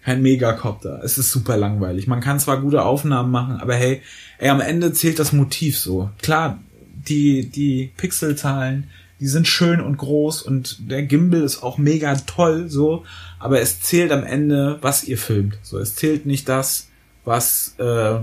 kein 0.04 0.22
Megacopter. 0.22 1.02
Es 1.04 1.18
ist 1.18 1.32
super 1.32 1.58
langweilig. 1.58 2.08
Man 2.08 2.22
kann 2.22 2.40
zwar 2.40 2.62
gute 2.62 2.84
Aufnahmen 2.84 3.32
machen, 3.32 3.58
aber 3.60 3.76
hey, 3.76 4.02
ey, 4.38 4.50
am 4.50 4.62
Ende 4.62 4.94
zählt 4.94 5.20
das 5.20 5.34
Motiv 5.34 5.78
so. 5.78 6.10
Klar, 6.22 6.60
die, 7.08 7.50
die 7.50 7.92
Pixelzahlen, 7.98 8.90
die 9.20 9.28
sind 9.28 9.48
schön 9.48 9.80
und 9.80 9.98
groß 9.98 10.42
und 10.42 10.92
der 10.92 11.04
Gimbal 11.04 11.42
ist 11.42 11.64
auch 11.64 11.78
mega 11.78 12.16
toll, 12.16 12.70
so, 12.70 13.06
aber 13.40 13.62
es 13.62 13.82
zählt 13.82 14.12
am 14.12 14.24
Ende, 14.24 14.78
was 14.82 15.04
ihr 15.06 15.18
filmt. 15.18 15.58
So, 15.62 15.80
es 15.80 15.96
zählt 15.96 16.26
nicht 16.26 16.50
das, 16.50 16.90
was, 17.24 17.76
äh, 17.78 18.20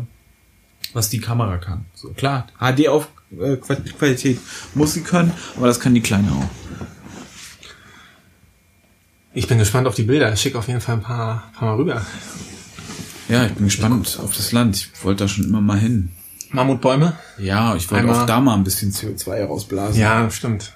was 0.93 1.09
die 1.09 1.21
Kamera 1.21 1.57
kann. 1.59 1.87
So, 1.95 2.11
klar, 2.11 2.49
HD 2.59 2.89
auf 2.89 3.09
äh, 3.39 3.57
Qualität 3.57 4.39
muss 4.75 4.95
sie 4.95 5.03
können, 5.03 5.33
aber 5.57 5.69
das 5.69 5.81
kann 5.81 5.95
die 5.95 6.03
Kleine 6.03 6.31
auch. 6.33 6.91
Ich 9.32 9.47
bin 9.47 9.59
gespannt 9.59 9.86
auf 9.86 9.94
die 9.94 10.02
Bilder. 10.02 10.35
Schick 10.36 10.57
auf 10.57 10.66
jeden 10.69 10.81
Fall 10.81 10.97
ein 10.97 11.02
paar, 11.02 11.51
paar 11.55 11.69
Mal 11.69 11.77
rüber. 11.77 12.07
Ja, 13.28 13.47
ich 13.47 13.52
bin 13.52 13.65
gespannt 13.66 14.19
auf 14.19 14.36
das 14.36 14.51
Land. 14.52 14.77
Ich 14.77 15.05
wollte 15.05 15.24
da 15.24 15.28
schon 15.28 15.44
immer 15.44 15.61
mal 15.61 15.78
hin. 15.78 16.11
Mammutbäume? 16.51 17.16
Ja, 17.39 17.77
ich 17.77 17.89
wollte 17.90 18.02
Einmal- 18.09 18.23
auch 18.23 18.27
da 18.27 18.40
mal 18.40 18.55
ein 18.55 18.65
bisschen 18.65 18.90
CO2 18.93 19.44
rausblasen. 19.44 20.01
Ja, 20.01 20.28
stimmt. 20.31 20.73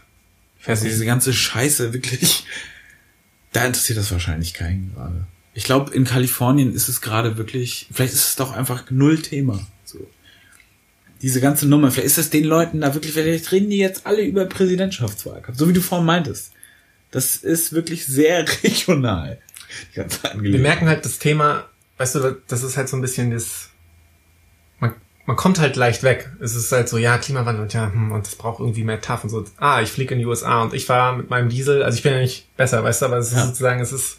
Also 0.66 0.84
diese 0.84 1.04
ganze 1.04 1.32
Scheiße, 1.32 1.92
wirklich. 1.92 2.46
Da 3.52 3.64
interessiert 3.64 3.98
das 3.98 4.10
wahrscheinlich 4.12 4.54
keinen 4.54 4.92
gerade. 4.94 5.26
Ich 5.52 5.64
glaube, 5.64 5.92
in 5.92 6.04
Kalifornien 6.04 6.72
ist 6.72 6.88
es 6.88 7.00
gerade 7.00 7.36
wirklich, 7.36 7.88
vielleicht 7.92 8.14
ist 8.14 8.28
es 8.28 8.36
doch 8.36 8.52
einfach 8.52 8.84
null 8.90 9.20
Thema. 9.20 9.60
So. 9.84 9.98
Diese 11.22 11.40
ganze 11.40 11.66
Nummer, 11.68 11.90
vielleicht 11.90 12.06
ist 12.06 12.18
es 12.18 12.30
den 12.30 12.44
Leuten 12.44 12.80
da 12.80 12.94
wirklich, 12.94 13.12
vielleicht 13.12 13.52
reden 13.52 13.70
die 13.70 13.76
jetzt 13.78 14.06
alle 14.06 14.22
über 14.22 14.46
Präsidentschaftswahlkampf, 14.46 15.58
so 15.58 15.68
wie 15.68 15.72
du 15.72 15.80
vorhin 15.80 16.06
meintest. 16.06 16.52
Das 17.14 17.36
ist 17.36 17.72
wirklich 17.72 18.06
sehr 18.06 18.44
regional. 18.62 19.38
Die 19.92 19.96
ganze 19.96 20.18
Wir 20.34 20.58
merken 20.58 20.88
halt 20.88 21.04
das 21.04 21.18
Thema, 21.18 21.64
weißt 21.98 22.16
du, 22.16 22.36
das 22.48 22.62
ist 22.62 22.76
halt 22.76 22.88
so 22.88 22.96
ein 22.96 23.00
bisschen 23.00 23.30
das, 23.30 23.70
man, 24.80 24.92
man 25.26 25.36
kommt 25.36 25.58
halt 25.60 25.76
leicht 25.76 26.02
weg. 26.02 26.30
Es 26.40 26.54
ist 26.54 26.70
halt 26.72 26.88
so, 26.88 26.98
ja, 26.98 27.16
Klimawandel 27.18 27.62
und 27.62 27.72
ja, 27.72 27.90
hm, 27.92 28.12
und 28.12 28.26
es 28.26 28.34
braucht 28.36 28.60
irgendwie 28.60 28.84
mehr 28.84 29.00
TAF 29.00 29.24
und 29.24 29.30
so. 29.30 29.44
Ah, 29.58 29.80
ich 29.80 29.90
fliege 29.90 30.14
in 30.14 30.20
die 30.20 30.26
USA 30.26 30.62
und 30.62 30.74
ich 30.74 30.88
war 30.88 31.16
mit 31.16 31.30
meinem 31.30 31.48
Diesel, 31.48 31.82
also 31.82 31.96
ich 31.96 32.02
bin 32.02 32.12
ja 32.12 32.20
nicht 32.20 32.54
besser, 32.56 32.82
weißt 32.84 33.02
du, 33.02 33.06
aber 33.06 33.18
es 33.18 33.28
ist 33.28 33.36
Ja. 33.36 33.46
sozusagen, 33.46 33.80
es 33.80 33.92
ist, 33.92 34.18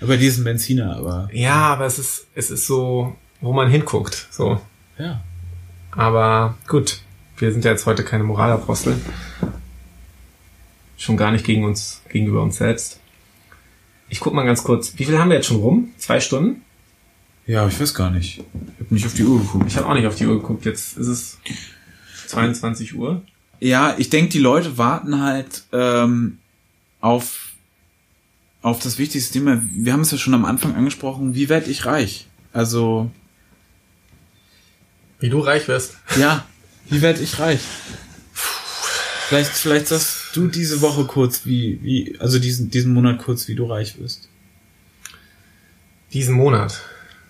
Aber 0.00 0.16
die 0.16 0.26
ist 0.26 0.38
ein 0.38 0.44
Benziner, 0.44 0.96
aber 0.96 1.28
ja, 1.32 1.56
aber 1.56 1.86
es 1.86 1.98
ist, 1.98 2.26
es 2.36 2.50
ist 2.50 2.66
so, 2.66 3.16
wo 3.40 3.52
man 3.52 3.68
hinguckt, 3.68 4.28
so. 4.30 4.60
ja. 4.98 5.22
Aber 5.90 6.56
gut, 6.68 7.00
wir 7.38 7.50
sind 7.52 7.64
ja 7.64 7.72
jetzt 7.72 7.86
heute 7.86 8.04
keine 8.04 8.22
Moralapostel. 8.24 8.96
Schon 10.98 11.16
gar 11.16 11.30
nicht 11.30 11.46
gegen 11.46 11.64
uns, 11.64 12.02
gegenüber 12.10 12.42
uns 12.42 12.56
selbst. 12.56 13.00
Ich 14.10 14.20
guck 14.20 14.34
mal 14.34 14.44
ganz 14.44 14.64
kurz, 14.64 14.92
wie 14.98 15.04
viel 15.04 15.18
haben 15.18 15.30
wir 15.30 15.36
jetzt 15.36 15.46
schon 15.46 15.58
rum? 15.60 15.90
Zwei 15.96 16.20
Stunden? 16.20 16.62
Ja, 17.46 17.66
ich 17.66 17.80
weiß 17.80 17.94
gar 17.94 18.10
nicht. 18.10 18.38
Ich 18.40 18.80
habe 18.84 18.94
nicht 18.94 19.06
auf 19.06 19.14
die 19.14 19.24
Uhr 19.24 19.38
geguckt. 19.40 19.64
Ich 19.68 19.76
habe 19.76 19.86
auch 19.88 19.94
nicht 19.94 20.06
auf 20.06 20.16
die 20.16 20.26
Uhr 20.26 20.34
geguckt. 20.40 20.66
Jetzt 20.66 20.98
ist 20.98 21.06
es 21.06 21.38
22 22.26 22.94
Uhr. 22.94 23.22
Ja, 23.60 23.94
ich 23.96 24.10
denke, 24.10 24.30
die 24.30 24.38
Leute 24.38 24.76
warten 24.76 25.20
halt 25.22 25.64
ähm, 25.72 26.38
auf, 27.00 27.50
auf 28.60 28.80
das 28.80 28.98
wichtigste 28.98 29.32
Thema. 29.32 29.62
Wir 29.72 29.92
haben 29.92 30.00
es 30.02 30.10
ja 30.10 30.18
schon 30.18 30.34
am 30.34 30.44
Anfang 30.44 30.74
angesprochen. 30.74 31.34
Wie 31.34 31.48
werde 31.48 31.70
ich 31.70 31.86
reich? 31.86 32.26
Also, 32.52 33.10
Wie 35.20 35.28
du 35.30 35.38
reich 35.40 35.68
wirst. 35.68 35.96
ja, 36.18 36.44
wie 36.88 37.02
werde 37.02 37.22
ich 37.22 37.38
reich? 37.38 37.60
Vielleicht, 39.28 39.50
vielleicht 39.50 39.88
sagst 39.88 40.17
du 40.38 40.48
diese 40.48 40.80
Woche 40.80 41.04
kurz, 41.04 41.44
wie, 41.44 41.80
wie, 41.82 42.16
also 42.18 42.38
diesen, 42.38 42.70
diesen 42.70 42.94
Monat 42.94 43.18
kurz, 43.18 43.48
wie 43.48 43.54
du 43.54 43.66
reich 43.66 43.98
wirst. 43.98 44.28
Diesen 46.12 46.34
Monat. 46.34 46.80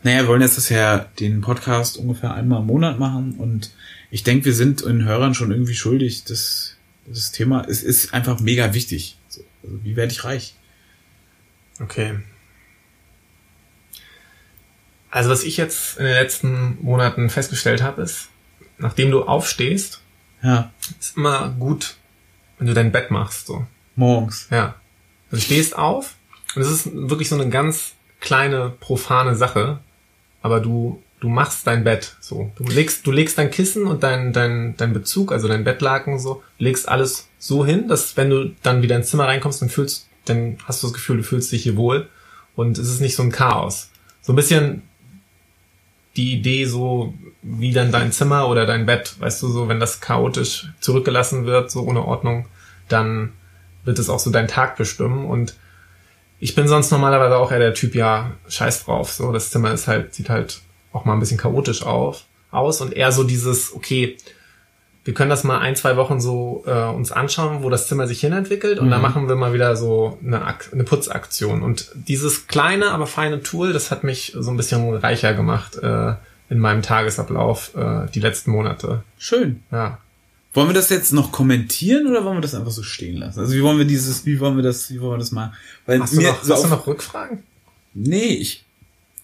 Naja, 0.05 0.23
wir 0.23 0.29
wollen 0.29 0.43
jetzt 0.43 0.57
das 0.57 0.69
ja 0.69 0.99
den 1.19 1.41
Podcast 1.41 1.97
ungefähr 1.97 2.35
einmal 2.35 2.61
im 2.61 2.67
Monat 2.67 2.99
machen 2.99 3.35
und 3.35 3.73
ich 4.11 4.23
denke, 4.23 4.45
wir 4.47 4.55
sind 4.55 4.85
den 4.85 5.05
Hörern 5.05 5.35
schon 5.35 5.51
irgendwie 5.51 5.75
schuldig. 5.75 6.25
Das, 6.25 6.77
das 7.07 7.33
Thema 7.33 7.65
es 7.69 7.83
ist 7.83 8.15
einfach 8.15 8.39
mega 8.41 8.75
wichtig. 8.75 9.19
So, 9.29 9.43
also 9.65 9.85
wie 9.85 9.97
werde 9.97 10.13
ich 10.13 10.25
reich? 10.25 10.55
Okay. 11.81 12.21
Also 15.11 15.31
was 15.31 15.43
ich 15.43 15.57
jetzt 15.57 15.99
in 15.99 16.05
den 16.05 16.15
letzten 16.15 16.79
Monaten 16.83 17.31
festgestellt 17.31 17.83
habe, 17.83 18.03
ist, 18.03 18.29
nachdem 18.79 19.11
du 19.11 19.25
aufstehst, 19.25 20.01
Ja, 20.43 20.73
ist 21.01 21.17
immer 21.17 21.51
gut, 21.59 21.97
wenn 22.59 22.67
du 22.67 22.75
dein 22.75 22.93
Bett 22.93 23.11
machst. 23.11 23.47
So. 23.47 23.67
morgens. 23.97 24.49
Ja. 24.51 24.75
Du 25.31 25.37
stehst 25.39 25.77
auf 25.77 26.15
und 26.55 26.63
es 26.63 26.71
ist 26.71 26.91
wirklich 26.93 27.29
so 27.29 27.35
eine 27.35 27.49
ganz 27.49 27.95
kleine, 28.21 28.73
profane 28.81 29.37
Sache, 29.37 29.81
aber 30.43 30.61
du, 30.61 31.03
du 31.21 31.29
machst 31.29 31.67
dein 31.67 31.85
Bett 31.85 32.17
so. 32.21 32.51
Du 32.57 32.65
legst, 32.65 33.07
du 33.07 33.13
legst 33.13 33.39
dein 33.39 33.51
Kissen 33.51 33.87
und 33.87 34.03
dein, 34.03 34.33
dein, 34.33 34.77
dein 34.77 34.93
Bezug, 34.93 35.33
also 35.33 35.49
dein 35.49 35.65
Bettlaken 35.65 36.19
so, 36.19 36.43
legst 36.59 36.89
alles 36.89 37.29
so 37.39 37.65
hin, 37.65 37.89
dass 37.89 38.17
wenn 38.17 38.31
du 38.31 38.55
dann 38.63 38.83
wieder 38.83 38.97
ins 38.97 39.11
Zimmer 39.11 39.27
reinkommst, 39.27 39.63
dann 39.63 39.69
fühlst, 39.69 40.09
dann 40.25 40.59
hast 40.65 40.83
du 40.83 40.87
das 40.87 40.95
Gefühl, 40.95 41.19
du 41.19 41.23
fühlst 41.23 41.53
dich 41.53 41.63
hier 41.63 41.77
wohl 41.77 42.09
und 42.57 42.79
es 42.79 42.89
ist 42.89 43.01
nicht 43.01 43.15
so 43.15 43.23
ein 43.23 43.33
Chaos. 43.33 43.91
So 44.21 44.33
ein 44.33 44.37
bisschen 44.37 44.83
die 46.17 46.35
Idee 46.35 46.65
so, 46.65 47.15
wie 47.57 47.73
dann 47.73 47.91
dein 47.91 48.13
Zimmer 48.13 48.49
oder 48.49 48.67
dein 48.67 48.85
Bett, 48.85 49.15
weißt 49.19 49.43
du, 49.43 49.49
so, 49.49 49.69
wenn 49.69 49.81
das 49.81 50.01
chaotisch 50.01 50.69
zurückgelassen 50.81 51.47
wird, 51.47 51.71
so 51.71 51.83
ohne 51.83 52.05
Ordnung, 52.05 52.47
dann 52.89 53.33
wird 53.85 53.99
es 53.99 54.11
auch 54.11 54.19
so 54.19 54.31
deinen 54.31 54.49
Tag 54.49 54.77
bestimmen. 54.77 55.25
Und 55.25 55.55
ich 56.41 56.55
bin 56.55 56.69
sonst 56.69 56.91
normalerweise 56.91 57.37
auch 57.37 57.51
eher 57.51 57.59
der 57.59 57.75
Typ, 57.75 57.95
ja, 57.95 58.33
scheiß 58.49 58.85
drauf, 58.85 59.13
so, 59.13 59.33
das 59.33 59.51
Zimmer 59.51 59.73
ist 59.73 59.89
halt, 59.89 60.15
sieht 60.15 60.29
halt 60.29 60.61
auch 60.93 61.05
mal 61.05 61.15
ein 61.15 61.21
bisschen 61.21 61.39
chaotisch 61.39 61.83
auf, 61.83 62.25
aus 62.51 62.81
und 62.81 62.93
eher 62.93 63.13
so 63.13 63.25
dieses, 63.25 63.75
okay, 63.75 64.17
wir 65.05 65.15
können 65.15 65.31
das 65.31 65.43
mal 65.43 65.59
ein, 65.59 65.75
zwei 65.75 65.97
Wochen 65.97 66.21
so 66.21 66.65
äh, 66.67 66.85
uns 66.85 67.13
anschauen, 67.13 67.63
wo 67.63 67.71
das 67.71 67.89
Zimmer 67.89 68.07
sich 68.07 68.21
hinentwickelt 68.21 68.79
und 68.79 68.91
dann 68.91 69.01
machen 69.01 69.27
wir 69.27 69.37
mal 69.37 69.55
wieder 69.55 69.75
so 69.75 70.19
eine, 70.23 70.45
eine 70.45 70.85
Putzaktion. 70.85 71.63
Und 71.63 71.91
dieses 71.95 72.47
kleine, 72.47 72.91
aber 72.91 73.07
feine 73.07 73.43
Tool, 73.43 73.73
das 73.73 73.91
hat 73.91 74.05
mich 74.05 74.35
so 74.37 74.51
ein 74.51 74.59
bisschen 74.59 74.95
reicher 74.97 75.33
gemacht 75.33 75.77
äh, 75.77 76.13
in 76.51 76.59
meinem 76.59 76.83
Tagesablauf 76.83 77.75
äh, 77.77 78.07
die 78.15 78.21
letzten 78.21 78.51
Monate. 78.51 79.03
Schön. 79.19 79.63
Ja. 79.71 79.99
Wollen 80.55 80.69
wir 80.69 80.75
das 80.75 80.89
jetzt 80.89 81.13
noch 81.13 81.31
kommentieren 81.31 82.07
oder 82.07 82.25
wollen 82.25 82.39
wir 82.39 82.41
das 82.43 82.55
einfach 82.55 82.71
so 82.71 82.83
stehen 82.83 83.19
lassen? 83.19 83.39
Also 83.41 83.55
wie 83.55 83.63
wollen 83.63 83.79
wir 83.79 83.85
dieses, 83.85 84.25
wie 84.27 84.41
wollen 84.41 84.57
wir 84.57 84.63
das, 84.63 84.91
wie 84.91 85.01
wollen 85.01 85.13
wir 85.15 85.19
das 85.19 85.31
mal? 85.31 85.53
Weil 85.87 86.01
Hast 86.01 86.15
du, 86.17 86.21
noch, 86.23 86.43
so 86.43 86.55
hast 86.55 86.65
du 86.65 86.69
noch 86.69 86.87
Rückfragen? 86.87 87.43
nee, 87.95 88.35
ich, 88.35 88.65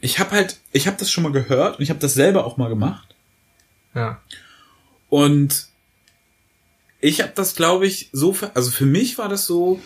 ich 0.01 0.19
habe 0.19 0.33
halt, 0.33 0.59
ich 0.73 0.87
habe 0.87 0.97
das 0.99 1.11
schon 1.11 1.25
mal 1.25 1.33
gehört 1.33 1.79
und 1.79 1.83
ich 1.83 1.89
habe 1.91 1.99
das 2.01 2.13
selber 2.15 2.45
auch 2.45 2.57
mal 2.59 2.69
gemacht 2.69 3.15
Ja. 3.95 4.21
und 5.09 5.69
ich 7.01 7.21
habe 7.21 7.33
das, 7.35 7.55
glaube 7.55 7.87
ich, 7.87 8.09
so, 8.13 8.33
ver- 8.33 8.51
also 8.55 8.71
für 8.71 8.87
mich 8.87 9.17
war 9.19 9.29
das 9.29 9.47
so, 9.47 9.81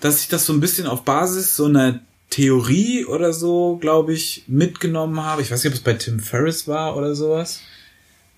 dass 0.00 0.20
ich 0.22 0.28
das 0.28 0.46
so 0.46 0.52
ein 0.52 0.60
bisschen 0.60 0.86
auf 0.86 1.02
Basis 1.04 1.54
so 1.56 1.66
einer 1.66 2.00
Theorie 2.30 3.04
oder 3.04 3.32
so, 3.32 3.76
glaube 3.76 4.12
ich, 4.12 4.44
mitgenommen 4.46 5.22
habe. 5.22 5.42
Ich 5.42 5.50
weiß 5.50 5.64
nicht, 5.64 5.72
ob 5.72 5.78
es 5.78 5.84
bei 5.84 5.94
Tim 5.94 6.20
Ferriss 6.20 6.68
war 6.68 6.96
oder 6.96 7.14
sowas. 7.14 7.60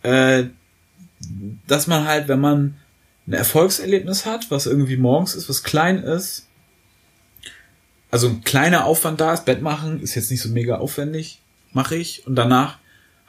Äh, 0.02 0.44
dass 1.66 1.86
man 1.86 2.06
halt, 2.06 2.28
wenn 2.28 2.40
man 2.40 2.76
ein 3.26 3.32
Erfolgserlebnis 3.32 4.26
hat, 4.26 4.50
was 4.50 4.66
irgendwie 4.66 4.96
morgens 4.96 5.34
ist, 5.34 5.48
was 5.48 5.62
klein 5.62 6.02
ist, 6.02 6.46
also 8.10 8.28
ein 8.28 8.42
kleiner 8.42 8.86
Aufwand 8.86 9.20
da 9.20 9.32
ist, 9.32 9.44
Bett 9.44 9.62
machen 9.62 10.02
ist 10.02 10.14
jetzt 10.14 10.30
nicht 10.30 10.40
so 10.40 10.48
mega 10.48 10.78
aufwendig, 10.78 11.40
mache 11.72 11.96
ich 11.96 12.26
und 12.26 12.34
danach 12.34 12.78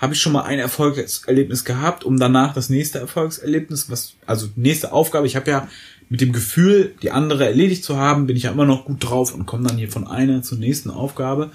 habe 0.01 0.15
ich 0.15 0.19
schon 0.19 0.33
mal 0.33 0.41
ein 0.41 0.57
Erfolgserlebnis 0.57 1.63
gehabt, 1.63 2.03
um 2.03 2.19
danach 2.19 2.55
das 2.55 2.69
nächste 2.69 2.97
Erfolgserlebnis, 2.97 3.89
was 3.91 4.15
also 4.25 4.49
nächste 4.55 4.91
Aufgabe, 4.91 5.27
ich 5.27 5.35
habe 5.35 5.49
ja 5.49 5.67
mit 6.09 6.21
dem 6.21 6.33
Gefühl, 6.33 6.95
die 7.03 7.11
andere 7.11 7.45
erledigt 7.45 7.83
zu 7.83 7.97
haben, 7.97 8.25
bin 8.25 8.35
ich 8.35 8.43
ja 8.43 8.51
immer 8.51 8.65
noch 8.65 8.85
gut 8.85 9.07
drauf 9.07 9.33
und 9.33 9.45
komme 9.45 9.67
dann 9.67 9.77
hier 9.77 9.91
von 9.91 10.07
einer 10.07 10.41
zur 10.41 10.57
nächsten 10.57 10.89
Aufgabe 10.89 11.51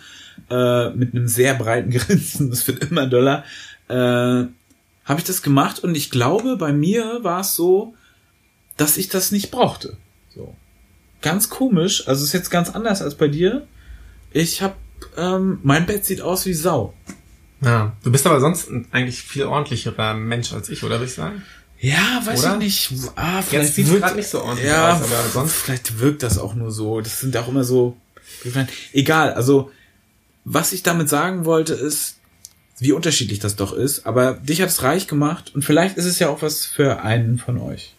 äh, 0.48 0.90
mit 0.90 1.12
einem 1.12 1.27
sehr 1.27 1.55
breiten 1.55 1.90
Grinsen, 1.90 2.48
das 2.48 2.66
wird 2.68 2.85
immer 2.89 3.06
doller. 3.09 3.44
Äh, 3.89 3.94
habe 5.05 5.18
ich 5.18 5.24
das 5.24 5.43
gemacht 5.43 5.81
und 5.81 5.97
ich 5.97 6.10
glaube, 6.10 6.56
bei 6.56 6.73
mir 6.73 7.18
war 7.23 7.40
es 7.40 7.56
so, 7.56 7.94
dass 8.77 8.97
ich 8.97 9.09
das 9.09 9.32
nicht 9.32 9.51
brauchte. 9.51 9.97
So. 10.35 10.55
Ganz 11.20 11.51
komisch, 11.51 12.06
also 12.06 12.24
ist 12.24 12.32
jetzt 12.32 12.51
ganz 12.51 12.70
anders 12.70 13.02
als 13.02 13.16
bei 13.16 13.27
dir. 13.27 13.66
Ich 14.32 14.62
habe, 14.62 14.74
ähm, 15.16 15.59
mein 15.64 15.85
Bett 15.85 16.05
sieht 16.05 16.20
aus 16.20 16.47
wie 16.47 16.55
Sau. 16.55 16.94
Ja. 17.62 17.93
Du 18.03 18.12
bist 18.12 18.27
aber 18.27 18.41
sonst 18.41 18.70
ein 18.70 18.87
eigentlich 18.93 19.23
viel 19.23 19.45
ordentlicherer 19.45 20.15
Mensch 20.15 20.53
als 20.53 20.69
ich, 20.69 20.83
oder 20.85 20.97
würde 20.97 21.07
ich 21.07 21.15
sagen? 21.15 21.43
Ja, 21.78 22.23
weiß 22.24 22.41
Oder? 22.41 22.55
ich 22.55 22.91
nicht. 22.91 23.11
Ah, 23.16 23.43
vielleicht 23.43 23.74
sieht's 23.74 23.91
wirkt- 23.91 24.03
grad 24.03 24.16
nicht 24.16 24.28
so 24.28 24.43
ordentlich 24.43 24.66
ja, 24.69 24.95
aus, 24.95 25.03
aber 25.03 25.28
sonst- 25.33 25.53
Vielleicht 25.57 25.99
wirkt 26.01 26.23
das 26.23 26.39
auch 26.39 26.55
nur 26.55 26.70
so. 26.73 27.01
Das 27.01 27.20
sind 27.20 27.37
auch 27.37 27.49
immer 27.49 27.65
so. 27.65 27.97
Egal, 28.93 29.35
also 29.35 29.70
was 30.45 30.73
ich 30.73 30.83
damit 30.83 31.09
sagen 31.09 31.45
wollte 31.45 31.74
ist, 31.74 32.16
wie 32.78 32.93
unterschiedlich 32.93 33.41
das 33.41 33.57
doch 33.57 33.73
ist. 33.73 34.07
Aber 34.07 34.35
dich 34.35 34.62
hat's 34.62 34.83
reich 34.83 35.07
gemacht 35.07 35.53
und 35.55 35.65
vielleicht 35.65 35.97
ist 35.97 36.05
es 36.07 36.19
ja 36.19 36.28
auch 36.28 36.43
was 36.43 36.65
für 36.66 37.01
einen 37.03 37.39
von 37.39 37.59
euch. 37.59 37.95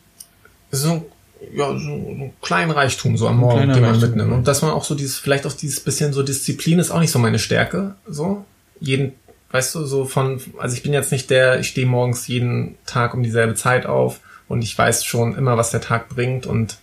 so, 0.71 1.09
ja, 1.53 1.67
so, 1.67 1.73
einen 1.75 2.33
kleinen 2.41 2.71
Reichtum 2.71 3.15
so 3.17 3.27
am 3.27 3.37
Morgen, 3.37 3.59
den 3.59 3.81
man 3.81 3.83
Reichtum, 3.91 4.01
mitnimmt. 4.09 4.33
Und 4.33 4.47
dass 4.47 4.61
man 4.63 4.71
auch 4.71 4.83
so 4.83 4.95
dieses, 4.95 5.17
vielleicht 5.17 5.45
auch 5.45 5.53
dieses 5.53 5.79
bisschen 5.81 6.13
so 6.13 6.23
Disziplin 6.23 6.79
ist 6.79 6.89
auch 6.91 6.99
nicht 6.99 7.11
so 7.11 7.19
meine 7.19 7.37
Stärke. 7.39 7.95
So, 8.07 8.43
jeden, 8.79 9.13
weißt 9.51 9.75
du, 9.75 9.85
so 9.85 10.05
von, 10.05 10.41
also 10.57 10.75
ich 10.75 10.83
bin 10.83 10.93
jetzt 10.93 11.11
nicht 11.11 11.29
der, 11.29 11.59
ich 11.59 11.69
stehe 11.69 11.87
morgens 11.87 12.27
jeden 12.27 12.77
Tag 12.85 13.13
um 13.13 13.23
dieselbe 13.23 13.55
Zeit 13.55 13.85
auf 13.85 14.19
und 14.47 14.61
ich 14.61 14.77
weiß 14.77 15.05
schon 15.05 15.35
immer, 15.35 15.57
was 15.57 15.71
der 15.71 15.81
Tag 15.81 16.09
bringt 16.09 16.45
und 16.45 16.77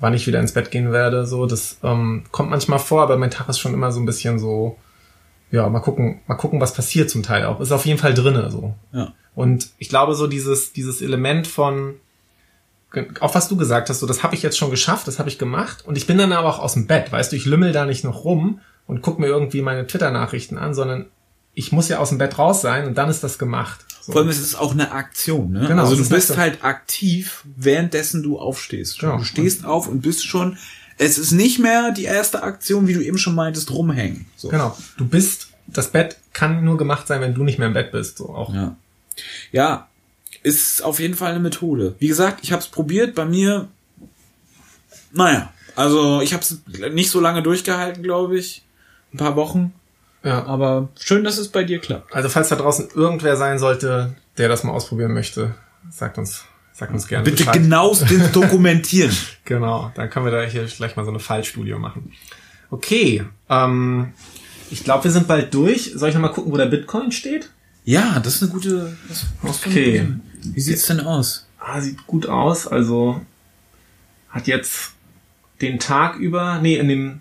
wann 0.00 0.14
ich 0.14 0.26
wieder 0.26 0.40
ins 0.40 0.52
Bett 0.52 0.70
gehen 0.70 0.92
werde. 0.92 1.26
So, 1.26 1.46
das 1.46 1.78
ähm, 1.82 2.24
kommt 2.30 2.50
manchmal 2.50 2.78
vor, 2.78 3.02
aber 3.02 3.16
mein 3.16 3.30
Tag 3.30 3.48
ist 3.48 3.58
schon 3.58 3.74
immer 3.74 3.92
so 3.92 4.00
ein 4.00 4.06
bisschen 4.06 4.38
so, 4.38 4.76
ja, 5.50 5.68
mal 5.68 5.80
gucken, 5.80 6.20
mal 6.26 6.36
gucken, 6.36 6.60
was 6.60 6.74
passiert 6.74 7.10
zum 7.10 7.22
Teil 7.22 7.44
auch. 7.46 7.60
Ist 7.60 7.72
auf 7.72 7.86
jeden 7.86 7.98
Fall 7.98 8.14
drinne 8.14 8.50
so. 8.50 8.74
Ja. 8.92 9.12
Und 9.34 9.70
ich 9.78 9.88
glaube, 9.88 10.14
so 10.14 10.26
dieses, 10.26 10.72
dieses 10.72 11.00
Element 11.00 11.46
von, 11.46 11.94
auch 13.20 13.34
was 13.34 13.48
du 13.48 13.56
gesagt 13.56 13.88
hast, 13.90 14.00
so 14.00 14.06
das 14.06 14.22
habe 14.22 14.34
ich 14.34 14.42
jetzt 14.42 14.58
schon 14.58 14.70
geschafft, 14.70 15.06
das 15.06 15.18
habe 15.18 15.28
ich 15.28 15.38
gemacht. 15.38 15.84
Und 15.86 15.96
ich 15.96 16.06
bin 16.06 16.18
dann 16.18 16.32
aber 16.32 16.48
auch 16.48 16.58
aus 16.58 16.74
dem 16.74 16.86
Bett, 16.86 17.12
weißt 17.12 17.32
du, 17.32 17.36
ich 17.36 17.46
lümmel 17.46 17.72
da 17.72 17.84
nicht 17.84 18.04
noch 18.04 18.24
rum 18.24 18.60
und 18.86 19.02
guck 19.02 19.18
mir 19.18 19.26
irgendwie 19.26 19.62
meine 19.62 19.86
Twitter-Nachrichten 19.86 20.58
an, 20.58 20.74
sondern 20.74 21.06
ich 21.58 21.72
muss 21.72 21.88
ja 21.88 21.98
aus 21.98 22.10
dem 22.10 22.18
Bett 22.18 22.38
raus 22.38 22.60
sein 22.62 22.86
und 22.86 22.96
dann 22.96 23.10
ist 23.10 23.24
das 23.24 23.36
gemacht. 23.36 23.84
So. 24.00 24.12
Vor 24.12 24.20
allem 24.20 24.30
ist 24.30 24.38
es 24.38 24.54
auch 24.54 24.70
eine 24.70 24.92
Aktion, 24.92 25.50
ne? 25.50 25.66
Genau, 25.66 25.82
also 25.82 25.96
du 25.96 26.02
ist 26.02 26.08
bist 26.08 26.36
halt 26.36 26.62
aktiv, 26.62 27.44
währenddessen 27.56 28.22
du 28.22 28.38
aufstehst. 28.38 29.00
Genau. 29.00 29.18
Du 29.18 29.24
stehst 29.24 29.64
auf 29.64 29.88
und 29.88 30.00
bist 30.00 30.24
schon. 30.24 30.56
Es 30.98 31.18
ist 31.18 31.32
nicht 31.32 31.58
mehr 31.58 31.90
die 31.90 32.04
erste 32.04 32.44
Aktion, 32.44 32.86
wie 32.86 32.94
du 32.94 33.00
eben 33.00 33.18
schon 33.18 33.34
meintest, 33.34 33.72
rumhängen. 33.72 34.26
So. 34.36 34.50
Genau. 34.50 34.76
Du 34.96 35.04
bist, 35.04 35.48
das 35.66 35.90
Bett 35.90 36.16
kann 36.32 36.64
nur 36.64 36.78
gemacht 36.78 37.08
sein, 37.08 37.20
wenn 37.20 37.34
du 37.34 37.42
nicht 37.42 37.58
mehr 37.58 37.66
im 37.68 37.74
Bett 37.74 37.90
bist. 37.90 38.18
So 38.18 38.28
auch. 38.28 38.54
Ja. 38.54 38.76
Ja, 39.50 39.88
ist 40.44 40.84
auf 40.84 41.00
jeden 41.00 41.14
Fall 41.14 41.32
eine 41.32 41.40
Methode. 41.40 41.96
Wie 41.98 42.06
gesagt, 42.06 42.38
ich 42.44 42.52
habe 42.52 42.62
es 42.62 42.68
probiert. 42.68 43.16
Bei 43.16 43.24
mir, 43.24 43.66
naja, 45.12 45.52
also 45.74 46.20
ich 46.20 46.32
habe 46.34 46.42
es 46.44 46.60
nicht 46.92 47.10
so 47.10 47.18
lange 47.18 47.42
durchgehalten, 47.42 48.04
glaube 48.04 48.38
ich. 48.38 48.62
Ein 49.12 49.18
paar 49.18 49.34
Wochen. 49.34 49.72
Ja. 50.22 50.44
Aber 50.46 50.88
schön, 50.98 51.24
dass 51.24 51.38
es 51.38 51.48
bei 51.48 51.64
dir 51.64 51.78
klappt. 51.78 52.14
Also 52.14 52.28
falls 52.28 52.48
da 52.48 52.56
draußen 52.56 52.88
irgendwer 52.94 53.36
sein 53.36 53.58
sollte, 53.58 54.14
der 54.36 54.48
das 54.48 54.64
mal 54.64 54.72
ausprobieren 54.72 55.12
möchte, 55.12 55.54
sagt 55.90 56.18
uns, 56.18 56.44
sagt 56.72 56.92
uns 56.92 57.06
gerne. 57.06 57.24
Bitte 57.24 57.44
Bescheid. 57.44 57.54
genauestens 57.62 58.32
dokumentieren. 58.32 59.14
Genau, 59.44 59.92
dann 59.94 60.10
können 60.10 60.26
wir 60.26 60.32
da 60.32 60.42
hier 60.42 60.64
gleich 60.64 60.96
mal 60.96 61.04
so 61.04 61.10
eine 61.10 61.20
Fallstudie 61.20 61.74
machen. 61.74 62.12
Okay, 62.70 63.24
ähm, 63.48 64.12
ich 64.70 64.84
glaube, 64.84 65.04
wir 65.04 65.10
sind 65.10 65.26
bald 65.28 65.54
durch. 65.54 65.92
Soll 65.94 66.10
ich 66.10 66.14
noch 66.14 66.22
mal 66.22 66.28
gucken, 66.28 66.52
wo 66.52 66.56
der 66.56 66.66
Bitcoin 66.66 67.12
steht? 67.12 67.50
Ja, 67.84 68.20
das 68.20 68.36
ist 68.36 68.42
eine 68.42 68.52
gute. 68.52 68.96
Okay. 69.42 69.58
probieren. 69.62 70.22
Wie 70.42 70.60
sieht's 70.60 70.86
denn 70.86 71.00
aus? 71.00 71.46
Ah, 71.58 71.80
sieht 71.80 72.06
gut 72.06 72.26
aus. 72.26 72.66
Also 72.66 73.20
hat 74.28 74.46
jetzt 74.46 74.92
den 75.60 75.78
Tag 75.78 76.16
über, 76.16 76.58
nee, 76.60 76.76
in 76.76 76.88
dem, 76.88 77.20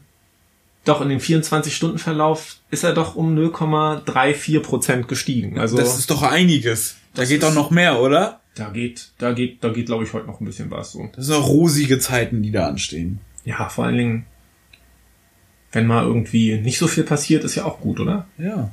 doch 0.87 1.01
in 1.01 1.09
dem 1.09 1.19
24-Stunden-Verlauf 1.19 2.57
ist 2.71 2.83
er 2.83 2.93
doch 2.93 3.15
um 3.15 3.35
0,34 3.37 4.59
Prozent 4.61 5.07
gestiegen. 5.07 5.59
Also 5.59 5.77
das 5.77 5.97
ist 5.97 6.09
doch 6.09 6.23
einiges. 6.23 6.97
Da 7.13 7.25
geht 7.25 7.43
doch 7.43 7.53
noch 7.53 7.71
mehr, 7.71 7.99
oder? 7.99 8.41
da 8.59 8.69
geht, 8.69 9.11
da 9.17 9.33
geht, 9.33 9.63
da 9.63 9.69
geht, 9.69 9.85
glaube 9.85 10.03
ich, 10.03 10.13
heute 10.13 10.27
noch 10.27 10.41
ein 10.41 10.45
bisschen 10.45 10.71
was 10.71 10.91
so. 10.91 11.09
Das 11.15 11.25
sind 11.25 11.35
doch 11.35 11.47
rosige 11.47 11.99
Zeiten, 11.99 12.41
die 12.41 12.51
da 12.51 12.67
anstehen. 12.67 13.19
Ja, 13.45 13.69
vor 13.69 13.85
allen 13.85 13.97
Dingen, 13.97 14.25
wenn 15.71 15.87
mal 15.87 16.05
irgendwie 16.05 16.59
nicht 16.59 16.79
so 16.79 16.87
viel 16.87 17.03
passiert, 17.03 17.43
ist 17.43 17.55
ja 17.55 17.65
auch 17.65 17.79
gut, 17.79 17.99
oder? 17.99 18.27
Ja. 18.37 18.71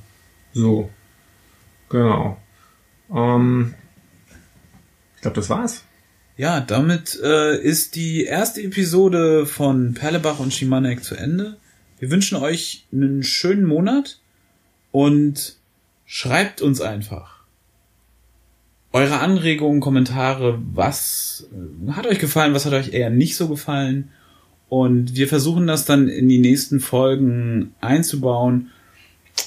So. 0.53 0.91
Genau. 1.91 2.39
Ähm, 3.15 3.75
ich 5.17 5.23
glaube, 5.23 5.37
das 5.37 5.51
war's. 5.51 5.85
Ja, 6.37 6.61
damit 6.61 7.19
äh, 7.23 7.61
ist 7.61 7.95
die 7.95 8.25
erste 8.25 8.63
Episode 8.63 9.47
von 9.47 9.95
Perlebach 9.95 10.41
und 10.41 10.53
Schimanek 10.53 11.05
zu 11.05 11.15
Ende. 11.15 11.59
Wir 12.05 12.11
wünschen 12.11 12.37
euch 12.37 12.85
einen 12.93 13.23
schönen 13.23 13.65
Monat 13.65 14.19
und 14.93 15.57
schreibt 16.05 16.61
uns 16.61 16.83
einfach 16.83 17.45
eure 18.93 19.21
Anregungen, 19.21 19.81
Kommentare, 19.81 20.61
was 20.75 21.47
äh, 21.51 21.93
hat 21.93 22.07
euch 22.07 22.19
gefallen, 22.19 22.53
was 22.53 22.67
hat 22.67 22.75
euch 22.75 22.93
eher 22.93 23.09
nicht 23.09 23.37
so 23.37 23.49
gefallen. 23.49 24.11
Und 24.69 25.17
wir 25.17 25.29
versuchen 25.29 25.67
das 25.67 25.87
dann 25.87 26.09
in 26.09 26.29
die 26.29 26.41
nächsten 26.41 26.79
Folgen 26.79 27.75
einzubauen. 27.81 28.71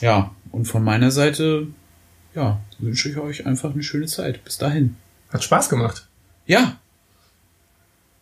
Ja, 0.01 0.31
und 0.51 0.65
von 0.65 0.83
meiner 0.83 1.11
Seite, 1.11 1.67
ja, 2.33 2.59
wünsche 2.79 3.09
ich 3.09 3.17
euch 3.17 3.45
einfach 3.45 3.71
eine 3.71 3.83
schöne 3.83 4.07
Zeit. 4.07 4.43
Bis 4.43 4.57
dahin. 4.57 4.95
Hat 5.29 5.43
Spaß 5.43 5.69
gemacht. 5.69 6.07
Ja, 6.47 6.79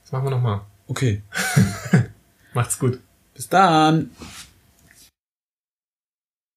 Das 0.04 0.12
machen 0.12 0.26
wir 0.26 0.32
nochmal. 0.32 0.60
okay. 0.90 1.22
Macht's 2.54 2.78
gut. 2.78 3.00
Bis 3.36 3.50
dann. 3.50 4.12